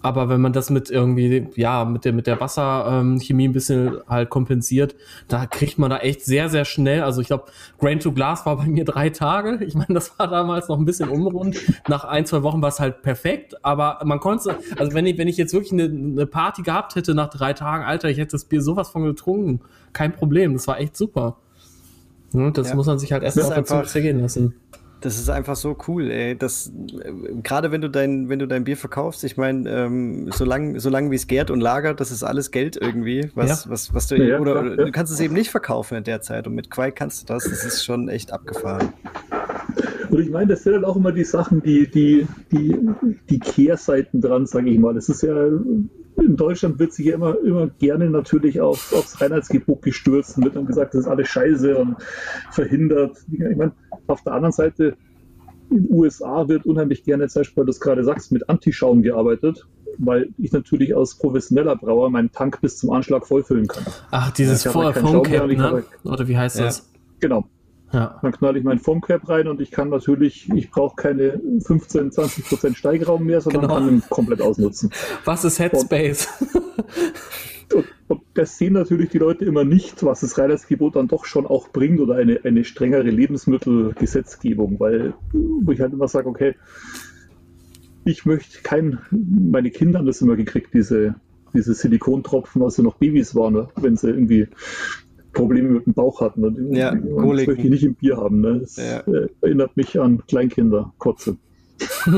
Aber 0.02 0.28
wenn 0.28 0.40
man 0.40 0.52
das 0.52 0.68
mit 0.68 0.90
irgendwie, 0.90 1.48
ja, 1.54 1.84
mit 1.84 2.04
der, 2.04 2.12
mit 2.12 2.26
der 2.26 2.40
Wasserchemie 2.40 3.44
ähm, 3.44 3.50
ein 3.50 3.52
bisschen 3.52 3.98
halt 4.08 4.30
kompensiert, 4.30 4.96
da 5.28 5.46
kriegt 5.46 5.78
man 5.78 5.90
da 5.90 5.98
echt 5.98 6.24
sehr, 6.24 6.48
sehr 6.48 6.64
schnell. 6.64 7.02
Also 7.02 7.20
ich 7.20 7.28
glaube, 7.28 7.44
Grain 7.78 8.00
to 8.00 8.10
Glass 8.12 8.44
war 8.44 8.56
bei 8.56 8.66
mir 8.66 8.84
drei 8.84 9.10
Tage. 9.10 9.64
Ich 9.64 9.74
meine, 9.74 9.94
das 9.94 10.18
war 10.18 10.28
damals 10.28 10.68
noch 10.68 10.78
ein 10.78 10.84
bisschen 10.84 11.08
unrund. 11.08 11.56
Nach 11.88 12.04
ein, 12.04 12.26
zwei 12.26 12.42
Wochen 12.42 12.60
war 12.60 12.68
es 12.68 12.80
halt 12.80 13.02
perfekt. 13.02 13.64
Aber 13.64 14.00
man 14.04 14.18
konnte, 14.18 14.58
also 14.76 14.92
wenn 14.92 15.06
ich, 15.06 15.16
wenn 15.18 15.28
ich 15.28 15.36
jetzt 15.36 15.54
wirklich 15.54 15.72
eine, 15.72 15.84
eine 15.84 16.26
Party 16.26 16.62
gehabt 16.62 16.96
hätte 16.96 17.14
nach 17.14 17.30
drei 17.30 17.52
Tagen, 17.52 17.84
Alter, 17.84 18.10
ich 18.10 18.18
hätte 18.18 18.32
das 18.32 18.44
Bier 18.44 18.60
sowas 18.60 18.90
von 18.90 19.04
getrunken. 19.04 19.60
Kein 19.92 20.12
Problem. 20.12 20.54
Das 20.54 20.66
war 20.66 20.80
echt 20.80 20.96
super. 20.96 21.36
Das 22.32 22.70
ja. 22.70 22.74
muss 22.74 22.86
man 22.86 22.98
sich 22.98 23.12
halt 23.12 23.22
erst 23.22 23.36
mal 23.36 23.52
auf 23.52 23.68
der 23.68 23.84
Zunge 23.84 24.12
lassen. 24.12 24.54
Das 25.02 25.18
ist 25.18 25.28
einfach 25.28 25.56
so 25.56 25.76
cool, 25.88 26.10
ey. 26.10 26.36
Das, 26.38 26.72
äh, 27.02 27.12
gerade 27.42 27.72
wenn 27.72 27.80
du 27.80 27.90
dein, 27.90 28.28
wenn 28.28 28.38
du 28.38 28.46
dein 28.46 28.64
Bier 28.64 28.76
verkaufst, 28.76 29.24
ich 29.24 29.36
meine, 29.36 29.68
ähm, 29.68 30.30
solange 30.32 30.78
solang 30.80 31.10
wie 31.10 31.16
es 31.16 31.26
gärt 31.26 31.50
und 31.50 31.60
lagert, 31.60 32.00
das 32.00 32.10
ist 32.10 32.22
alles 32.22 32.52
Geld 32.52 32.76
irgendwie, 32.80 33.30
was, 33.34 33.64
ja. 33.64 33.70
was, 33.70 33.92
was 33.92 34.06
du, 34.06 34.16
ja, 34.16 34.38
oder, 34.38 34.60
oder 34.60 34.76
du 34.76 34.92
kannst 34.92 35.12
es 35.12 35.20
eben 35.20 35.34
nicht 35.34 35.50
verkaufen 35.50 35.96
in 35.96 36.04
der 36.04 36.20
Zeit 36.20 36.46
und 36.46 36.54
mit 36.54 36.70
Quake 36.70 36.94
kannst 36.94 37.22
du 37.22 37.26
das, 37.26 37.44
das 37.44 37.64
ist 37.64 37.84
schon 37.84 38.08
echt 38.08 38.32
abgefahren. 38.32 38.92
Und 40.10 40.20
ich 40.20 40.30
meine, 40.30 40.48
das 40.48 40.62
sind 40.62 40.74
halt 40.74 40.84
auch 40.84 40.96
immer 40.96 41.10
die 41.10 41.24
Sachen, 41.24 41.62
die, 41.62 41.90
die, 41.90 42.26
die, 42.52 42.76
die 43.28 43.38
Kehrseiten 43.38 44.20
dran, 44.20 44.46
sage 44.46 44.70
ich 44.70 44.78
mal. 44.78 44.94
Das 44.94 45.08
ist 45.08 45.22
ja 45.22 45.48
in 46.18 46.36
Deutschland 46.36 46.78
wird 46.78 46.92
sich 46.92 47.06
ja 47.06 47.14
immer, 47.14 47.36
immer 47.42 47.68
gerne 47.78 48.10
natürlich 48.10 48.60
auf, 48.60 48.92
aufs 48.92 49.20
Reinheitsgebot 49.20 49.82
gestürzt 49.82 50.36
und 50.36 50.44
wird 50.44 50.56
dann 50.56 50.66
gesagt, 50.66 50.94
das 50.94 51.02
ist 51.02 51.06
alles 51.06 51.28
scheiße 51.28 51.76
und 51.76 51.96
verhindert. 52.50 53.16
Ich 53.30 53.56
meine, 53.56 53.72
auf 54.06 54.22
der 54.22 54.34
anderen 54.34 54.52
Seite, 54.52 54.96
in 55.70 55.86
den 55.86 55.94
USA 55.94 56.48
wird 56.48 56.66
unheimlich 56.66 57.04
gerne, 57.04 57.28
zum 57.28 57.40
Beispiel, 57.40 57.58
weil 57.58 57.66
du 57.66 57.70
es 57.70 57.80
gerade 57.80 58.04
sagst, 58.04 58.32
mit 58.32 58.48
Antischaum 58.48 59.02
gearbeitet, 59.02 59.66
weil 59.98 60.28
ich 60.38 60.52
natürlich 60.52 60.96
als 60.96 61.16
professioneller 61.16 61.76
Brauer 61.76 62.10
meinen 62.10 62.30
Tank 62.30 62.60
bis 62.60 62.78
zum 62.78 62.90
Anschlag 62.90 63.26
vollfüllen 63.26 63.68
kann. 63.68 63.84
Ach, 64.10 64.30
dieses 64.32 64.64
Foam 64.64 65.22
Cap, 65.22 65.46
ne? 65.46 65.84
Oder 66.04 66.28
wie 66.28 66.36
heißt 66.36 66.60
das? 66.60 66.90
Genau. 67.20 67.46
Ja. 67.92 68.18
Dann 68.22 68.32
knall 68.32 68.56
ich 68.56 68.64
mein 68.64 68.78
Foamcap 68.78 69.28
rein 69.28 69.48
und 69.48 69.60
ich 69.60 69.70
kann 69.70 69.90
natürlich, 69.90 70.48
ich 70.54 70.70
brauche 70.70 70.96
keine 70.96 71.40
15, 71.60 72.10
20 72.10 72.46
Prozent 72.46 72.76
Steigraum 72.78 73.24
mehr, 73.24 73.42
sondern 73.42 73.62
genau. 73.62 73.74
kann 73.74 73.88
ihn 73.88 74.02
komplett 74.08 74.40
ausnutzen. 74.40 74.90
Was 75.26 75.44
ist 75.44 75.58
Headspace? 75.58 76.28
Und, 77.74 77.78
und, 77.78 77.84
das 78.34 78.58
sehen 78.58 78.74
natürlich 78.74 79.10
die 79.10 79.18
Leute 79.18 79.44
immer 79.44 79.64
nicht, 79.64 80.04
was 80.04 80.20
das 80.20 80.38
Reinheitsgebot 80.38 80.96
dann 80.96 81.08
doch 81.08 81.24
schon 81.24 81.46
auch 81.46 81.68
bringt 81.68 82.00
oder 82.00 82.16
eine, 82.16 82.40
eine 82.44 82.64
strengere 82.64 83.08
Lebensmittelgesetzgebung, 83.08 84.80
weil 84.80 85.14
wo 85.32 85.72
ich 85.72 85.80
halt 85.80 85.92
immer 85.92 86.08
sage, 86.08 86.28
okay, 86.28 86.54
ich 88.04 88.24
möchte 88.26 88.62
kein, 88.62 88.98
meine 89.10 89.70
Kinder 89.70 89.98
haben 89.98 90.06
das 90.06 90.22
immer 90.22 90.36
gekriegt, 90.36 90.74
diese, 90.74 91.14
diese 91.54 91.74
Silikontropfen, 91.74 92.62
als 92.62 92.76
sie 92.76 92.82
noch 92.82 92.96
Babys 92.96 93.34
waren, 93.34 93.54
ne? 93.54 93.68
wenn 93.76 93.96
sie 93.96 94.08
irgendwie 94.08 94.48
Probleme 95.32 95.68
mit 95.68 95.86
dem 95.86 95.94
Bauch 95.94 96.20
hatten. 96.20 96.44
Und 96.44 96.74
ja, 96.74 96.94
das 96.94 97.04
möchte 97.04 97.52
ich 97.52 97.64
nicht 97.70 97.84
im 97.84 97.94
Bier 97.94 98.16
haben. 98.16 98.40
Ne? 98.40 98.60
Das 98.60 98.76
ja. 98.76 99.00
äh, 99.00 99.28
erinnert 99.40 99.76
mich 99.76 99.98
an 100.00 100.22
Kleinkinder, 100.26 100.92
Kotze. 100.98 101.36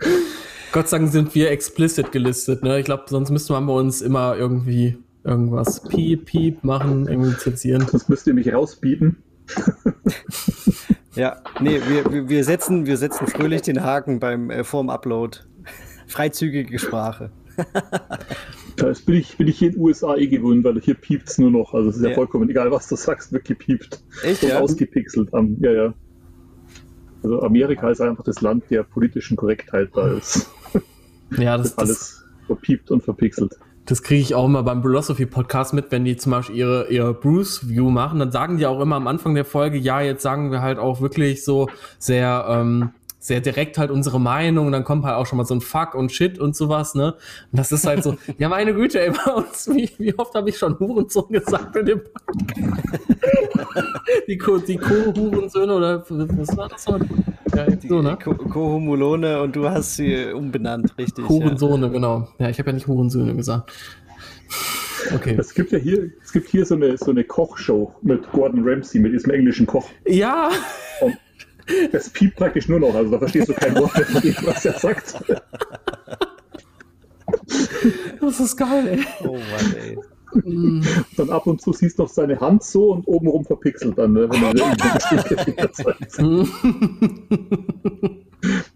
Gott 0.72 0.88
sei 0.88 0.98
Dank 0.98 1.10
sind 1.10 1.34
wir 1.34 1.50
explicit 1.50 2.12
gelistet. 2.12 2.62
Ne? 2.62 2.78
Ich 2.78 2.84
glaube, 2.84 3.04
sonst 3.06 3.30
müsste 3.30 3.52
man 3.52 3.66
bei 3.66 3.72
uns 3.72 4.00
immer 4.00 4.36
irgendwie 4.36 4.96
irgendwas 5.24 5.82
piep, 5.88 6.26
piep 6.26 6.64
machen, 6.64 7.06
irgendwie 7.08 7.36
zensieren. 7.36 7.86
Sonst 7.86 8.08
müsst 8.08 8.26
ihr 8.26 8.34
mich 8.34 8.52
rausbieten. 8.52 9.16
ja, 11.14 11.36
nee, 11.60 11.80
wir, 11.88 12.28
wir, 12.28 12.44
setzen, 12.44 12.86
wir 12.86 12.96
setzen 12.96 13.26
fröhlich 13.26 13.62
den 13.62 13.82
Haken 13.82 14.20
beim 14.20 14.50
äh, 14.50 14.64
vorm 14.64 14.90
Upload. 14.90 15.38
Freizügige 16.06 16.78
Sprache. 16.78 17.30
Das 18.76 19.00
bin 19.02 19.16
ich, 19.16 19.36
bin 19.36 19.48
ich 19.48 19.58
hier 19.58 19.68
in 19.68 19.74
den 19.74 19.82
USA 19.82 20.14
eh 20.14 20.28
gewöhnt, 20.28 20.62
weil 20.62 20.80
hier 20.80 20.94
piept 20.94 21.28
es 21.28 21.38
nur 21.38 21.50
noch. 21.50 21.74
Also 21.74 21.90
es 21.90 21.96
ist 21.96 22.02
ja. 22.02 22.10
ja. 22.10 22.14
vollkommen 22.14 22.48
egal, 22.48 22.70
was 22.70 22.88
du 22.88 22.94
sagst, 22.94 23.32
wird 23.32 23.44
gepiept. 23.44 24.00
Echt, 24.22 24.44
und 24.44 24.50
ja? 24.50 24.60
ausgepixelt. 24.60 25.32
Um, 25.32 25.56
ja, 25.60 25.72
ja. 25.72 25.94
Also 27.22 27.42
Amerika 27.42 27.90
ist 27.90 28.00
einfach 28.00 28.24
das 28.24 28.40
Land 28.40 28.64
der 28.70 28.82
politischen 28.82 29.36
Korrektheit 29.36 29.90
da 29.94 30.12
ist. 30.12 30.50
Ja, 31.36 31.58
das 31.58 31.66
ist 31.68 31.78
alles 31.78 32.24
verpiept 32.46 32.90
und 32.90 33.02
verpixelt. 33.02 33.58
Das 33.84 34.02
kriege 34.02 34.22
ich 34.22 34.34
auch 34.34 34.46
immer 34.46 34.62
beim 34.62 34.82
Philosophy 34.82 35.26
Podcast 35.26 35.74
mit, 35.74 35.90
wenn 35.90 36.04
die 36.04 36.16
zum 36.16 36.32
Beispiel 36.32 36.56
ihre, 36.56 36.88
ihre 36.88 37.14
Bruce 37.14 37.68
View 37.68 37.90
machen, 37.90 38.18
dann 38.18 38.32
sagen 38.32 38.56
die 38.56 38.66
auch 38.66 38.80
immer 38.80 38.96
am 38.96 39.06
Anfang 39.06 39.34
der 39.34 39.44
Folge, 39.44 39.78
ja, 39.78 40.00
jetzt 40.00 40.22
sagen 40.22 40.50
wir 40.50 40.62
halt 40.62 40.78
auch 40.78 41.00
wirklich 41.00 41.44
so 41.44 41.68
sehr 41.98 42.46
ähm, 42.48 42.90
sehr 43.18 43.40
direkt 43.40 43.78
halt 43.78 43.90
unsere 43.90 44.20
Meinung 44.20 44.66
und 44.66 44.72
dann 44.72 44.84
kommt 44.84 45.04
halt 45.04 45.16
auch 45.16 45.26
schon 45.26 45.38
mal 45.38 45.44
so 45.44 45.54
ein 45.54 45.60
Fuck 45.60 45.94
und 45.94 46.12
Shit 46.12 46.38
und 46.38 46.54
sowas, 46.54 46.94
ne? 46.94 47.14
Und 47.50 47.58
das 47.58 47.72
ist 47.72 47.86
halt 47.86 48.02
so, 48.04 48.16
ja 48.38 48.48
meine 48.48 48.74
Güte, 48.74 49.00
ey, 49.00 49.10
bei 49.10 49.32
uns, 49.32 49.68
wie, 49.68 49.90
wie 49.98 50.16
oft 50.18 50.34
habe 50.34 50.48
ich 50.50 50.58
schon 50.58 50.78
Hurensohn 50.78 51.28
gesagt 51.28 51.74
in 51.76 51.86
dem 51.86 52.00
Die 54.28 54.38
Co, 54.38 54.58
die 54.58 54.76
Co-Hurensöhne 54.76 55.74
oder 55.74 56.04
was 56.08 56.56
war 56.56 56.68
das 56.68 56.86
heute? 56.86 57.06
Ja, 57.54 57.66
so, 57.88 58.02
ne? 58.02 58.16
Co-Humulone 58.16 59.42
und 59.42 59.56
du 59.56 59.68
hast 59.68 59.96
sie 59.96 60.32
umbenannt, 60.32 60.96
richtig. 60.98 61.28
Hurensohne, 61.28 61.86
ja. 61.86 61.92
genau. 61.92 62.28
Ja, 62.38 62.48
ich 62.48 62.58
habe 62.58 62.70
ja 62.70 62.74
nicht 62.74 62.86
Hurensöhne 62.86 63.34
gesagt. 63.34 63.72
Okay. 65.14 65.36
Es 65.38 65.54
gibt 65.54 65.72
ja 65.72 65.78
hier, 65.78 66.10
es 66.22 66.32
gibt 66.32 66.48
hier 66.48 66.66
so 66.66 66.74
eine, 66.74 66.96
so 66.96 67.10
eine 67.10 67.24
Kochshow 67.24 67.94
mit 68.02 68.30
Gordon 68.32 68.62
Ramsay, 68.64 69.00
mit 69.00 69.12
diesem 69.12 69.30
englischen 69.30 69.66
Koch. 69.66 69.88
Ja. 70.06 70.50
Und 71.00 71.16
das 71.92 72.10
piept 72.10 72.36
praktisch 72.36 72.68
nur 72.68 72.80
noch, 72.80 72.94
also 72.94 73.10
da 73.10 73.18
verstehst 73.18 73.48
du 73.48 73.54
kein 73.54 73.74
Wort 73.76 73.94
mehr 73.96 74.06
von 74.06 74.22
dem, 74.22 74.36
was 74.42 74.64
er 74.64 74.78
sagt. 74.78 75.14
Das 78.20 78.40
ist 78.40 78.56
geil, 78.56 78.88
ey. 78.88 79.04
Oh 79.26 79.32
Mann, 79.32 79.74
ey. 79.82 79.98
Mm. 80.34 80.82
Dann 81.16 81.30
ab 81.30 81.46
und 81.46 81.60
zu 81.60 81.72
siehst 81.72 81.98
du 81.98 82.02
noch 82.02 82.10
seine 82.10 82.38
Hand 82.40 82.62
so 82.62 82.92
und 82.92 83.06
obenrum 83.06 83.44
verpixelt 83.44 83.96
dann, 83.98 84.12
ne, 84.12 84.28
wenn 84.28 84.42
er 84.42 84.54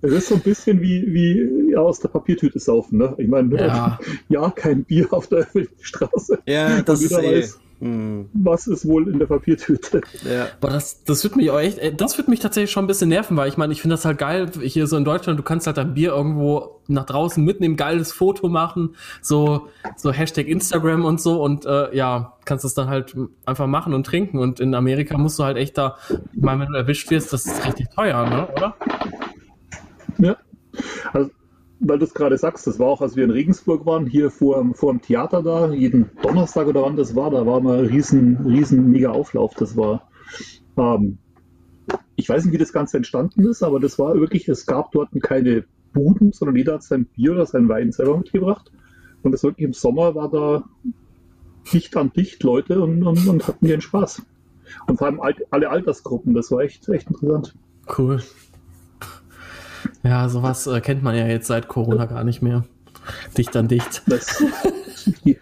Das 0.00 0.12
ist 0.12 0.28
so 0.28 0.34
ein 0.36 0.40
bisschen 0.40 0.80
wie, 0.80 1.12
wie 1.12 1.72
ja, 1.72 1.80
aus 1.80 2.00
der 2.00 2.08
Papiertüte 2.08 2.58
saufen. 2.58 2.98
Ne? 2.98 3.14
Ich 3.18 3.28
meine, 3.28 3.54
ja. 3.56 3.98
ja. 4.28 4.50
kein 4.50 4.84
Bier 4.84 5.12
auf 5.12 5.26
der 5.26 5.40
öffentlichen 5.40 5.76
Straße. 5.80 6.38
Ja, 6.46 6.82
das 6.82 7.02
ist 7.02 7.12
eh. 7.12 7.44
Hm. 7.82 8.28
Was 8.32 8.68
ist 8.68 8.86
wohl 8.86 9.08
in 9.08 9.18
der 9.18 9.26
Papiertüte? 9.26 10.02
Ja. 10.24 10.46
Boah, 10.60 10.70
das, 10.70 11.02
das 11.02 11.24
wird 11.24 11.34
mich 11.34 11.50
auch 11.50 11.58
echt, 11.58 12.00
das 12.00 12.16
wird 12.16 12.28
mich 12.28 12.38
tatsächlich 12.38 12.70
schon 12.70 12.84
ein 12.84 12.86
bisschen 12.86 13.08
nerven, 13.08 13.36
weil 13.36 13.48
ich 13.48 13.56
meine, 13.56 13.72
ich 13.72 13.82
finde 13.82 13.94
das 13.94 14.04
halt 14.04 14.18
geil, 14.18 14.48
hier 14.60 14.86
so 14.86 14.96
in 14.96 15.04
Deutschland, 15.04 15.36
du 15.36 15.42
kannst 15.42 15.66
halt 15.66 15.78
dein 15.78 15.92
Bier 15.92 16.12
irgendwo 16.12 16.80
nach 16.86 17.04
draußen 17.06 17.44
mitnehmen, 17.44 17.76
geiles 17.76 18.12
Foto 18.12 18.48
machen, 18.48 18.94
so, 19.20 19.66
so 19.96 20.12
Hashtag 20.12 20.46
Instagram 20.46 21.04
und 21.04 21.20
so 21.20 21.42
und 21.42 21.66
äh, 21.66 21.92
ja, 21.96 22.34
kannst 22.44 22.64
es 22.64 22.74
dann 22.74 22.88
halt 22.88 23.16
einfach 23.46 23.66
machen 23.66 23.94
und 23.94 24.06
trinken 24.06 24.38
und 24.38 24.60
in 24.60 24.76
Amerika 24.76 25.18
musst 25.18 25.40
du 25.40 25.42
halt 25.42 25.56
echt 25.56 25.76
da, 25.76 25.96
ich 26.08 26.40
meine, 26.40 26.60
wenn 26.60 26.68
du 26.68 26.78
erwischt 26.78 27.10
wirst, 27.10 27.32
das 27.32 27.46
ist 27.46 27.66
richtig 27.66 27.88
teuer, 27.96 28.24
ne, 28.30 28.46
oder? 28.46 28.76
Ja. 30.18 30.36
Also 31.12 31.30
weil 31.84 31.98
du 31.98 32.04
es 32.04 32.14
gerade 32.14 32.38
sagst, 32.38 32.66
das 32.66 32.78
war 32.78 32.86
auch, 32.86 33.02
als 33.02 33.16
wir 33.16 33.24
in 33.24 33.30
Regensburg 33.30 33.84
waren, 33.84 34.06
hier 34.06 34.30
vor, 34.30 34.64
vor 34.74 34.92
dem 34.92 35.02
Theater 35.02 35.42
da, 35.42 35.72
jeden 35.72 36.10
Donnerstag 36.22 36.68
oder 36.68 36.82
wann 36.82 36.96
das 36.96 37.16
war, 37.16 37.30
da 37.30 37.44
war 37.44 37.60
mal 37.60 37.80
ein 37.80 37.86
riesen, 37.86 38.36
riesen 38.46 38.90
mega 38.90 39.10
Auflauf. 39.10 39.54
Das 39.54 39.76
war, 39.76 40.08
ähm, 40.76 41.18
ich 42.14 42.28
weiß 42.28 42.44
nicht, 42.44 42.54
wie 42.54 42.58
das 42.58 42.72
Ganze 42.72 42.96
entstanden 42.96 43.44
ist, 43.46 43.62
aber 43.62 43.80
das 43.80 43.98
war 43.98 44.14
wirklich, 44.14 44.48
es 44.48 44.64
gab 44.64 44.92
dort 44.92 45.10
keine 45.22 45.64
Buden, 45.92 46.32
sondern 46.32 46.56
jeder 46.56 46.74
hat 46.74 46.84
sein 46.84 47.06
Bier 47.06 47.32
oder 47.32 47.46
sein 47.46 47.68
Wein 47.68 47.90
selber 47.90 48.16
mitgebracht. 48.16 48.70
Und 49.22 49.32
das 49.32 49.42
wirklich 49.42 49.66
im 49.66 49.72
Sommer 49.72 50.14
war 50.14 50.30
da 50.30 50.64
dicht 51.72 51.96
an 51.96 52.12
dicht 52.12 52.42
Leute 52.44 52.80
und, 52.80 53.02
und, 53.02 53.26
und 53.26 53.48
hatten 53.48 53.66
ihren 53.66 53.80
Spaß. 53.80 54.22
Und 54.86 54.98
vor 54.98 55.08
allem 55.08 55.20
alle 55.50 55.68
Altersgruppen, 55.68 56.32
das 56.32 56.50
war 56.50 56.60
echt, 56.60 56.88
echt 56.88 57.08
interessant. 57.08 57.54
Cool. 57.98 58.22
Ja, 60.02 60.28
sowas 60.28 60.66
äh, 60.66 60.80
kennt 60.80 61.02
man 61.02 61.14
ja 61.14 61.26
jetzt 61.26 61.46
seit 61.46 61.68
Corona 61.68 62.06
gar 62.06 62.24
nicht 62.24 62.42
mehr. 62.42 62.64
Dicht 63.36 63.56
an 63.56 63.68
dicht. 63.68 64.02
Das 64.06 64.40
ist 64.40 64.44
die 65.24 65.38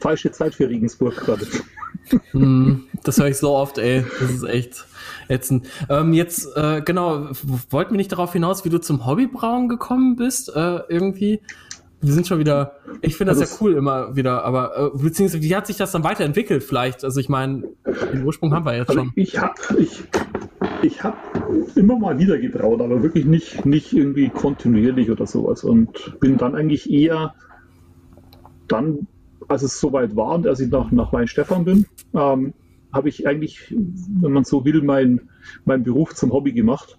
falsche 0.00 0.30
Zeit 0.30 0.54
für 0.54 0.68
Regensburg 0.68 1.16
gerade. 1.16 1.46
Mm, 2.32 2.84
das 3.02 3.18
höre 3.18 3.28
ich 3.28 3.38
so 3.38 3.54
oft, 3.54 3.78
ey. 3.78 4.04
Das 4.20 4.30
ist 4.30 4.42
echt 4.44 4.86
ätzend. 5.28 5.66
Ähm, 5.88 6.12
jetzt, 6.12 6.48
äh, 6.56 6.82
genau, 6.82 7.28
wollten 7.70 7.92
wir 7.92 7.96
nicht 7.96 8.12
darauf 8.12 8.32
hinaus, 8.32 8.64
wie 8.64 8.68
du 8.68 8.78
zum 8.78 9.06
Hobbybrauen 9.06 9.68
gekommen 9.68 10.16
bist? 10.16 10.54
Äh, 10.54 10.80
irgendwie? 10.88 11.40
Wir 12.00 12.12
sind 12.12 12.26
schon 12.26 12.38
wieder, 12.38 12.72
ich 13.00 13.16
finde 13.16 13.32
das 13.32 13.40
also 13.40 13.54
ja 13.54 13.60
cool 13.60 13.78
immer 13.78 14.14
wieder, 14.14 14.44
aber 14.44 14.92
äh, 14.94 14.98
beziehungsweise 14.98 15.42
wie 15.42 15.56
hat 15.56 15.66
sich 15.66 15.76
das 15.76 15.92
dann 15.92 16.04
weiterentwickelt 16.04 16.62
vielleicht? 16.62 17.04
Also 17.04 17.20
ich 17.20 17.28
meine, 17.28 17.64
den 18.12 18.24
Ursprung 18.24 18.52
haben 18.52 18.66
wir 18.66 18.76
jetzt 18.76 18.90
also 18.90 19.00
schon. 19.00 19.12
Ich 19.14 19.38
habe 19.38 19.54
ich, 19.78 20.04
ich 20.82 21.02
hab 21.02 21.16
immer 21.74 21.98
mal 21.98 22.18
wieder 22.18 22.38
gebraut, 22.38 22.80
aber 22.80 23.02
wirklich 23.02 23.24
nicht, 23.24 23.64
nicht 23.64 23.92
irgendwie 23.92 24.28
kontinuierlich 24.28 25.10
oder 25.10 25.26
sowas 25.26 25.64
und 25.64 26.18
bin 26.20 26.36
dann 26.36 26.54
eigentlich 26.54 26.90
eher 26.90 27.34
dann, 28.68 29.06
als 29.48 29.62
es 29.62 29.80
soweit 29.80 30.16
war 30.16 30.34
und 30.34 30.46
als 30.46 30.60
ich 30.60 30.70
nach, 30.70 30.90
nach 30.90 31.12
Weinstefan 31.12 31.64
bin, 31.64 31.86
ähm, 32.14 32.52
habe 32.92 33.08
ich 33.08 33.26
eigentlich, 33.26 33.74
wenn 34.20 34.32
man 34.32 34.44
so 34.44 34.64
will, 34.64 34.82
meinen 34.82 35.30
mein 35.64 35.82
Beruf 35.82 36.14
zum 36.14 36.32
Hobby 36.32 36.52
gemacht 36.52 36.98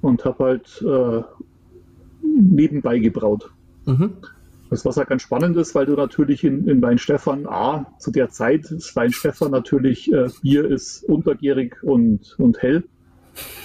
und 0.00 0.24
habe 0.24 0.44
halt 0.44 0.84
äh, 0.86 1.22
nebenbei 2.22 2.98
gebraut. 2.98 3.52
Mhm. 3.88 4.12
Das, 4.70 4.84
was 4.84 4.98
halt 4.98 5.08
ganz 5.08 5.22
spannend 5.22 5.56
ist, 5.56 5.74
weil 5.74 5.86
du 5.86 5.94
natürlich 5.94 6.44
in, 6.44 6.68
in 6.68 6.82
Weinstefan, 6.82 7.46
A, 7.46 7.86
zu 7.98 8.10
der 8.10 8.28
Zeit 8.28 8.70
ist 8.70 8.94
Weinstefan 8.94 9.50
natürlich, 9.50 10.12
äh, 10.12 10.28
Bier 10.42 10.70
ist 10.70 11.04
untergärig 11.04 11.82
und, 11.82 12.36
und 12.38 12.60
hell 12.60 12.84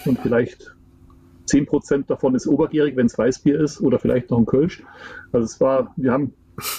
und 0.05 0.19
vielleicht 0.19 0.73
10% 1.49 2.05
davon 2.07 2.35
ist 2.35 2.47
obergärig, 2.47 2.95
wenn 2.95 3.07
es 3.07 3.17
Weißbier 3.17 3.59
ist 3.59 3.81
oder 3.81 3.99
vielleicht 3.99 4.29
noch 4.31 4.37
ein 4.37 4.45
Kölsch. 4.45 4.81
Also 5.33 5.43
es 5.43 5.59
war, 5.59 5.93
wir 5.97 6.13
haben 6.13 6.33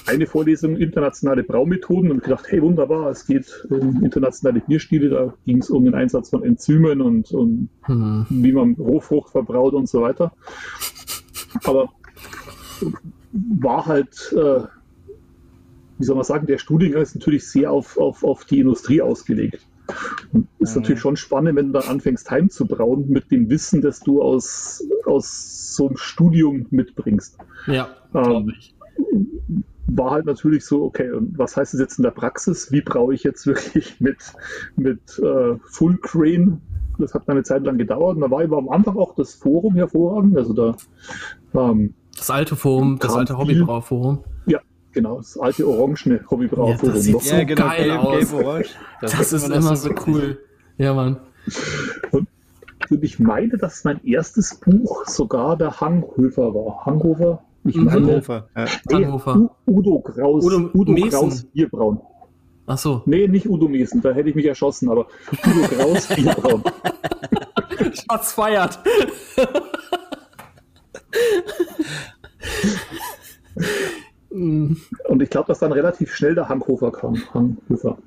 eine 0.07 0.27
Vorlesung 0.27 0.77
internationale 0.77 1.43
Braumethoden 1.43 2.11
und 2.11 2.23
gedacht, 2.23 2.47
hey 2.49 2.63
wunderbar, 2.63 3.11
es 3.11 3.27
geht 3.27 3.67
um 3.69 4.03
internationale 4.05 4.61
Bierstile, 4.61 5.11
da 5.11 5.35
ging 5.45 5.59
es 5.59 5.69
um 5.69 5.85
den 5.85 5.95
Einsatz 5.95 6.31
von 6.31 6.45
Enzymen 6.45 7.03
und, 7.03 7.33
und 7.33 7.69
hm. 7.83 8.27
wie 8.31 8.53
man 8.53 8.75
Rohfrucht 8.75 9.31
verbraut 9.31 9.75
und 9.75 9.89
so 9.89 10.01
weiter. 10.01 10.33
Aber 11.65 11.91
war 13.35 13.87
halt, 13.87 14.33
äh, 14.33 14.63
wie 15.99 16.05
soll 16.05 16.17
man 16.17 16.25
sagen, 16.25 16.47
der 16.47 16.59
Studiengang 16.59 17.03
ist 17.03 17.15
natürlich 17.15 17.49
sehr 17.49 17.71
auf, 17.71 17.99
auf, 17.99 18.25
auf 18.25 18.45
die 18.45 18.61
Industrie 18.61 19.03
ausgelegt. 19.03 19.67
Und 20.33 20.49
ist 20.61 20.75
mhm. 20.75 20.83
natürlich 20.83 21.01
schon 21.01 21.17
spannend, 21.17 21.57
wenn 21.57 21.73
du 21.73 21.81
dann 21.81 21.89
anfängst, 21.89 22.31
Heim 22.31 22.49
zu 22.49 22.67
brauen 22.67 23.09
mit 23.09 23.31
dem 23.31 23.51
Wissen, 23.51 23.83
das 23.83 24.01
du 24.01 24.23
aus, 24.23 24.83
aus 25.05 25.75
so 25.75 25.89
einem 25.89 25.97
Studium 25.97 26.67
mitbringst. 26.71 27.39
Ja, 27.67 27.89
ähm, 28.15 28.53
ich. 28.57 28.75
War 29.87 30.13
halt 30.13 30.25
natürlich 30.25 30.65
so, 30.65 30.83
okay, 30.83 31.11
und 31.11 31.37
was 31.39 31.57
heißt 31.57 31.75
das 31.75 31.81
jetzt 31.81 31.99
in 31.99 32.05
der 32.05 32.11
Praxis? 32.11 32.73
Wie 32.73 32.81
braue 32.81 33.15
ich 33.15 33.23
jetzt 33.23 33.47
wirklich 33.47 34.01
mit, 34.01 34.17
mit 34.77 35.19
äh, 35.19 35.57
Full 35.65 35.99
Crane? 35.99 36.61
Das 36.99 37.13
hat 37.13 37.29
eine 37.29 37.43
Zeit 37.43 37.65
lang 37.65 37.77
gedauert. 37.77 38.17
Und 38.17 38.23
da 38.23 38.31
war 38.31 38.43
aber 38.43 38.59
am 38.59 38.69
Anfang 38.69 38.97
auch 38.97 39.15
das 39.15 39.35
Forum 39.35 39.75
hervorragend. 39.75 40.39
Also 40.39 40.55
da 40.55 40.77
ähm, 41.55 41.95
das 42.25 42.31
alte 42.31 42.57
Forum, 42.57 42.99
das 42.99 43.15
alte 43.15 43.37
Hobbybrauerforum. 43.37 44.25
Ja, 44.47 44.59
genau, 44.93 45.19
das 45.19 45.39
alte 45.39 45.69
orangene 45.69 46.25
Hobbybrauerforum. 46.31 46.89
Ja, 46.89 46.95
das 46.95 47.05
sieht 47.05 47.21
so 47.21 47.35
ja, 47.35 47.45
genau, 47.45 47.69
geil 47.69 47.85
gelb, 47.85 48.01
aus. 48.01 48.31
Gelb, 48.31 48.67
das, 49.03 49.13
das 49.13 49.33
ist 49.35 49.51
immer 49.51 49.77
so 49.77 49.91
cool. 50.07 50.39
Ja, 50.79 50.95
Mann. 50.95 51.19
Und, 52.13 52.27
und 52.91 53.05
ich 53.05 53.21
meine, 53.21 53.59
dass 53.59 53.85
mein 53.85 54.03
erstes 54.05 54.55
Buch 54.55 55.05
sogar 55.07 55.59
der 55.59 55.79
Hanghöfer 55.81 56.55
war. 56.55 56.87
Hanghofer? 56.87 57.43
Ich 57.65 57.77
mhm. 57.77 57.85
meine, 57.85 58.07
Hanhofer. 58.07 58.49
Ja. 58.57 58.67
Hanhofer. 58.91 59.51
Udo 59.67 60.01
Kraus. 60.01 60.47
Udo, 60.47 60.71
Udo 60.73 60.95
Kraus 61.09 61.45
Bierbraun. 61.45 62.01
Ach 62.67 62.79
so. 62.79 63.03
Nee, 63.05 63.29
nicht 63.29 63.47
Udo 63.47 63.69
Mesen, 63.69 64.01
da 64.01 64.13
hätte 64.13 64.31
ich 64.31 64.35
mich 64.35 64.47
erschossen, 64.47 64.91
aber 64.91 65.09
Udo 65.47 65.69
Kraus 65.69 66.07
Bierbraun. 66.07 66.63
Schatz 67.93 68.33
feiert. 68.33 68.79
Und 74.31 75.23
ich 75.23 75.31
glaube, 75.31 75.47
dass 75.47 75.61
dann 75.61 75.73
relativ 75.73 76.13
schnell 76.13 76.35
der 76.35 76.49
Hanghofer 76.49 76.91
kam. 76.91 77.17
Hanghöfer. 77.33 77.99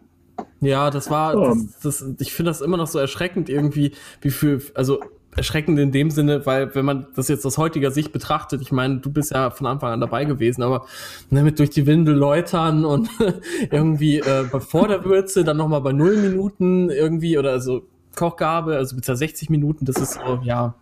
Ja, 0.59 0.89
das 0.89 1.09
war, 1.09 1.35
das, 1.35 1.79
das, 1.81 2.05
ich 2.19 2.33
finde 2.33 2.51
das 2.51 2.61
immer 2.61 2.77
noch 2.77 2.87
so 2.87 2.99
erschreckend 2.99 3.47
irgendwie, 3.47 3.93
wie 4.21 4.31
viel, 4.31 4.61
also 4.73 4.99
erschreckend 5.35 5.79
in 5.79 5.91
dem 5.91 6.09
Sinne, 6.09 6.45
weil 6.45 6.73
wenn 6.75 6.83
man 6.83 7.07
das 7.15 7.27
jetzt 7.27 7.45
aus 7.45 7.57
heutiger 7.57 7.91
Sicht 7.91 8.11
betrachtet, 8.11 8.61
ich 8.61 8.71
meine, 8.71 8.97
du 8.97 9.11
bist 9.11 9.31
ja 9.31 9.51
von 9.51 9.67
Anfang 9.67 9.93
an 9.93 10.01
dabei 10.01 10.25
gewesen, 10.25 10.63
aber 10.63 10.85
ne, 11.29 11.43
mit 11.43 11.59
durch 11.59 11.69
die 11.69 11.85
Windel 11.85 12.15
läutern 12.15 12.85
und 12.85 13.09
irgendwie 13.71 14.19
äh, 14.19 14.45
vor 14.59 14.87
der 14.87 15.05
Würze, 15.05 15.43
dann 15.43 15.57
nochmal 15.57 15.81
bei 15.81 15.93
null 15.93 16.17
Minuten 16.17 16.89
irgendwie 16.89 17.37
oder 17.37 17.51
also 17.51 17.83
Kochgabe, 18.15 18.75
also 18.75 18.95
bis 18.95 19.05
60 19.05 19.49
Minuten, 19.49 19.85
das 19.85 19.97
ist 19.97 20.13
so, 20.13 20.39
ja, 20.43 20.73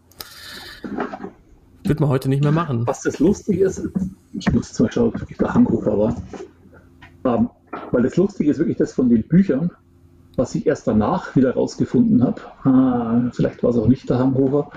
wird 1.88 2.00
man 2.00 2.10
heute 2.10 2.30
nicht 2.30 2.44
mehr 2.44 2.52
machen. 2.52 2.86
Was 2.88 3.02
das 3.02 3.20
Lustige 3.20 3.66
ist, 3.66 3.90
ich 4.34 4.52
muss 4.54 4.74
zum 4.74 4.88
Beispiel 4.88 5.04
ob 5.04 5.38
der 5.38 5.54
Hankover 5.54 5.98
war. 5.98 6.16
Ähm, 7.26 7.50
weil 7.92 8.04
das 8.04 8.16
Lustige 8.18 8.52
ist 8.52 8.60
wirklich 8.60 8.78
das 8.78 8.94
von 8.94 9.10
den 9.10 9.24
Büchern, 9.24 9.72
was 10.36 10.56
ich 10.56 10.66
erst 10.66 10.88
danach 10.88 11.36
wieder 11.36 11.54
rausgefunden 11.54 12.24
habe. 12.24 12.42
Ah, 12.64 13.32
vielleicht 13.34 13.64
war 13.64 13.72
es 13.72 13.78
auch 13.78 13.88
nicht 13.88 14.10
der 14.10 14.20
Hankover. 14.20 14.72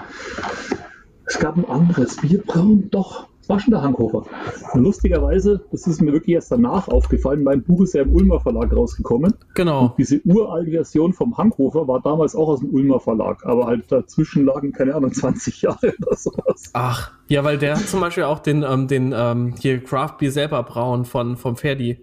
Es 1.27 1.39
gab 1.39 1.57
ein 1.57 1.67
anderes 1.67 2.17
Bierbrauen, 2.17 2.91
doch, 2.91 3.28
war 3.49 3.61
schon 3.61 3.73
der 3.73 3.83
Hankhofer. 3.83 4.25
Und 4.73 4.83
lustigerweise, 4.83 5.65
das 5.71 5.87
ist 5.87 6.01
mir 6.01 6.13
wirklich 6.13 6.35
erst 6.35 6.53
danach 6.53 6.89
aufgefallen, 6.89 7.43
mein 7.43 7.63
Buch 7.63 7.83
ist 7.83 7.95
ja 7.95 8.03
im 8.03 8.15
Ulmer 8.15 8.41
Verlag 8.41 8.75
rausgekommen. 8.75 9.35
Genau. 9.55 9.87
Und 9.87 9.99
diese 9.99 10.21
uralte 10.25 10.71
Version 10.71 11.13
vom 11.13 11.37
Hankhofer 11.37 11.89
war 11.89 12.01
damals 12.01 12.35
auch 12.37 12.49
aus 12.49 12.61
dem 12.61 12.71
Ulmer 12.71 13.01
Verlag, 13.01 13.45
aber 13.47 13.67
halt 13.67 13.91
dazwischen 13.91 14.45
lagen, 14.45 14.73
keine 14.73 14.95
Ahnung, 14.95 15.13
20 15.19 15.63
Jahre 15.63 15.95
oder 16.01 16.17
sowas. 16.17 16.71
Ach, 16.73 17.13
ja, 17.29 17.45
weil 17.45 17.59
der 17.59 17.77
zum 17.77 18.01
Beispiel 18.01 18.25
auch 18.25 18.41
den, 18.41 18.63
ähm, 18.63 18.89
den 18.89 19.15
ähm, 19.17 19.55
hier 19.59 19.83
Craft 19.83 20.19
Beer 20.19 20.33
selber 20.33 20.63
brauen 20.63 21.05
von, 21.05 21.37
vom 21.37 21.57
Ferdi. 21.57 22.01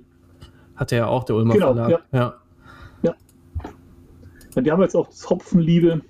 Hat 0.75 0.91
er 0.91 0.97
ja 0.97 1.07
auch, 1.07 1.23
der 1.23 1.35
Ulmer 1.35 1.53
genau, 1.53 1.73
Verlag. 1.73 1.89
Ja. 1.89 1.99
ja. 2.11 2.33
ja. 3.03 3.13
ja. 4.55 4.61
Die 4.61 4.71
haben 4.71 4.81
jetzt 4.81 4.95
auch 4.95 5.07
das 5.07 5.29
Hopfenliebe 5.29 6.01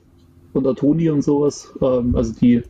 von 0.54 0.64
der 0.64 0.76
Toni 0.76 1.10
und 1.10 1.22
sowas. 1.22 1.74
Ähm, 1.82 2.16
also 2.16 2.34
die 2.34 2.64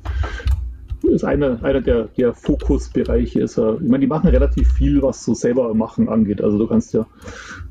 ist 1.08 1.24
einer, 1.24 1.64
einer 1.64 1.82
der, 1.82 2.06
der 2.18 2.34
Fokusbereiche. 2.34 3.42
Ist, 3.42 3.58
ich 3.58 3.80
meine, 3.82 4.00
die 4.00 4.08
machen 4.08 4.28
relativ 4.30 4.72
viel, 4.74 5.02
was 5.02 5.24
so 5.24 5.34
selber 5.34 5.74
machen 5.74 6.10
angeht. 6.10 6.42
Also 6.42 6.58
du 6.58 6.68
kannst 6.68 6.94
ja 6.94 7.06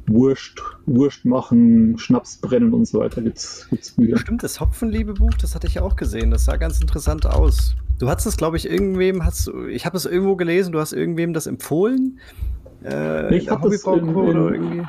Wurst, 0.07 0.63
Wurst 0.87 1.25
machen, 1.25 1.99
Schnaps 1.99 2.37
brennen 2.37 2.73
und 2.73 2.87
so 2.87 3.01
weiter. 3.01 3.23
Gibt's, 3.23 3.67
gibt's 3.71 3.93
Bücher. 3.93 4.19
Stimmt, 4.19 4.43
das 4.43 4.61
Hopfenliebe-Buch, 4.61 5.35
das 5.41 5.55
hatte 5.55 5.67
ich 5.67 5.81
auch 5.81 5.97
gesehen. 5.97 6.31
Das 6.31 6.45
sah 6.45 6.57
ganz 6.57 6.81
interessant 6.81 7.27
aus. 7.27 7.75
Du 7.99 8.09
hast 8.09 8.27
es, 8.27 8.37
glaube 8.37 8.57
ich, 8.57 8.69
irgendwem, 8.69 9.25
hast 9.25 9.47
du, 9.47 9.67
ich 9.67 9.87
habe 9.87 9.97
es 9.97 10.05
irgendwo 10.05 10.37
gelesen, 10.37 10.73
du 10.73 10.81
hast 10.81 10.93
irgendwem 10.93 11.33
das 11.33 11.47
empfohlen. 11.47 12.19
Äh, 12.85 13.37
ich 13.37 13.49
habe 13.51 13.71
das 13.71 13.85
in, 13.85 14.09
in, 14.09 14.15
oder 14.15 14.53
irgendwie. 14.53 14.83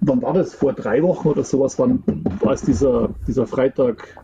Wann 0.00 0.22
war 0.22 0.32
das? 0.32 0.54
Vor 0.54 0.72
drei 0.72 1.02
Wochen 1.02 1.28
oder 1.28 1.44
sowas, 1.44 1.78
wann, 1.78 2.02
war 2.40 2.54
es 2.54 2.62
dieser, 2.62 3.10
dieser 3.26 3.46
Freitag 3.46 4.16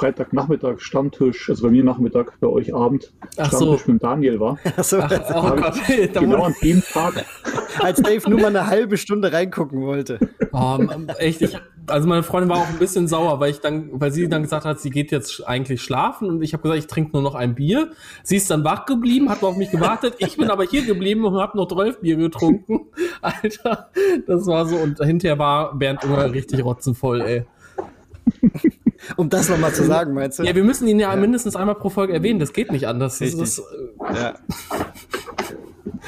Freitagnachmittag 0.00 0.80
Stammtisch, 0.80 1.50
also 1.50 1.64
bei 1.64 1.70
mir 1.70 1.84
Nachmittag, 1.84 2.32
bei 2.40 2.46
euch 2.46 2.74
Abend, 2.74 3.12
Ach 3.36 3.48
Stammtisch 3.48 3.82
so. 3.84 3.92
mit 3.92 4.02
Daniel 4.02 4.40
war. 4.40 4.58
Ach 4.76 4.82
so, 4.82 4.98
Ach, 4.98 5.10
oh 5.34 5.56
Gott. 5.56 5.74
genau 6.14 6.44
an 6.44 6.54
dem 6.62 6.82
Tag. 6.82 7.26
Als 7.80 8.00
Dave 8.00 8.28
nur 8.30 8.40
mal 8.40 8.46
eine 8.46 8.66
halbe 8.66 8.96
Stunde 8.96 9.30
reingucken 9.30 9.82
wollte. 9.82 10.18
Oh, 10.52 10.78
echt, 11.18 11.42
ich, 11.42 11.54
also 11.86 12.08
meine 12.08 12.22
Freundin 12.22 12.48
war 12.48 12.58
auch 12.58 12.68
ein 12.68 12.78
bisschen 12.78 13.08
sauer, 13.08 13.40
weil 13.40 13.50
ich 13.50 13.60
dann, 13.60 13.90
weil 13.92 14.10
sie 14.10 14.26
dann 14.26 14.42
gesagt 14.42 14.64
hat, 14.64 14.80
sie 14.80 14.88
geht 14.88 15.10
jetzt 15.12 15.46
eigentlich 15.46 15.82
schlafen 15.82 16.28
und 16.30 16.42
ich 16.42 16.54
habe 16.54 16.62
gesagt, 16.62 16.78
ich 16.78 16.86
trinke 16.86 17.12
nur 17.12 17.22
noch 17.22 17.34
ein 17.34 17.54
Bier. 17.54 17.90
Sie 18.22 18.36
ist 18.36 18.50
dann 18.50 18.64
wach 18.64 18.86
geblieben, 18.86 19.28
hat 19.28 19.42
auf 19.42 19.58
mich 19.58 19.70
gewartet. 19.70 20.14
Ich 20.18 20.38
bin 20.38 20.50
aber 20.50 20.64
hier 20.64 20.84
geblieben 20.86 21.26
und 21.26 21.36
habe 21.36 21.58
noch 21.58 21.68
12 21.68 22.00
Bier 22.00 22.16
getrunken. 22.16 22.86
Alter, 23.20 23.90
das 24.26 24.46
war 24.46 24.64
so 24.64 24.76
und 24.76 24.98
hinterher 25.04 25.38
war 25.38 25.74
Bernd 25.74 26.04
immer 26.04 26.32
richtig 26.32 26.64
rotzenvoll, 26.64 27.20
ey. 27.20 27.44
Um 29.16 29.28
das 29.28 29.48
nochmal 29.48 29.72
zu 29.72 29.84
sagen, 29.84 30.14
meinst 30.14 30.38
du? 30.38 30.42
Ja, 30.42 30.54
wir 30.54 30.64
müssen 30.64 30.86
ihn 30.88 30.98
ja, 30.98 31.14
ja, 31.14 31.20
mindestens 31.20 31.56
einmal 31.56 31.74
pro 31.74 31.88
Folge 31.90 32.12
erwähnen. 32.12 32.38
Das 32.38 32.52
geht 32.52 32.70
nicht 32.70 32.86
anders. 32.86 33.18
Das 33.18 33.34
ist, 33.34 33.62
Ja. 34.14 34.38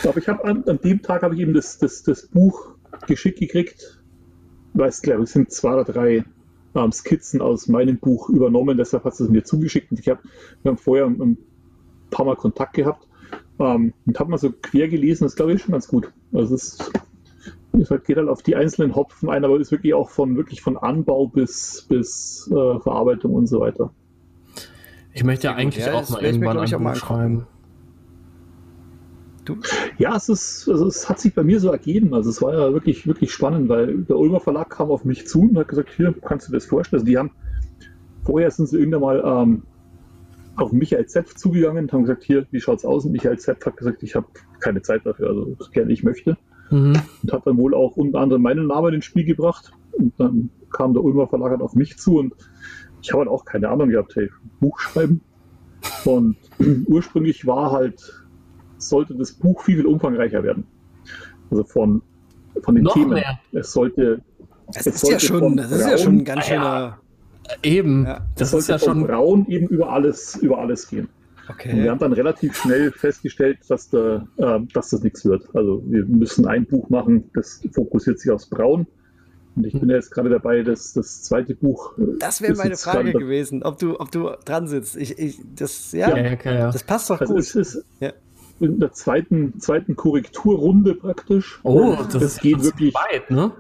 Aber 0.05 0.19
ich 0.19 0.29
habe 0.29 0.45
an, 0.45 0.65
an, 0.67 0.79
dem 0.83 1.03
Tag 1.03 1.23
habe 1.23 1.35
ich 1.35 1.41
eben 1.41 1.55
das, 1.55 1.79
das, 1.79 2.03
das 2.03 2.27
Buch 2.27 2.75
geschickt 3.07 3.39
gekriegt. 3.39 4.01
Weiß, 4.75 5.03
glaube 5.03 5.25
ich, 5.25 5.31
sind 5.31 5.53
zwei 5.53 5.75
oder 5.75 5.85
drei 5.85 6.25
ähm, 6.75 6.93
Skizzen 6.93 7.41
aus 7.41 7.69
meinem 7.69 7.99
Buch 7.99 8.31
übernommen, 8.31 8.77
deshalb 8.77 9.05
hat 9.05 9.13
es 9.13 9.29
mir 9.29 9.45
zugeschickt. 9.45 9.91
Und 9.91 10.01
ich 10.01 10.09
hab, 10.09 10.23
wir 10.63 10.71
haben 10.71 10.79
vorher 10.79 11.07
ein, 11.07 11.21
ein 11.21 11.39
paar 12.11 12.27
Mal 12.27 12.37
Kontakt 12.37 12.75
gehabt 12.75 13.07
ähm, 13.59 13.93
und 14.07 14.19
habe 14.19 14.31
mal 14.31 14.39
so 14.39 14.51
quer 14.51 14.89
gelesen, 14.89 15.25
das 15.25 15.37
glaube 15.37 15.53
ich 15.53 15.63
schon 15.63 15.73
ganz 15.73 15.89
gut. 15.89 16.11
Also 16.33 16.55
es 16.55 16.79
es 17.81 17.91
halt, 17.91 18.05
geht 18.05 18.19
halt 18.19 18.29
auf 18.29 18.43
die 18.43 18.57
einzelnen 18.57 18.95
Hopfen 18.95 19.31
ein, 19.31 19.45
aber 19.45 19.59
ist 19.59 19.73
wirklich 19.73 19.95
auch 19.95 20.11
von 20.11 20.37
wirklich 20.37 20.61
von 20.61 20.77
Anbau 20.77 21.27
bis, 21.27 21.87
bis 21.89 22.51
äh, 22.51 22.81
Verarbeitung 22.81 23.33
und 23.33 23.47
so 23.47 23.61
weiter. 23.61 23.93
Ich 25.15 25.25
möchte 25.25 25.49
ja 25.49 25.55
eigentlich 25.55 25.85
ja, 25.85 25.95
auch 25.95 26.09
mal 26.11 26.23
irgendwann 26.23 26.59
ein 26.59 26.71
Buch 26.71 26.95
schreiben. 26.95 27.47
Du? 29.45 29.57
Ja, 29.99 30.17
es 30.17 30.29
ist, 30.29 30.69
also 30.69 30.87
es 30.87 31.09
hat 31.09 31.19
sich 31.19 31.35
bei 31.35 31.43
mir 31.43 31.59
so 31.59 31.71
ergeben. 31.71 32.15
Also 32.15 32.31
es 32.31 32.41
war 32.41 32.55
ja 32.55 32.73
wirklich, 32.73 33.07
wirklich 33.07 33.33
spannend, 33.33 33.69
weil 33.69 34.03
der 34.03 34.17
Ulmer 34.17 34.41
Verlag 34.41 34.71
kam 34.71 34.91
auf 34.91 35.05
mich 35.05 35.27
zu 35.27 35.43
und 35.43 35.59
hat 35.59 35.69
gesagt, 35.69 35.91
hier, 35.97 36.15
kannst 36.23 36.47
du 36.47 36.53
dir 36.53 36.59
das 36.59 36.67
vorstellen? 36.67 37.01
Also 37.01 37.07
die 37.07 37.19
haben, 37.19 37.33
vorher 38.25 38.51
sind 38.51 38.69
sie 38.69 38.79
irgendwann 38.79 39.01
mal 39.01 39.23
ähm, 39.25 39.63
auf 40.57 40.71
Michael 40.73 41.07
Zepf 41.07 41.35
zugegangen 41.35 41.85
und 41.85 41.93
haben 41.93 42.03
gesagt, 42.03 42.23
hier, 42.23 42.47
wie 42.51 42.61
schaut's 42.61 42.85
aus? 42.85 43.05
Und 43.05 43.13
Michael 43.13 43.39
Zepf 43.39 43.67
hat 43.67 43.77
gesagt, 43.77 44.03
ich 44.03 44.15
habe 44.15 44.27
keine 44.61 44.83
Zeit 44.83 45.05
dafür, 45.05 45.31
also 45.31 45.57
gerne 45.73 45.93
ich 45.93 46.05
möchte. 46.05 46.37
Mhm. 46.73 47.01
Und 47.23 47.33
hat 47.33 47.47
dann 47.47 47.57
wohl 47.59 47.75
auch 47.75 47.97
unter 47.97 48.21
anderem 48.21 48.43
meinen 48.43 48.67
Namen 48.67 48.95
ins 48.95 49.05
Spiel 49.05 49.25
gebracht. 49.25 49.73
Und 49.93 50.13
dann 50.19 50.51
kam 50.71 50.95
der 50.95 51.05
Ulmer 51.05 51.29
Verlag 51.29 51.61
auf 51.61 51.75
mich 51.75 51.99
zu 51.99 52.19
und 52.19 52.35
ich 53.03 53.11
habe 53.11 53.21
halt 53.21 53.29
auch 53.29 53.45
keine 53.45 53.69
Ahnung 53.69 53.91
gehabt, 53.91 54.17
hey, 54.17 54.31
Buch 54.61 54.79
schreiben. 54.81 55.21
Und 56.05 56.37
ursprünglich 56.87 57.47
war 57.47 57.73
halt 57.73 58.23
sollte 58.89 59.15
das 59.15 59.33
Buch 59.33 59.63
viel, 59.63 59.77
viel 59.77 59.87
umfangreicher 59.87 60.43
werden. 60.43 60.65
Also 61.51 61.65
von, 61.65 62.03
von 62.63 62.75
den 62.75 62.85
Noch 62.85 62.95
Themen. 62.95 63.15
Mehr. 63.15 63.39
Es 63.53 63.73
sollte. 63.73 64.23
Das, 64.73 64.87
es 64.87 65.03
ist, 65.03 65.11
ja 65.11 65.21
schon, 65.21 65.57
das 65.57 65.71
ist 65.71 65.87
ja 65.87 65.99
schon 65.99 66.19
ein 66.19 66.25
ganz 66.25 66.47
schöner. 66.47 66.63
Ja. 66.63 66.99
Eben. 67.63 68.07
Ja. 68.07 68.27
Das, 68.37 68.51
das 68.53 68.61
ist 68.61 68.69
ja 68.69 68.79
schon. 68.79 69.07
Braun 69.07 69.47
eben 69.47 69.69
über 69.69 69.91
alles, 69.91 70.37
über 70.37 70.59
alles 70.59 70.89
gehen. 70.89 71.09
Okay. 71.53 71.73
Und 71.73 71.83
wir 71.83 71.91
haben 71.91 71.99
dann 71.99 72.13
relativ 72.13 72.57
schnell 72.57 72.91
festgestellt, 72.93 73.59
dass, 73.69 73.89
da, 73.91 74.27
äh, 74.37 74.61
dass 74.73 74.91
das 74.91 75.03
nichts 75.03 75.25
wird. 75.25 75.45
Also 75.55 75.83
wir 75.87 76.05
müssen 76.05 76.47
ein 76.47 76.67
Buch 76.67 76.89
machen, 76.89 77.31
das 77.35 77.63
fokussiert 77.73 78.19
sich 78.19 78.31
aufs 78.31 78.47
Braun. 78.47 78.87
Und 79.55 79.67
ich 79.67 79.79
bin 79.79 79.91
ja 79.91 79.97
jetzt 79.97 80.11
gerade 80.11 80.31
dabei, 80.31 80.63
das, 80.63 80.95
das 80.95 81.23
zweite 81.23 81.55
Buch. 81.55 81.99
Äh, 81.99 82.19
das 82.19 82.41
wäre 82.41 82.55
meine 82.55 82.77
Frage 82.77 83.13
gewesen, 83.13 83.63
ob 83.63 83.79
du, 83.79 84.01
ob 84.01 84.11
du 84.11 84.31
dran 84.45 84.67
sitzt. 84.67 84.97
Ich, 84.97 85.19
ich, 85.19 85.41
das, 85.55 85.93
ja, 85.93 86.17
ja, 86.17 86.37
ja, 86.45 86.71
das 86.71 86.85
passt 86.85 87.11
doch 87.11 87.21
also 87.21 87.35
gut. 87.35 87.43
Es 87.43 87.55
ist, 87.55 87.85
ja 88.01 88.13
in 88.63 88.79
der 88.79 88.93
zweiten, 88.93 89.59
zweiten 89.59 89.97
Korrekturrunde 89.97 90.95
praktisch. 90.95 91.61
Oh, 91.65 91.97
das, 91.97 92.23
das 92.23 92.39
geht 92.39 92.63
wirklich 92.63 92.95
weit, 92.95 93.31
ne? 93.31 93.53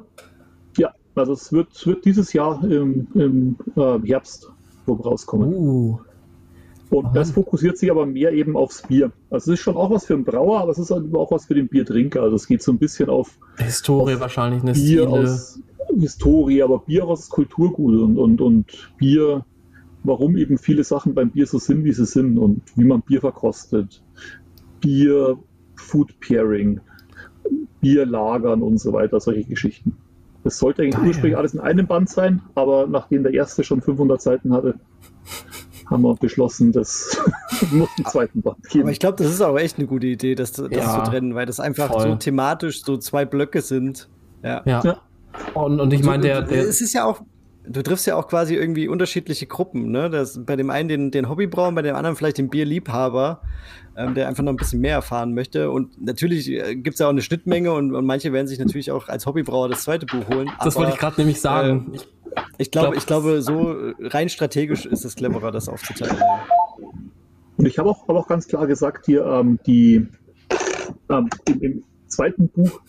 Ja, 0.79 0.95
also 1.15 1.33
es 1.33 1.53
wird, 1.53 1.87
wird 1.87 2.05
dieses 2.05 2.33
Jahr 2.33 2.63
im, 2.65 3.09
im 3.15 3.57
äh, 3.77 3.99
Herbst 4.07 4.49
rauskommen. 4.89 5.55
Uh. 5.55 6.01
Und 6.93 7.07
Aha. 7.07 7.15
das 7.15 7.31
fokussiert 7.31 7.79
sich 7.79 7.91
aber 7.91 8.05
mehr 8.05 8.33
eben 8.33 8.55
aufs 8.55 8.83
Bier. 8.83 9.13
Also 9.31 9.51
es 9.51 9.59
ist 9.59 9.65
schon 9.65 9.77
auch 9.77 9.91
was 9.91 10.05
für 10.05 10.13
einen 10.13 10.25
Brauer, 10.25 10.61
aber 10.61 10.73
es 10.73 10.79
ist 10.79 10.91
halt 10.91 11.15
auch 11.15 11.31
was 11.31 11.47
für 11.47 11.55
den 11.55 11.69
Biertrinker. 11.69 12.21
Also 12.21 12.37
es 12.37 12.47
geht 12.47 12.63
so 12.63 12.71
ein 12.71 12.79
bisschen 12.79 13.09
auf 13.09 13.39
Historie 13.57 14.15
auf 14.15 14.21
wahrscheinlich 14.21 14.63
eine 14.63 14.75
Bier 14.75 15.05
Stile. 15.05 15.09
aus 15.09 15.59
Historie, 15.99 16.63
aber 16.63 16.81
Bier 16.81 17.07
aus 17.07 17.31
Kulturgut 17.31 17.99
und, 17.99 18.19
und, 18.19 18.43
und 18.43 18.93
Bier, 18.99 19.47
warum 20.05 20.37
eben 20.37 20.59
viele 20.59 20.85
Sachen 20.85 21.15
beim 21.15 21.31
Bier 21.31 21.47
so 21.47 21.59
sind, 21.59 21.83
wie 21.85 21.93
sie 21.93 22.05
sind 22.05 22.37
und 22.37 22.61
wie 22.77 22.85
man 22.85 23.01
Bier 23.01 23.23
verkostet. 23.23 24.03
Bier, 24.81 25.39
Food 25.77 26.21
Pairing, 26.21 26.79
Bier 27.81 28.05
lagern 28.05 28.61
und 28.61 28.77
so 28.77 28.93
weiter, 28.93 29.19
solche 29.19 29.45
Geschichten. 29.45 29.97
Das 30.45 30.59
sollte 30.59 30.83
eigentlich 30.83 31.03
ursprünglich 31.07 31.39
alles 31.39 31.55
in 31.55 31.61
einem 31.61 31.87
Band 31.87 32.11
sein, 32.11 32.43
aber 32.55 32.87
nachdem 32.87 33.23
der 33.23 33.33
erste 33.33 33.65
schon 33.65 33.81
500 33.81 34.21
Seiten 34.21 34.53
hatte, 34.53 34.75
haben 35.91 36.03
wir 36.03 36.15
beschlossen, 36.15 36.73
das 36.73 37.19
muss 37.71 37.89
einen 37.97 38.07
zweiten 38.07 38.43
Band 38.43 38.69
geben. 38.69 38.85
Aber 38.85 38.93
ich 38.93 39.01
glaube, 39.01 39.23
das 39.23 39.33
ist 39.33 39.41
auch 39.41 39.57
echt 39.57 39.79
eine 39.79 39.87
gute 39.87 40.07
Idee, 40.07 40.35
das, 40.35 40.53
das 40.53 40.69
ja, 40.71 41.05
zu 41.05 41.11
trennen, 41.11 41.35
weil 41.35 41.47
das 41.47 41.61
einfach 41.61 41.89
voll. 41.89 42.03
so 42.03 42.15
thematisch 42.17 42.83
so 42.85 42.97
zwei 42.97 43.25
Blöcke 43.25 43.61
sind. 43.61 44.09
Ja. 44.43 44.63
ja. 44.65 44.83
ja. 44.85 44.97
Und, 45.55 45.81
und 45.81 45.93
ich 45.93 46.05
meine, 46.05 46.23
der, 46.23 46.43
der. 46.43 46.63
Es 46.63 46.81
ist 46.81 46.93
ja 46.93 47.05
auch, 47.05 47.23
du 47.67 47.83
triffst 47.83 48.07
ja 48.07 48.17
auch 48.17 48.29
quasi 48.29 48.55
irgendwie 48.55 48.89
unterschiedliche 48.89 49.47
Gruppen, 49.47 49.91
ne? 49.91 50.11
Das, 50.11 50.45
bei 50.45 50.57
dem 50.57 50.71
einen 50.71 50.89
den, 50.89 51.11
den 51.11 51.29
Hobbybrauen, 51.29 51.75
bei 51.75 51.83
dem 51.83 51.97
anderen 51.97 52.17
vielleicht 52.17 52.39
den 52.39 52.49
Bierliebhaber, 52.49 53.43
ähm, 53.97 54.15
der 54.15 54.29
einfach 54.29 54.43
noch 54.43 54.53
ein 54.53 54.57
bisschen 54.57 54.81
mehr 54.81 54.95
erfahren 54.95 55.35
möchte. 55.35 55.71
Und 55.71 56.01
natürlich 56.03 56.49
äh, 56.51 56.75
gibt 56.75 56.95
es 56.95 57.01
ja 57.01 57.07
auch 57.07 57.11
eine 57.11 57.23
Schnittmenge 57.23 57.73
und, 57.73 57.95
und, 57.95 58.07
manche 58.07 58.33
werden 58.33 58.47
sich 58.47 58.59
natürlich 58.59 58.91
auch 58.91 59.09
als 59.09 59.27
Hobbybrauer 59.27 59.69
das 59.69 59.83
zweite 59.83 60.07
Buch 60.07 60.29
holen. 60.29 60.51
Das 60.63 60.77
aber, 60.77 60.85
wollte 60.85 60.95
ich 60.95 61.01
gerade 61.01 61.21
nämlich 61.21 61.41
sagen. 61.41 61.93
Äh, 61.95 61.99
ich, 62.59 62.71
glaube, 62.71 62.89
glaub, 62.89 62.97
ich 62.97 63.07
glaube, 63.07 63.43
so 63.43 63.77
rein 64.01 64.29
strategisch 64.29 64.87
ist 64.87 65.05
es 65.05 65.15
cleverer, 65.17 65.51
das 65.51 65.69
aufzuteilen. 65.69 66.17
Und 67.59 67.67
ich 67.67 67.79
habe 67.79 67.91
auch, 67.91 68.09
hab 68.09 68.17
auch 68.17 68.27
ganz 68.27 68.49
klar 68.49 68.67
gesagt 68.67 69.07
hier, 69.07 69.25
ähm, 69.27 69.59
die 69.67 70.07
ähm, 71.11 71.29
im, 71.47 71.61
im 71.61 71.83
zweiten 72.09 72.49
Buch 72.49 72.81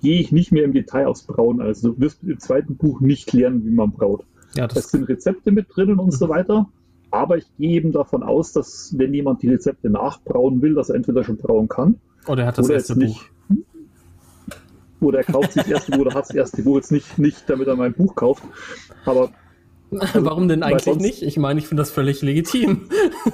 gehe 0.00 0.20
ich 0.20 0.32
nicht 0.32 0.52
mehr 0.52 0.64
im 0.64 0.72
Detail 0.72 1.06
aufs 1.06 1.22
Brauen. 1.22 1.60
Also 1.60 1.92
du 1.92 2.00
wirst 2.00 2.22
im 2.22 2.38
zweiten 2.38 2.76
Buch 2.76 3.00
nicht 3.00 3.32
lernen, 3.32 3.64
wie 3.64 3.70
man 3.70 3.90
braut. 3.90 4.24
Ja, 4.54 4.66
das, 4.66 4.74
das 4.74 4.90
sind 4.90 5.04
Rezepte 5.08 5.50
mit 5.50 5.66
drinnen 5.74 5.98
und 5.98 6.12
so 6.12 6.28
weiter. 6.28 6.68
Aber 7.14 7.36
ich 7.36 7.46
gehe 7.58 7.70
eben 7.70 7.92
davon 7.92 8.24
aus, 8.24 8.52
dass 8.52 8.92
wenn 8.98 9.14
jemand 9.14 9.40
die 9.42 9.48
Rezepte 9.48 9.88
nachbrauen 9.88 10.60
will, 10.62 10.74
dass 10.74 10.88
er 10.88 10.96
entweder 10.96 11.22
schon 11.22 11.36
brauen 11.36 11.68
kann. 11.68 12.00
Oder 12.26 12.42
er 12.42 12.48
hat 12.48 12.58
das 12.58 12.68
erste 12.68 12.96
Buch. 12.96 13.22
Oder 15.00 15.18
er 15.18 15.24
kauft 15.24 15.52
sich 15.52 15.62
das 15.62 15.70
erste 15.70 15.92
Buch 15.92 16.00
oder 16.00 16.14
hat 16.14 16.24
das 16.28 16.34
erste 16.34 16.62
Buch 16.64 16.74
jetzt 16.74 16.90
nicht, 16.90 17.16
nicht, 17.16 17.48
damit 17.48 17.68
er 17.68 17.76
mein 17.76 17.92
Buch 17.92 18.16
kauft. 18.16 18.42
Aber 19.04 19.30
Warum 20.14 20.48
denn 20.48 20.64
eigentlich 20.64 20.82
sonst, 20.82 21.02
nicht? 21.02 21.22
Ich 21.22 21.36
meine, 21.36 21.60
ich 21.60 21.68
finde 21.68 21.82
das 21.82 21.92
völlig 21.92 22.20
legitim. 22.20 22.88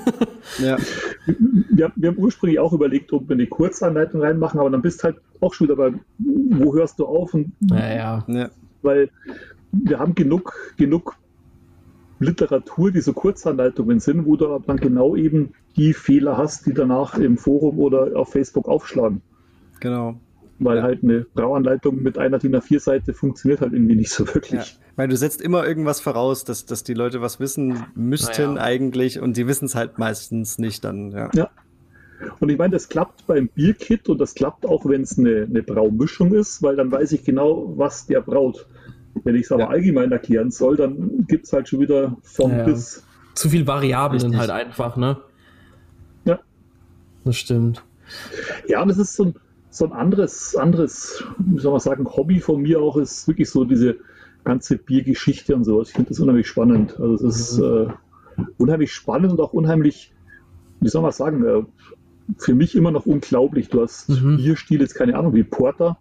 ja. 0.59 0.77
Wir, 1.71 1.91
wir, 1.97 2.09
haben 2.09 2.19
ursprünglich 2.19 2.59
auch 2.59 2.75
überlegt, 2.75 3.15
ob 3.15 3.31
wir 3.31 3.35
eine 3.35 3.47
Kurzanleitung 3.47 4.21
reinmachen, 4.21 4.61
aber 4.61 4.69
dann 4.69 4.83
bist 4.83 5.03
halt 5.03 5.17
auch 5.41 5.55
schon 5.55 5.69
wieder 5.69 5.77
bei, 5.77 5.95
wo 6.19 6.75
hörst 6.75 6.99
du 6.99 7.07
auf? 7.07 7.33
Und, 7.33 7.53
ja, 7.71 8.25
ja. 8.29 8.51
Weil 8.83 9.09
wir 9.73 9.99
haben 9.99 10.15
genug, 10.15 10.53
genug 10.77 11.17
Literatur, 12.21 12.93
die 12.93 13.01
so 13.01 13.13
Kurzanleitungen 13.13 13.99
sind, 13.99 14.27
wo 14.27 14.37
du 14.37 14.59
dann 14.65 14.77
genau 14.77 15.17
eben 15.17 15.55
die 15.77 15.95
Fehler 15.95 16.37
hast, 16.37 16.67
die 16.67 16.75
danach 16.75 17.19
im 17.19 17.37
Forum 17.37 17.79
oder 17.79 18.17
auf 18.17 18.31
Facebook 18.31 18.69
aufschlagen. 18.69 19.23
Genau 19.81 20.17
weil 20.61 20.77
ja. 20.77 20.83
halt 20.83 21.03
eine 21.03 21.27
Brauanleitung 21.35 22.03
mit 22.03 22.19
einer 22.19 22.39
DIN 22.39 22.55
A4-Seite 22.55 23.15
funktioniert 23.15 23.63
halt 23.63 23.73
irgendwie 23.73 23.97
nicht 23.97 24.11
so 24.11 24.27
wirklich. 24.27 24.61
Ja. 24.61 24.65
Weil 24.95 25.09
du 25.09 25.17
setzt 25.17 25.41
immer 25.41 25.67
irgendwas 25.67 26.01
voraus, 26.01 26.45
dass, 26.45 26.67
dass 26.67 26.85
die 26.85 26.95
Leute 26.95 27.23
was 27.23 27.41
wissen 27.41 27.87
müssten 27.95 28.57
ja. 28.57 28.63
eigentlich 28.63 29.21
und 29.21 29.37
die 29.37 29.47
wissen 29.47 29.65
es 29.65 29.75
halt 29.75 29.99
meistens 29.99 30.59
nicht 30.59 30.85
dann, 30.85 31.11
ja. 31.13 31.31
ja. 31.35 31.51
Und 32.39 32.51
ich 32.51 32.59
meine, 32.59 32.73
das 32.73 32.91
klappt 32.91 33.27
beim 33.27 33.49
Bierkit 33.49 34.11
und 34.11 34.21
das 34.21 34.35
klappt 34.35 34.67
auch, 34.67 34.85
wenn 34.85 35.01
es 35.01 35.19
eine, 35.19 35.47
eine 35.49 35.63
Braumischung 35.63 36.35
ist, 36.35 36.63
weil 36.63 36.77
dann 36.77 36.93
weiß 36.93 37.13
ich 37.13 37.25
genau, 37.25 37.73
was 37.77 38.07
der 38.07 38.21
braut. 38.21 38.67
Wenn 39.25 39.35
ich 39.35 39.43
es 39.43 39.53
aber 39.53 39.71
allgemein 39.71 40.13
erklären 40.13 40.51
soll, 40.51 40.77
dann 40.77 41.27
gibt 41.27 41.47
es 41.47 41.53
halt 41.53 41.69
schon 41.69 41.81
wieder 41.81 42.17
von 42.23 42.65
bis. 42.65 43.05
Zu 43.35 43.49
viel 43.49 43.67
Variablen 43.67 44.23
Richtig. 44.23 44.39
halt 44.39 44.51
einfach, 44.51 44.97
ne? 44.97 45.19
Ja. 46.25 46.39
Das 47.25 47.37
stimmt. 47.37 47.85
Ja, 48.69 48.83
und 48.83 48.91
es 48.91 48.99
ist 48.99 49.15
so 49.15 49.27
ein 49.27 49.35
so 49.71 49.87
ein 49.87 49.93
anderes, 49.93 50.57
anderes, 50.57 51.25
wie 51.39 51.61
soll 51.61 51.71
man 51.71 51.81
sagen, 51.81 52.05
Hobby 52.05 52.41
von 52.41 52.61
mir 52.61 52.81
auch 52.81 52.97
ist 52.97 53.29
wirklich 53.29 53.49
so 53.49 53.65
diese 53.65 53.97
ganze 54.45 54.77
Biergeschichte 54.77 55.55
und 55.55 55.65
sowas. 55.65 55.89
Ich 55.89 55.95
finde 55.95 56.09
das 56.09 56.19
unheimlich 56.19 56.49
spannend. 56.49 56.99
Also 56.99 57.29
es 57.29 57.41
ist 57.41 57.59
mhm. 57.59 57.93
äh, 58.37 58.43
unheimlich 58.59 58.93
spannend 58.93 59.33
und 59.33 59.41
auch 59.41 59.53
unheimlich, 59.53 60.13
wie 60.81 60.89
soll 60.89 61.03
man 61.03 61.13
sagen, 61.13 61.45
äh, 61.45 61.63
für 62.39 62.55
mich 62.55 62.75
immer 62.75 62.91
noch 62.91 63.07
unglaublich. 63.07 63.69
Du 63.69 63.83
hast 63.83 64.09
mhm. 64.09 64.39
Bierstile, 64.39 64.83
jetzt 64.83 64.95
keine 64.95 65.17
Ahnung, 65.17 65.35
wie 65.35 65.45
Porter, 65.45 65.99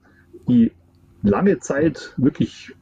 die 0.48 0.72
lange 1.22 1.60
Zeit 1.60 2.14
wirklich 2.18 2.74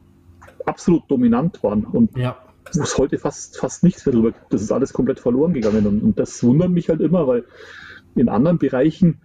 absolut 0.67 1.09
dominant 1.09 1.63
waren 1.63 1.85
und 1.85 2.17
ja. 2.17 2.37
wo 2.73 2.83
es 2.83 2.97
heute 2.97 3.17
fast, 3.17 3.57
fast 3.57 3.83
nichts 3.83 4.05
mehr 4.05 4.13
drüber 4.13 4.31
gibt. 4.31 4.53
Das 4.53 4.61
ist 4.61 4.71
alles 4.71 4.93
komplett 4.93 5.19
verloren 5.19 5.53
gegangen 5.53 5.85
und, 5.85 6.01
und 6.01 6.19
das 6.19 6.43
wundert 6.43 6.69
mich 6.69 6.89
halt 6.89 7.01
immer, 7.01 7.27
weil 7.27 7.45
in 8.15 8.29
anderen 8.29 8.57
Bereichen 8.57 9.21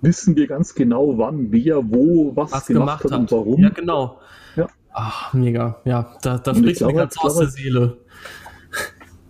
wissen 0.00 0.36
wir 0.36 0.46
ganz 0.46 0.74
genau, 0.74 1.16
wann, 1.18 1.52
wer, 1.52 1.76
wo, 1.90 2.36
was, 2.36 2.52
was 2.52 2.66
gemacht, 2.66 3.02
gemacht, 3.02 3.04
hat, 3.04 3.20
und 3.20 3.32
warum. 3.32 3.60
Ja, 3.60 3.70
genau. 3.70 4.18
Ja. 4.56 4.66
Ach, 4.92 5.32
mega. 5.32 5.80
Ja, 5.84 6.16
da, 6.22 6.38
da 6.38 6.54
sprichst 6.54 6.82
du 6.82 6.92
ganz 6.92 7.16
aus 7.18 7.38
der 7.38 7.48
Seele. 7.48 7.98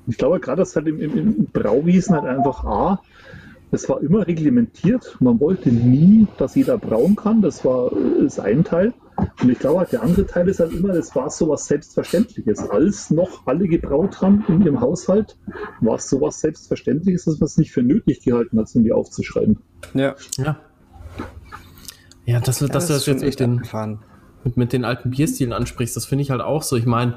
Ich 0.06 0.16
glaube 0.16 0.40
gerade, 0.40 0.62
dass 0.62 0.74
halt 0.74 0.88
im, 0.88 1.00
im, 1.00 1.16
im 1.16 1.46
Brauwesen 1.46 2.16
halt 2.16 2.24
einfach 2.24 2.64
A, 2.64 3.02
es 3.70 3.88
war 3.88 4.02
immer 4.02 4.26
reglementiert. 4.26 5.16
Man 5.20 5.40
wollte 5.40 5.70
nie, 5.70 6.26
dass 6.38 6.54
jeder 6.54 6.76
brauen 6.78 7.16
kann. 7.16 7.40
Das 7.40 7.64
war 7.64 7.90
das 8.20 8.38
ein 8.40 8.64
Teil. 8.64 8.92
Und 9.16 9.50
ich 9.50 9.58
glaube 9.58 9.80
halt, 9.80 9.92
der 9.92 10.02
andere 10.02 10.26
Teil 10.26 10.48
ist 10.48 10.60
halt 10.60 10.72
immer, 10.72 10.92
das 10.92 11.14
war 11.14 11.28
so 11.30 11.48
was 11.48 11.66
Selbstverständliches. 11.66 12.70
Als 12.70 13.10
noch 13.10 13.46
alle 13.46 13.68
gebraut 13.68 14.20
haben 14.20 14.44
in 14.48 14.62
ihrem 14.62 14.80
Haushalt, 14.80 15.36
war 15.80 15.96
es 15.96 16.08
so 16.08 16.20
was 16.20 16.40
Selbstverständliches, 16.40 17.24
dass 17.24 17.38
man 17.38 17.46
es 17.46 17.56
nicht 17.56 17.72
für 17.72 17.82
nötig 17.82 18.22
gehalten 18.22 18.58
hat, 18.58 18.68
um 18.74 18.84
die 18.84 18.92
aufzuschreiben. 18.92 19.58
Ja. 19.94 20.14
Ja. 20.38 20.58
Ja, 22.24 22.40
dass, 22.40 22.60
ja, 22.60 22.68
dass 22.68 22.86
das 22.86 23.04
du 23.04 23.12
das 23.12 23.22
jetzt 23.22 23.24
mit 23.24 23.40
den, 23.40 23.62
mit, 24.44 24.56
mit 24.56 24.72
den 24.72 24.84
alten 24.84 25.10
Bierstilen 25.10 25.52
ansprichst, 25.52 25.96
das 25.96 26.06
finde 26.06 26.22
ich 26.22 26.30
halt 26.30 26.40
auch 26.40 26.62
so. 26.62 26.76
Ich 26.76 26.86
meine, 26.86 27.16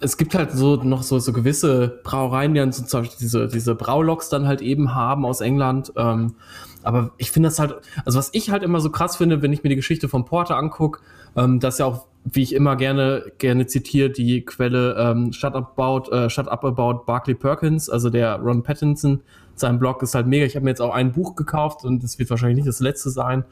es 0.00 0.16
gibt 0.16 0.34
halt 0.34 0.52
so 0.52 0.76
noch 0.76 1.02
so, 1.02 1.18
so 1.18 1.32
gewisse 1.32 2.00
Brauereien, 2.04 2.54
die 2.54 2.60
dann 2.60 2.72
so 2.72 2.84
zum 2.84 3.00
Beispiel 3.00 3.18
diese, 3.20 3.48
diese 3.48 3.74
Brauloks 3.74 4.28
dann 4.28 4.46
halt 4.46 4.60
eben 4.60 4.94
haben 4.94 5.24
aus 5.24 5.40
England. 5.40 5.92
Ähm, 5.96 6.34
aber 6.82 7.12
ich 7.18 7.30
finde 7.30 7.48
das 7.48 7.58
halt, 7.58 7.74
also 8.04 8.18
was 8.18 8.30
ich 8.32 8.50
halt 8.50 8.62
immer 8.62 8.80
so 8.80 8.90
krass 8.90 9.16
finde, 9.16 9.42
wenn 9.42 9.52
ich 9.52 9.62
mir 9.62 9.68
die 9.68 9.76
Geschichte 9.76 10.08
von 10.08 10.24
Porter 10.24 10.56
angucke, 10.56 11.00
ähm, 11.36 11.60
dass 11.60 11.78
ja 11.78 11.86
auch, 11.86 12.06
wie 12.24 12.42
ich 12.42 12.54
immer 12.54 12.76
gerne, 12.76 13.32
gerne 13.38 13.66
zitiere, 13.66 14.10
die 14.10 14.44
Quelle 14.44 14.96
ähm, 14.98 15.32
Shut 15.32 15.54
Up 15.54 15.78
About, 15.78 16.10
äh, 16.10 16.30
Shut 16.30 16.48
Up 16.48 16.64
About 16.64 17.04
Barclay 17.04 17.34
Perkins, 17.34 17.88
also 17.88 18.10
der 18.10 18.36
Ron 18.36 18.62
Pattinson, 18.62 19.20
sein 19.54 19.78
Blog 19.78 20.02
ist 20.02 20.14
halt 20.14 20.26
mega. 20.26 20.44
Ich 20.44 20.56
habe 20.56 20.64
mir 20.64 20.70
jetzt 20.70 20.80
auch 20.80 20.94
ein 20.94 21.12
Buch 21.12 21.36
gekauft 21.36 21.84
und 21.84 22.02
das 22.02 22.18
wird 22.18 22.30
wahrscheinlich 22.30 22.56
nicht 22.56 22.68
das 22.68 22.80
letzte 22.80 23.10
sein. 23.10 23.44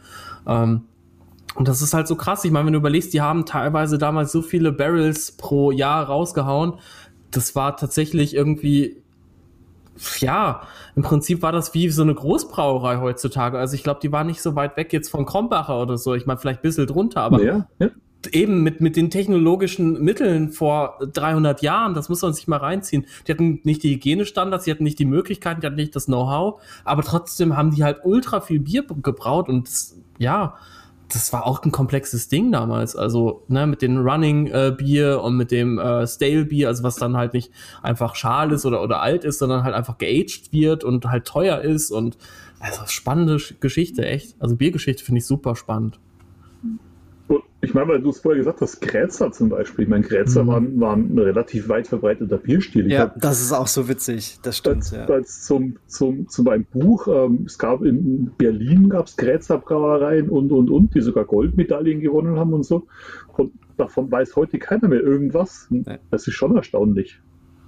Ähm, 0.47 0.83
und 1.55 1.69
das 1.69 1.83
ist 1.83 1.95
halt 1.95 2.07
so 2.07 2.17
krass. 2.17 2.45
Ich 2.45 2.51
meine, 2.51 2.67
wenn 2.67 2.73
du 2.73 2.79
überlegst, 2.79 3.13
die 3.13 3.21
haben 3.21 3.45
teilweise 3.45 3.99
damals 3.99 4.33
so 4.33 4.43
viele 4.43 4.73
Barrels 4.73 5.33
pro 5.33 5.71
Jahr 5.71 6.05
rausgehauen. 6.05 6.75
Das 7.31 7.55
war 7.55 7.77
tatsächlich 7.77 8.35
irgendwie, 8.35 9.03
ja, 10.21 10.63
im 10.97 11.03
Prinzip 11.03 11.43
war 11.43 11.53
das 11.53 11.75
wie 11.75 11.89
so 11.91 12.03
eine 12.03 12.15
Großbrauerei 12.15 12.99
heutzutage. 12.99 13.59
Also 13.59 13.75
ich 13.75 13.83
glaube, 13.83 14.01
die 14.03 14.13
war 14.13 14.25
nicht 14.25 14.43
so 14.43 14.55
weit 14.55 14.77
weg 14.77 14.93
jetzt 14.93 15.09
von 15.09 15.27
Krombacher 15.27 15.81
oder 15.81 15.99
so. 15.99 16.15
Ich 16.15 16.27
meine, 16.27 16.39
vielleicht 16.39 16.61
ein 16.61 16.63
bisschen 16.63 16.87
drunter, 16.87 17.23
aber 17.23 17.43
ja, 17.43 17.69
ja. 17.79 17.89
eben 18.33 18.63
mit, 18.63 18.81
mit 18.81 18.97
den 18.97 19.11
technologischen 19.11 20.03
Mitteln 20.03 20.51
vor 20.51 20.99
300 21.13 21.63
Jahren, 21.63 21.95
das 21.95 22.09
muss 22.09 22.23
man 22.23 22.33
sich 22.33 22.49
mal 22.49 22.59
reinziehen. 22.59 23.07
Die 23.27 23.33
hatten 23.33 23.61
nicht 23.65 23.83
die 23.83 23.95
Hygienestandards, 23.95 24.65
die 24.65 24.71
hatten 24.71 24.85
nicht 24.85 24.99
die 24.99 25.05
Möglichkeiten, 25.05 25.61
die 25.61 25.67
hatten 25.67 25.77
nicht 25.77 25.97
das 25.97 26.07
Know-how, 26.07 26.61
aber 26.85 27.03
trotzdem 27.03 27.57
haben 27.57 27.75
die 27.75 27.85
halt 27.85 27.99
ultra 28.05 28.41
viel 28.41 28.61
Bier 28.61 28.85
gebraut 29.03 29.49
und 29.49 29.69
das, 29.69 29.97
ja, 30.19 30.57
das 31.09 31.33
war 31.33 31.47
auch 31.47 31.63
ein 31.65 31.73
komplexes 31.73 32.29
Ding 32.29 32.53
damals. 32.53 32.95
Also, 32.97 33.45
ne, 33.49 33.67
mit 33.67 33.83
dem 33.83 33.99
Running 33.99 34.47
äh, 34.49 34.75
Bier 34.77 35.23
und 35.23 35.37
mit 35.37 35.51
dem 35.51 35.79
äh, 35.79 36.07
Stale 36.07 36.45
Bier, 36.45 36.69
also 36.69 36.83
was 36.83 36.97
dann 36.97 37.17
halt 37.17 37.35
nicht 37.35 37.51
einfach 37.83 38.15
schal 38.15 38.53
ist 38.53 38.67
oder, 38.67 38.83
oder 38.83 39.01
alt 39.01 39.25
ist, 39.25 39.39
sondern 39.39 39.65
halt 39.65 39.75
einfach 39.75 39.99
geaged 39.99 40.53
wird 40.53 40.85
und 40.85 41.07
halt 41.07 41.27
teuer 41.27 41.61
ist 41.61 41.91
und 41.91 42.19
also 42.61 42.83
spannende 42.87 43.39
Geschichte, 43.61 44.05
echt. 44.07 44.35
Also 44.41 44.57
Biergeschichte 44.57 45.05
finde 45.05 45.21
ich 45.21 45.27
super 45.27 45.57
spannend. 45.57 45.99
Ich 47.61 47.75
meine, 47.75 47.89
weil 47.89 48.01
du 48.01 48.11
es 48.11 48.21
vorher 48.21 48.39
gesagt 48.39 48.61
hast, 48.61 48.81
Grätzer 48.81 49.33
zum 49.33 49.49
Beispiel. 49.49 49.85
Ich 49.85 49.89
meine, 49.89 50.05
Grätzer 50.05 50.45
mhm. 50.45 50.49
waren, 50.49 50.81
waren 50.81 51.15
ein 51.15 51.19
relativ 51.19 51.69
weit 51.69 51.89
verbreiteter 51.89 52.39
Bierstil. 52.39 52.91
ja, 52.91 53.01
hab, 53.01 53.21
das 53.21 53.41
ist 53.41 53.53
auch 53.53 53.67
so 53.67 53.89
witzig. 53.89 54.39
Das 54.43 54.57
stimmt. 54.57 54.77
Als, 54.77 54.91
ja. 54.93 55.07
als 55.07 55.45
zum, 55.45 55.77
zum, 55.87 56.29
zu 56.29 56.45
meinem 56.45 56.65
Buch, 56.65 57.09
ähm, 57.09 57.45
es 57.47 57.59
gab 57.59 57.83
in 57.83 58.31
Berlin 58.39 58.89
gab 58.89 59.07
es 59.07 59.17
Grätzer 59.17 59.59
Brauereien 59.59 60.29
und, 60.29 60.53
und, 60.53 60.71
und, 60.71 60.95
die 60.95 61.01
sogar 61.01 61.25
Goldmedaillen 61.25 62.01
gewonnen 62.01 62.39
haben 62.39 62.53
und 62.53 62.65
so. 62.65 62.87
Und 63.37 63.53
davon 63.77 64.11
weiß 64.11 64.37
heute 64.37 64.59
keiner 64.59 64.89
mehr 64.89 65.01
irgendwas. 65.01 65.67
Nee. 65.71 65.99
Das 66.11 66.29
ist 66.29 66.35
schon 66.35 66.57
erstaunlich. 66.57 67.21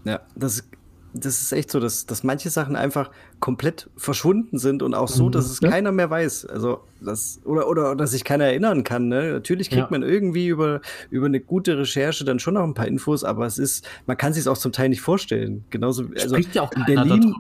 Ja, 0.05 0.20
das 0.37 0.55
ist 0.55 0.70
das 1.12 1.43
ist 1.43 1.53
echt 1.53 1.70
so, 1.70 1.81
dass, 1.81 2.07
dass 2.07 2.23
manche 2.23 2.51
Sachen 2.51 2.77
einfach 2.77 3.11
komplett 3.41 3.91
verschwunden 3.97 4.59
sind 4.59 4.82
und 4.82 4.95
auch 4.95 5.09
so, 5.09 5.27
mhm. 5.27 5.32
dass 5.32 5.51
es 5.51 5.61
ja. 5.61 5.69
keiner 5.69 5.93
mehr 5.93 6.09
weiß. 6.09 6.47
Also 6.47 6.85
das, 7.01 7.41
oder, 7.45 7.69
oder, 7.69 7.91
oder 7.91 8.07
sich 8.07 8.24
keiner 8.24 8.45
erinnern 8.45 8.85
kann. 8.85 9.09
Ne? 9.09 9.32
Natürlich 9.32 9.70
kriegt 9.70 9.82
ja. 9.82 9.89
man 9.91 10.03
irgendwie 10.03 10.47
über, 10.49 10.81
über 11.11 11.27
eine 11.27 11.41
gute 11.41 11.78
Recherche 11.78 12.24
dann 12.24 12.39
schon 12.39 12.55
noch 12.55 12.65
ein 12.65 12.74
paar 12.74 12.87
Infos, 12.87 13.24
aber 13.24 13.47
es 13.47 13.59
ist, 13.59 13.89
man 14.07 14.16
kann 14.16 14.32
sich 14.32 14.43
es 14.43 14.47
auch 14.47 14.59
zum 14.59 14.73
Teil 14.73 14.89
nicht 14.89 15.01
vorstellen. 15.01 15.65
Genauso, 15.70 16.05
also 16.15 16.37
Spricht 16.37 16.55
ja 16.55 16.62
auch 16.62 16.73
in 16.73 16.85
Berlin. 16.85 17.35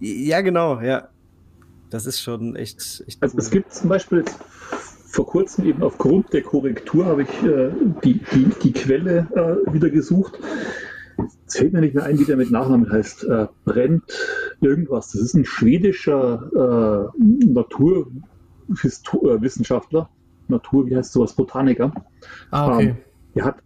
Ja, 0.00 0.40
genau, 0.40 0.80
ja. 0.80 1.08
Das 1.90 2.06
ist 2.06 2.20
schon 2.20 2.56
echt. 2.56 3.04
echt 3.06 3.22
also 3.22 3.34
cool. 3.34 3.40
es 3.40 3.50
gibt 3.50 3.74
zum 3.74 3.88
Beispiel 3.88 4.24
vor 5.12 5.26
kurzem 5.26 5.66
eben 5.66 5.82
aufgrund 5.82 6.32
der 6.32 6.42
Korrektur 6.42 7.04
habe 7.04 7.22
ich 7.22 7.42
äh, 7.44 7.70
die, 8.02 8.20
die, 8.32 8.50
die 8.62 8.72
Quelle 8.72 9.28
äh, 9.34 9.72
wieder 9.72 9.90
gesucht. 9.90 10.38
Es 11.46 11.56
fällt 11.56 11.72
mir 11.72 11.80
nicht 11.80 11.94
mehr 11.94 12.04
ein, 12.04 12.18
wie 12.18 12.24
der 12.24 12.36
mit 12.36 12.50
Nachnamen 12.50 12.90
heißt. 12.90 13.22
Äh, 13.24 13.46
Brennt 13.64 14.02
irgendwas. 14.60 15.12
Das 15.12 15.20
ist 15.20 15.34
ein 15.34 15.44
schwedischer 15.44 16.50
äh, 16.54 17.08
Naturwissenschaftler. 17.44 20.10
Natur, 20.48 20.86
wie 20.86 20.96
heißt 20.96 21.12
sowas? 21.12 21.34
Botaniker. 21.34 21.92
Ah, 22.50 22.74
okay. 22.74 22.88
Ähm, 22.88 22.96
der 23.34 23.44
hat, 23.44 23.62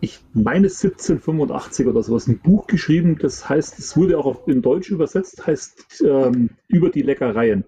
ich 0.00 0.20
meine 0.32 0.68
1785 0.68 1.86
oder 1.86 2.02
sowas, 2.02 2.26
ein 2.26 2.38
Buch 2.38 2.66
geschrieben, 2.66 3.18
das 3.18 3.48
heißt, 3.48 3.78
es 3.78 3.96
wurde 3.96 4.18
auch 4.18 4.46
in 4.46 4.62
Deutsch 4.62 4.90
übersetzt, 4.90 5.46
heißt 5.46 6.04
ähm, 6.06 6.50
Über 6.68 6.90
die 6.90 7.02
Leckereien. 7.02 7.64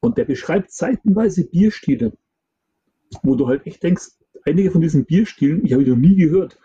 Und 0.00 0.18
der 0.18 0.24
beschreibt 0.24 0.72
seitenweise 0.72 1.44
Bierstile, 1.44 2.12
wo 3.22 3.36
du 3.36 3.46
halt 3.46 3.66
echt 3.66 3.82
denkst, 3.82 4.08
einige 4.44 4.70
von 4.70 4.80
diesen 4.80 5.04
Bierstilen, 5.04 5.64
ich 5.64 5.72
habe 5.72 5.84
die 5.84 5.90
noch 5.90 5.96
nie 5.96 6.16
gehört 6.16 6.58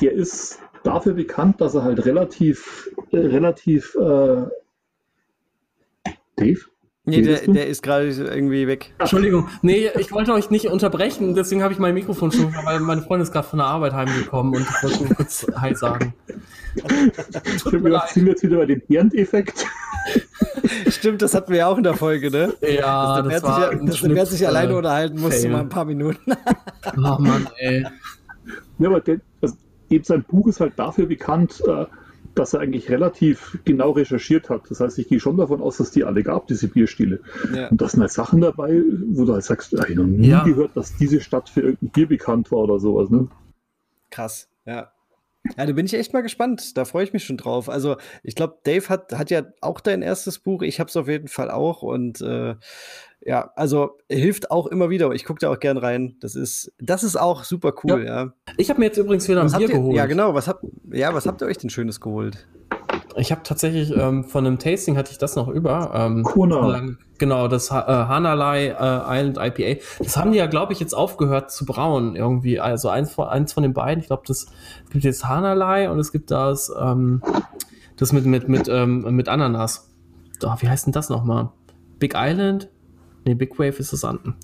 der 0.00 0.12
ist 0.12 0.58
dafür 0.82 1.14
bekannt, 1.14 1.60
dass 1.60 1.74
er 1.74 1.84
halt 1.84 2.04
relativ, 2.04 2.90
äh, 3.10 3.18
relativ 3.18 3.94
äh, 3.96 4.46
Dave? 6.36 6.60
Nee, 7.06 7.20
der, 7.20 7.40
der, 7.40 7.66
ist 7.66 7.82
gerade 7.82 8.06
irgendwie 8.06 8.66
weg. 8.66 8.94
Entschuldigung. 8.98 9.48
Nee, 9.60 9.90
ich 9.98 10.10
wollte 10.10 10.32
euch 10.32 10.48
nicht 10.48 10.68
unterbrechen, 10.68 11.34
deswegen 11.34 11.62
habe 11.62 11.74
ich 11.74 11.78
mein 11.78 11.92
Mikrofon 11.92 12.32
schon, 12.32 12.54
weil 12.64 12.80
meine 12.80 13.02
Freundin 13.02 13.24
ist 13.24 13.32
gerade 13.32 13.46
von 13.46 13.58
der 13.58 13.66
Arbeit 13.66 13.92
heimgekommen 13.92 14.54
und 14.54 14.62
ich 14.62 14.82
wollte 14.82 15.04
nur 15.04 15.14
kurz 15.14 15.46
Hi 15.54 15.74
sagen. 15.74 16.14
Ich 16.76 16.82
habe 17.66 17.80
gedacht, 17.80 18.08
sind 18.08 18.24
wir 18.24 18.32
jetzt 18.32 18.42
wieder 18.42 18.56
bei 18.56 18.66
dem 18.66 18.80
Bernd-Effekt. 18.88 19.66
Stimmt, 20.88 21.20
das 21.20 21.34
hatten 21.34 21.52
wir 21.52 21.58
ja 21.58 21.66
auch 21.66 21.76
in 21.76 21.84
der 21.84 21.94
Folge, 21.94 22.30
ne? 22.30 22.54
Ja, 22.62 23.20
das, 23.20 23.34
das 23.34 23.42
war 23.42 23.70
sich, 23.70 24.00
dass 24.00 24.00
der 24.00 24.26
sich 24.26 24.46
alleine 24.48 24.74
unterhalten 24.74 25.20
musste, 25.20 25.46
mal 25.50 25.60
ein 25.60 25.68
paar 25.68 25.84
Minuten. 25.84 26.32
oh 26.96 27.16
Mann, 27.18 27.46
ey. 27.58 27.86
Ja, 28.78 28.88
aber 28.88 29.00
der, 29.00 29.20
also 29.42 29.54
eben 29.94 30.04
sein 30.04 30.24
Buch 30.24 30.46
ist 30.48 30.60
halt 30.60 30.74
dafür 30.76 31.06
bekannt, 31.06 31.62
äh, 31.66 31.86
dass 32.34 32.52
er 32.52 32.60
eigentlich 32.60 32.90
relativ 32.90 33.58
genau 33.64 33.92
recherchiert 33.92 34.50
hat. 34.50 34.62
Das 34.68 34.80
heißt, 34.80 34.98
ich 34.98 35.08
gehe 35.08 35.20
schon 35.20 35.36
davon 35.36 35.60
aus, 35.60 35.76
dass 35.76 35.90
die 35.90 36.04
alle 36.04 36.22
gab, 36.22 36.48
diese 36.48 36.68
Bierstile. 36.68 37.20
Ja. 37.54 37.68
Und 37.68 37.80
da 37.80 37.88
sind 37.88 38.00
halt 38.00 38.10
Sachen 38.10 38.40
dabei, 38.40 38.82
wo 39.08 39.24
du 39.24 39.34
halt 39.34 39.44
sagst, 39.44 39.72
ich 39.72 39.80
habe 39.80 39.94
noch 39.94 40.04
nie 40.04 40.28
ja. 40.28 40.42
gehört, 40.42 40.76
dass 40.76 40.96
diese 40.96 41.20
Stadt 41.20 41.48
für 41.48 41.60
irgendein 41.60 41.90
Bier 41.90 42.08
bekannt 42.08 42.50
war 42.50 42.58
oder 42.60 42.80
sowas. 42.80 43.10
Ne? 43.10 43.28
Krass, 44.10 44.48
ja. 44.66 44.90
Ja, 45.56 45.66
da 45.66 45.72
bin 45.72 45.86
ich 45.86 45.94
echt 45.94 46.12
mal 46.12 46.22
gespannt. 46.22 46.76
Da 46.76 46.84
freue 46.84 47.04
ich 47.04 47.12
mich 47.12 47.24
schon 47.24 47.36
drauf. 47.36 47.68
Also, 47.68 47.96
ich 48.22 48.34
glaube, 48.34 48.58
Dave 48.64 48.88
hat, 48.88 49.12
hat 49.12 49.30
ja 49.30 49.42
auch 49.60 49.80
dein 49.80 50.02
erstes 50.02 50.38
Buch. 50.38 50.62
Ich 50.62 50.80
habe 50.80 50.88
es 50.88 50.96
auf 50.96 51.06
jeden 51.06 51.28
Fall 51.28 51.50
auch. 51.50 51.82
Und 51.82 52.20
äh, 52.22 52.54
ja, 53.20 53.52
also 53.54 53.98
hilft 54.08 54.50
auch 54.50 54.66
immer 54.66 54.90
wieder. 54.90 55.10
Ich 55.12 55.24
gucke 55.24 55.40
da 55.40 55.50
auch 55.50 55.58
gern 55.58 55.76
rein. 55.76 56.16
Das 56.20 56.34
ist, 56.34 56.72
das 56.78 57.04
ist 57.04 57.16
auch 57.16 57.44
super 57.44 57.74
cool, 57.84 58.04
ja. 58.04 58.24
ja. 58.24 58.32
Ich 58.56 58.70
habe 58.70 58.80
mir 58.80 58.86
jetzt 58.86 58.98
übrigens 58.98 59.28
wieder 59.28 59.44
was 59.44 59.54
ein 59.54 59.58
Bier 59.58 59.68
ihr, 59.68 59.74
geholt. 59.74 59.96
Ja, 59.96 60.06
genau. 60.06 60.34
Was 60.34 60.48
habt, 60.48 60.64
ja, 60.92 61.12
was 61.14 61.26
habt 61.26 61.42
ihr 61.42 61.46
euch 61.46 61.58
denn 61.58 61.70
Schönes 61.70 62.00
geholt? 62.00 62.46
Ich 63.16 63.30
habe 63.30 63.42
tatsächlich 63.44 63.94
ähm, 63.96 64.24
von 64.24 64.46
einem 64.46 64.58
Tasting 64.58 64.96
hatte 64.96 65.12
ich 65.12 65.18
das 65.18 65.36
noch 65.36 65.48
über. 65.48 65.92
Ähm, 65.94 66.22
Kuna. 66.22 66.82
Genau, 67.18 67.48
das 67.48 67.70
äh, 67.70 67.74
Hanalei 67.74 68.68
äh, 68.68 68.74
Island 68.76 69.38
IPA. 69.38 69.80
Das 70.00 70.16
haben 70.16 70.32
die 70.32 70.38
ja, 70.38 70.46
glaube 70.46 70.72
ich, 70.72 70.80
jetzt 70.80 70.94
aufgehört 70.94 71.50
zu 71.50 71.64
brauen 71.64 72.16
irgendwie. 72.16 72.58
Also 72.58 72.88
eins 72.88 73.12
von, 73.12 73.28
eins 73.28 73.52
von 73.52 73.62
den 73.62 73.72
beiden. 73.72 74.00
Ich 74.00 74.08
glaube, 74.08 74.24
das 74.26 74.46
es 74.84 74.90
gibt 74.90 75.04
jetzt 75.04 75.28
Hanalei 75.28 75.90
und 75.90 75.98
es 75.98 76.12
gibt 76.12 76.30
das, 76.30 76.72
ähm, 76.78 77.22
das 77.96 78.12
mit 78.12 78.26
mit 78.26 78.48
mit 78.48 78.68
ähm, 78.68 79.02
mit 79.14 79.28
Ananas. 79.28 79.90
Oh, 80.42 80.54
wie 80.58 80.68
heißt 80.68 80.86
denn 80.86 80.92
das 80.92 81.08
nochmal? 81.08 81.50
Big 81.98 82.14
Island? 82.16 82.68
Nee, 83.24 83.34
Big 83.34 83.58
Wave 83.58 83.78
ist 83.78 83.92
das 83.92 84.04
an. 84.04 84.34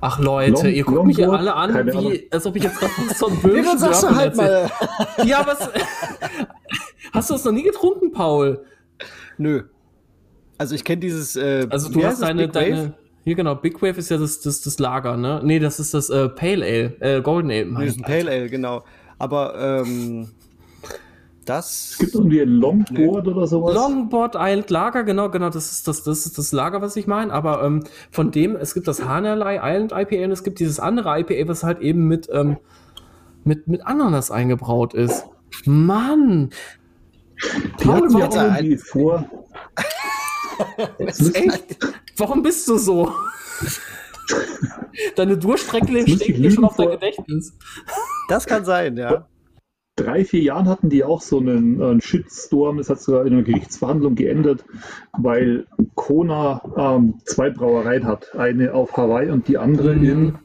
Ach 0.00 0.18
Leute, 0.20 0.64
Long, 0.64 0.72
ihr 0.72 0.84
guckt 0.84 1.06
mich 1.06 1.16
ja 1.16 1.28
alle 1.30 1.54
an, 1.54 1.74
wie, 1.92 2.28
als 2.30 2.46
ob 2.46 2.56
ich 2.56 2.62
jetzt 2.62 2.78
gerade 2.78 2.92
so 3.14 3.26
ein 3.26 3.36
Böhm 3.42 3.76
sagst 3.76 4.04
du 4.04 4.14
halt 4.14 4.36
mal. 4.36 4.70
Ja, 5.24 5.44
was? 5.46 5.58
hast 7.12 7.30
du 7.30 7.34
das 7.34 7.44
noch 7.44 7.52
nie 7.52 7.64
getrunken, 7.64 8.12
Paul? 8.12 8.64
Nö. 9.36 9.64
Also 10.58 10.74
ich 10.74 10.84
kenne 10.84 11.00
dieses. 11.00 11.36
Äh, 11.36 11.66
also 11.70 11.90
du 11.90 12.04
hast 12.04 12.22
deine, 12.22 12.48
deine. 12.48 12.94
Hier 13.24 13.34
genau, 13.34 13.54
Big 13.54 13.82
Wave 13.82 13.98
ist 13.98 14.10
ja 14.10 14.16
das, 14.16 14.40
das, 14.40 14.62
das 14.62 14.78
Lager, 14.78 15.16
ne? 15.16 15.40
Nee, 15.44 15.58
das 15.58 15.78
ist 15.78 15.92
das 15.92 16.08
äh, 16.08 16.28
Pale 16.28 16.64
Ale, 16.64 16.96
äh, 17.00 17.20
Golden 17.20 17.50
Ale. 17.50 17.66
Nee, 17.66 17.86
das 17.86 17.96
ist 17.96 18.00
ein 18.00 18.04
Pale 18.04 18.30
Ale, 18.30 18.48
genau. 18.48 18.84
Aber 19.18 19.82
ähm, 19.84 20.28
das. 21.44 21.92
Es 21.92 21.98
gibt 21.98 22.14
irgendwie 22.14 22.40
ein 22.40 22.48
Longboard 22.48 23.26
nee. 23.26 23.32
oder 23.32 23.46
sowas. 23.46 23.74
Longboard 23.74 24.34
Island 24.38 24.70
Lager, 24.70 25.04
genau, 25.04 25.30
genau, 25.30 25.50
das 25.50 25.72
ist 25.72 25.88
das, 25.88 26.02
das 26.02 26.26
ist 26.26 26.38
das 26.38 26.52
Lager, 26.52 26.82
was 26.82 26.96
ich 26.96 27.06
meine. 27.06 27.32
Aber 27.32 27.62
ähm, 27.64 27.84
von 28.10 28.30
dem, 28.30 28.56
es 28.56 28.74
gibt 28.74 28.88
das 28.88 29.04
Hanalei 29.04 29.60
Island 29.62 29.92
IPA 29.92 30.24
und 30.24 30.32
es 30.32 30.44
gibt 30.44 30.60
dieses 30.60 30.80
andere 30.80 31.20
IPA, 31.20 31.48
was 31.48 31.62
halt 31.62 31.80
eben 31.80 32.06
mit, 32.08 32.28
ähm, 32.32 32.58
mit, 33.44 33.68
mit 33.68 33.86
Ananas 33.86 34.30
eingebraut 34.30 34.94
ist. 34.94 35.24
Mann! 35.64 36.50
Paul, 37.78 38.12
warum, 38.12 38.78
vor. 38.78 39.24
Echt? 40.98 41.78
Warum 42.16 42.42
bist 42.42 42.68
du 42.68 42.76
so? 42.76 43.12
Deine 45.16 45.38
Durchstrecke 45.38 46.02
steht 46.02 46.36
hier 46.36 46.50
schon 46.50 46.64
auf 46.64 46.76
dein 46.76 46.90
Gedächtnis. 46.90 47.56
Das 48.28 48.46
kann 48.46 48.64
sein, 48.64 48.96
ja. 48.96 49.26
Drei, 50.00 50.24
vier 50.24 50.40
Jahren 50.40 50.66
hatten 50.66 50.88
die 50.88 51.04
auch 51.04 51.20
so 51.20 51.38
einen, 51.38 51.82
einen 51.82 52.00
Shitstorm. 52.00 52.78
Das 52.78 52.88
hat 52.88 53.00
sogar 53.00 53.26
in 53.26 53.34
einer 53.34 53.42
Gerichtsverhandlung 53.42 54.14
geändert, 54.14 54.64
weil 55.18 55.66
Kona 55.94 56.62
ähm, 56.76 57.14
zwei 57.26 57.50
Brauereien 57.50 58.06
hat. 58.06 58.34
Eine 58.34 58.72
auf 58.72 58.96
Hawaii 58.96 59.30
und 59.30 59.46
die 59.46 59.58
andere 59.58 59.94
mhm. 59.94 60.04
in 60.04 60.38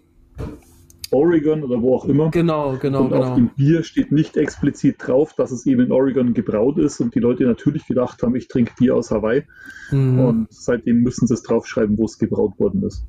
Oregon 1.11 1.63
oder 1.63 1.81
wo 1.81 1.95
auch 1.95 2.05
immer. 2.05 2.31
Genau, 2.31 2.75
genau. 2.81 3.03
Und 3.03 3.11
genau. 3.11 3.23
auf 3.23 3.35
dem 3.35 3.47
Bier 3.47 3.83
steht 3.83 4.11
nicht 4.11 4.35
explizit 4.35 4.97
drauf, 4.99 5.33
dass 5.33 5.51
es 5.51 5.65
eben 5.65 5.85
in 5.85 5.91
Oregon 5.93 6.33
gebraut 6.33 6.77
ist 6.77 6.99
und 6.99 7.15
die 7.15 7.19
Leute 7.19 7.45
natürlich 7.45 7.87
gedacht 7.87 8.21
haben, 8.23 8.35
ich 8.35 8.49
trinke 8.49 8.73
Bier 8.77 8.95
aus 8.95 9.09
Hawaii. 9.09 9.43
Mhm. 9.91 10.19
Und 10.19 10.47
seitdem 10.49 10.97
müssen 10.97 11.27
sie 11.27 11.33
es 11.33 11.43
draufschreiben, 11.43 11.97
wo 11.97 12.03
es 12.03 12.17
gebraut 12.17 12.59
worden 12.59 12.83
ist. 12.83 13.05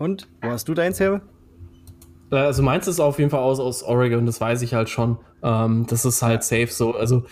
Und 0.00 0.26
wo 0.42 0.48
hast 0.48 0.68
du 0.68 0.74
deins 0.74 0.98
her? 0.98 1.22
Äh, 2.30 2.36
also 2.36 2.62
meins 2.62 2.88
ist 2.88 3.00
auf 3.00 3.18
jeden 3.18 3.30
Fall 3.30 3.40
aus, 3.40 3.60
aus 3.60 3.82
Oregon, 3.82 4.26
das 4.26 4.40
weiß 4.40 4.62
ich 4.62 4.74
halt 4.74 4.88
schon. 4.88 5.18
Ähm, 5.44 5.86
das 5.88 6.04
ist 6.04 6.22
halt 6.22 6.42
safe 6.42 6.68
so. 6.68 6.96
Also 6.96 7.24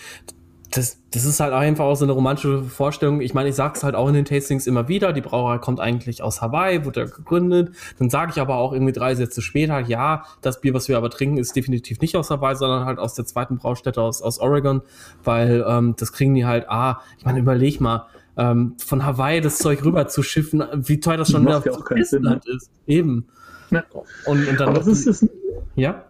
das, 0.71 0.99
das 1.11 1.25
ist 1.25 1.41
halt 1.41 1.53
einfach 1.53 1.85
auch 1.85 1.95
so 1.95 2.05
eine 2.05 2.13
romantische 2.13 2.63
Vorstellung. 2.63 3.21
Ich 3.21 3.35
meine, 3.35 3.49
ich 3.49 3.55
sage 3.55 3.75
es 3.77 3.85
halt 3.85 3.95
auch 3.95 4.09
in 4.09 4.15
den 4.15 4.25
Tastings 4.25 4.67
immer 4.67 4.89
wieder, 4.89 5.13
die 5.13 5.21
Brauerei 5.21 5.59
kommt 5.59 5.81
eigentlich 5.81 6.23
aus 6.23 6.41
Hawaii, 6.41 6.85
wurde 6.85 7.07
gegründet. 7.07 7.75
Dann 7.99 8.11
sage 8.11 8.33
ich 8.35 8.41
aber 8.41 8.57
auch 8.57 8.73
irgendwie 8.73 8.93
drei 8.93 9.15
Sätze 9.15 9.43
später, 9.43 9.81
ja, 9.81 10.25
das 10.41 10.61
Bier, 10.61 10.73
was 10.75 10.89
wir 10.89 10.97
aber 10.97 11.11
trinken, 11.11 11.37
ist 11.37 11.55
definitiv 11.57 12.01
nicht 12.01 12.17
aus 12.17 12.31
Hawaii, 12.31 12.57
sondern 12.57 12.85
halt 12.87 12.99
aus 12.99 13.15
der 13.15 13.27
zweiten 13.27 13.59
Braustätte 13.59 14.01
aus, 14.01 14.23
aus 14.23 14.39
Oregon, 14.39 14.83
weil 15.25 15.65
ähm, 15.67 15.95
das 15.99 16.13
kriegen 16.13 16.35
die 16.35 16.47
halt, 16.47 16.69
ah, 16.69 17.01
ich 17.19 17.25
meine, 17.25 17.41
überleg 17.41 17.81
mal, 17.81 18.07
ähm, 18.37 18.77
von 18.79 19.05
Hawaii 19.05 19.43
das 19.43 19.59
Zeug 19.59 19.85
rüber 19.85 20.09
zu 20.09 20.23
schiffen, 20.23 20.63
wie 20.75 21.01
teuer 21.01 21.19
das 21.19 21.31
schon 21.31 21.43
wieder 21.43 21.61
keinen 21.61 22.05
Sinn, 22.05 22.23
ne? 22.23 22.41
ist. 22.47 22.71
Eben. 22.87 23.27
Ja. 23.71 23.85
Und, 24.25 24.49
und 24.49 24.59
dann 24.59 24.71
aber 24.71 24.79
das 24.79 24.87
ist, 24.87 25.07
ist, 25.07 25.29
ja? 25.77 26.05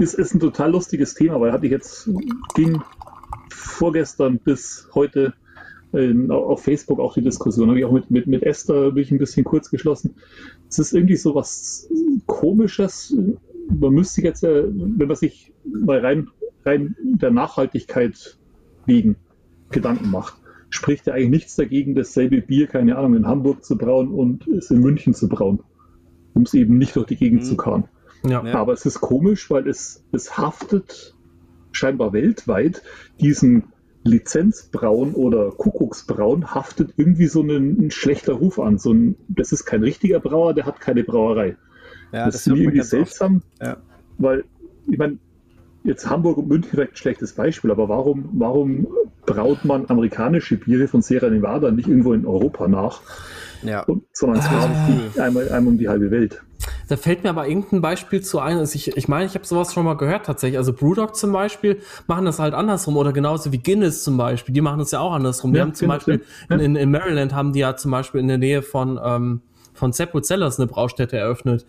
Ist, 0.00 0.14
ist 0.14 0.34
ein 0.34 0.40
total 0.40 0.72
lustiges 0.72 1.14
Thema, 1.14 1.40
weil 1.40 1.52
hatte 1.52 1.66
ich 1.66 1.72
jetzt, 1.72 2.10
ging 2.54 2.82
vorgestern 3.50 4.38
bis 4.38 4.88
heute 4.94 5.34
ähm, 5.92 6.30
auf 6.30 6.62
Facebook 6.62 7.00
auch 7.00 7.14
die 7.14 7.22
Diskussion. 7.22 7.68
Habe 7.68 7.78
ich 7.78 7.84
auch 7.84 7.92
mit, 7.92 8.10
mit, 8.10 8.26
mit 8.26 8.42
Esther 8.42 8.92
bin 8.92 9.02
ich 9.02 9.10
ein 9.10 9.18
bisschen 9.18 9.44
kurz 9.44 9.70
geschlossen. 9.70 10.14
Es 10.68 10.78
ist 10.78 10.94
irgendwie 10.94 11.16
so 11.16 11.34
was 11.34 11.88
Komisches. 12.26 13.14
Man 13.68 13.92
müsste 13.92 14.22
jetzt, 14.22 14.42
wenn 14.42 15.06
man 15.06 15.16
sich 15.16 15.52
mal 15.64 15.98
rein, 15.98 16.28
rein 16.64 16.96
der 17.00 17.30
Nachhaltigkeit 17.30 18.38
wegen 18.86 19.16
Gedanken 19.70 20.10
macht, 20.10 20.36
spricht 20.70 21.06
ja 21.06 21.14
eigentlich 21.14 21.30
nichts 21.30 21.56
dagegen, 21.56 21.94
dasselbe 21.94 22.40
Bier, 22.40 22.66
keine 22.66 22.96
Ahnung, 22.96 23.16
in 23.16 23.26
Hamburg 23.26 23.64
zu 23.64 23.76
brauen 23.76 24.08
und 24.08 24.46
es 24.48 24.70
in 24.70 24.80
München 24.80 25.14
zu 25.14 25.28
brauen, 25.28 25.60
um 26.34 26.42
es 26.42 26.54
eben 26.54 26.78
nicht 26.78 26.96
durch 26.96 27.06
die 27.06 27.16
Gegend 27.16 27.42
mhm. 27.42 27.46
zu 27.46 27.56
karren. 27.56 27.84
Ja. 28.22 28.42
Aber 28.54 28.72
es 28.72 28.84
ist 28.86 29.00
komisch, 29.00 29.50
weil 29.50 29.68
es, 29.68 30.04
es 30.12 30.36
haftet 30.36 31.14
scheinbar 31.72 32.12
weltweit 32.12 32.82
diesen 33.20 33.64
Lizenzbraun 34.02 35.14
oder 35.14 35.50
Kuckucksbraun 35.50 36.54
haftet 36.54 36.94
irgendwie 36.96 37.26
so 37.26 37.42
ein, 37.42 37.86
ein 37.86 37.90
schlechter 37.90 38.34
Ruf 38.34 38.58
an. 38.58 38.78
So 38.78 38.92
ein, 38.92 39.16
das 39.28 39.52
ist 39.52 39.64
kein 39.64 39.82
richtiger 39.82 40.20
Brauer, 40.20 40.54
der 40.54 40.66
hat 40.66 40.80
keine 40.80 41.04
Brauerei. 41.04 41.56
Ja, 42.12 42.26
das, 42.26 42.34
das 42.34 42.46
ist 42.46 42.56
irgendwie 42.56 42.82
seltsam, 42.82 43.42
ja. 43.60 43.76
weil 44.18 44.44
ich 44.88 44.98
meine, 44.98 45.18
jetzt 45.84 46.08
Hamburg 46.08 46.38
und 46.38 46.48
München 46.48 46.70
vielleicht 46.70 46.92
ein 46.92 46.96
schlechtes 46.96 47.34
Beispiel, 47.34 47.70
aber 47.70 47.88
warum, 47.88 48.30
warum 48.32 48.86
braut 49.26 49.64
man 49.64 49.88
amerikanische 49.88 50.56
Biere 50.56 50.88
von 50.88 51.02
Sierra 51.02 51.28
Nevada 51.28 51.70
nicht 51.70 51.88
irgendwo 51.88 52.12
in 52.12 52.26
Europa 52.26 52.68
nach? 52.68 53.02
Ja. 53.62 53.82
Und, 53.82 54.04
sondern 54.12 54.40
ah. 54.40 55.22
einmal, 55.22 55.48
einmal 55.50 55.72
um 55.72 55.78
die 55.78 55.88
halbe 55.88 56.10
Welt. 56.10 56.42
Da 56.90 56.96
fällt 56.96 57.22
mir 57.22 57.30
aber 57.30 57.46
irgendein 57.46 57.80
Beispiel 57.80 58.20
zu 58.20 58.40
ein. 58.40 58.58
Also 58.58 58.74
ich, 58.74 58.96
ich 58.96 59.06
meine, 59.06 59.24
ich 59.24 59.34
habe 59.34 59.46
sowas 59.46 59.72
schon 59.72 59.84
mal 59.84 59.96
gehört 59.96 60.26
tatsächlich. 60.26 60.58
Also 60.58 60.72
Brewdog 60.72 61.14
zum 61.14 61.30
Beispiel 61.30 61.80
machen 62.08 62.24
das 62.24 62.40
halt 62.40 62.52
andersrum 62.52 62.96
oder 62.96 63.12
genauso 63.12 63.52
wie 63.52 63.58
Guinness 63.58 64.02
zum 64.02 64.16
Beispiel. 64.16 64.52
Die 64.52 64.60
machen 64.60 64.80
das 64.80 64.90
ja 64.90 64.98
auch 64.98 65.12
andersrum. 65.12 65.52
Die 65.52 65.58
ja, 65.58 65.64
haben 65.64 65.74
zum 65.74 65.86
Beispiel 65.86 66.20
ja. 66.50 66.56
in, 66.56 66.74
in, 66.74 66.90
Maryland 66.90 67.32
haben 67.32 67.52
die 67.52 67.60
ja 67.60 67.76
zum 67.76 67.92
Beispiel 67.92 68.20
in 68.20 68.26
der 68.26 68.38
Nähe 68.38 68.62
von 68.62 68.98
ähm, 69.00 69.40
von 69.72 69.92
Seppel 69.92 70.22
Cellars 70.22 70.58
eine 70.58 70.66
Braustätte 70.66 71.16
eröffnet. 71.16 71.64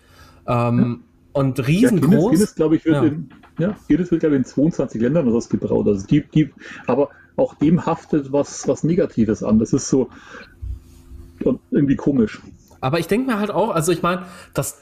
Ähm, 0.48 0.80
ja. 0.80 1.40
Und 1.40 1.68
riesengroß. 1.68 2.02
Ja, 2.02 2.18
Guinness, 2.18 2.32
Guinness 2.32 2.56
glaube 2.56 2.76
ich, 2.78 2.86
wird, 2.86 3.04
in, 3.04 3.30
ja, 3.60 3.76
Guinness 3.88 4.10
wird, 4.10 4.22
glaube 4.22 4.36
ich, 4.36 4.40
in 4.40 4.46
22 4.46 5.00
Ländern 5.04 5.28
oder 5.28 5.38
was 5.38 5.50
gebraut. 5.50 5.88
Also 5.88 6.08
die, 6.08 6.24
die, 6.34 6.50
aber 6.88 7.10
auch 7.36 7.54
dem 7.54 7.86
haftet 7.86 8.34
was, 8.34 8.68
was 8.68 8.84
Negatives 8.84 9.44
an. 9.44 9.60
Das 9.60 9.72
ist 9.72 9.88
so 9.88 10.10
irgendwie 11.70 11.96
komisch. 11.96 12.42
Aber 12.80 12.98
ich 12.98 13.06
denke 13.06 13.28
mir 13.32 13.40
halt 13.40 13.52
auch, 13.52 13.70
also 13.70 13.92
ich 13.92 14.02
meine, 14.02 14.24
das, 14.56 14.82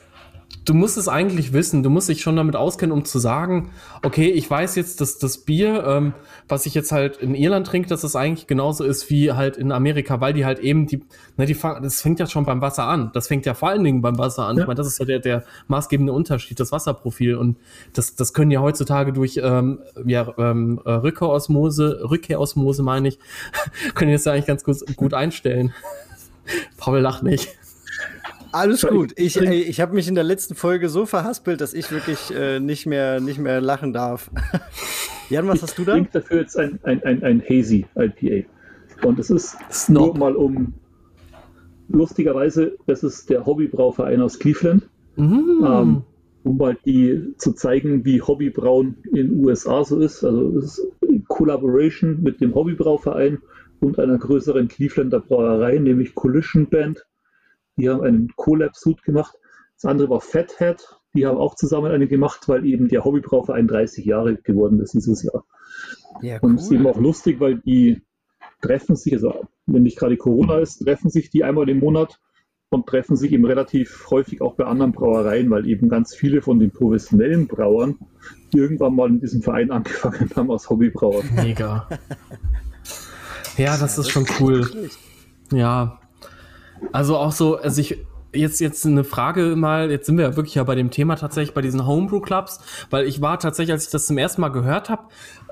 du 0.69 0.73
musst 0.73 0.97
es 0.97 1.07
eigentlich 1.07 1.53
wissen, 1.53 1.81
du 1.83 1.89
musst 1.89 2.09
dich 2.09 2.21
schon 2.21 2.35
damit 2.35 2.55
auskennen, 2.55 2.95
um 2.95 3.03
zu 3.03 3.17
sagen, 3.17 3.71
okay, 4.03 4.29
ich 4.29 4.49
weiß 4.49 4.75
jetzt, 4.75 5.01
dass 5.01 5.17
das 5.17 5.39
Bier, 5.39 5.83
ähm, 5.85 6.13
was 6.47 6.65
ich 6.65 6.75
jetzt 6.75 6.91
halt 6.91 7.17
in 7.17 7.33
Irland 7.33 7.65
trinke, 7.65 7.89
dass 7.89 8.03
es 8.03 8.15
eigentlich 8.15 8.45
genauso 8.45 8.83
ist 8.83 9.09
wie 9.09 9.31
halt 9.31 9.57
in 9.57 9.71
Amerika, 9.71 10.21
weil 10.21 10.33
die 10.33 10.45
halt 10.45 10.59
eben 10.59 10.85
die, 10.85 11.03
ne, 11.37 11.45
die 11.45 11.57
das 11.59 12.01
fängt 12.01 12.19
ja 12.19 12.27
schon 12.27 12.45
beim 12.45 12.61
Wasser 12.61 12.83
an. 12.83 13.09
Das 13.13 13.27
fängt 13.27 13.45
ja 13.45 13.53
vor 13.53 13.69
allen 13.69 13.83
Dingen 13.83 14.01
beim 14.01 14.17
Wasser 14.17 14.45
an. 14.45 14.57
Ja. 14.57 14.63
Ich 14.63 14.67
meine, 14.67 14.77
das 14.77 14.87
ist 14.87 14.99
ja 14.99 15.05
der, 15.05 15.19
der 15.19 15.43
maßgebende 15.67 16.13
Unterschied, 16.13 16.59
das 16.59 16.71
Wasserprofil. 16.71 17.35
Und 17.35 17.57
das, 17.93 18.15
das 18.15 18.33
können 18.33 18.51
ja 18.51 18.61
heutzutage 18.61 19.13
durch 19.13 19.39
ähm, 19.41 19.79
ja, 20.05 20.31
ähm, 20.37 20.79
Rückkehrosmose, 20.85 22.01
Rückkehrosmose 22.09 22.83
meine 22.83 23.07
ich, 23.07 23.19
können 23.95 24.11
jetzt 24.11 24.25
ja 24.25 24.33
eigentlich 24.33 24.45
ganz 24.45 24.63
gut, 24.63 24.77
gut 24.95 25.13
einstellen. 25.13 25.73
Paul 26.77 26.99
lacht 26.99 27.23
nicht. 27.23 27.58
Alles 28.51 28.85
gut. 28.85 29.13
Ich, 29.15 29.37
ich 29.37 29.81
habe 29.81 29.93
mich 29.93 30.07
in 30.07 30.15
der 30.15 30.23
letzten 30.23 30.55
Folge 30.55 30.89
so 30.89 31.05
verhaspelt, 31.05 31.61
dass 31.61 31.73
ich 31.73 31.91
wirklich 31.91 32.33
äh, 32.35 32.59
nicht, 32.59 32.85
mehr, 32.85 33.19
nicht 33.19 33.39
mehr 33.39 33.61
lachen 33.61 33.93
darf. 33.93 34.31
Jan, 35.29 35.47
was 35.47 35.61
hast 35.61 35.77
du 35.77 35.85
da? 35.85 35.95
Ich 35.95 36.03
trinke 36.03 36.19
dafür 36.19 36.41
jetzt 36.41 36.57
ein, 36.57 36.79
ein, 36.83 37.03
ein, 37.03 37.23
ein 37.23 37.41
Hazy 37.47 37.85
IPA. 37.95 38.47
Und 39.05 39.19
es 39.19 39.29
ist 39.29 39.57
Snob. 39.71 40.17
nur 40.17 40.17
mal 40.17 40.35
um, 40.35 40.73
lustigerweise, 41.87 42.77
das 42.87 43.03
ist 43.03 43.29
der 43.29 43.45
Hobbybrauverein 43.45 44.21
aus 44.21 44.39
Cleveland. 44.39 44.89
Mhm. 45.15 45.65
Ähm, 45.65 46.03
um 46.43 46.57
mal 46.57 46.77
die 46.85 47.33
zu 47.37 47.53
zeigen, 47.53 48.05
wie 48.05 48.21
Hobbybrauen 48.21 48.97
in 49.11 49.15
den 49.15 49.45
USA 49.45 49.83
so 49.83 49.99
ist. 49.99 50.23
Also 50.23 50.57
es 50.57 50.79
ist 50.79 50.87
in 51.07 51.25
Collaboration 51.25 52.21
mit 52.23 52.41
dem 52.41 52.55
Hobbybrauverein 52.55 53.39
und 53.81 53.99
einer 53.99 54.17
größeren 54.17 54.67
Clevelander 54.67 55.19
Brauerei, 55.19 55.77
nämlich 55.77 56.15
Collision 56.15 56.67
Band. 56.67 57.05
Die 57.79 57.89
haben 57.89 58.01
einen 58.01 58.29
Collab-Suit 58.35 59.03
gemacht. 59.03 59.35
Das 59.75 59.85
andere 59.85 60.09
war 60.09 60.21
Fathead. 60.21 60.83
Die 61.15 61.25
haben 61.25 61.37
auch 61.37 61.55
zusammen 61.55 61.91
eine 61.91 62.07
gemacht, 62.07 62.47
weil 62.47 62.65
eben 62.65 62.87
der 62.87 63.03
Hobbybrauverein 63.03 63.67
30 63.67 64.05
Jahre 64.05 64.35
geworden 64.35 64.79
ist 64.79 64.93
dieses 64.93 65.23
Jahr. 65.23 65.45
Ja, 66.21 66.35
cool. 66.35 66.49
Und 66.49 66.55
es 66.59 66.65
ist 66.65 66.71
eben 66.71 66.85
auch 66.85 66.99
lustig, 66.99 67.39
weil 67.39 67.59
die 67.59 68.01
treffen 68.61 68.95
sich, 68.95 69.13
also 69.13 69.47
wenn 69.65 69.83
nicht 69.83 69.97
gerade 69.97 70.17
Corona 70.17 70.59
ist, 70.59 70.79
treffen 70.79 71.09
sich 71.09 71.29
die 71.29 71.43
einmal 71.43 71.69
im 71.69 71.79
Monat 71.79 72.19
und 72.69 72.85
treffen 72.85 73.15
sich 73.15 73.31
eben 73.31 73.45
relativ 73.45 74.07
häufig 74.11 74.41
auch 74.41 74.55
bei 74.55 74.65
anderen 74.65 74.91
Brauereien, 74.91 75.49
weil 75.49 75.67
eben 75.67 75.89
ganz 75.89 76.13
viele 76.13 76.41
von 76.41 76.59
den 76.59 76.71
professionellen 76.71 77.47
Brauern 77.47 77.97
irgendwann 78.53 78.95
mal 78.95 79.09
in 79.09 79.19
diesem 79.19 79.41
Verein 79.41 79.71
angefangen 79.71 80.29
haben 80.35 80.51
als 80.51 80.69
Hobbybrauer. 80.69 81.23
Mega. 81.35 81.87
Ja, 83.57 83.77
das 83.77 83.97
ist 83.97 84.09
schon 84.09 84.25
cool. 84.39 84.89
Ja. 85.51 85.99
Also 86.91 87.17
auch 87.17 87.31
so, 87.31 87.57
also 87.57 87.81
ich, 87.81 87.97
jetzt, 88.33 88.59
jetzt 88.59 88.85
eine 88.85 89.03
Frage 89.03 89.55
mal, 89.55 89.91
jetzt 89.91 90.05
sind 90.05 90.17
wir 90.17 90.25
ja 90.25 90.35
wirklich 90.35 90.55
ja 90.55 90.63
bei 90.63 90.75
dem 90.75 90.91
Thema 90.91 91.15
tatsächlich 91.15 91.53
bei 91.53 91.61
diesen 91.61 91.85
Homebrew-Clubs, 91.85 92.59
weil 92.89 93.05
ich 93.07 93.21
war 93.21 93.39
tatsächlich, 93.39 93.73
als 93.73 93.85
ich 93.85 93.91
das 93.91 94.05
zum 94.05 94.17
ersten 94.17 94.41
Mal 94.41 94.49
gehört 94.49 94.89
habe, 94.89 95.03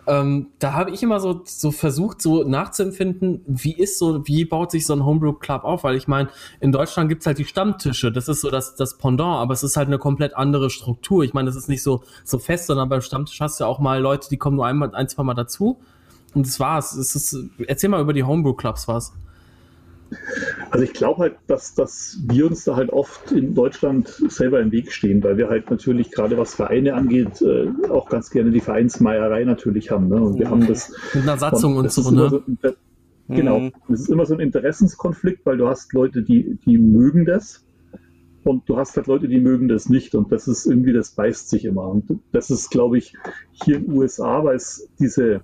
ähm, 0.07 0.47
da 0.59 0.71
habe 0.73 0.91
ich 0.91 1.03
immer 1.03 1.19
so, 1.19 1.41
so 1.43 1.71
versucht, 1.71 2.21
so 2.21 2.43
nachzuempfinden, 2.43 3.41
wie 3.45 3.73
ist 3.73 3.99
so, 3.99 4.25
wie 4.25 4.45
baut 4.45 4.71
sich 4.71 4.85
so 4.85 4.93
ein 4.93 5.03
Homebrew-Club 5.03 5.65
auf? 5.65 5.83
Weil 5.83 5.97
ich 5.97 6.07
meine, 6.07 6.29
in 6.61 6.71
Deutschland 6.71 7.09
gibt's 7.09 7.25
halt 7.25 7.39
die 7.39 7.45
Stammtische, 7.45 8.11
das 8.11 8.29
ist 8.29 8.41
so 8.41 8.49
das, 8.49 8.75
das 8.75 8.97
Pendant, 8.97 9.37
aber 9.37 9.53
es 9.53 9.63
ist 9.63 9.75
halt 9.75 9.87
eine 9.87 9.97
komplett 9.97 10.37
andere 10.37 10.69
Struktur. 10.69 11.23
Ich 11.25 11.33
meine, 11.33 11.47
das 11.47 11.57
ist 11.57 11.67
nicht 11.67 11.83
so, 11.83 12.03
so 12.23 12.39
fest, 12.39 12.67
sondern 12.67 12.87
beim 12.87 13.01
Stammtisch 13.01 13.41
hast 13.41 13.59
du 13.59 13.65
ja 13.65 13.69
auch 13.69 13.79
mal 13.79 13.99
Leute, 13.99 14.29
die 14.29 14.37
kommen 14.37 14.55
nur 14.55 14.65
einmal, 14.65 14.95
ein, 14.95 15.09
zwei 15.09 15.23
Mal 15.23 15.33
dazu 15.33 15.81
und 16.33 16.47
das 16.47 16.59
war's. 16.59 16.95
Es 16.95 17.13
ist, 17.15 17.37
erzähl 17.67 17.89
mal 17.89 18.01
über 18.01 18.13
die 18.13 18.23
Homebrew-Clubs 18.23 18.87
was. 18.87 19.13
Also 20.69 20.83
ich 20.83 20.93
glaube 20.93 21.21
halt, 21.21 21.35
dass, 21.47 21.75
dass 21.75 22.19
wir 22.27 22.47
uns 22.47 22.63
da 22.63 22.75
halt 22.75 22.91
oft 22.91 23.31
in 23.31 23.53
Deutschland 23.53 24.07
selber 24.07 24.59
im 24.61 24.71
Weg 24.71 24.91
stehen, 24.91 25.23
weil 25.23 25.37
wir 25.37 25.49
halt 25.49 25.69
natürlich 25.69 26.11
gerade 26.11 26.37
was 26.37 26.55
Vereine 26.55 26.93
angeht, 26.93 27.41
äh, 27.41 27.67
auch 27.89 28.09
ganz 28.09 28.29
gerne 28.29 28.51
die 28.51 28.59
Vereinsmeierei 28.59 29.43
natürlich 29.43 29.91
haben. 29.91 30.07
Ne? 30.07 30.15
Und 30.15 30.39
wir 30.39 30.49
haben 30.49 30.65
das 30.67 30.93
mit 31.13 31.23
einer 31.23 31.37
Satzung 31.37 31.77
und, 31.77 31.85
und 31.85 31.91
so, 31.91 32.11
ne? 32.11 32.29
So 32.29 32.43
genau. 33.27 33.59
Mhm. 33.59 33.71
Das 33.87 34.01
ist 34.01 34.09
immer 34.09 34.25
so 34.25 34.33
ein 34.33 34.39
Interessenskonflikt, 34.39 35.45
weil 35.45 35.57
du 35.57 35.67
hast 35.67 35.93
Leute, 35.93 36.23
die, 36.23 36.57
die 36.65 36.77
mögen 36.77 37.25
das 37.25 37.65
und 38.43 38.67
du 38.69 38.77
hast 38.77 38.95
halt 38.95 39.07
Leute, 39.07 39.27
die 39.27 39.39
mögen 39.39 39.67
das 39.67 39.89
nicht 39.89 40.15
und 40.15 40.31
das 40.31 40.47
ist 40.47 40.65
irgendwie, 40.65 40.93
das 40.93 41.11
beißt 41.11 41.49
sich 41.49 41.65
immer. 41.65 41.87
Und 41.87 42.19
das 42.31 42.49
ist, 42.49 42.69
glaube 42.69 42.97
ich, 42.97 43.13
hier 43.51 43.77
in 43.77 43.85
den 43.85 43.97
USA, 43.97 44.43
weil 44.43 44.55
es 44.55 44.89
diese 44.99 45.41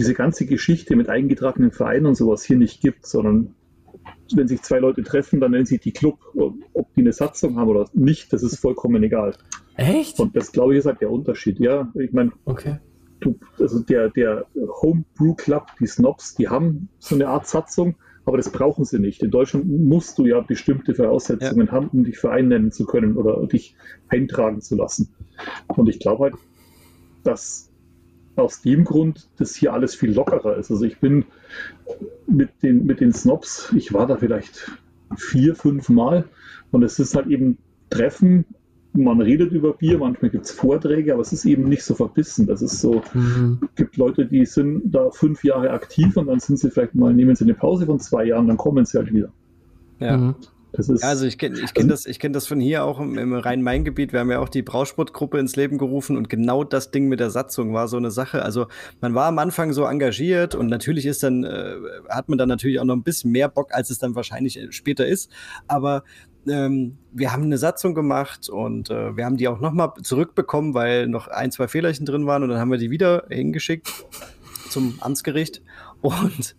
diese 0.00 0.14
ganze 0.14 0.46
Geschichte 0.46 0.96
mit 0.96 1.10
eingetragenen 1.10 1.72
Vereinen 1.72 2.06
und 2.06 2.14
sowas 2.14 2.42
hier 2.42 2.56
nicht 2.56 2.80
gibt, 2.80 3.04
sondern 3.04 3.54
wenn 4.34 4.48
sich 4.48 4.62
zwei 4.62 4.78
Leute 4.78 5.02
treffen, 5.02 5.40
dann 5.40 5.50
nennen 5.50 5.66
sich 5.66 5.80
die 5.80 5.92
Club, 5.92 6.18
ob 6.72 6.94
die 6.94 7.02
eine 7.02 7.12
Satzung 7.12 7.58
haben 7.58 7.68
oder 7.68 7.84
nicht, 7.92 8.32
das 8.32 8.42
ist 8.42 8.58
vollkommen 8.58 9.02
egal. 9.02 9.34
Echt? 9.76 10.18
Und 10.18 10.34
das 10.34 10.52
glaube 10.52 10.72
ich 10.72 10.78
ist 10.78 10.86
halt 10.86 11.02
der 11.02 11.10
Unterschied. 11.10 11.60
Ja, 11.60 11.92
ich 11.94 12.12
meine, 12.12 12.32
okay. 12.46 12.78
du, 13.20 13.38
also 13.58 13.80
der, 13.80 14.08
der 14.08 14.46
Homebrew 14.80 15.34
Club, 15.34 15.66
die 15.78 15.86
Snobs, 15.86 16.34
die 16.34 16.48
haben 16.48 16.88
so 16.98 17.14
eine 17.14 17.28
Art 17.28 17.46
Satzung, 17.46 17.96
aber 18.24 18.38
das 18.38 18.50
brauchen 18.50 18.86
sie 18.86 19.00
nicht. 19.00 19.22
In 19.22 19.30
Deutschland 19.30 19.68
musst 19.68 20.16
du 20.16 20.24
ja 20.24 20.40
bestimmte 20.40 20.94
Voraussetzungen 20.94 21.66
ja. 21.66 21.72
haben, 21.72 21.88
um 21.88 22.04
dich 22.04 22.16
Verein 22.16 22.48
nennen 22.48 22.72
zu 22.72 22.86
können 22.86 23.18
oder 23.18 23.46
dich 23.46 23.76
eintragen 24.08 24.62
zu 24.62 24.76
lassen. 24.76 25.14
Und 25.66 25.90
ich 25.90 26.00
glaube 26.00 26.24
halt, 26.24 26.34
dass 27.22 27.69
aus 28.36 28.62
dem 28.62 28.84
Grund 28.84 29.28
das 29.36 29.54
hier 29.54 29.72
alles 29.72 29.94
viel 29.94 30.12
lockerer 30.12 30.56
ist. 30.56 30.70
Also 30.70 30.84
ich 30.84 30.98
bin 30.98 31.24
mit 32.26 32.50
den, 32.62 32.86
mit 32.86 33.00
den 33.00 33.12
Snobs, 33.12 33.72
ich 33.76 33.92
war 33.92 34.06
da 34.06 34.16
vielleicht 34.16 34.70
vier, 35.16 35.54
fünf 35.54 35.88
Mal 35.88 36.24
und 36.70 36.82
es 36.82 36.98
ist 36.98 37.16
halt 37.16 37.26
eben 37.26 37.58
Treffen, 37.90 38.44
man 38.92 39.20
redet 39.20 39.52
über 39.52 39.72
Bier, 39.72 39.98
manchmal 39.98 40.30
gibt 40.30 40.46
es 40.46 40.52
Vorträge, 40.52 41.12
aber 41.12 41.22
es 41.22 41.32
ist 41.32 41.44
eben 41.44 41.68
nicht 41.68 41.84
so 41.84 41.94
verbissen. 41.94 42.46
Das 42.46 42.60
ist 42.60 42.80
so, 42.80 43.02
mhm. 43.14 43.60
gibt 43.76 43.96
Leute, 43.96 44.26
die 44.26 44.44
sind 44.46 44.82
da 44.92 45.10
fünf 45.10 45.44
Jahre 45.44 45.70
aktiv 45.70 46.16
und 46.16 46.26
dann 46.26 46.40
sind 46.40 46.58
sie 46.58 46.70
vielleicht 46.70 46.94
mal, 46.94 47.14
nehmen 47.14 47.36
sie 47.36 47.44
eine 47.44 47.54
Pause 47.54 47.86
von 47.86 48.00
zwei 48.00 48.24
Jahren, 48.24 48.48
dann 48.48 48.56
kommen 48.56 48.84
sie 48.84 48.98
halt 48.98 49.12
wieder. 49.12 49.32
Ja. 50.00 50.34
Ist, 50.72 51.02
also 51.02 51.26
ich 51.26 51.38
kenne 51.38 51.58
ich 51.58 51.74
kenn 51.74 51.88
das, 51.88 52.04
kenn 52.04 52.32
das 52.32 52.46
von 52.46 52.60
hier 52.60 52.84
auch 52.84 53.00
im, 53.00 53.18
im 53.18 53.34
Rhein-Main-Gebiet. 53.34 54.12
Wir 54.12 54.20
haben 54.20 54.30
ja 54.30 54.38
auch 54.38 54.48
die 54.48 54.62
Brausportgruppe 54.62 55.38
ins 55.38 55.56
Leben 55.56 55.78
gerufen 55.78 56.16
und 56.16 56.28
genau 56.28 56.64
das 56.64 56.90
Ding 56.90 57.08
mit 57.08 57.20
der 57.20 57.30
Satzung 57.30 57.72
war 57.74 57.88
so 57.88 57.96
eine 57.96 58.10
Sache. 58.10 58.42
Also 58.42 58.66
man 59.00 59.14
war 59.14 59.26
am 59.26 59.38
Anfang 59.38 59.72
so 59.72 59.84
engagiert 59.84 60.54
und 60.54 60.68
natürlich 60.68 61.06
ist 61.06 61.22
dann, 61.22 61.44
äh, 61.44 61.76
hat 62.08 62.28
man 62.28 62.38
dann 62.38 62.48
natürlich 62.48 62.78
auch 62.78 62.84
noch 62.84 62.94
ein 62.94 63.02
bisschen 63.02 63.32
mehr 63.32 63.48
Bock, 63.48 63.74
als 63.74 63.90
es 63.90 63.98
dann 63.98 64.14
wahrscheinlich 64.14 64.58
äh, 64.58 64.70
später 64.70 65.06
ist. 65.06 65.30
Aber 65.66 66.04
ähm, 66.48 66.98
wir 67.12 67.32
haben 67.32 67.42
eine 67.44 67.58
Satzung 67.58 67.94
gemacht 67.94 68.48
und 68.48 68.90
äh, 68.90 69.16
wir 69.16 69.24
haben 69.24 69.36
die 69.36 69.48
auch 69.48 69.60
nochmal 69.60 69.92
zurückbekommen, 70.02 70.74
weil 70.74 71.08
noch 71.08 71.28
ein, 71.28 71.50
zwei 71.50 71.68
Fehlerchen 71.68 72.06
drin 72.06 72.26
waren 72.26 72.42
und 72.42 72.48
dann 72.48 72.58
haben 72.58 72.70
wir 72.70 72.78
die 72.78 72.90
wieder 72.90 73.24
hingeschickt 73.28 73.88
zum 74.70 74.98
Amtsgericht. 75.00 75.62
Und 76.00 76.56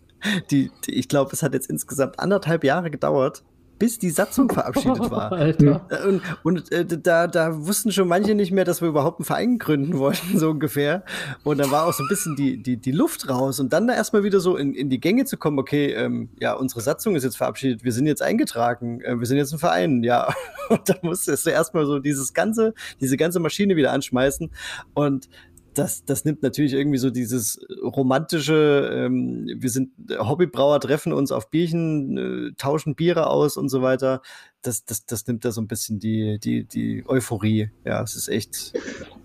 die, 0.51 0.69
die 0.85 0.93
ich 0.93 1.07
glaube, 1.07 1.31
es 1.33 1.41
hat 1.41 1.53
jetzt 1.53 1.69
insgesamt 1.69 2.19
anderthalb 2.19 2.63
Jahre 2.63 2.91
gedauert, 2.91 3.43
bis 3.81 3.97
die 3.97 4.11
Satzung 4.11 4.47
verabschiedet 4.47 5.09
war. 5.09 5.31
Alter. 5.31 5.87
Äh, 5.89 6.07
und, 6.07 6.21
und 6.43 6.71
äh, 6.71 6.85
da, 6.85 7.25
da 7.25 7.65
wussten 7.65 7.91
schon 7.91 8.07
manche 8.07 8.35
nicht 8.35 8.51
mehr, 8.51 8.63
dass 8.63 8.79
wir 8.79 8.87
überhaupt 8.87 9.19
einen 9.19 9.25
Verein 9.25 9.57
gründen 9.57 9.97
wollten, 9.97 10.37
so 10.37 10.51
ungefähr. 10.51 11.03
Und 11.43 11.57
da 11.57 11.71
war 11.71 11.87
auch 11.87 11.93
so 11.93 12.03
ein 12.03 12.07
bisschen 12.07 12.35
die, 12.35 12.61
die, 12.61 12.77
die 12.77 12.91
Luft 12.91 13.27
raus. 13.27 13.59
Und 13.59 13.73
dann 13.73 13.87
da 13.87 13.95
erstmal 13.95 14.23
wieder 14.23 14.39
so 14.39 14.55
in, 14.55 14.75
in 14.75 14.91
die 14.91 14.99
Gänge 14.99 15.25
zu 15.25 15.35
kommen, 15.35 15.57
okay, 15.57 15.93
ähm, 15.93 16.29
ja, 16.39 16.53
unsere 16.53 16.81
Satzung 16.81 17.15
ist 17.15 17.23
jetzt 17.23 17.37
verabschiedet, 17.37 17.83
wir 17.83 17.91
sind 17.91 18.05
jetzt 18.05 18.21
eingetragen, 18.21 19.01
äh, 19.01 19.19
wir 19.19 19.25
sind 19.25 19.37
jetzt 19.37 19.51
ein 19.51 19.57
Verein, 19.57 20.03
ja. 20.03 20.31
Und 20.69 20.87
da 20.87 20.93
musstest 21.01 21.47
du 21.47 21.49
erstmal 21.49 21.87
so 21.87 21.97
dieses 21.97 22.35
ganze, 22.35 22.75
diese 22.99 23.17
ganze 23.17 23.39
Maschine 23.39 23.75
wieder 23.75 23.93
anschmeißen. 23.93 24.51
Und 24.93 25.27
das, 25.73 26.03
das 26.03 26.26
nimmt 26.26 26.43
natürlich 26.43 26.73
irgendwie 26.73 26.98
so 26.98 27.10
dieses 27.10 27.60
romantische, 27.81 28.89
ähm, 28.93 29.49
wir 29.56 29.69
sind 29.69 29.91
Hobbybrauer, 30.18 30.80
treffen 30.80 31.14
uns 31.14 31.31
auf 31.31 31.49
Bierchen, 31.49 32.18
äh, 32.18 32.52
tauschen 32.57 32.95
Biere 32.95 33.27
aus 33.27 33.57
und 33.57 33.69
so 33.69 33.81
weiter. 33.81 34.22
Das, 34.61 34.85
das, 34.85 35.06
das 35.06 35.26
nimmt 35.27 35.45
da 35.45 35.52
so 35.52 35.61
ein 35.61 35.68
bisschen 35.68 35.99
die, 35.99 36.39
die, 36.39 36.65
die 36.65 37.03
Euphorie. 37.07 37.72
Ja, 37.85 38.03
es 38.03 38.15
ist 38.15 38.27
echt 38.27 38.73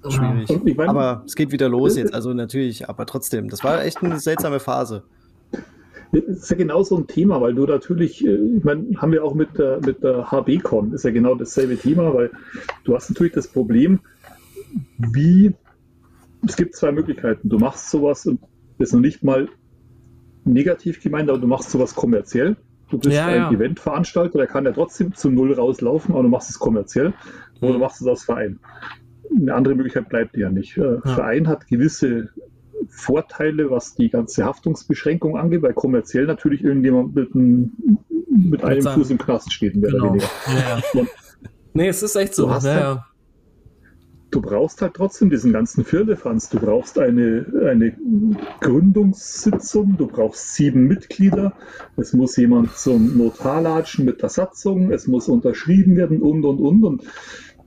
schwierig. 0.08 0.48
Ja. 0.48 0.74
Meine, 0.76 0.88
aber 0.88 1.24
es 1.26 1.34
geht 1.34 1.50
wieder 1.50 1.68
los 1.68 1.96
jetzt, 1.96 2.14
also 2.14 2.32
natürlich, 2.32 2.88
aber 2.88 3.06
trotzdem, 3.06 3.48
das 3.48 3.64
war 3.64 3.84
echt 3.84 4.02
eine 4.02 4.20
seltsame 4.20 4.60
Phase. 4.60 5.02
Das 6.12 6.22
ist 6.24 6.50
ja 6.50 6.56
genau 6.56 6.82
so 6.84 6.96
ein 6.96 7.08
Thema, 7.08 7.40
weil 7.40 7.54
du 7.54 7.66
natürlich, 7.66 8.24
äh, 8.24 8.36
ich 8.56 8.64
meine, 8.64 8.86
haben 8.96 9.10
wir 9.10 9.24
auch 9.24 9.34
mit 9.34 9.58
der, 9.58 9.80
mit 9.84 10.02
der 10.02 10.30
HB-Con, 10.30 10.92
ist 10.92 11.04
ja 11.04 11.10
genau 11.10 11.34
dasselbe 11.34 11.76
Thema, 11.76 12.14
weil 12.14 12.30
du 12.84 12.94
hast 12.94 13.10
natürlich 13.10 13.32
das 13.32 13.48
Problem, 13.48 13.98
wie 14.98 15.52
es 16.46 16.56
gibt 16.56 16.74
zwei 16.74 16.92
Möglichkeiten. 16.92 17.48
Du 17.48 17.58
machst 17.58 17.90
sowas 17.90 18.26
und 18.26 18.40
das 18.78 18.88
ist 18.88 18.94
noch 18.94 19.00
nicht 19.00 19.22
mal 19.22 19.48
negativ 20.44 21.02
gemeint, 21.02 21.28
aber 21.28 21.38
du 21.38 21.46
machst 21.46 21.70
sowas 21.70 21.94
kommerziell. 21.94 22.56
Du 22.88 22.98
bist 22.98 23.16
ja, 23.16 23.26
ein 23.26 23.36
ja. 23.36 23.50
Eventveranstalter, 23.50 24.38
der 24.38 24.46
kann 24.46 24.64
ja 24.64 24.72
trotzdem 24.72 25.14
zu 25.14 25.30
Null 25.30 25.52
rauslaufen, 25.54 26.14
aber 26.14 26.22
du 26.22 26.28
machst 26.28 26.50
es 26.50 26.58
kommerziell 26.58 27.14
oder 27.60 27.72
du 27.72 27.78
machst 27.78 28.00
es 28.00 28.06
als 28.06 28.24
Verein. 28.24 28.60
Eine 29.36 29.54
andere 29.54 29.74
Möglichkeit 29.74 30.08
bleibt 30.08 30.36
dir 30.36 30.42
ja 30.42 30.50
nicht. 30.50 30.76
Äh, 30.76 30.82
ja. 30.82 31.00
Verein 31.00 31.48
hat 31.48 31.66
gewisse 31.66 32.28
Vorteile, 32.88 33.70
was 33.70 33.96
die 33.96 34.08
ganze 34.08 34.44
Haftungsbeschränkung 34.44 35.36
angeht, 35.36 35.62
weil 35.62 35.74
kommerziell 35.74 36.26
natürlich 36.26 36.62
irgendjemand 36.62 37.14
mit, 37.16 37.34
ein, 37.34 37.98
mit 38.28 38.62
einem 38.62 38.82
Fuß 38.82 39.10
im 39.10 39.18
Knast 39.18 39.52
steht, 39.52 39.74
mehr 39.74 39.90
genau. 39.90 40.04
oder 40.04 40.14
weniger. 40.14 40.30
Ja. 40.94 41.06
nee, 41.72 41.88
es 41.88 42.02
ist 42.04 42.14
echt 42.14 42.34
so. 42.34 42.46
Ja, 42.46 42.62
halt, 42.62 43.00
du 44.30 44.40
brauchst 44.40 44.82
halt 44.82 44.94
trotzdem 44.94 45.30
diesen 45.30 45.52
ganzen 45.52 45.84
Firlefanz. 45.84 46.48
Du 46.48 46.58
brauchst 46.58 46.98
eine, 46.98 47.46
eine 47.68 47.96
Gründungssitzung, 48.60 49.96
du 49.96 50.06
brauchst 50.06 50.54
sieben 50.54 50.86
Mitglieder, 50.86 51.52
es 51.96 52.12
muss 52.12 52.36
jemand 52.36 52.76
zum 52.76 53.16
Notar 53.16 53.62
latschen 53.62 54.04
mit 54.04 54.22
der 54.22 54.28
Satzung, 54.28 54.90
es 54.92 55.06
muss 55.06 55.28
unterschrieben 55.28 55.96
werden 55.96 56.22
und 56.22 56.44
und 56.44 56.60
und 56.60 56.84
und. 56.84 57.02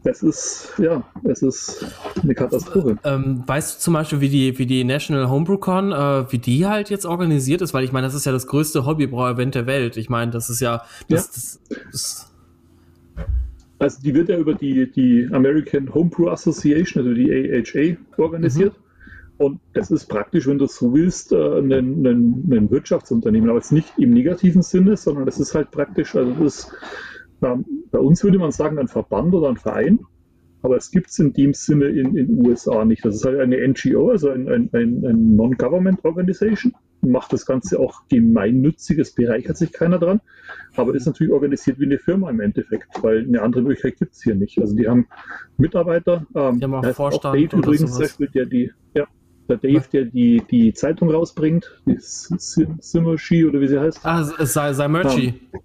Das 0.03 0.23
ist, 0.23 0.71
ja, 0.77 1.03
es 1.25 1.41
ist 1.41 1.85
eine 2.23 2.33
Katastrophe. 2.33 2.97
Ähm, 3.03 3.43
weißt 3.45 3.75
du 3.75 3.81
zum 3.81 3.95
Beispiel, 3.95 4.21
wie 4.21 4.29
die, 4.29 4.57
wie 4.57 4.65
die 4.65 4.85
National 4.85 5.29
HomebrewCon, 5.29 5.91
äh, 5.91 6.31
wie 6.31 6.37
die 6.37 6.65
halt 6.65 6.89
jetzt 6.89 7.05
organisiert 7.05 7.61
ist? 7.61 7.73
Weil 7.73 7.83
ich 7.83 7.91
meine, 7.91 8.07
das 8.07 8.13
ist 8.13 8.25
ja 8.25 8.31
das 8.31 8.47
größte 8.47 8.85
Hobbybrau-Event 8.85 9.55
der 9.55 9.67
Welt. 9.67 9.97
Ich 9.97 10.09
meine, 10.09 10.31
das 10.31 10.49
ist 10.49 10.61
ja, 10.61 10.83
das, 11.09 11.09
ja. 11.09 11.17
das, 11.17 11.59
das 11.91 12.28
also 13.79 14.01
die 14.01 14.13
wird 14.13 14.29
ja 14.29 14.37
über 14.37 14.53
die, 14.53 14.91
die 14.91 15.27
American 15.31 15.93
Homebrew 15.93 16.29
Association, 16.29 17.03
also 17.03 17.13
die 17.13 17.31
AHA, 17.31 18.21
organisiert. 18.21 18.73
Mhm. 18.77 18.83
Und 19.45 19.61
das 19.73 19.89
ist 19.89 20.07
praktisch, 20.07 20.47
wenn 20.47 20.57
du 20.57 20.65
so 20.65 20.93
willst, 20.93 21.31
äh, 21.31 21.59
ein, 21.59 21.71
ein, 21.71 22.05
ein, 22.51 22.69
Wirtschaftsunternehmen, 22.69 23.49
aber 23.49 23.59
jetzt 23.59 23.71
nicht 23.71 23.97
im 23.97 24.11
negativen 24.11 24.61
Sinne, 24.61 24.97
sondern 24.97 25.25
das 25.25 25.39
ist 25.39 25.55
halt 25.55 25.71
praktisch, 25.71 26.13
also 26.13 26.33
das 26.33 26.55
ist, 26.55 26.73
bei 27.39 27.99
uns 27.99 28.21
würde 28.21 28.37
man 28.37 28.51
sagen, 28.51 28.77
ein 28.77 28.89
Verband 28.89 29.33
oder 29.33 29.47
ein 29.47 29.55
Verein, 29.55 29.99
aber 30.61 30.75
es 30.75 30.91
gibt 30.91 31.09
es 31.09 31.19
in 31.19 31.31
dem 31.31 31.53
Sinne 31.53 31.85
in 31.85 32.13
den 32.15 32.45
USA 32.45 32.83
nicht. 32.83 33.05
Das 33.05 33.15
ist 33.15 33.23
halt 33.23 33.39
eine 33.39 33.65
NGO, 33.65 34.09
also 34.09 34.29
ein, 34.29 34.49
ein, 34.49 34.69
ein 34.73 35.35
Non-Government 35.37 36.03
Organization 36.03 36.73
macht 37.01 37.33
das 37.33 37.45
Ganze 37.45 37.79
auch 37.79 38.01
gemeinnützig, 38.09 38.99
es 38.99 39.13
bereichert 39.13 39.57
sich 39.57 39.71
keiner 39.71 39.99
dran, 39.99 40.21
aber 40.75 40.95
ist 40.95 41.05
natürlich 41.05 41.31
organisiert 41.31 41.79
wie 41.79 41.85
eine 41.85 41.99
Firma 41.99 42.29
im 42.29 42.39
Endeffekt, 42.39 42.87
weil 43.01 43.25
eine 43.25 43.41
andere 43.41 43.61
Möglichkeit 43.61 43.97
gibt 43.97 44.13
es 44.13 44.23
hier 44.23 44.35
nicht. 44.35 44.59
Also 44.59 44.75
die 44.75 44.87
haben 44.87 45.07
Mitarbeiter, 45.57 46.25
ähm, 46.35 46.59
die 46.59 46.63
haben 46.65 46.73
auch 46.73 46.85
Vorstand 46.93 47.25
auch 47.25 47.33
Dave 47.33 47.57
übrigens, 47.57 47.95
sowas. 47.95 48.17
der 48.33 48.45
die, 48.45 48.71
ja, 48.93 49.07
der 49.47 49.57
Dave, 49.57 49.83
der 49.91 50.05
die, 50.05 50.43
die 50.49 50.73
Zeitung 50.73 51.09
rausbringt, 51.11 51.81
die 51.85 51.97
Simmershi 51.99 53.45
oder 53.45 53.61
wie 53.61 53.67
sie 53.67 53.79
heißt. 53.79 53.99
Ah, 54.03 54.23
sei, 54.23 54.73
sei 54.73 54.87
Merchi. 54.87 55.27
Ähm, 55.27 55.61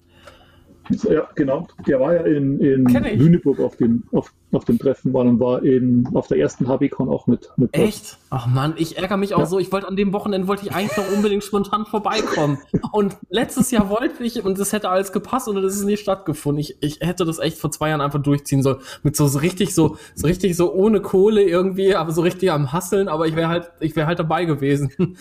ja, 1.09 1.29
genau. 1.35 1.67
Der 1.87 2.01
war 2.01 2.15
ja 2.15 2.23
in, 2.23 2.61
in 2.61 2.85
Lüneburg 2.85 3.61
auf 3.61 3.77
dem, 3.77 4.05
auf, 4.13 4.33
auf 4.55 4.65
dem 4.65 4.79
Treffen 4.79 5.13
war 5.13 5.23
und 5.23 5.41
war 5.41 5.63
in, 5.63 6.09
auf 6.15 6.27
der 6.27 6.39
ersten 6.39 6.69
HBCon 6.69 7.09
auch 7.09 7.27
mit. 7.27 7.51
mit 7.57 7.75
Echt? 7.75 8.19
Ach 8.31 8.47
man, 8.47 8.75
ich 8.77 8.99
ärgere 8.99 9.17
mich 9.17 9.35
auch 9.35 9.41
ja. 9.41 9.47
so. 9.47 9.59
Ich 9.59 9.73
wollte 9.73 9.89
an 9.89 9.97
dem 9.97 10.13
Wochenende 10.13 10.49
wollte 10.49 10.67
ich 10.67 10.75
eigentlich 10.75 10.97
noch 10.97 11.11
unbedingt 11.13 11.45
spontan 11.45 11.87
vorbeikommen. 11.87 12.59
Und 12.93 13.17
letztes 13.29 13.71
Jahr 13.71 13.89
wollte 13.89 14.23
ich 14.25 14.45
und 14.45 14.59
das 14.59 14.73
hätte 14.73 14.89
alles 14.89 15.13
gepasst 15.13 15.49
und 15.49 15.57
das 15.57 15.77
ist 15.77 15.85
nicht 15.85 16.01
stattgefunden. 16.01 16.61
Ich, 16.61 16.77
ich 16.81 17.01
hätte 17.01 17.25
das 17.25 17.39
echt 17.39 17.59
vor 17.59 17.71
zwei 17.71 17.91
Jahren 17.91 18.01
einfach 18.01 18.23
durchziehen 18.23 18.63
sollen. 18.63 18.79
Mit 19.03 19.17
so, 19.17 19.27
so 19.27 19.39
richtig 19.39 19.75
so, 19.75 19.97
so 20.15 20.27
richtig 20.27 20.57
so 20.57 20.73
ohne 20.73 21.01
Kohle 21.01 21.43
irgendwie, 21.43 21.95
aber 21.95 22.13
so 22.13 22.23
richtig 22.23 22.51
am 22.51 22.73
Hasseln, 22.73 23.09
aber 23.09 23.27
ich 23.27 23.37
wäre 23.37 23.49
halt, 23.49 23.71
ich 23.81 23.97
wäre 23.97 24.07
halt 24.07 24.19
dabei 24.19 24.45
gewesen. 24.45 24.93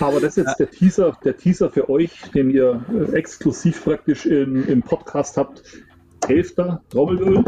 Aber 0.00 0.20
das 0.20 0.36
ist 0.36 0.46
jetzt 0.46 0.60
der 0.60 0.70
Teaser, 0.70 1.16
der 1.24 1.36
Teaser 1.36 1.70
für 1.70 1.88
euch, 1.88 2.10
den 2.34 2.50
ihr 2.50 2.84
äh, 2.92 3.16
exklusiv 3.16 3.84
praktisch 3.84 4.26
in, 4.26 4.64
im 4.68 4.82
Podcast 4.82 5.36
habt. 5.36 5.62
11. 6.28 6.54
Trommelöl. 6.90 7.44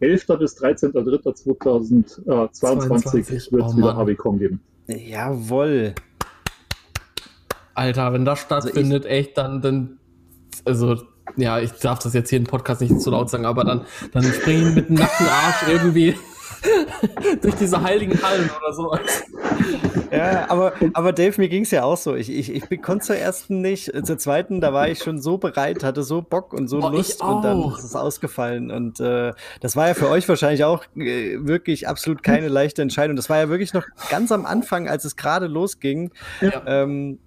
11. 0.00 0.26
bis 0.38 0.56
13.03.2022 0.60 3.52
wird 3.52 3.64
es 3.64 3.74
oh 3.74 3.76
wieder 3.76 3.96
HBCon 3.96 4.38
geben. 4.38 4.60
Jawoll. 4.86 5.94
Alter, 7.74 8.12
wenn 8.12 8.24
das 8.24 8.38
stattfindet, 8.40 9.04
also 9.04 9.14
echt, 9.14 9.38
dann, 9.38 9.60
dann, 9.60 9.98
also, 10.64 10.96
ja, 11.36 11.60
ich 11.60 11.70
darf 11.72 11.98
das 12.00 12.14
jetzt 12.14 12.30
hier 12.30 12.38
im 12.38 12.46
Podcast 12.46 12.80
nicht 12.80 13.00
zu 13.00 13.10
laut 13.10 13.30
sagen, 13.30 13.44
aber 13.44 13.62
dann, 13.64 13.82
dann 14.12 14.24
springen 14.24 14.74
mit 14.74 14.88
dem 14.88 14.96
nackten 14.96 15.26
Arsch 15.26 15.68
irgendwie 15.68 16.16
durch 17.42 17.54
diese 17.54 17.82
heiligen 17.82 18.20
Hallen 18.22 18.50
oder 18.58 18.72
sowas. 18.72 19.24
Ja, 20.10 20.46
aber, 20.48 20.72
aber 20.94 21.12
Dave, 21.12 21.40
mir 21.40 21.48
ging 21.48 21.62
es 21.62 21.70
ja 21.70 21.84
auch 21.84 21.96
so. 21.96 22.14
Ich, 22.14 22.30
ich, 22.30 22.70
ich 22.70 22.82
konnte 22.82 23.06
zur 23.06 23.16
ersten 23.16 23.60
nicht, 23.60 23.92
zur 24.04 24.18
zweiten, 24.18 24.60
da 24.60 24.72
war 24.72 24.88
ich 24.88 25.02
schon 25.02 25.20
so 25.20 25.38
bereit, 25.38 25.84
hatte 25.84 26.02
so 26.02 26.22
Bock 26.22 26.52
und 26.52 26.68
so 26.68 26.80
oh, 26.82 26.88
Lust 26.88 27.22
und 27.22 27.42
dann 27.42 27.62
ist 27.72 27.84
es 27.84 27.94
ausgefallen. 27.94 28.70
Und 28.70 29.00
äh, 29.00 29.32
das 29.60 29.76
war 29.76 29.88
ja 29.88 29.94
für 29.94 30.08
euch 30.08 30.28
wahrscheinlich 30.28 30.64
auch 30.64 30.84
äh, 30.96 31.36
wirklich 31.40 31.88
absolut 31.88 32.22
keine 32.22 32.48
leichte 32.48 32.82
Entscheidung. 32.82 33.16
Das 33.16 33.28
war 33.28 33.38
ja 33.38 33.48
wirklich 33.48 33.74
noch 33.74 33.86
ganz 34.10 34.32
am 34.32 34.46
Anfang, 34.46 34.88
als 34.88 35.04
es 35.04 35.16
gerade 35.16 35.46
losging. 35.46 36.10
Ja. 36.40 36.62
Ähm, 36.66 37.18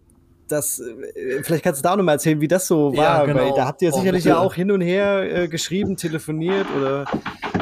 das, 0.51 0.79
äh, 0.79 1.43
vielleicht 1.43 1.63
kannst 1.63 1.81
du 1.81 1.83
da 1.83 1.95
nochmal 1.95 2.15
erzählen, 2.15 2.41
wie 2.41 2.47
das 2.47 2.67
so 2.67 2.95
war, 2.95 3.03
ja, 3.03 3.25
genau. 3.25 3.39
weil 3.39 3.53
da 3.55 3.65
habt 3.65 3.81
ihr 3.81 3.91
sicherlich 3.91 4.25
ja 4.25 4.39
auch 4.39 4.53
hin 4.53 4.71
und 4.71 4.81
her 4.81 5.43
äh, 5.43 5.47
geschrieben, 5.47 5.97
telefoniert 5.97 6.67
oder. 6.77 7.05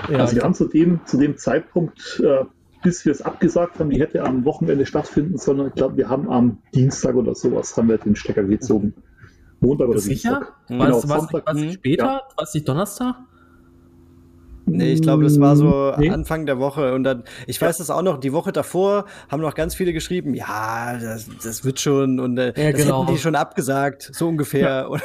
Ja, 0.09 0.19
also 0.19 0.35
wir 0.35 0.43
haben 0.43 0.53
zu 0.53 0.67
dem, 0.67 1.01
zu 1.05 1.17
dem 1.17 1.37
Zeitpunkt, 1.37 2.21
äh, 2.23 2.45
bis 2.83 3.05
wir 3.05 3.11
es 3.11 3.21
abgesagt 3.21 3.79
haben, 3.79 3.89
die 3.89 3.99
hätte 3.99 4.23
am 4.23 4.45
Wochenende 4.45 4.85
stattfinden 4.85 5.37
sollen. 5.37 5.67
Ich 5.67 5.75
glaube, 5.75 5.97
wir 5.97 6.09
haben 6.09 6.29
am 6.29 6.59
Dienstag 6.73 7.15
oder 7.15 7.35
sowas 7.35 7.75
haben 7.77 7.89
wir 7.89 7.97
den 7.97 8.15
Stecker 8.15 8.43
gezogen. 8.43 8.93
Montag 9.59 9.89
oder 9.89 9.99
Sicher? 9.99 10.29
Dienstag. 10.29 10.67
Genau, 10.67 11.03
was, 11.03 11.09
was, 11.09 11.33
was 11.33 11.73
später? 11.73 12.05
Ja. 12.05 12.21
Was 12.37 12.53
nicht 12.53 12.67
Donnerstag? 12.67 13.15
Nee, 14.71 14.93
ich 14.93 15.01
glaube, 15.01 15.23
das 15.23 15.39
war 15.39 15.55
so 15.55 15.93
nee. 15.97 16.09
Anfang 16.09 16.45
der 16.45 16.59
Woche. 16.59 16.93
Und 16.93 17.03
dann, 17.03 17.23
ich 17.47 17.61
weiß 17.61 17.77
das 17.77 17.89
auch 17.89 18.01
noch, 18.01 18.19
die 18.19 18.33
Woche 18.33 18.51
davor 18.51 19.05
haben 19.29 19.41
noch 19.41 19.55
ganz 19.55 19.75
viele 19.75 19.93
geschrieben, 19.93 20.33
ja, 20.33 20.97
das, 20.97 21.27
das 21.43 21.65
wird 21.65 21.79
schon 21.79 22.19
und 22.19 22.37
äh, 22.37 22.53
ja, 22.55 22.71
das 22.71 22.81
genau. 22.81 23.03
hätten 23.03 23.13
die 23.13 23.19
schon 23.19 23.35
abgesagt, 23.35 24.09
so 24.13 24.27
ungefähr. 24.27 24.69
Ja. 24.69 24.87
Und, 24.87 25.01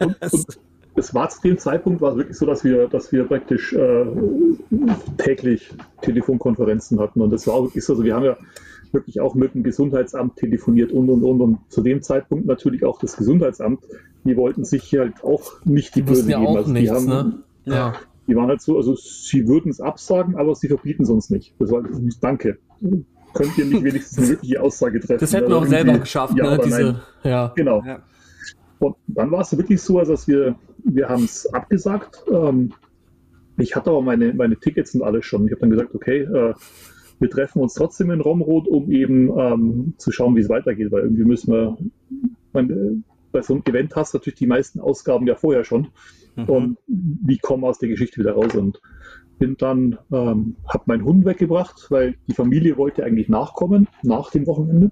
und, 0.00 0.16
und 0.32 0.58
es 0.96 1.14
war 1.14 1.28
zu 1.28 1.40
dem 1.42 1.58
Zeitpunkt 1.58 2.00
war 2.00 2.12
es 2.12 2.18
wirklich 2.18 2.36
so, 2.36 2.46
dass 2.46 2.64
wir, 2.64 2.88
dass 2.88 3.12
wir 3.12 3.24
praktisch 3.24 3.72
äh, 3.74 4.06
täglich 5.18 5.70
Telefonkonferenzen 6.00 6.98
hatten. 6.98 7.20
Und 7.20 7.30
das 7.30 7.46
war 7.46 7.54
auch 7.54 7.64
wirklich 7.64 7.84
so, 7.84 7.92
also 7.92 8.04
wir 8.04 8.14
haben 8.14 8.24
ja 8.24 8.36
wirklich 8.92 9.20
auch 9.20 9.34
mit 9.34 9.54
dem 9.54 9.62
Gesundheitsamt 9.62 10.36
telefoniert 10.36 10.92
und 10.92 11.10
und 11.10 11.22
und. 11.22 11.40
Und 11.40 11.58
zu 11.68 11.82
dem 11.82 12.02
Zeitpunkt 12.02 12.46
natürlich 12.46 12.84
auch 12.84 12.98
das 12.98 13.16
Gesundheitsamt, 13.16 13.80
die 14.24 14.36
wollten 14.36 14.64
sich 14.64 14.92
halt 14.94 15.22
auch 15.22 15.64
nicht 15.64 15.94
die, 15.94 16.02
die 16.02 16.08
Böse 16.08 16.30
ja 16.30 16.38
geben. 16.38 16.56
Also 16.56 16.72
nichts, 16.72 16.90
die 16.90 16.96
haben, 16.96 17.06
ne? 17.06 17.38
ja. 17.64 17.92
Die 18.26 18.34
waren 18.34 18.48
halt 18.48 18.60
so, 18.60 18.76
also 18.76 18.94
sie 18.96 19.46
würden 19.46 19.70
es 19.70 19.80
absagen, 19.80 20.36
aber 20.36 20.54
sie 20.54 20.68
verbieten 20.68 21.04
es 21.04 21.10
uns 21.10 21.30
nicht. 21.30 21.54
Das 21.58 21.70
war, 21.70 21.82
danke. 22.20 22.58
Könnt 23.34 23.58
ihr 23.58 23.66
nicht 23.66 23.84
wenigstens 23.84 24.18
eine 24.18 24.28
wirkliche 24.28 24.62
Aussage 24.62 25.00
treffen? 25.00 25.20
Das 25.20 25.32
hätten 25.32 25.48
wir 25.48 25.58
auch 25.58 25.66
selber 25.66 25.98
geschafft, 25.98 26.36
ja, 26.36 26.56
ne? 26.56 26.60
Diese, 26.64 27.00
ja. 27.22 27.52
Genau. 27.54 27.82
Ja. 27.84 28.02
Und 28.78 28.96
dann 29.06 29.30
war 29.30 29.40
es 29.40 29.56
wirklich 29.56 29.80
so, 29.80 30.00
dass 30.00 30.26
wir, 30.26 30.56
wir 30.84 31.08
haben 31.08 31.24
es 31.24 31.46
abgesagt. 31.52 32.24
Ähm, 32.32 32.72
ich 33.58 33.74
hatte 33.76 33.90
aber 33.90 34.02
meine, 34.02 34.34
meine 34.34 34.56
Tickets 34.56 34.94
und 34.94 35.02
alles 35.02 35.24
schon. 35.24 35.46
Ich 35.46 35.52
habe 35.52 35.60
dann 35.60 35.70
gesagt, 35.70 35.94
okay, 35.94 36.22
äh, 36.22 36.54
wir 37.18 37.30
treffen 37.30 37.62
uns 37.62 37.74
trotzdem 37.74 38.10
in 38.10 38.20
Romrod, 38.20 38.68
um 38.68 38.90
eben 38.90 39.30
ähm, 39.38 39.94
zu 39.96 40.12
schauen, 40.12 40.36
wie 40.36 40.40
es 40.40 40.48
weitergeht, 40.48 40.92
weil 40.92 41.04
irgendwie 41.04 41.24
müssen 41.24 41.52
wir, 41.52 41.78
meine, 42.52 43.02
bei 43.36 43.42
so 43.42 43.52
einem 43.52 43.62
Event 43.66 43.94
hast 43.94 44.14
du 44.14 44.18
natürlich 44.18 44.38
die 44.38 44.46
meisten 44.46 44.80
Ausgaben 44.80 45.26
ja 45.26 45.34
vorher 45.34 45.62
schon. 45.62 45.88
Mhm. 46.36 46.44
Und 46.44 46.78
wie 46.86 47.36
kommen 47.36 47.64
wir 47.64 47.68
aus 47.68 47.78
der 47.78 47.90
Geschichte 47.90 48.18
wieder 48.18 48.32
raus? 48.32 48.54
Und 48.54 48.80
bin 49.38 49.58
dann, 49.58 49.98
ähm, 50.10 50.56
habe 50.66 50.84
meinen 50.86 51.04
Hund 51.04 51.26
weggebracht, 51.26 51.88
weil 51.90 52.16
die 52.26 52.32
Familie 52.32 52.78
wollte 52.78 53.04
eigentlich 53.04 53.28
nachkommen, 53.28 53.88
nach 54.02 54.30
dem 54.30 54.46
Wochenende. 54.46 54.90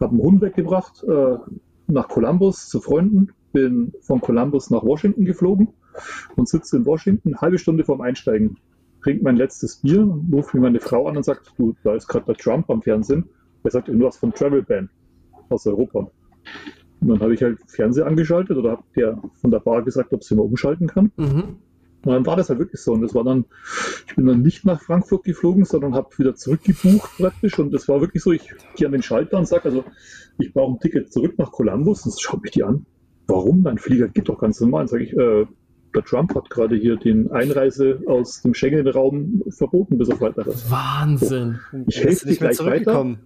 Habe 0.00 0.12
einen 0.12 0.22
Hund 0.22 0.40
weggebracht 0.40 1.04
äh, 1.04 1.36
nach 1.86 2.08
Columbus 2.08 2.70
zu 2.70 2.80
Freunden, 2.80 3.32
bin 3.52 3.92
von 4.00 4.22
Columbus 4.22 4.70
nach 4.70 4.82
Washington 4.82 5.26
geflogen 5.26 5.68
und 6.36 6.48
sitze 6.48 6.78
in 6.78 6.86
Washington, 6.86 7.28
eine 7.28 7.40
halbe 7.42 7.58
Stunde 7.58 7.84
vorm 7.84 8.00
Einsteigen, 8.00 8.56
trinke 9.02 9.22
mein 9.22 9.36
letztes 9.36 9.82
Bier, 9.82 10.00
rufe 10.32 10.56
mir 10.56 10.62
meine 10.62 10.80
Frau 10.80 11.08
an 11.08 11.18
und 11.18 11.24
sagt, 11.24 11.52
du, 11.58 11.74
da 11.84 11.94
ist 11.94 12.08
gerade 12.08 12.24
der 12.24 12.36
Trump 12.36 12.70
am 12.70 12.80
Fernsehen. 12.80 13.28
Er 13.64 13.70
sagt, 13.70 13.88
du 13.88 14.06
hast 14.06 14.16
von 14.16 14.32
Travel 14.32 14.62
Ban 14.62 14.88
aus 15.50 15.66
Europa. 15.66 16.10
Und 17.00 17.08
dann 17.08 17.20
habe 17.20 17.34
ich 17.34 17.42
halt 17.42 17.58
Fernseher 17.66 18.06
angeschaltet 18.06 18.56
oder 18.56 18.72
habe 18.72 18.84
der 18.94 19.20
von 19.40 19.50
der 19.50 19.60
Bar 19.60 19.82
gesagt, 19.82 20.12
ob 20.12 20.22
sie 20.22 20.34
mal 20.34 20.42
umschalten 20.42 20.86
kann. 20.86 21.12
Mhm. 21.16 21.56
Und 22.02 22.12
dann 22.12 22.26
war 22.26 22.36
das 22.36 22.48
halt 22.48 22.58
wirklich 22.58 22.80
so. 22.80 22.92
Und 22.92 23.02
das 23.02 23.14
war 23.14 23.24
dann, 23.24 23.44
ich 24.06 24.16
bin 24.16 24.26
dann 24.26 24.42
nicht 24.42 24.64
nach 24.64 24.80
Frankfurt 24.80 25.24
geflogen, 25.24 25.64
sondern 25.64 25.94
habe 25.94 26.08
wieder 26.16 26.34
zurückgebucht 26.34 27.18
praktisch. 27.18 27.58
Und 27.58 27.72
das 27.72 27.88
war 27.88 28.00
wirklich 28.00 28.22
so, 28.22 28.32
ich 28.32 28.48
gehe 28.76 28.86
an 28.86 28.92
den 28.92 29.02
Schalter 29.02 29.38
und 29.38 29.46
sage, 29.46 29.64
also 29.66 29.84
ich 30.38 30.52
brauche 30.52 30.74
ein 30.74 30.80
Ticket 30.80 31.12
zurück 31.12 31.34
nach 31.38 31.52
Columbus. 31.52 32.04
Und 32.04 32.14
das 32.14 32.20
schaue 32.20 32.40
ich 32.44 32.52
die 32.52 32.64
an. 32.64 32.86
Warum? 33.26 33.62
Dein 33.62 33.78
Flieger 33.78 34.08
geht 34.08 34.28
doch 34.28 34.38
ganz 34.38 34.60
normal. 34.60 34.82
Dann 34.82 34.88
sage 34.88 35.04
ich, 35.04 35.12
äh, 35.12 35.46
der 35.94 36.04
Trump 36.04 36.34
hat 36.34 36.48
gerade 36.50 36.76
hier 36.76 36.96
den 36.96 37.30
Einreise 37.32 38.00
aus 38.06 38.42
dem 38.42 38.54
Schengen-Raum 38.54 39.42
verboten 39.50 39.98
bis 39.98 40.08
auf 40.10 40.20
weiteres. 40.20 40.70
Wahnsinn. 40.70 41.58
So, 41.72 41.78
ich 41.86 42.02
helfe 42.02 42.28
dir 42.28 42.36
gleich 42.36 42.58
weiter. 42.60 43.16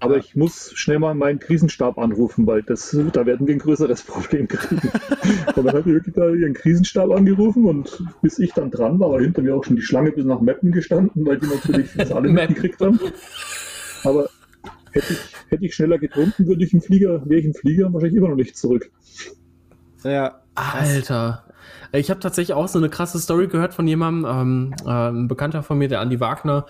Aber 0.00 0.16
ich 0.16 0.34
muss 0.34 0.72
schnell 0.74 0.98
mal 0.98 1.14
meinen 1.14 1.38
Krisenstab 1.38 1.98
anrufen, 1.98 2.46
weil 2.46 2.62
das, 2.62 2.96
da 3.12 3.26
werden 3.26 3.46
wir 3.46 3.54
ein 3.54 3.58
größeres 3.58 4.02
Problem 4.06 4.48
kriegen. 4.48 4.80
und 5.56 5.64
dann 5.64 5.74
hat 5.74 5.84
die 5.84 5.92
wirklich 5.92 6.14
da 6.14 6.28
ihren 6.30 6.54
Krisenstab 6.54 7.10
angerufen 7.10 7.66
und 7.66 8.02
bis 8.22 8.38
ich 8.38 8.52
dann 8.54 8.70
dran 8.70 8.98
war, 8.98 9.12
war 9.12 9.20
hinter 9.20 9.42
mir 9.42 9.54
auch 9.54 9.64
schon 9.64 9.76
die 9.76 9.82
Schlange 9.82 10.10
bis 10.12 10.24
nach 10.24 10.40
Meppen 10.40 10.72
gestanden, 10.72 11.26
weil 11.26 11.38
die 11.38 11.46
natürlich 11.46 11.90
das 11.96 12.12
alle 12.12 12.28
mitgekriegt 12.32 12.80
haben. 12.80 12.98
Aber 14.04 14.30
hätte 14.92 15.12
ich, 15.12 15.18
hätte 15.48 15.64
ich 15.66 15.74
schneller 15.74 15.98
getrunken, 15.98 16.46
würde 16.46 16.64
ich 16.64 16.72
im 16.72 16.80
Flieger, 16.80 17.22
wäre 17.28 17.40
ich 17.40 17.46
im 17.46 17.54
Flieger 17.54 17.92
wahrscheinlich 17.92 18.16
immer 18.16 18.30
noch 18.30 18.36
nicht 18.36 18.56
zurück. 18.56 18.90
Ja. 20.02 20.40
Alter. 20.54 21.44
Ich 21.92 22.10
habe 22.10 22.20
tatsächlich 22.20 22.54
auch 22.54 22.68
so 22.68 22.78
eine 22.78 22.88
krasse 22.88 23.18
Story 23.18 23.48
gehört 23.48 23.74
von 23.74 23.86
jemandem, 23.86 24.30
ähm, 24.30 24.74
äh, 24.86 25.08
ein 25.10 25.28
Bekannter 25.28 25.62
von 25.62 25.78
mir, 25.78 25.88
der 25.88 26.00
Andi 26.00 26.20
Wagner, 26.20 26.66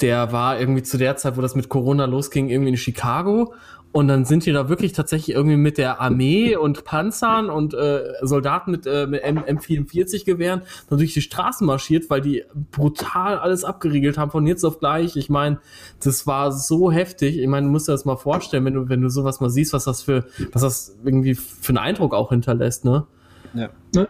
der 0.00 0.32
war 0.32 0.58
irgendwie 0.58 0.82
zu 0.82 0.96
der 0.96 1.16
Zeit, 1.16 1.36
wo 1.36 1.42
das 1.42 1.54
mit 1.54 1.68
Corona 1.68 2.06
losging, 2.06 2.48
irgendwie 2.48 2.70
in 2.70 2.76
Chicago 2.76 3.52
und 3.92 4.08
dann 4.08 4.24
sind 4.24 4.46
die 4.46 4.52
da 4.52 4.70
wirklich 4.70 4.92
tatsächlich 4.92 5.36
irgendwie 5.36 5.58
mit 5.58 5.76
der 5.76 6.00
Armee 6.00 6.56
und 6.56 6.84
Panzern 6.84 7.50
und 7.50 7.74
äh, 7.74 8.14
Soldaten 8.22 8.70
mit, 8.70 8.86
äh, 8.86 9.06
mit 9.06 9.22
M 9.22 9.38
M44-Gewehren 9.38 10.62
dann 10.88 10.98
durch 10.98 11.12
die 11.12 11.20
Straßen 11.20 11.66
marschiert, 11.66 12.08
weil 12.08 12.22
die 12.22 12.42
brutal 12.70 13.38
alles 13.38 13.64
abgeriegelt 13.64 14.16
haben 14.16 14.30
von 14.30 14.46
jetzt 14.46 14.64
auf 14.64 14.78
gleich. 14.78 15.16
Ich 15.16 15.28
meine, 15.28 15.60
das 16.02 16.26
war 16.26 16.52
so 16.52 16.90
heftig. 16.90 17.38
Ich 17.38 17.46
meine, 17.46 17.66
du 17.66 17.72
musst 17.72 17.86
dir 17.86 17.92
das 17.92 18.06
mal 18.06 18.16
vorstellen, 18.16 18.64
wenn 18.64 18.74
du, 18.74 18.88
wenn 18.88 19.02
du 19.02 19.10
sowas 19.10 19.40
mal 19.40 19.50
siehst, 19.50 19.74
was 19.74 19.84
das 19.84 20.00
für, 20.00 20.24
was 20.52 20.62
das 20.62 20.96
irgendwie 21.04 21.34
für 21.34 21.70
einen 21.70 21.78
Eindruck 21.78 22.14
auch 22.14 22.30
hinterlässt, 22.30 22.86
ne? 22.86 23.06
Ja. 23.52 23.68
Ne? 23.94 24.08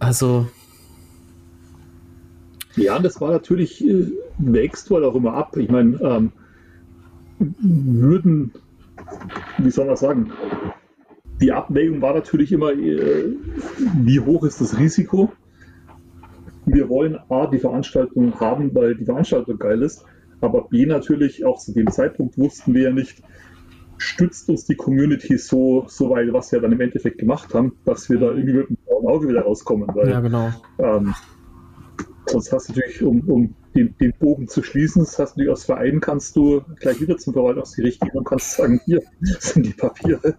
Also. 0.00 0.48
Ja, 2.76 2.98
das 2.98 3.20
war 3.20 3.30
natürlich, 3.30 3.86
äh, 3.86 4.06
wächst 4.38 4.90
wohl 4.90 5.04
auch 5.04 5.14
immer 5.14 5.34
ab. 5.34 5.56
Ich 5.56 5.68
meine, 5.68 6.00
ähm, 6.00 6.32
würden, 7.38 8.52
wie 9.58 9.70
soll 9.70 9.86
man 9.86 9.96
sagen, 9.96 10.32
die 11.40 11.52
Abwägung 11.52 12.02
war 12.02 12.14
natürlich 12.14 12.52
immer, 12.52 12.72
äh, 12.72 13.34
wie 14.02 14.20
hoch 14.20 14.44
ist 14.44 14.60
das 14.60 14.78
Risiko? 14.78 15.32
Wir 16.66 16.88
wollen 16.88 17.18
A, 17.28 17.46
die 17.46 17.58
Veranstaltung 17.58 18.38
haben, 18.38 18.74
weil 18.74 18.94
die 18.94 19.04
Veranstaltung 19.04 19.58
geil 19.58 19.82
ist, 19.82 20.04
aber 20.40 20.68
B, 20.68 20.86
natürlich 20.86 21.44
auch 21.44 21.58
zu 21.58 21.72
dem 21.72 21.90
Zeitpunkt 21.90 22.38
wussten 22.38 22.74
wir 22.74 22.82
ja 22.84 22.90
nicht, 22.92 23.22
stützt 24.00 24.48
uns 24.48 24.64
die 24.64 24.74
Community 24.74 25.36
so, 25.36 25.84
so 25.88 26.10
weit, 26.10 26.32
was 26.32 26.50
wir 26.52 26.60
dann 26.60 26.72
im 26.72 26.80
Endeffekt 26.80 27.18
gemacht 27.18 27.52
haben, 27.54 27.76
dass 27.84 28.08
wir 28.08 28.18
da 28.18 28.26
irgendwie 28.30 28.54
mit 28.54 28.68
dem 28.70 28.76
blauen 28.86 29.06
Auge 29.06 29.28
wieder 29.28 29.42
rauskommen. 29.42 29.88
Weil, 29.94 30.10
ja, 30.10 30.20
genau. 30.20 30.52
Ähm, 30.78 31.14
sonst 32.26 32.52
hast 32.52 32.68
du 32.68 32.72
natürlich, 32.72 33.02
um, 33.02 33.20
um 33.28 33.54
den, 33.74 33.94
den, 33.98 34.12
Bogen 34.18 34.48
zu 34.48 34.62
schließen, 34.62 35.02
das 35.02 35.18
hast 35.18 35.36
du 35.36 35.40
natürlich 35.40 35.52
aus 35.52 35.64
Verein 35.64 36.00
kannst 36.00 36.34
du 36.34 36.62
gleich 36.80 37.00
wieder 37.00 37.18
zum 37.18 37.34
Verwaltungsgericht 37.34 38.00
gehen 38.00 38.12
und 38.14 38.24
kannst 38.24 38.56
sagen, 38.56 38.80
hier 38.84 39.02
sind 39.20 39.66
die 39.66 39.74
Papiere. 39.74 40.34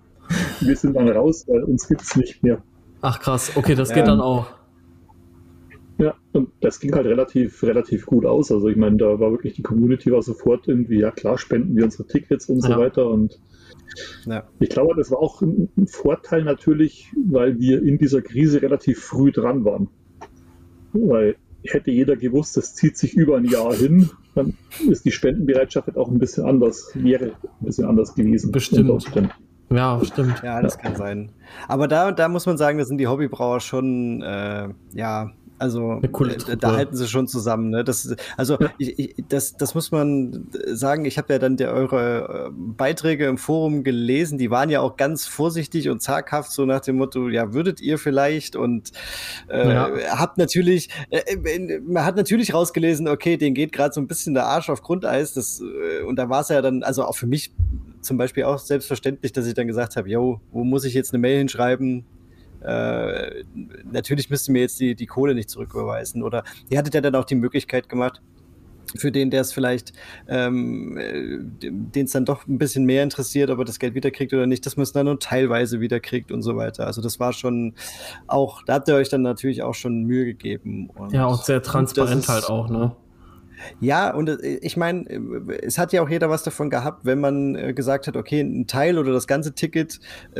Wir 0.59 0.75
sind 0.75 0.95
dann 0.95 1.09
raus, 1.09 1.45
weil 1.47 1.63
uns 1.63 1.87
gibt 1.87 2.01
es 2.01 2.15
nicht 2.15 2.41
mehr. 2.41 2.63
Ach 3.01 3.19
krass, 3.19 3.51
okay, 3.55 3.75
das 3.75 3.89
geht 3.89 3.99
ähm, 3.99 4.05
dann 4.05 4.21
auch. 4.21 4.47
Ja, 5.97 6.15
und 6.31 6.49
das 6.61 6.79
ging 6.79 6.95
halt 6.95 7.05
relativ, 7.05 7.61
relativ 7.61 8.07
gut 8.07 8.25
aus. 8.25 8.51
Also 8.51 8.69
ich 8.69 8.77
meine, 8.77 8.97
da 8.97 9.19
war 9.19 9.31
wirklich 9.31 9.53
die 9.53 9.61
Community 9.61 10.11
war 10.11 10.23
sofort 10.23 10.67
irgendwie, 10.67 10.99
ja 10.99 11.11
klar, 11.11 11.37
spenden 11.37 11.75
wir 11.75 11.83
unsere 11.83 12.07
Tickets 12.07 12.49
und 12.49 12.63
ja. 12.63 12.69
so 12.69 12.77
weiter. 12.77 13.07
Und 13.07 13.39
ja. 14.25 14.43
ich 14.59 14.69
glaube, 14.69 14.95
das 14.95 15.11
war 15.11 15.19
auch 15.19 15.41
ein, 15.41 15.69
Vorteil 15.87 16.43
natürlich, 16.43 17.11
weil 17.25 17.59
wir 17.59 17.81
in 17.81 17.97
dieser 17.97 18.21
Krise 18.21 18.61
relativ 18.61 19.03
früh 19.03 19.31
dran 19.31 19.65
waren. 19.65 19.89
Weil 20.93 21.35
hätte 21.63 21.91
jeder 21.91 22.15
gewusst, 22.15 22.57
das 22.57 22.75
zieht 22.75 22.97
sich 22.97 23.13
über 23.13 23.37
ein 23.37 23.45
Jahr 23.45 23.73
hin, 23.73 24.09
dann 24.35 24.55
ist 24.89 25.05
die 25.05 25.11
Spendenbereitschaft 25.11 25.87
halt 25.87 25.97
auch 25.97 26.09
ein 26.09 26.19
bisschen 26.19 26.45
anders, 26.45 26.91
wäre 26.95 27.25
ein 27.25 27.65
bisschen 27.65 27.85
anders 27.85 28.15
gewesen. 28.15 28.51
Bestimmt. 28.51 28.89
Ja, 29.69 30.03
stimmt. 30.03 30.41
Ja, 30.43 30.61
das 30.61 30.75
ja. 30.75 30.81
kann 30.81 30.95
sein. 30.95 31.31
Aber 31.67 31.87
da, 31.87 32.11
da 32.11 32.27
muss 32.27 32.45
man 32.45 32.57
sagen, 32.57 32.77
da 32.77 32.85
sind 32.85 32.97
die 32.97 33.07
Hobbybrauer 33.07 33.61
schon, 33.61 34.21
äh, 34.21 34.69
ja, 34.93 35.31
also 35.61 36.01
äh, 36.01 36.57
da 36.57 36.75
halten 36.75 36.95
sie 36.95 37.07
schon 37.07 37.27
zusammen. 37.27 37.69
Ne? 37.69 37.83
Das, 37.83 38.15
also 38.35 38.57
ja. 38.59 38.71
ich, 38.79 38.97
ich, 38.97 39.15
das, 39.29 39.55
das 39.57 39.75
muss 39.75 39.91
man 39.91 40.47
sagen. 40.65 41.05
Ich 41.05 41.19
habe 41.19 41.33
ja 41.33 41.37
dann 41.37 41.55
der, 41.55 41.71
eure 41.71 42.47
äh, 42.47 42.51
Beiträge 42.51 43.27
im 43.27 43.37
Forum 43.37 43.83
gelesen. 43.83 44.39
Die 44.39 44.49
waren 44.49 44.71
ja 44.71 44.81
auch 44.81 44.97
ganz 44.97 45.27
vorsichtig 45.27 45.89
und 45.89 46.01
zaghaft, 46.01 46.51
so 46.51 46.65
nach 46.65 46.79
dem 46.79 46.97
Motto: 46.97 47.29
Ja, 47.29 47.53
würdet 47.53 47.79
ihr 47.79 47.99
vielleicht? 47.99 48.55
Und 48.55 48.91
äh, 49.49 49.71
ja. 49.71 49.91
habt 50.17 50.39
natürlich, 50.39 50.89
äh, 51.11 51.19
äh 51.27 51.79
man 51.79 52.05
hat 52.05 52.15
natürlich 52.15 52.55
rausgelesen, 52.55 53.07
okay, 53.07 53.37
den 53.37 53.53
geht 53.53 53.71
gerade 53.71 53.93
so 53.93 54.01
ein 54.01 54.07
bisschen 54.07 54.33
der 54.33 54.47
Arsch 54.47 54.71
auf 54.71 54.81
Grundeis. 54.81 55.33
Das, 55.33 55.61
äh, 55.61 56.01
und 56.03 56.15
da 56.15 56.27
war 56.27 56.41
es 56.41 56.49
ja 56.49 56.63
dann, 56.63 56.81
also 56.81 57.05
auch 57.05 57.15
für 57.15 57.27
mich 57.27 57.53
zum 58.01 58.17
Beispiel 58.17 58.45
auch 58.45 58.57
selbstverständlich, 58.57 59.31
dass 59.31 59.45
ich 59.45 59.53
dann 59.53 59.67
gesagt 59.67 59.95
habe: 59.95 60.09
Yo, 60.09 60.41
wo 60.51 60.63
muss 60.63 60.85
ich 60.85 60.95
jetzt 60.95 61.13
eine 61.13 61.21
Mail 61.21 61.37
hinschreiben? 61.37 62.03
Äh, 62.61 63.43
natürlich 63.91 64.29
müsst 64.29 64.49
ihr 64.49 64.53
mir 64.53 64.61
jetzt 64.61 64.79
die, 64.79 64.95
die 64.95 65.07
Kohle 65.07 65.35
nicht 65.35 65.49
zurücküberweisen. 65.49 66.23
Oder 66.23 66.43
ihr 66.69 66.77
hattet 66.77 66.93
ja 66.93 67.01
dann 67.01 67.15
auch 67.15 67.25
die 67.25 67.35
Möglichkeit 67.35 67.89
gemacht, 67.89 68.21
für 68.95 69.11
den, 69.11 69.29
der 69.29 69.41
es 69.41 69.53
vielleicht, 69.53 69.93
ähm, 70.27 70.97
äh, 70.97 71.39
den 71.61 72.05
es 72.05 72.11
dann 72.11 72.25
doch 72.25 72.47
ein 72.47 72.57
bisschen 72.57 72.85
mehr 72.85 73.03
interessiert, 73.03 73.49
ob 73.49 73.59
er 73.59 73.65
das 73.65 73.79
Geld 73.79 73.95
wiederkriegt 73.95 74.33
oder 74.33 74.47
nicht, 74.47 74.65
dass 74.65 74.77
man 74.77 74.83
es 74.83 74.91
dann 74.91 75.05
nur 75.05 75.19
teilweise 75.19 75.79
wiederkriegt 75.79 76.31
und 76.31 76.41
so 76.41 76.57
weiter. 76.57 76.87
Also 76.87 77.01
das 77.01 77.19
war 77.19 77.33
schon 77.33 77.73
auch, 78.27 78.63
da 78.63 78.75
habt 78.75 78.87
ihr 78.87 78.95
euch 78.95 79.09
dann 79.09 79.21
natürlich 79.21 79.63
auch 79.63 79.75
schon 79.75 80.03
Mühe 80.03 80.25
gegeben. 80.25 80.89
Und, 80.89 81.13
ja, 81.13 81.25
auch 81.25 81.43
sehr 81.43 81.61
transparent 81.61 82.27
halt 82.27 82.49
auch, 82.49 82.69
ne? 82.69 82.95
Ja, 83.79 84.13
und 84.13 84.29
äh, 84.29 84.59
ich 84.61 84.77
meine, 84.77 85.09
äh, 85.09 85.57
es 85.61 85.77
hat 85.77 85.93
ja 85.93 86.01
auch 86.01 86.09
jeder 86.09 86.29
was 86.29 86.43
davon 86.43 86.69
gehabt, 86.69 87.05
wenn 87.05 87.19
man 87.19 87.55
äh, 87.55 87.73
gesagt 87.73 88.07
hat, 88.07 88.15
okay, 88.15 88.41
ein 88.41 88.67
Teil 88.67 88.97
oder 88.97 89.11
das 89.11 89.27
ganze 89.27 89.53
Ticket 89.53 89.99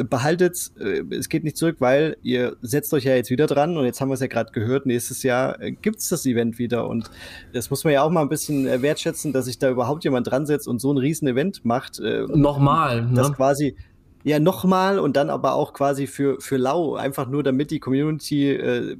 behaltet, 0.09 0.71
es 1.09 1.29
geht 1.29 1.43
nicht 1.43 1.57
zurück, 1.57 1.77
weil 1.79 2.17
ihr 2.21 2.55
setzt 2.61 2.93
euch 2.93 3.03
ja 3.03 3.15
jetzt 3.15 3.29
wieder 3.29 3.47
dran 3.47 3.77
und 3.77 3.85
jetzt 3.85 4.01
haben 4.01 4.09
wir 4.09 4.15
es 4.15 4.19
ja 4.19 4.27
gerade 4.27 4.51
gehört, 4.51 4.85
nächstes 4.85 5.23
Jahr 5.23 5.57
gibt's 5.81 6.09
das 6.09 6.25
Event 6.25 6.59
wieder 6.59 6.87
und 6.87 7.09
das 7.53 7.69
muss 7.69 7.83
man 7.83 7.93
ja 7.93 8.03
auch 8.03 8.09
mal 8.09 8.21
ein 8.21 8.29
bisschen 8.29 8.81
wertschätzen, 8.81 9.33
dass 9.33 9.45
sich 9.45 9.59
da 9.59 9.69
überhaupt 9.69 10.03
jemand 10.03 10.29
dran 10.29 10.45
setzt 10.45 10.67
und 10.67 10.79
so 10.79 10.91
ein 10.93 10.97
riesen 10.97 11.27
Event 11.27 11.65
macht. 11.65 11.99
Nochmal, 11.99 13.03
ne? 13.03 13.13
Das 13.13 13.33
quasi 13.33 13.75
ja, 14.23 14.39
nochmal 14.39 14.99
und 14.99 15.15
dann 15.15 15.29
aber 15.29 15.53
auch 15.53 15.73
quasi 15.73 16.07
für, 16.07 16.39
für 16.39 16.57
Lau, 16.57 16.95
einfach 16.95 17.27
nur 17.27 17.43
damit 17.43 17.71
die 17.71 17.79
Community 17.79 18.51
äh, 18.51 18.97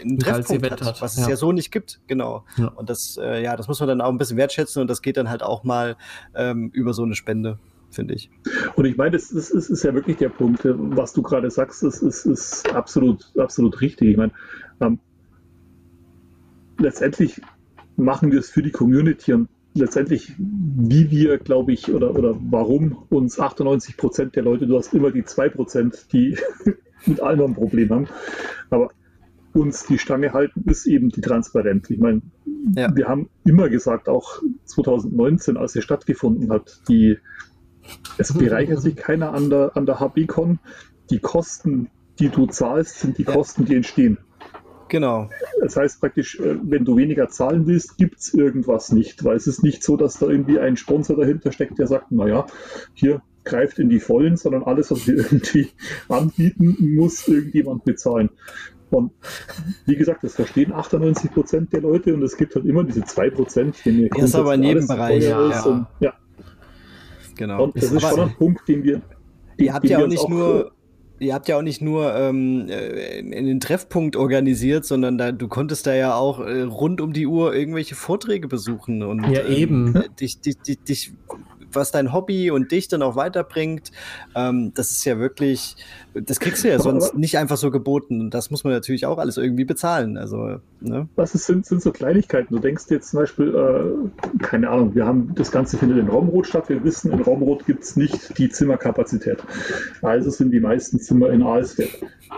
einen 0.00 0.18
Treffpunkt 0.18 0.70
hat, 0.70 0.82
hat, 0.82 1.02
was 1.02 1.16
ja. 1.16 1.22
es 1.22 1.28
ja 1.28 1.36
so 1.36 1.52
nicht 1.52 1.70
gibt, 1.70 2.00
genau. 2.06 2.44
Ja. 2.56 2.68
Und 2.68 2.90
das, 2.90 3.18
äh, 3.20 3.42
ja, 3.42 3.56
das 3.56 3.68
muss 3.68 3.80
man 3.80 3.88
dann 3.88 4.00
auch 4.00 4.10
ein 4.10 4.18
bisschen 4.18 4.36
wertschätzen 4.36 4.82
und 4.82 4.88
das 4.88 5.02
geht 5.02 5.16
dann 5.16 5.30
halt 5.30 5.42
auch 5.42 5.64
mal 5.64 5.96
ähm, 6.34 6.70
über 6.72 6.92
so 6.92 7.02
eine 7.02 7.14
Spende, 7.14 7.58
finde 7.90 8.14
ich. 8.14 8.30
Und 8.76 8.84
ich 8.84 8.96
meine, 8.96 9.12
das 9.12 9.30
ist, 9.30 9.50
ist, 9.50 9.70
ist 9.70 9.82
ja 9.82 9.94
wirklich 9.94 10.18
der 10.18 10.28
Punkt, 10.28 10.64
äh, 10.64 10.74
was 10.76 11.12
du 11.12 11.22
gerade 11.22 11.50
sagst, 11.50 11.82
das 11.82 12.02
ist, 12.02 12.26
ist 12.26 12.72
absolut, 12.74 13.32
absolut 13.38 13.80
richtig. 13.80 14.10
Ich 14.10 14.16
meine, 14.16 14.32
ähm, 14.80 14.98
letztendlich 16.78 17.40
machen 17.96 18.32
wir 18.32 18.40
es 18.40 18.50
für 18.50 18.62
die 18.62 18.70
Community 18.70 19.32
und 19.32 19.48
letztendlich, 19.74 20.32
wie 20.38 21.10
wir, 21.10 21.38
glaube 21.38 21.72
ich, 21.72 21.92
oder, 21.92 22.14
oder 22.16 22.36
warum 22.50 23.04
uns 23.08 23.38
98 23.38 23.96
Prozent 23.96 24.36
der 24.36 24.42
Leute, 24.42 24.66
du 24.66 24.76
hast 24.76 24.94
immer 24.94 25.10
die 25.10 25.24
2 25.24 25.48
Prozent, 25.50 26.06
die 26.12 26.36
mit 27.06 27.20
allem 27.20 27.40
ein 27.40 27.54
Problem 27.54 27.90
haben, 27.90 28.08
aber 28.70 28.90
uns 29.54 29.86
die 29.86 29.98
Stange 29.98 30.32
halten, 30.32 30.62
ist 30.66 30.86
eben 30.86 31.10
die 31.10 31.20
Transparenz. 31.20 31.90
Ich 31.90 31.98
meine, 31.98 32.22
ja. 32.76 32.94
wir 32.94 33.06
haben 33.06 33.28
immer 33.44 33.68
gesagt, 33.68 34.08
auch 34.08 34.40
2019, 34.64 35.56
als 35.56 35.76
es 35.76 35.84
stattgefunden 35.84 36.50
hat, 36.50 36.80
die, 36.88 37.18
es 38.18 38.32
bereichert 38.32 38.80
sich 38.80 38.96
keiner 38.96 39.34
an 39.34 39.50
der, 39.50 39.76
an 39.76 39.84
der 39.84 40.00
HBCon. 40.00 40.58
Die 41.10 41.18
Kosten, 41.18 41.90
die 42.18 42.30
du 42.30 42.46
zahlst, 42.46 43.00
sind 43.00 43.18
die 43.18 43.24
ja. 43.24 43.32
Kosten, 43.32 43.66
die 43.66 43.74
entstehen. 43.74 44.18
Genau. 44.92 45.30
Das 45.58 45.74
heißt 45.74 46.00
praktisch, 46.00 46.38
äh, 46.38 46.58
wenn 46.62 46.84
du 46.84 46.98
weniger 46.98 47.30
zahlen 47.30 47.66
willst, 47.66 47.96
gibt 47.96 48.18
es 48.18 48.34
irgendwas 48.34 48.92
nicht, 48.92 49.24
weil 49.24 49.36
es 49.36 49.46
ist 49.46 49.62
nicht 49.62 49.82
so, 49.82 49.96
dass 49.96 50.18
da 50.18 50.26
irgendwie 50.26 50.58
ein 50.58 50.76
Sponsor 50.76 51.16
dahinter 51.16 51.50
steckt, 51.50 51.78
der 51.78 51.86
sagt, 51.86 52.12
naja, 52.12 52.44
hier 52.92 53.22
greift 53.42 53.78
in 53.78 53.88
die 53.88 54.00
Vollen, 54.00 54.36
sondern 54.36 54.64
alles, 54.64 54.90
was 54.90 55.06
wir 55.06 55.16
irgendwie 55.16 55.70
anbieten, 56.10 56.76
muss 56.94 57.26
irgendjemand 57.26 57.84
bezahlen. 57.84 58.28
Und 58.90 59.12
wie 59.86 59.96
gesagt, 59.96 60.24
das 60.24 60.34
verstehen 60.34 60.74
98 60.74 61.32
Prozent 61.32 61.72
der 61.72 61.80
Leute 61.80 62.12
und 62.12 62.22
es 62.22 62.36
gibt 62.36 62.54
halt 62.54 62.66
immer 62.66 62.84
diese 62.84 63.02
2 63.02 63.30
Prozent, 63.30 63.76
die 63.86 63.92
mir 63.92 64.10
Das 64.10 64.24
ist 64.24 64.34
aber 64.34 64.54
in 64.56 64.62
jedem 64.62 64.86
Bereich. 64.86 65.24
Ja, 65.24 65.48
ja. 65.48 65.62
Und, 65.62 65.86
ja. 66.00 66.12
Genau. 67.34 67.64
Und 67.64 67.76
das 67.76 67.84
ist, 67.84 67.92
ist 67.92 68.02
schon 68.02 68.20
ein 68.20 68.36
Punkt, 68.36 68.68
den 68.68 68.84
wir. 68.84 69.00
Ihr 69.56 69.72
habt 69.72 69.88
ja 69.88 70.02
auch 70.02 70.06
nicht 70.06 70.20
auch 70.20 70.28
nur 70.28 70.72
ihr 71.18 71.34
habt 71.34 71.48
ja 71.48 71.56
auch 71.56 71.62
nicht 71.62 71.80
nur 71.82 72.14
ähm, 72.14 72.68
äh, 72.68 73.18
in 73.18 73.46
den 73.46 73.60
Treffpunkt 73.60 74.16
organisiert, 74.16 74.84
sondern 74.84 75.18
da, 75.18 75.32
du 75.32 75.48
konntest 75.48 75.86
da 75.86 75.94
ja 75.94 76.14
auch 76.14 76.40
äh, 76.40 76.62
rund 76.62 77.00
um 77.00 77.12
die 77.12 77.26
Uhr 77.26 77.54
irgendwelche 77.54 77.94
Vorträge 77.94 78.48
besuchen 78.48 79.02
und 79.02 79.28
ja, 79.30 79.46
eben. 79.46 79.94
Äh, 79.96 80.08
dich, 80.20 80.40
dich, 80.40 80.58
dich, 80.58 80.80
dich 80.80 81.12
was 81.74 81.90
dein 81.90 82.12
Hobby 82.12 82.50
und 82.50 82.72
dich 82.72 82.88
dann 82.88 83.02
auch 83.02 83.16
weiterbringt. 83.16 83.92
Ähm, 84.34 84.72
das 84.74 84.90
ist 84.90 85.04
ja 85.04 85.18
wirklich, 85.18 85.76
das 86.14 86.40
kriegst 86.40 86.64
du 86.64 86.68
ja 86.68 86.78
sonst 86.78 87.14
nicht 87.14 87.38
einfach 87.38 87.56
so 87.56 87.70
geboten. 87.70 88.20
Und 88.20 88.34
das 88.34 88.50
muss 88.50 88.64
man 88.64 88.72
natürlich 88.72 89.06
auch 89.06 89.18
alles 89.18 89.36
irgendwie 89.36 89.64
bezahlen. 89.64 90.16
Also, 90.16 90.58
ne? 90.80 91.08
Das 91.16 91.34
ist, 91.34 91.46
sind, 91.46 91.66
sind 91.66 91.82
so 91.82 91.92
Kleinigkeiten. 91.92 92.54
Du 92.54 92.60
denkst 92.60 92.84
jetzt 92.90 93.10
zum 93.10 93.20
Beispiel, 93.20 93.54
äh, 93.54 94.38
keine 94.38 94.70
Ahnung, 94.70 94.94
wir 94.94 95.06
haben 95.06 95.34
das 95.34 95.50
Ganze 95.50 95.76
findet 95.76 95.98
in 95.98 96.08
Raumrot 96.08 96.46
statt. 96.46 96.68
Wir 96.68 96.82
wissen, 96.84 97.12
in 97.12 97.20
Raumrot 97.20 97.66
gibt 97.66 97.84
es 97.84 97.96
nicht 97.96 98.38
die 98.38 98.48
Zimmerkapazität. 98.48 99.38
Also 100.02 100.30
sind 100.30 100.50
die 100.50 100.60
meisten 100.60 101.00
Zimmer 101.00 101.30
in 101.30 101.42
Alsfeld. 101.42 101.90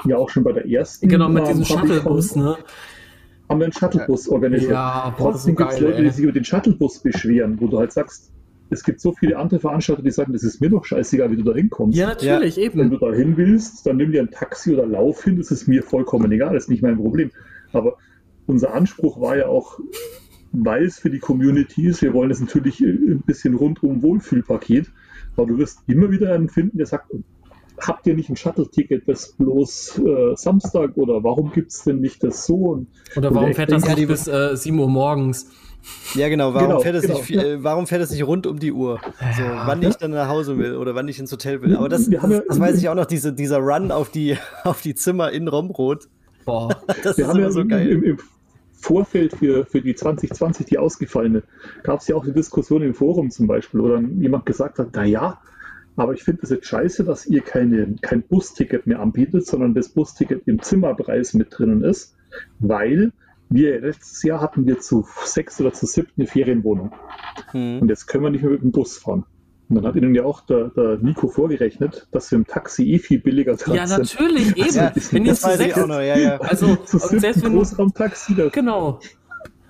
Ja, 0.05 0.17
auch 0.17 0.31
schon 0.31 0.45
bei 0.45 0.53
der 0.53 0.67
ersten. 0.67 1.09
Genau, 1.09 1.29
mit 1.29 1.47
diesem 1.47 1.65
Shuttlebus, 1.65 2.37
ne? 2.37 2.57
haben 3.49 3.61
wir 3.61 3.67
einen 3.67 3.73
Shuttlebus 3.73 4.29
organisiert. 4.29 4.73
Ja, 4.73 5.15
boah, 5.17 5.33
Trotzdem 5.33 5.57
gibt 5.57 5.73
es 5.73 5.81
Leute, 5.81 6.03
die 6.03 6.11
sich 6.11 6.25
über 6.25 6.33
den 6.33 6.45
Shuttlebus 6.45 7.01
beschweren, 7.01 7.61
wo 7.61 7.67
du 7.67 7.79
halt 7.79 7.93
sagst, 7.93 8.33
es 8.75 8.85
gibt 8.85 9.01
so 9.01 9.13
viele 9.13 9.39
andere 9.39 9.61
Veranstalter, 9.61 10.03
die 10.03 10.11
sagen, 10.11 10.33
das 10.33 10.43
ist 10.43 10.61
mir 10.61 10.69
doch 10.69 10.85
scheißegal, 10.85 11.31
wie 11.31 11.37
du 11.37 11.45
da 11.45 11.55
hinkommst. 11.55 11.97
Ja, 11.97 12.09
natürlich, 12.09 12.57
ja. 12.57 12.65
eben. 12.65 12.79
Wenn 12.79 12.91
du 12.91 12.99
da 12.99 13.13
hin 13.13 13.37
willst, 13.37 13.87
dann 13.87 13.97
nimm 13.97 14.13
dir 14.13 14.21
ein 14.21 14.31
Taxi 14.31 14.75
oder 14.75 14.87
lauf 14.87 15.25
hin, 15.25 15.37
das 15.37 15.51
ist 15.51 15.67
mir 15.67 15.83
vollkommen 15.83 16.31
egal, 16.33 16.55
das 16.55 16.65
ist 16.65 16.71
nicht 16.71 16.83
mein 16.83 16.97
Problem. 16.97 17.31
Aber 17.73 17.97
unser 18.47 18.75
Anspruch 18.75 19.21
war 19.21 19.37
ja 19.37 19.47
auch, 19.47 19.79
weil 20.53 20.85
es 20.85 20.99
für 20.99 21.11
die 21.11 21.19
Community 21.19 21.87
ist, 21.87 22.03
wir 22.03 22.13
wollen 22.13 22.31
es 22.31 22.41
natürlich 22.41 22.81
ein 22.81 23.23
bisschen 23.25 23.55
rundum 23.55 24.03
Wohlfühlpaket, 24.03 24.91
aber 25.37 25.47
du 25.47 25.59
wirst 25.59 25.81
immer 25.87 26.11
wieder 26.11 26.33
einen 26.35 26.49
finden, 26.49 26.79
der 26.79 26.87
sagt, 26.87 27.11
habt 27.79 28.07
ihr 28.07 28.15
nicht 28.15 28.29
ein 28.29 28.37
Shuttle-Ticket, 28.37 29.09
das 29.09 29.33
bloß 29.33 29.99
äh, 29.99 30.37
Samstag 30.37 30.97
oder 30.97 31.25
warum 31.25 31.53
gibt 31.53 31.73
es 31.73 31.85
denn 31.85 32.01
nicht 32.01 32.23
das 32.23 32.47
so? 32.47 32.87
oder 33.17 33.35
warum 33.35 33.53
fährt 33.55 33.73
das 33.73 33.87
nicht 33.87 34.07
bis 34.07 34.29
äh, 34.29 34.57
7 34.57 34.79
Uhr 34.79 34.89
morgens? 34.89 35.51
Ja, 36.15 36.29
genau. 36.29 36.55
Warum, 36.55 36.69
genau, 36.69 36.81
fährt, 36.81 36.97
es 36.97 37.03
genau. 37.03 37.19
nicht, 37.19 37.31
äh, 37.31 37.63
warum 37.63 37.87
fährt 37.87 38.03
es 38.03 38.11
nicht 38.11 38.27
rund 38.27 38.47
um 38.47 38.59
die 38.59 38.73
Uhr? 38.73 39.01
So, 39.37 39.43
ja, 39.43 39.67
wann 39.67 39.83
ich 39.83 39.97
dann 39.97 40.13
nach 40.13 40.29
Hause 40.29 40.59
will 40.59 40.77
oder 40.77 40.95
wann 40.95 41.09
ich 41.09 41.19
ins 41.19 41.33
Hotel 41.33 41.63
will. 41.63 41.77
Aber 41.77 41.89
das, 41.89 42.09
das, 42.09 42.43
das 42.49 42.61
weiß 42.61 42.79
ich 42.79 42.89
auch 42.89 42.95
noch, 42.95 43.07
diese, 43.07 43.33
dieser 43.33 43.59
Run 43.59 43.91
auf 43.91 44.11
die, 44.11 44.37
auf 44.65 44.81
die 44.81 44.95
Zimmer 44.95 45.33
in 45.33 45.49
Romrod. 45.49 46.09
Boah, 46.45 46.69
das 47.03 47.17
wir 47.17 47.25
ist 47.25 47.31
haben 47.31 47.41
ja 47.41 47.51
so 47.51 47.65
geil. 47.67 47.89
Im, 47.89 48.03
im, 48.03 48.19
Vorfeld 48.73 49.35
für, 49.37 49.65
für 49.65 49.81
die 49.81 49.95
2020, 49.95 50.67
die 50.67 50.77
ausgefallene, 50.77 51.43
gab 51.85 52.01
es 52.01 52.09
ja 52.09 52.17
auch 52.17 52.25
die 52.27 52.35
Diskussion 52.35 52.83
im 52.83 52.93
Forum 52.93 53.31
zum 53.31 53.47
Beispiel, 53.47 53.81
wo 53.81 53.89
dann 53.89 54.21
jemand 54.21 54.45
gesagt 54.45 54.79
hat, 54.79 54.95
naja, 54.95 55.41
aber 55.97 56.13
ich 56.13 56.23
finde 56.23 56.43
es 56.43 56.51
jetzt 56.51 56.67
scheiße, 56.67 57.03
dass 57.05 57.25
ihr 57.25 57.41
keine, 57.41 57.95
kein 58.03 58.23
Busticket 58.23 58.87
mehr 58.87 59.01
anbietet, 59.01 59.47
sondern 59.47 59.73
das 59.73 59.89
Busticket 59.89 60.43
im 60.47 60.61
Zimmerpreis 60.61 61.33
mit 61.33 61.49
drinnen 61.51 61.83
ist, 61.83 62.15
weil 62.59 63.13
wir 63.49 63.81
letztes 63.81 64.23
Jahr 64.23 64.41
hatten 64.41 64.67
wir 64.67 64.81
zu 64.81 65.07
sechs 65.25 65.61
oder 65.61 65.73
zu 65.73 65.87
siebten 65.87 66.23
eine 66.23 66.27
Ferienwohnung. 66.29 66.93
Hm. 67.51 67.83
Und 67.83 67.89
jetzt 67.89 68.07
können 68.07 68.25
wir 68.25 68.31
nicht 68.31 68.43
mehr 68.43 68.53
mit 68.53 68.63
dem 68.63 68.73
Bus 68.73 68.99
fahren. 68.99 69.25
Und 69.69 69.77
dann 69.77 69.87
hat 69.87 69.97
ihnen 69.97 70.15
ja 70.15 70.25
auch 70.25 70.43
der, 70.43 70.69
der 70.69 70.99
Nico 70.99 71.29
vorgerechnet, 71.29 72.07
dass 72.13 72.31
wir 72.31 72.37
im 72.37 72.47
Taxi 72.47 72.93
eh 72.93 72.99
viel 72.99 73.19
billiger 73.19 73.57
dran 73.57 73.77
ja, 73.77 73.87
sind. 73.87 73.99
natürlich, 73.99 74.57
eben. 74.57 74.75
Ja, 74.75 74.93
wenn 75.11 75.25
ihr 75.25 75.35
zu 75.35 75.57
sechs, 75.57 75.77
noch, 75.77 76.01
ja, 76.01 76.19
ja. 76.19 76.37
also, 76.37 76.77
zu 76.77 76.99
selbst 76.99 77.43
wenn 77.43 77.55
Großraumtaxi, 77.55 78.35
genau. 78.53 79.01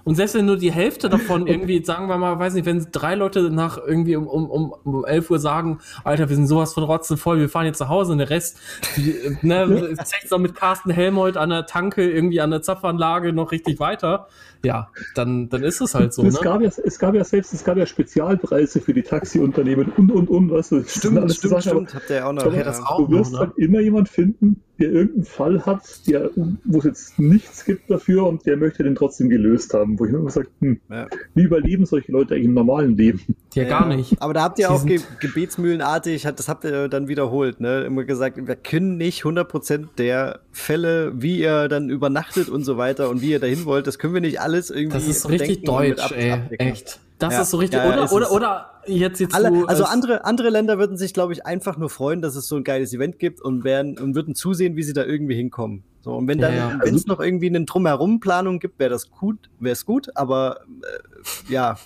Und 0.05 0.17
selbst 0.17 0.35
wenn 0.35 0.47
nur 0.47 0.57
die 0.57 0.73
Hälfte 0.73 1.09
davon 1.09 1.47
irgendwie, 1.47 1.83
sagen 1.85 2.09
wir 2.09 2.17
mal, 2.19 2.39
weiß 2.39 2.55
nicht, 2.55 2.67
wenn 2.67 2.87
drei 2.93 3.15
Leute 3.15 3.51
nach 3.51 3.79
irgendwie 3.79 4.17
um, 4.17 4.27
um, 4.27 4.75
um 4.85 5.05
11 5.05 5.31
Uhr 5.31 5.39
sagen, 5.39 5.79
Alter, 6.05 6.29
wir 6.29 6.37
sind 6.37 6.47
sowas 6.47 6.75
von 6.75 6.85
rotzen 6.85 7.17
voll, 7.17 7.41
wir 7.41 7.49
fahren 7.49 7.67
jetzt 7.67 7.81
nach 7.81 7.89
Hause 7.89 8.13
und 8.13 8.19
der 8.19 8.31
Rest, 8.31 8.59
die, 8.97 9.15
ne, 9.43 9.95
zeigt 10.05 10.31
noch 10.31 10.39
mit 10.39 10.55
Carsten 10.55 10.91
Helmold 10.91 11.37
an 11.37 11.51
der 11.51 11.67
Tanke, 11.67 12.09
irgendwie 12.09 12.41
an 12.41 12.51
der 12.51 12.63
Zapfanlage 12.63 13.33
noch 13.33 13.53
richtig 13.53 13.81
weiter 13.81 14.29
ja, 14.65 14.89
dann, 15.15 15.49
dann 15.49 15.63
ist 15.63 15.81
es 15.81 15.95
halt 15.95 16.13
so. 16.13 16.25
Es, 16.25 16.35
ne? 16.35 16.41
gab 16.41 16.61
ja, 16.61 16.69
es 16.69 16.99
gab 16.99 17.15
ja 17.15 17.23
selbst, 17.23 17.53
es 17.53 17.65
gab 17.65 17.77
ja 17.77 17.87
Spezialpreise 17.87 18.81
für 18.81 18.95
die 18.95 19.03
Taxiunternehmen 19.03 19.93
und 19.97 20.11
und 20.11 20.29
und, 20.29 20.51
weißt 20.51 20.73
du, 20.73 20.85
stimmt, 20.85 21.33
stimmt, 21.33 21.63
Sachen, 21.63 21.63
stimmt, 21.63 21.95
habt 21.95 22.11
ihr 22.11 22.27
auch 22.27 22.33
noch. 22.33 22.53
Ja, 22.53 22.65
das 22.65 22.83
auch 22.83 22.97
du 22.97 23.11
wirst 23.11 23.33
noch, 23.33 23.41
ne? 23.41 23.47
halt 23.47 23.59
immer 23.59 23.81
jemand 23.81 24.09
finden, 24.09 24.63
der 24.79 24.91
irgendeinen 24.91 25.25
Fall 25.25 25.67
hat, 25.67 25.83
der, 26.09 26.31
wo 26.65 26.79
es 26.79 26.85
jetzt 26.85 27.19
nichts 27.19 27.65
gibt 27.65 27.89
dafür 27.91 28.27
und 28.27 28.45
der 28.45 28.57
möchte 28.57 28.83
den 28.83 28.95
trotzdem 28.95 29.29
gelöst 29.29 29.73
haben, 29.73 29.99
wo 29.99 30.05
ich 30.05 30.13
immer 30.13 30.31
sage, 30.31 30.49
hm, 30.61 30.81
ja. 30.91 31.07
wie 31.35 31.43
überleben 31.43 31.87
solche 31.87 32.11
Leute 32.11 32.35
eigentlich 32.35 32.47
im 32.47 32.55
normalen 32.55 32.97
Leben? 32.97 33.21
Ja, 33.55 33.65
gar 33.65 33.87
nicht. 33.87 34.21
Aber 34.21 34.35
da 34.35 34.43
habt 34.43 34.59
ihr 34.59 34.71
auch 34.71 34.85
ge 34.85 35.01
gebetsmühlenartig, 35.21 36.23
das 36.23 36.49
habt 36.49 36.65
ihr 36.65 36.89
dann 36.89 37.07
wiederholt, 37.07 37.61
ne? 37.61 37.85
Immer 37.85 38.05
gesagt, 38.05 38.37
wir 38.45 38.57
können 38.57 38.97
nicht 38.97 39.23
100% 39.23 39.87
der 39.97 40.41
Fälle, 40.51 41.13
wie 41.15 41.39
ihr 41.39 41.69
dann 41.69 41.89
übernachtet 41.89 42.49
und 42.49 42.65
so 42.65 42.77
weiter 42.77 43.11
und 43.11 43.23
wie 43.23 43.31
ihr 43.31 43.41
dahin 43.41 43.65
wollt, 43.67 43.87
das 43.87 43.99
können 43.99 44.15
wir 44.15 44.21
nicht 44.21 44.41
alles 44.41 44.71
irgendwie. 44.71 44.99
Das 44.99 45.07
ist 45.07 45.29
richtig 45.29 45.63
deutsch, 45.63 46.11
ey. 46.13 46.41
Echt. 46.59 46.99
Das 47.19 47.35
ja. 47.35 47.43
ist 47.43 47.51
so 47.51 47.59
richtig. 47.59 47.81
Ja, 47.81 47.89
oder, 47.89 48.13
oder, 48.13 48.33
oder 48.33 48.71
jetzt 48.87 49.21
jetzt. 49.21 49.35
Alle, 49.35 49.69
also 49.69 49.85
andere, 49.85 50.25
andere 50.25 50.51
Länder 50.51 50.79
würden 50.79 50.97
sich, 50.97 51.15
glaube 51.15 51.33
ich, 51.33 51.47
einfach 51.47 51.77
nur 51.77 51.91
freuen, 51.91 52.23
dass 52.23 52.35
es 52.35 52.49
so 52.49 52.57
ein 52.57 52.65
geiles 52.65 52.93
Event 52.93 53.19
gibt 53.19 53.41
und 53.41 53.65
werden 53.65 53.99
und 53.99 54.15
würden 54.15 54.35
zusehen, 54.35 54.77
wie 54.77 54.83
sie 54.83 54.93
da 54.93 55.05
irgendwie 55.05 55.35
hinkommen. 55.35 55.85
So, 56.01 56.13
und 56.15 56.29
wenn 56.29 56.39
dann, 56.39 56.55
ja, 56.55 56.79
wenn 56.83 56.95
es 56.95 57.07
noch 57.07 57.21
irgendwie 57.21 57.49
eine 57.49 57.65
Drumherum-Planung 57.65 58.59
gibt, 58.59 58.79
wäre 58.79 58.91
das 58.91 59.11
gut, 59.11 59.49
wäre 59.59 59.73
es 59.73 59.87
gut, 59.87 60.15
aber 60.17 60.61
äh, 60.83 61.53
ja. 61.53 61.79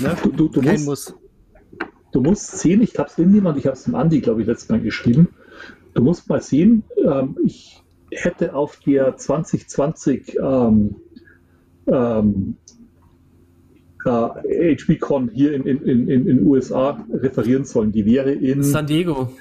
Ne? 0.00 0.14
Du, 0.22 0.30
du, 0.30 0.48
du 0.48 0.60
Kein 0.60 0.84
musst, 0.84 1.10
Muss. 1.10 1.14
Du 2.12 2.20
musst 2.20 2.58
sehen, 2.58 2.82
ich 2.82 2.98
habe 2.98 3.08
es 3.08 3.18
irgendjemand, 3.18 3.58
ich 3.58 3.66
habe 3.66 3.74
es 3.74 3.84
dem 3.84 3.94
Andi, 3.94 4.20
glaube 4.20 4.42
ich, 4.42 4.46
letztes 4.46 4.68
Mal 4.68 4.80
geschrieben. 4.80 5.28
Du 5.94 6.02
musst 6.02 6.28
mal 6.28 6.42
sehen, 6.42 6.84
ähm, 7.04 7.36
ich 7.42 7.82
hätte 8.12 8.54
auf 8.54 8.76
der 8.76 9.16
2020 9.16 10.36
ähm, 10.38 10.96
ähm, 11.86 12.56
äh, 14.04 14.76
HBCon 14.76 15.30
hier 15.32 15.54
in 15.54 15.64
den 15.64 15.82
in, 15.82 16.08
in, 16.08 16.26
in 16.28 16.46
USA 16.46 17.04
referieren 17.12 17.64
sollen. 17.64 17.92
Die 17.92 18.04
wäre 18.04 18.32
in 18.32 18.62
San 18.62 18.86
Diego. 18.86 19.32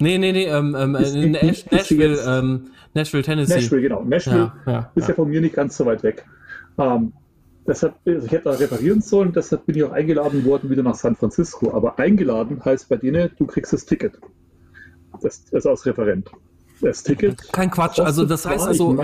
Nee, 0.00 0.18
nee, 0.18 0.32
nee, 0.32 0.46
ähm, 0.46 0.76
ähm, 0.78 0.94
in 0.94 1.32
Nash, 1.32 1.66
Nashville, 1.70 2.18
ähm, 2.24 2.70
Nashville, 2.94 3.22
Tennessee. 3.22 3.54
Nashville, 3.54 3.82
genau. 3.82 4.04
Nashville 4.04 4.52
ja, 4.66 4.72
ja, 4.72 4.92
ist 4.94 5.04
ja. 5.04 5.08
ja. 5.08 5.14
von 5.14 5.28
mir 5.28 5.40
nicht 5.40 5.54
ganz 5.54 5.76
so 5.76 5.86
weit 5.86 6.02
weg. 6.02 6.24
Ähm, 6.78 7.12
deshalb, 7.66 7.94
also 8.06 8.26
ich 8.26 8.32
hätte 8.32 8.44
da 8.44 8.52
reparieren 8.52 9.00
sollen, 9.00 9.32
deshalb 9.32 9.66
bin 9.66 9.76
ich 9.76 9.82
auch 9.82 9.92
eingeladen 9.92 10.44
worden 10.44 10.70
wieder 10.70 10.84
nach 10.84 10.94
San 10.94 11.16
Francisco. 11.16 11.72
Aber 11.72 11.98
eingeladen 11.98 12.64
heißt 12.64 12.88
bei 12.88 12.96
denen, 12.96 13.30
du 13.38 13.46
kriegst 13.46 13.72
das 13.72 13.86
Ticket. 13.86 14.20
Das, 15.20 15.44
das 15.46 15.66
als 15.66 15.84
Referent 15.84 16.30
das 16.80 17.02
Ticket. 17.02 17.52
Kein 17.52 17.70
Quatsch. 17.70 17.98
Also 18.00 18.24
das 18.24 18.46
heißt 18.46 18.66
also, 18.66 18.96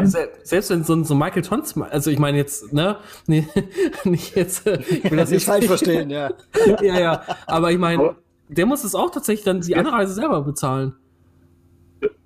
selbst 0.43 0.71
wenn 0.71 0.85
so, 0.85 1.03
so 1.05 1.15
Michael 1.15 1.43
Tons, 1.43 1.77
also 1.77 2.11
ich 2.11 2.19
meine 2.19 2.39
jetzt, 2.39 2.73
ne, 2.73 2.97
nee, 3.27 3.47
nicht 4.05 4.37
jetzt, 4.37 4.67
ich 4.67 5.11
will 5.11 5.19
das 5.19 5.31
nicht 5.31 5.45
falsch 5.45 5.67
verstehen, 5.67 6.11
ja. 6.11 6.31
ja, 6.83 7.01
ja, 7.01 7.23
aber 7.47 7.73
ich 7.73 7.79
meine, 7.79 8.17
der 8.49 8.67
muss 8.67 8.85
es 8.85 8.95
auch 8.95 9.11
tatsächlich 9.11 9.45
dann 9.45 9.61
die 9.61 9.77
Anreise 9.77 10.15
selber 10.15 10.43
bezahlen. 10.43 10.95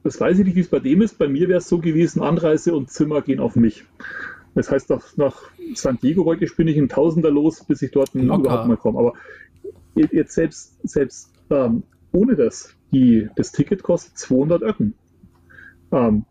Das 0.02 0.20
weiß 0.20 0.38
ich 0.38 0.44
nicht, 0.46 0.56
wie 0.56 0.60
es 0.60 0.68
bei 0.68 0.80
dem 0.80 1.02
ist. 1.02 1.18
Bei 1.18 1.28
mir 1.28 1.48
wäre 1.48 1.58
es 1.58 1.68
so 1.68 1.78
gewesen, 1.78 2.22
Anreise 2.22 2.74
und 2.74 2.90
Zimmer 2.90 3.22
gehen 3.22 3.40
auf 3.40 3.56
mich. 3.56 3.84
Das 4.54 4.70
heißt, 4.70 4.90
nach, 4.90 5.04
nach 5.16 5.36
San 5.74 5.98
Diego 6.02 6.24
wollte 6.24 6.44
ich, 6.44 6.56
bin 6.56 6.66
ich 6.66 6.76
ein 6.76 6.88
Tausender 6.88 7.30
los, 7.30 7.64
bis 7.64 7.82
ich 7.82 7.90
dort 7.92 8.14
Locker. 8.14 8.40
überhaupt 8.40 8.68
mal 8.68 8.76
komme. 8.76 8.98
Aber 8.98 9.12
jetzt 9.94 10.34
selbst, 10.34 10.76
selbst 10.82 11.30
ähm, 11.50 11.82
ohne 12.12 12.36
das, 12.36 12.74
die, 12.90 13.28
das 13.36 13.52
Ticket 13.52 13.82
kostet 13.82 14.16
200 14.18 14.62
Öcken 14.62 14.94
ähm, 15.92 16.24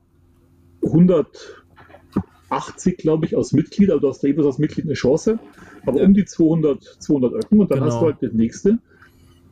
180, 0.84 2.98
glaube 2.98 3.26
ich, 3.26 3.36
aus 3.36 3.54
Mitglied, 3.54 3.90
also 3.90 4.02
du 4.02 4.10
hast 4.10 4.24
jeweils 4.24 4.48
als 4.48 4.58
Mitglied 4.58 4.86
eine 4.86 4.94
Chance, 4.94 5.40
aber 5.86 6.00
ja. 6.00 6.06
um 6.06 6.14
die 6.14 6.26
200, 6.26 6.84
200 7.00 7.34
Öcken 7.34 7.60
und 7.60 7.72
dann 7.72 7.80
genau. 7.80 7.92
hast 7.92 8.02
du 8.02 8.06
halt 8.06 8.18
das 8.22 8.34
nächste. 8.34 8.80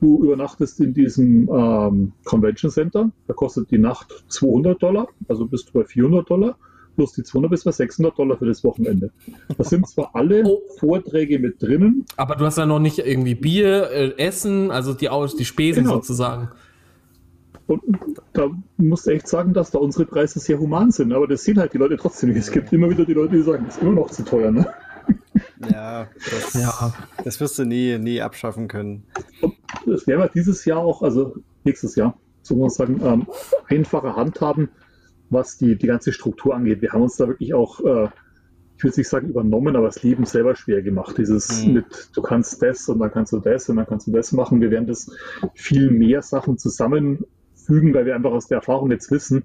Du 0.02 0.24
übernachtest 0.24 0.80
in 0.82 0.94
diesem 0.94 1.50
ähm, 1.50 2.12
Convention 2.26 2.70
Center, 2.70 3.12
da 3.28 3.34
kostet 3.34 3.72
die 3.72 3.78
Nacht 3.78 4.26
200 4.28 4.82
Dollar, 4.82 5.08
also 5.28 5.46
bist 5.46 5.70
du 5.70 5.80
bei 5.80 5.86
400 5.86 6.30
Dollar, 6.30 6.58
plus 6.96 7.14
die 7.14 7.24
200 7.24 7.52
bis 7.52 7.64
bei 7.64 7.72
600 7.72 8.18
Dollar 8.18 8.38
für 8.38 8.46
das 8.46 8.64
Wochenende. 8.64 9.12
Das 9.58 9.70
sind 9.70 9.88
zwar 9.88 10.12
alle 10.14 10.44
oh. 10.46 10.62
Vorträge 10.80 11.40
mit 11.40 11.62
drinnen. 11.62 12.06
Aber 12.18 12.36
du 12.36 12.46
hast 12.46 12.58
ja 12.58 12.66
noch 12.66 12.80
nicht 12.80 13.00
irgendwie 13.00 13.36
Bier, 13.36 13.90
äh, 13.92 14.18
Essen, 14.18 14.72
also 14.72 14.94
die, 14.94 15.10
die 15.38 15.46
Spesen 15.46 15.84
genau. 15.84 15.96
sozusagen. 15.96 16.50
Und 17.68 17.82
da 18.34 18.50
musst 18.78 19.08
du 19.08 19.12
echt 19.12 19.28
sagen, 19.28 19.54
dass 19.54 19.72
da 19.72 19.80
unsere 19.80 20.06
Preise 20.06 20.40
sehr 20.40 20.60
human 20.60 20.92
sind. 20.92 21.14
Aber 21.14 21.28
das 21.28 21.44
sehen 21.44 21.60
halt 21.60 21.74
die 21.74 21.80
Leute 21.80 21.98
trotzdem 21.98 22.30
nicht. 22.30 22.40
Es 22.40 22.52
gibt 22.52 22.72
immer 22.72 22.90
wieder 22.90 23.06
die 23.06 23.14
Leute, 23.14 23.36
die 23.36 23.42
sagen, 23.42 23.66
das 23.66 23.78
ist 23.78 23.82
immer 23.82 23.94
noch 23.94 24.12
zu 24.12 24.24
teuer. 24.24 24.52
Ne? 24.52 24.68
Ja, 25.72 26.08
das, 26.30 26.54
ja. 26.54 26.94
das 27.24 27.40
wirst 27.40 27.58
du 27.58 27.66
nie, 27.66 27.98
nie 27.98 28.22
abschaffen 28.22 28.68
können. 28.68 29.04
Und 29.42 29.56
das 29.86 30.06
werden 30.08 30.22
wir 30.22 30.30
dieses 30.30 30.66
Jahr 30.66 30.80
auch, 30.80 31.02
also 31.02 31.36
nächstes 31.64 31.96
Jahr, 31.96 32.18
so 32.42 32.56
muss 32.56 32.78
man 32.78 32.88
sagen, 32.88 33.02
ähm, 33.04 33.28
einfacher 33.68 34.16
handhaben, 34.16 34.70
was 35.30 35.58
die, 35.58 35.76
die 35.76 35.88
ganze 35.88 36.14
Struktur 36.14 36.56
angeht. 36.56 36.82
Wir 36.82 36.92
haben 36.92 37.02
uns 37.02 37.18
da 37.18 37.28
wirklich 37.28 37.54
auch, 37.54 37.80
äh, 37.80 38.10
ich 38.78 38.84
will 38.84 38.94
nicht 38.96 39.10
sagen 39.10 39.30
übernommen, 39.30 39.76
aber 39.76 39.88
das 39.88 40.04
Leben 40.04 40.26
selber 40.26 40.56
schwer 40.56 40.82
gemacht. 40.82 41.18
Dieses 41.18 41.66
mhm. 41.66 41.74
mit, 41.74 42.10
du 42.14 42.22
kannst 42.22 42.62
das 42.62 42.88
und 42.90 43.00
dann 43.00 43.12
kannst 43.12 43.34
du 43.34 43.40
das 43.40 43.70
und 43.70 43.78
dann 43.78 43.88
kannst 43.88 44.08
du 44.08 44.12
das 44.12 44.32
machen. 44.34 44.62
Wir 44.62 44.70
werden 44.70 44.88
das 44.88 45.10
viel 45.54 45.90
mehr 45.90 46.22
Sachen 46.22 46.58
zusammen 46.58 47.26
fügen, 47.66 47.94
weil 47.94 48.06
wir 48.06 48.16
einfach 48.16 48.32
aus 48.32 48.48
der 48.48 48.58
Erfahrung 48.58 48.92
jetzt 48.92 49.12
wissen. 49.12 49.44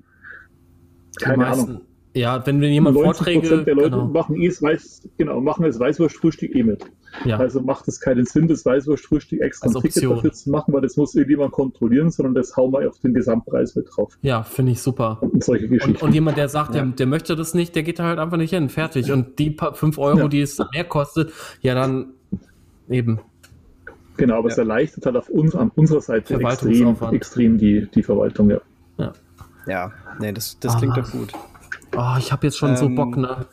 Keine 1.18 1.46
Ahnung. 1.46 1.80
Ja, 2.12 2.44
wenn 2.44 2.60
wir 2.60 2.68
jemand 2.68 2.96
Vorträge. 2.96 3.62
der 3.62 3.74
Leute 3.74 3.90
genau. 3.90 4.06
machen 4.06 4.42
es 4.42 4.60
weiß, 4.60 5.08
genau, 5.16 5.40
machen 5.40 5.64
es 5.64 5.78
Weißwurstfrühstück 5.78 6.54
eh 6.56 6.64
mit. 6.64 6.84
Ja. 7.24 7.38
Also 7.38 7.60
macht 7.60 7.86
es 7.86 8.00
keinen 8.00 8.26
Sinn, 8.26 8.48
das 8.48 8.64
Weißwurstfrühstück 8.64 9.40
extra 9.40 9.68
ein 9.68 9.80
Ticket 9.80 10.10
dafür 10.10 10.32
zu 10.32 10.50
machen, 10.50 10.74
weil 10.74 10.80
das 10.80 10.96
muss 10.96 11.14
irgendjemand 11.14 11.52
kontrollieren, 11.52 12.10
sondern 12.10 12.34
das 12.34 12.56
hauen 12.56 12.72
wir 12.72 12.88
auf 12.88 12.98
den 12.98 13.14
Gesamtpreis 13.14 13.76
mit 13.76 13.88
drauf. 13.94 14.18
Ja, 14.22 14.42
finde 14.42 14.72
ich 14.72 14.82
super. 14.82 15.18
Und 15.20 15.44
solche 15.44 15.68
Geschichten. 15.68 15.92
Und, 15.92 16.02
und 16.02 16.12
jemand, 16.12 16.36
der 16.36 16.48
sagt, 16.48 16.74
ja. 16.74 16.82
der, 16.82 16.92
der, 16.92 17.06
möchte 17.06 17.36
das 17.36 17.54
nicht, 17.54 17.76
der 17.76 17.84
geht 17.84 18.00
da 18.00 18.04
halt 18.04 18.18
einfach 18.18 18.38
nicht 18.38 18.50
hin. 18.50 18.68
Fertig. 18.70 19.12
Und 19.12 19.38
die 19.38 19.50
paar 19.50 19.74
5 19.74 19.96
Euro, 19.98 20.18
ja. 20.18 20.28
die 20.28 20.40
es 20.40 20.60
mehr 20.72 20.84
kostet, 20.84 21.32
ja 21.60 21.74
dann 21.74 22.14
eben. 22.88 23.20
Genau, 24.20 24.36
aber 24.36 24.48
ja. 24.48 24.52
es 24.52 24.58
erleichtert 24.58 25.06
halt 25.06 25.16
auf 25.16 25.30
uns, 25.30 25.54
an 25.54 25.70
unserer 25.74 26.02
Seite 26.02 26.34
extrem, 26.34 26.96
extrem 27.12 27.56
die, 27.58 27.88
die 27.94 28.02
Verwaltung, 28.02 28.50
ja. 28.50 28.60
Ja, 28.98 29.12
ja 29.66 29.92
nee, 30.18 30.30
das, 30.30 30.58
das 30.60 30.76
klingt 30.76 30.96
doch 30.96 31.10
gut. 31.10 31.32
Oh, 31.96 32.16
ich 32.18 32.30
habe 32.30 32.46
jetzt 32.46 32.58
schon 32.58 32.70
ähm, 32.70 32.76
so 32.76 32.88
Bock, 32.90 33.16
ne? 33.16 33.46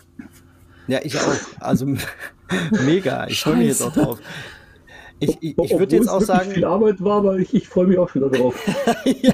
Ja, 0.87 0.99
ich 1.03 1.17
auch. 1.17 1.35
Also 1.59 1.85
mega. 2.85 3.27
Ich 3.27 3.41
freue 3.41 3.55
mich 3.55 3.67
jetzt 3.67 3.81
auch 3.81 3.93
drauf. 3.93 4.19
Ich, 5.19 5.37
ich, 5.41 5.57
ich 5.57 5.79
würde 5.79 5.95
jetzt 5.95 6.09
auch 6.09 6.21
sagen. 6.21 6.51
viel 6.51 6.65
Arbeit 6.65 7.01
war, 7.01 7.17
aber 7.17 7.37
ich, 7.37 7.53
ich 7.53 7.67
freue 7.67 7.87
mich 7.87 7.97
auch 7.97 8.13
wieder 8.13 8.29
drauf. 8.29 8.55
ja, 9.05 9.33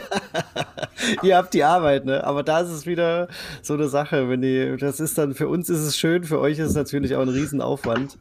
ihr 1.23 1.35
habt 1.35 1.53
die 1.53 1.63
Arbeit, 1.63 2.05
ne? 2.05 2.23
Aber 2.23 2.43
da 2.43 2.61
ist 2.61 2.69
es 2.69 2.85
wieder 2.85 3.27
so 3.61 3.73
eine 3.73 3.89
Sache. 3.89 4.29
Wenn 4.29 4.41
die, 4.41 4.77
das 4.79 4.99
ist 4.99 5.17
dann 5.17 5.33
für 5.33 5.47
uns 5.47 5.69
ist 5.69 5.79
es 5.81 5.97
schön, 5.97 6.23
für 6.23 6.39
euch 6.39 6.59
ist 6.59 6.69
es 6.69 6.75
natürlich 6.75 7.15
auch 7.15 7.21
ein 7.21 7.29
Riesenaufwand. 7.29 8.19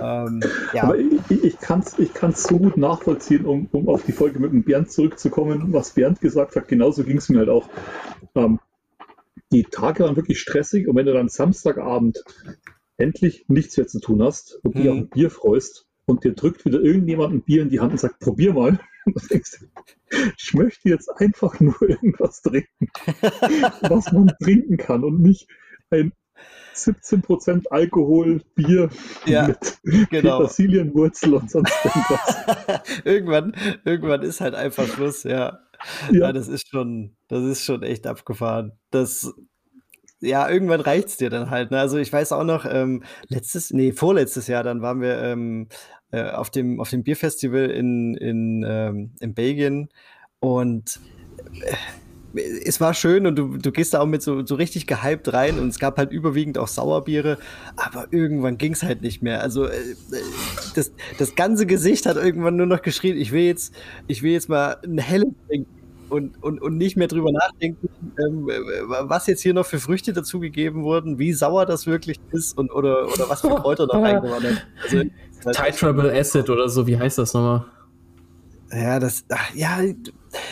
Ähm, 0.00 0.42
ja. 0.72 0.84
Aber 0.84 0.98
ich, 0.98 1.30
ich 1.30 1.58
kann 1.58 1.80
es 1.80 1.98
ich 1.98 2.12
kann's 2.12 2.42
so 2.42 2.58
gut 2.58 2.76
nachvollziehen, 2.76 3.44
um, 3.44 3.68
um 3.72 3.88
auf 3.88 4.04
die 4.04 4.12
Folge 4.12 4.38
mit 4.38 4.52
dem 4.52 4.64
Bernd 4.64 4.90
zurückzukommen, 4.90 5.72
was 5.72 5.92
Bernd 5.92 6.20
gesagt 6.20 6.56
hat. 6.56 6.68
Genauso 6.68 7.04
ging 7.04 7.18
es 7.18 7.28
mir 7.28 7.38
halt 7.38 7.48
auch. 7.48 7.68
Ähm, 8.34 8.60
die 9.52 9.62
Tage 9.62 10.04
waren 10.04 10.16
wirklich 10.16 10.40
stressig 10.40 10.88
und 10.88 10.96
wenn 10.96 11.06
du 11.06 11.12
dann 11.12 11.28
Samstagabend 11.28 12.24
endlich 12.96 13.44
nichts 13.48 13.76
mehr 13.76 13.86
zu 13.86 14.00
tun 14.00 14.22
hast 14.22 14.58
und 14.62 14.74
hm. 14.74 14.80
dich 14.80 14.90
auf 14.90 14.96
ein 14.96 15.08
Bier 15.08 15.30
freust 15.30 15.86
und 16.06 16.24
dir 16.24 16.34
drückt 16.34 16.64
wieder 16.64 16.80
irgendjemand 16.80 17.34
ein 17.34 17.42
Bier 17.42 17.62
in 17.62 17.68
die 17.68 17.80
Hand 17.80 17.92
und 17.92 17.98
sagt, 17.98 18.20
probier 18.20 18.54
mal. 18.54 18.80
ich 19.30 20.54
möchte 20.54 20.88
jetzt 20.88 21.08
einfach 21.20 21.60
nur 21.60 21.80
irgendwas 21.88 22.42
trinken, 22.42 22.88
was 23.82 24.10
man 24.12 24.32
trinken 24.42 24.76
kann 24.76 25.04
und 25.04 25.20
nicht 25.20 25.48
ein 25.90 26.12
17% 26.76 27.66
Alkohol, 27.70 28.42
Bier 28.54 28.90
ja, 29.24 29.48
mit 29.48 29.78
genau. 30.10 30.38
Petersilienwurzel 30.38 31.34
und 31.34 31.50
sonst 31.50 31.74
irgendwas. 31.84 32.36
irgendwann, 33.04 33.56
irgendwann 33.84 34.22
ist 34.22 34.40
halt 34.40 34.54
einfach 34.54 34.86
Schluss, 34.86 35.24
ja. 35.24 35.60
ja. 36.10 36.18
ja. 36.18 36.32
das 36.32 36.48
ist 36.48 36.68
schon, 36.68 37.16
das 37.28 37.42
ist 37.44 37.64
schon 37.64 37.82
echt 37.82 38.06
abgefahren. 38.06 38.72
Das, 38.90 39.34
ja, 40.20 40.48
irgendwann 40.48 40.80
reicht 40.80 41.08
es 41.08 41.16
dir 41.16 41.30
dann 41.30 41.50
halt. 41.50 41.70
Ne? 41.70 41.78
Also 41.78 41.98
ich 41.98 42.12
weiß 42.12 42.32
auch 42.32 42.44
noch, 42.44 42.64
ähm, 42.64 43.02
letztes, 43.28 43.72
nee, 43.72 43.92
vorletztes 43.92 44.46
Jahr, 44.46 44.62
dann 44.62 44.82
waren 44.82 45.00
wir 45.00 45.22
ähm, 45.22 45.68
äh, 46.10 46.30
auf, 46.30 46.50
dem, 46.50 46.80
auf 46.80 46.90
dem 46.90 47.02
Bierfestival 47.02 47.70
in, 47.70 48.14
in, 48.14 48.64
ähm, 48.66 49.14
in 49.20 49.34
Belgien 49.34 49.88
und 50.40 51.00
äh, 51.62 51.74
es 52.36 52.80
war 52.80 52.94
schön 52.94 53.26
und 53.26 53.36
du, 53.36 53.56
du 53.56 53.72
gehst 53.72 53.94
da 53.94 54.00
auch 54.00 54.06
mit 54.06 54.22
so, 54.22 54.44
so 54.44 54.54
richtig 54.54 54.86
gehypt 54.86 55.32
rein 55.32 55.58
und 55.58 55.68
es 55.68 55.78
gab 55.78 55.98
halt 55.98 56.12
überwiegend 56.12 56.58
auch 56.58 56.68
Sauerbiere, 56.68 57.38
aber 57.76 58.06
irgendwann 58.10 58.58
ging 58.58 58.72
es 58.72 58.82
halt 58.82 59.02
nicht 59.02 59.22
mehr. 59.22 59.42
Also 59.42 59.66
äh, 59.66 59.78
das, 60.74 60.92
das 61.18 61.34
ganze 61.34 61.66
Gesicht 61.66 62.06
hat 62.06 62.16
irgendwann 62.16 62.56
nur 62.56 62.66
noch 62.66 62.82
geschrien, 62.82 63.16
ich 63.16 63.32
will 63.32 63.44
jetzt, 63.44 63.74
ich 64.06 64.22
will 64.22 64.32
jetzt 64.32 64.48
mal 64.48 64.76
ein 64.84 64.98
helles 64.98 65.32
trinken 65.48 65.76
und, 66.08 66.42
und, 66.42 66.62
und 66.62 66.76
nicht 66.76 66.96
mehr 66.96 67.08
drüber 67.08 67.32
nachdenken, 67.32 67.88
ähm, 68.18 68.48
was 69.02 69.26
jetzt 69.26 69.42
hier 69.42 69.54
noch 69.54 69.66
für 69.66 69.78
Früchte 69.78 70.12
dazugegeben 70.12 70.82
wurden, 70.82 71.18
wie 71.18 71.32
sauer 71.32 71.66
das 71.66 71.86
wirklich 71.86 72.18
ist 72.32 72.56
und 72.56 72.70
oder, 72.70 73.12
oder 73.12 73.28
was 73.28 73.40
für 73.40 73.48
Kräuter 73.48 73.86
da 73.86 73.98
reingekommen 73.98 74.58
sind. 74.88 75.12
Also, 75.44 75.62
Titrable 75.62 76.12
Acid 76.12 76.48
oder 76.50 76.68
so, 76.68 76.86
wie 76.86 76.98
heißt 76.98 77.18
das 77.18 77.34
nochmal? 77.34 77.64
Ja, 78.72 78.98
das, 78.98 79.24
ach, 79.28 79.54
ja, 79.54 79.78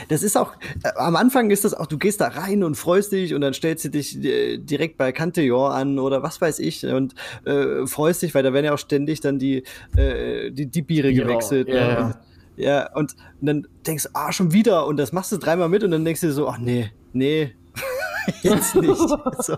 das 0.09 0.23
ist 0.23 0.37
auch, 0.37 0.55
äh, 0.83 0.91
am 0.97 1.17
Anfang 1.17 1.51
ist 1.51 1.65
das 1.65 1.75
auch, 1.75 1.87
du 1.87 1.99
gehst 1.99 2.21
da 2.21 2.29
rein 2.29 2.63
und 2.65 2.75
freust 2.77 3.13
dich 3.13 3.35
und 3.35 3.41
dann 3.41 3.55
stellst 3.55 3.85
du 3.85 3.91
dich 3.91 4.23
äh, 4.23 4.59
direkt 4.59 4.97
bei 4.97 5.13
Cantillon 5.13 5.73
an 5.73 5.99
oder 5.99 6.23
was 6.23 6.41
weiß 6.41 6.59
ich 6.59 6.85
und 6.87 7.15
äh, 7.45 7.87
freust 7.87 8.23
dich, 8.23 8.35
weil 8.35 8.43
da 8.43 8.53
werden 8.53 8.67
ja 8.67 8.75
auch 8.75 8.79
ständig 8.79 9.21
dann 9.21 9.39
die, 9.39 9.65
äh, 9.97 10.51
die, 10.51 10.67
die 10.67 10.83
Biere 10.83 11.11
ja, 11.11 11.25
gewechselt. 11.25 11.69
Ja, 11.69 11.75
ne? 11.75 12.07
und, 12.07 12.17
ja, 12.57 12.93
und, 12.95 13.15
und 13.41 13.47
dann 13.47 13.67
denkst 13.87 14.05
du, 14.05 14.09
ah, 14.15 14.33
schon 14.33 14.53
wieder 14.53 14.87
und 14.87 14.97
das 14.97 15.13
machst 15.13 15.33
du 15.33 15.39
dreimal 15.39 15.69
mit 15.69 15.83
und 15.83 15.91
dann 15.91 16.05
denkst 16.05 16.21
du 16.21 16.33
so, 16.33 16.49
ach 16.49 16.59
nee, 16.59 16.91
nee, 17.13 17.53
jetzt 18.43 18.75
nicht. 18.77 18.97
so. 19.41 19.57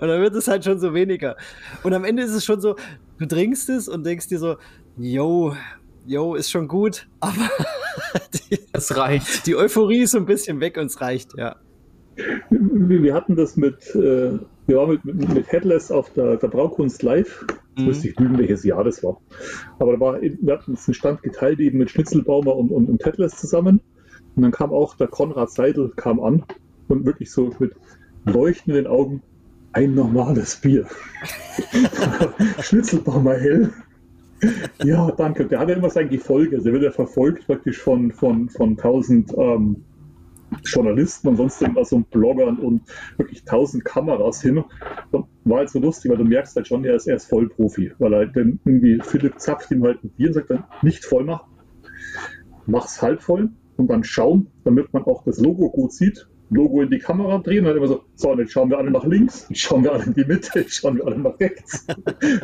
Und 0.00 0.08
dann 0.08 0.20
wird 0.20 0.34
es 0.34 0.46
halt 0.46 0.64
schon 0.64 0.78
so 0.78 0.94
weniger. 0.94 1.36
Und 1.82 1.94
am 1.94 2.04
Ende 2.04 2.22
ist 2.22 2.30
es 2.30 2.44
schon 2.44 2.60
so, 2.60 2.76
du 3.18 3.26
trinkst 3.26 3.68
es 3.70 3.88
und 3.88 4.04
denkst 4.04 4.28
dir 4.28 4.38
so, 4.38 4.56
yo, 4.96 5.54
yo, 6.06 6.34
ist 6.34 6.50
schon 6.50 6.68
gut, 6.68 7.08
aber 7.20 7.50
die, 8.32 8.58
es 8.72 8.96
reicht. 8.96 9.46
Die 9.46 9.56
Euphorie 9.56 10.02
ist 10.02 10.12
so 10.12 10.18
ein 10.18 10.26
bisschen 10.26 10.60
weg 10.60 10.76
und 10.76 10.86
es 10.86 11.00
reicht, 11.00 11.36
ja. 11.36 11.56
Wir 12.50 13.14
hatten 13.14 13.34
das 13.34 13.56
mit, 13.56 13.94
äh, 13.96 14.38
wir 14.66 14.76
waren 14.76 14.90
mit, 14.90 15.04
mit, 15.04 15.34
mit 15.34 15.52
Headless 15.52 15.90
auf 15.90 16.12
der, 16.12 16.36
der 16.36 16.48
Braukunst 16.48 17.02
live. 17.02 17.44
Jetzt 17.48 17.78
mhm. 17.78 17.86
müsste 17.86 18.08
ich 18.08 18.18
lügen, 18.18 18.38
welches 18.38 18.62
Jahr 18.62 18.84
das 18.84 19.02
war. 19.02 19.20
Aber 19.80 19.94
da 19.94 20.00
war, 20.00 20.20
wir 20.22 20.52
hatten 20.52 20.72
uns 20.72 20.86
einen 20.86 20.94
Stand 20.94 21.22
geteilt 21.22 21.58
eben 21.58 21.78
mit 21.78 21.90
Schnitzelbaumer 21.90 22.54
und, 22.54 22.70
und, 22.70 22.88
und 22.88 23.04
Headless 23.04 23.36
zusammen. 23.36 23.80
Und 24.36 24.42
dann 24.42 24.52
kam 24.52 24.70
auch 24.70 24.96
der 24.96 25.08
Konrad 25.08 25.50
Seidel 25.50 25.92
kam 25.96 26.20
an 26.20 26.44
und 26.88 27.04
wirklich 27.04 27.32
so 27.32 27.50
mit 27.58 27.72
leuchtenden 28.24 28.86
Augen 28.86 29.22
ein 29.72 29.94
normales 29.94 30.56
Bier. 30.56 30.86
Schnitzelbaumer 32.60 33.34
hell 33.34 33.72
ja, 34.84 35.10
danke. 35.12 35.46
Der 35.46 35.58
hat 35.58 35.68
ja 35.68 35.76
immer 35.76 35.90
sein 35.90 36.08
Gefolge. 36.08 36.56
Also, 36.56 36.64
der 36.64 36.74
wird 36.74 36.84
ja 36.84 36.90
verfolgt 36.90 37.46
praktisch 37.46 37.78
von, 37.78 38.12
von, 38.12 38.48
von 38.48 38.76
tausend 38.76 39.32
ähm, 39.36 39.84
Journalisten 40.64 41.28
und 41.28 41.36
sonst 41.36 41.60
irgendwas 41.60 41.92
und 41.92 42.10
Bloggern 42.10 42.58
und 42.58 42.82
wirklich 43.16 43.44
tausend 43.44 43.84
Kameras 43.84 44.42
hin. 44.42 44.62
Und 45.10 45.26
war 45.44 45.58
halt 45.58 45.70
so 45.70 45.78
lustig, 45.78 46.10
weil 46.10 46.18
du 46.18 46.24
merkst 46.24 46.56
halt 46.56 46.68
schon, 46.68 46.84
er 46.84 46.94
ist, 46.94 47.06
er 47.06 47.16
ist 47.16 47.26
Vollprofi. 47.26 47.92
Weil 47.98 48.12
er 48.12 48.26
dann 48.26 48.60
irgendwie 48.64 49.00
Philipp 49.02 49.40
zapft 49.40 49.70
ihm 49.70 49.82
halt 49.84 50.02
ein 50.04 50.10
Bier 50.10 50.28
und 50.28 50.34
sagt 50.34 50.50
dann, 50.50 50.64
nicht 50.82 51.04
voll 51.04 51.24
machen, 51.24 51.50
mach's 52.66 53.02
halb 53.02 53.22
voll 53.22 53.50
und 53.76 53.88
dann 53.88 54.04
schauen, 54.04 54.48
damit 54.64 54.92
man 54.92 55.04
auch 55.04 55.24
das 55.24 55.38
Logo 55.38 55.70
gut 55.70 55.92
sieht. 55.92 56.28
Logo 56.54 56.82
in 56.82 56.90
die 56.90 56.98
Kamera 56.98 57.38
drehen 57.38 57.60
und 57.60 57.66
dann 57.66 57.76
immer 57.76 57.88
so, 57.88 58.04
so, 58.14 58.38
jetzt 58.38 58.52
schauen 58.52 58.70
wir 58.70 58.78
alle 58.78 58.90
nach 58.90 59.04
links, 59.04 59.46
jetzt 59.48 59.60
schauen 59.60 59.84
wir 59.84 59.92
alle 59.92 60.04
in 60.04 60.14
die 60.14 60.24
Mitte, 60.24 60.60
jetzt 60.60 60.74
schauen 60.74 60.96
wir 60.96 61.06
alle 61.06 61.18
nach 61.18 61.38
rechts. 61.40 61.86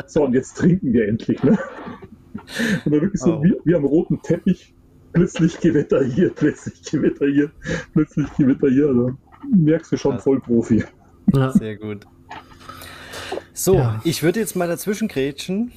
so, 0.06 0.24
und 0.24 0.34
jetzt 0.34 0.56
trinken 0.56 0.92
wir 0.92 1.08
endlich, 1.08 1.42
ne? 1.42 1.58
Und 2.84 2.92
dann 2.92 3.00
wirklich 3.02 3.20
so 3.20 3.36
oh. 3.36 3.42
wie, 3.42 3.54
wie 3.64 3.74
am 3.74 3.84
roten 3.84 4.20
Teppich, 4.22 4.74
plötzlich 5.12 5.58
Gewitter 5.60 6.04
hier, 6.04 6.30
plötzlich 6.30 6.82
Gewitter 6.82 7.26
hier, 7.26 7.50
plötzlich 7.92 8.26
Gewitter 8.36 8.68
hier. 8.68 8.88
Also 8.88 9.12
merkst 9.54 9.92
du 9.92 9.96
schon 9.96 10.12
ja. 10.12 10.18
voll 10.18 10.40
Profi. 10.40 10.84
Ja. 11.34 11.52
Sehr 11.52 11.76
gut. 11.76 12.06
So, 13.52 13.74
ja. 13.74 14.00
ich 14.04 14.22
würde 14.22 14.40
jetzt 14.40 14.56
mal 14.56 14.68
dazwischen 14.68 15.08
grätschen, 15.08 15.72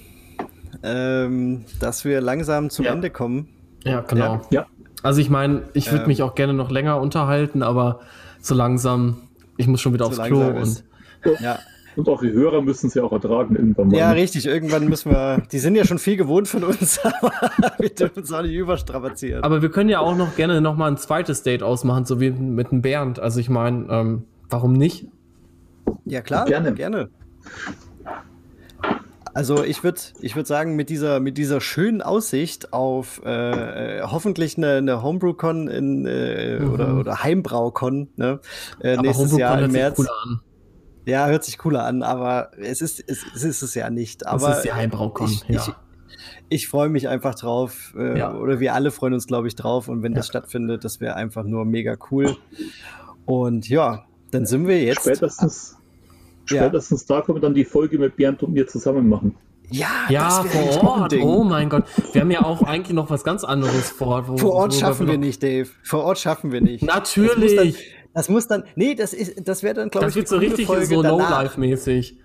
ähm, 0.84 1.66
dass 1.80 2.06
wir 2.06 2.22
langsam 2.22 2.70
zum 2.70 2.86
Ende 2.86 3.10
kommen. 3.10 3.50
Ja, 3.84 4.02
genau. 4.02 4.42
Ja. 4.50 4.66
Also 5.04 5.22
ich 5.22 5.30
meine, 5.30 5.64
ich 5.74 5.92
würde 5.92 6.04
ähm, 6.04 6.08
mich 6.08 6.24
auch 6.24 6.34
gerne 6.34 6.54
noch 6.54 6.72
länger 6.72 7.00
unterhalten, 7.00 7.62
aber 7.62 8.00
so 8.42 8.56
langsam, 8.56 9.18
ich 9.58 9.68
muss 9.68 9.82
schon 9.82 9.94
wieder 9.94 10.08
aufs 10.08 10.22
Klo 10.22 10.48
und. 10.48 10.84
Ja. 11.40 11.60
Und 11.96 12.10
auch 12.10 12.22
die 12.22 12.32
Hörer 12.32 12.62
müssen 12.62 12.88
es 12.88 12.96
ja 12.96 13.04
auch 13.04 13.12
ertragen 13.12 13.56
irgendwann 13.56 13.90
mal. 13.90 13.98
Ja, 13.98 14.12
richtig. 14.12 14.48
Irgendwann 14.48 14.88
müssen 14.88 15.12
wir. 15.12 15.44
Die 15.52 15.60
sind 15.60 15.76
ja 15.76 15.86
schon 15.86 16.00
viel 16.00 16.18
gewohnt 16.18 16.48
von 16.48 16.64
uns, 16.64 17.00
aber 17.04 17.32
wir 17.78 17.90
dürfen 17.90 18.22
uns 18.22 18.34
auch 18.34 18.42
nicht 18.42 18.56
überstrapazieren. 18.56 19.44
Aber 19.44 19.62
wir 19.62 19.70
können 19.70 19.90
ja 19.90 20.00
auch 20.00 20.16
noch 20.16 20.36
gerne 20.36 20.60
noch 20.60 20.76
mal 20.76 20.88
ein 20.88 20.98
zweites 20.98 21.44
Date 21.44 21.62
ausmachen, 21.62 22.06
so 22.06 22.20
wie 22.20 22.32
mit 22.32 22.72
dem 22.72 22.82
Bernd. 22.82 23.20
Also 23.20 23.40
ich 23.40 23.50
meine, 23.50 23.86
ähm, 23.90 24.24
warum 24.50 24.74
nicht? 24.74 25.08
Ja 26.06 26.22
klar, 26.22 26.46
gerne. 26.46 26.74
gerne. 26.74 27.10
Also 29.34 29.64
ich 29.64 29.84
würde 29.84 30.00
ich 30.22 30.36
würd 30.36 30.46
sagen, 30.46 30.76
mit 30.76 30.90
dieser, 30.90 31.20
mit 31.20 31.38
dieser 31.38 31.60
schönen 31.60 32.02
Aussicht 32.02 32.72
auf 32.72 33.24
äh, 33.26 34.02
hoffentlich 34.04 34.58
eine, 34.58 34.78
eine 34.78 35.02
Homebrew-Con 35.02 35.68
in, 35.68 36.06
äh, 36.06 36.60
mhm. 36.60 36.74
oder, 36.74 36.98
oder 37.00 37.24
Heimbrau-Con 37.24 38.10
ne? 38.16 38.40
äh, 38.82 38.98
nächstes 38.98 39.36
Jahr 39.36 39.60
im 39.62 39.72
März. 39.72 40.06
Ja, 41.06 41.28
hört 41.28 41.44
sich 41.44 41.58
cooler 41.58 41.84
an, 41.84 42.02
aber 42.02 42.52
es 42.58 42.82
ist 42.82 43.04
es, 43.08 43.26
es 43.36 43.44
ist 43.44 43.62
es 43.62 43.76
ja 43.76 43.90
nicht. 43.90 44.26
Aber 44.26 44.50
das 44.50 44.58
ist 44.58 44.66
die 44.66 44.74
Heimbrau-Con, 44.74 45.30
ich, 45.30 45.44
ja. 45.50 45.62
ich, 45.68 45.74
ich 46.50 46.68
freue 46.68 46.90
mich 46.90 47.08
einfach 47.10 47.36
drauf, 47.36 47.94
äh, 47.98 48.18
ja. 48.18 48.34
oder 48.34 48.60
wir 48.60 48.74
alle 48.74 48.92
freuen 48.92 49.14
uns, 49.14 49.28
glaube 49.28 49.48
ich, 49.48 49.56
drauf. 49.56 49.88
Und 49.88 50.04
wenn 50.04 50.14
ja. 50.14 50.18
das 50.18 50.28
stattfindet, 50.28 50.86
das 50.86 51.02
wäre 51.02 51.16
einfach 51.16 51.44
nur 51.44 51.66
mega 51.66 51.98
cool. 52.12 52.38
Und 53.26 53.68
ja, 53.68 54.06
dann 54.32 54.46
sind 54.46 54.68
wir 54.68 54.82
jetzt. 54.82 55.02
Spätestens, 55.02 55.78
Spätestens 56.46 57.08
ja. 57.08 57.16
da 57.16 57.22
können 57.22 57.38
wir 57.38 57.42
dann 57.42 57.54
die 57.54 57.66
Folge 57.66 57.98
mit 57.98 58.16
Bernd 58.16 58.44
und 58.44 58.54
mir 58.54 58.68
zusammen 58.68 59.08
machen. 59.08 59.36
Ja, 59.70 59.88
ja 60.10 60.30
vor 60.44 60.84
Ort. 60.84 61.16
Oh 61.22 61.44
mein 61.44 61.70
Gott. 61.70 61.86
Wir 62.12 62.22
haben 62.22 62.32
ja 62.32 62.44
auch 62.44 62.62
eigentlich 62.62 62.94
noch 62.94 63.10
was 63.10 63.24
ganz 63.24 63.44
anderes 63.44 63.90
vor. 63.90 64.28
Wo, 64.28 64.38
vor 64.38 64.54
Ort 64.54 64.74
schaffen 64.74 65.08
wir 65.08 65.18
nicht, 65.18 65.42
Dave. 65.42 65.70
Vor 65.84 66.04
Ort 66.04 66.20
schaffen 66.20 66.52
wir 66.52 66.62
nicht. 66.62 66.84
Natürlich. 66.84 67.78
Das 68.14 68.30
muss 68.30 68.48
dann, 68.48 68.64
nee, 68.76 68.94
das 68.94 69.14
ist, 69.14 69.48
das 69.48 69.64
wäre 69.64 69.74
dann, 69.74 69.90
glaube 69.90 70.08
ich, 70.08 70.14
das 70.14 70.16
wird 70.16 70.28
so 70.28 70.38
richtig 70.38 70.68
Folge 70.68 70.86
so 70.86 71.02
No-Life-mäßig. 71.02 72.20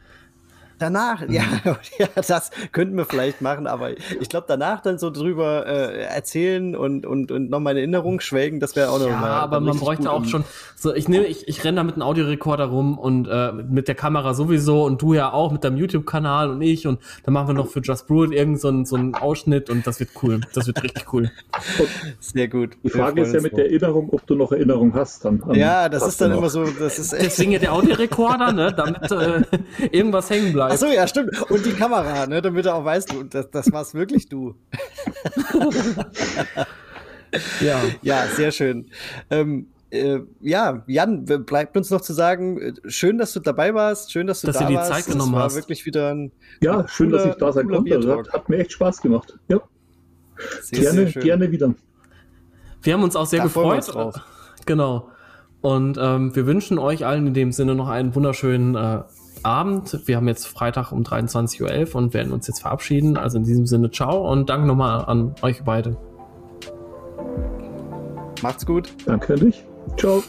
Danach, 0.78 1.26
mhm. 1.26 1.34
ja, 1.34 1.42
ja, 1.98 2.06
das 2.14 2.50
könnten 2.72 2.96
wir 2.96 3.04
vielleicht 3.04 3.40
machen, 3.40 3.66
aber 3.66 3.90
ich 3.90 4.28
glaube, 4.28 4.46
danach 4.48 4.80
dann 4.80 4.98
so 4.98 5.10
drüber 5.10 5.66
äh, 5.66 6.02
erzählen 6.04 6.76
und, 6.76 7.06
und, 7.06 7.30
und 7.30 7.50
nochmal 7.50 7.72
in 7.72 7.78
Erinnerung 7.78 8.20
schwelgen, 8.20 8.60
das 8.60 8.76
wäre 8.76 8.90
auch 8.90 8.98
noch 8.98 9.08
Ja, 9.08 9.20
mal 9.20 9.30
aber 9.30 9.60
man 9.60 9.78
bräuchte 9.78 10.10
auch 10.10 10.24
schon, 10.24 10.44
so, 10.76 10.94
ich 10.94 11.08
nehme, 11.08 11.26
ich, 11.26 11.48
ich 11.48 11.64
renne 11.64 11.76
da 11.76 11.84
mit 11.84 11.94
einem 11.94 12.02
Audiorekorder 12.02 12.66
rum 12.66 12.98
und 12.98 13.26
äh, 13.26 13.52
mit 13.52 13.88
der 13.88 13.94
Kamera 13.94 14.34
sowieso 14.34 14.84
und 14.84 15.02
du 15.02 15.14
ja 15.14 15.32
auch 15.32 15.52
mit 15.52 15.64
deinem 15.64 15.76
YouTube-Kanal 15.76 16.50
und 16.50 16.62
ich 16.62 16.86
und 16.86 17.00
dann 17.24 17.34
machen 17.34 17.48
wir 17.48 17.54
noch 17.54 17.68
für 17.68 17.80
Just 17.80 18.06
Brew 18.06 18.24
irgend 18.24 18.60
so 18.60 18.68
einen, 18.68 18.84
so 18.84 18.96
einen 18.96 19.14
Ausschnitt 19.14 19.70
und 19.70 19.86
das 19.86 20.00
wird 20.00 20.10
cool. 20.22 20.40
Das 20.54 20.66
wird 20.66 20.82
richtig 20.82 21.12
cool. 21.12 21.30
Sehr 22.20 22.48
gut. 22.48 22.76
Die 22.84 22.90
Frage 22.90 23.22
ist 23.22 23.34
ja 23.34 23.40
mit 23.40 23.56
der 23.56 23.66
Erinnerung, 23.66 24.10
ob 24.12 24.26
du 24.26 24.34
noch 24.34 24.52
Erinnerung 24.52 24.94
hast 24.94 25.24
dann. 25.24 25.42
Ja, 25.54 25.88
das 25.88 26.06
ist 26.06 26.20
dann 26.20 26.32
immer 26.32 26.50
so, 26.50 26.64
das 26.64 26.98
ist 26.98 27.12
Deswegen 27.12 27.52
ja 27.52 27.58
der 27.58 27.72
Audiorekorder, 27.72 28.52
ne, 28.52 28.72
damit 28.72 29.10
äh, 29.10 29.42
irgendwas 29.90 30.30
hängen 30.30 30.52
bleibt. 30.52 30.67
Ach 30.70 30.76
so, 30.76 30.86
ja, 30.86 31.06
stimmt. 31.06 31.50
Und 31.50 31.64
die 31.64 31.72
Kamera, 31.72 32.26
ne, 32.26 32.42
damit 32.42 32.66
er 32.66 32.74
auch 32.74 32.84
weiß, 32.84 33.06
du, 33.06 33.22
das, 33.24 33.50
das 33.50 33.72
war's 33.72 33.94
wirklich 33.94 34.28
du. 34.28 34.54
ja. 37.60 37.80
Ja, 38.02 38.26
sehr 38.26 38.50
schön. 38.52 38.86
Ähm, 39.30 39.68
äh, 39.90 40.20
ja, 40.40 40.82
Jan, 40.86 41.24
bleibt 41.24 41.76
uns 41.76 41.90
noch 41.90 42.00
zu 42.00 42.12
sagen, 42.12 42.60
äh, 42.60 42.72
schön, 42.90 43.18
dass 43.18 43.32
du 43.32 43.40
dabei 43.40 43.74
warst, 43.74 44.12
schön, 44.12 44.26
dass 44.26 44.42
du 44.42 44.48
dass 44.48 44.58
da 44.58 44.64
du 44.64 44.70
die 44.70 44.76
warst. 44.76 44.92
Zeit 44.92 45.06
genommen 45.06 45.32
das 45.32 45.38
war 45.38 45.44
hast. 45.44 45.56
wirklich 45.56 45.86
wieder 45.86 46.14
ein 46.14 46.32
Ja, 46.60 46.86
schön, 46.88 47.10
cooler, 47.10 47.24
dass 47.24 47.34
ich 47.34 47.38
da 47.38 47.52
sein 47.52 47.68
konnte. 47.68 48.16
Hat, 48.16 48.32
hat, 48.32 48.48
mir 48.48 48.58
echt 48.58 48.72
Spaß 48.72 49.00
gemacht. 49.00 49.38
Ja. 49.48 49.60
Sehr, 50.60 50.80
gerne, 50.80 51.06
sehr 51.08 51.22
gerne 51.22 51.50
wieder. 51.50 51.74
Wir 52.82 52.94
haben 52.94 53.02
uns 53.02 53.16
auch 53.16 53.26
sehr 53.26 53.38
da 53.38 53.44
gefreut. 53.44 53.90
Genau. 54.66 55.10
Und 55.60 55.98
ähm, 56.00 56.36
wir 56.36 56.46
wünschen 56.46 56.78
euch 56.78 57.04
allen 57.04 57.26
in 57.26 57.34
dem 57.34 57.52
Sinne 57.52 57.74
noch 57.74 57.88
einen 57.88 58.14
wunderschönen 58.14 58.76
äh, 58.76 59.02
Abend. 59.44 60.00
Wir 60.06 60.16
haben 60.16 60.28
jetzt 60.28 60.46
Freitag 60.46 60.92
um 60.92 61.02
23.11 61.02 61.90
Uhr 61.90 61.96
und 61.96 62.14
werden 62.14 62.32
uns 62.32 62.46
jetzt 62.46 62.60
verabschieden. 62.60 63.16
Also 63.16 63.38
in 63.38 63.44
diesem 63.44 63.66
Sinne, 63.66 63.90
ciao 63.90 64.30
und 64.30 64.48
danke 64.48 64.66
nochmal 64.66 65.04
an 65.04 65.34
euch 65.42 65.62
beide. 65.64 65.96
Macht's 68.42 68.64
gut. 68.64 68.92
Danke 69.06 69.34
an 69.34 69.40
dich. 69.40 69.64
Ciao. 69.96 70.22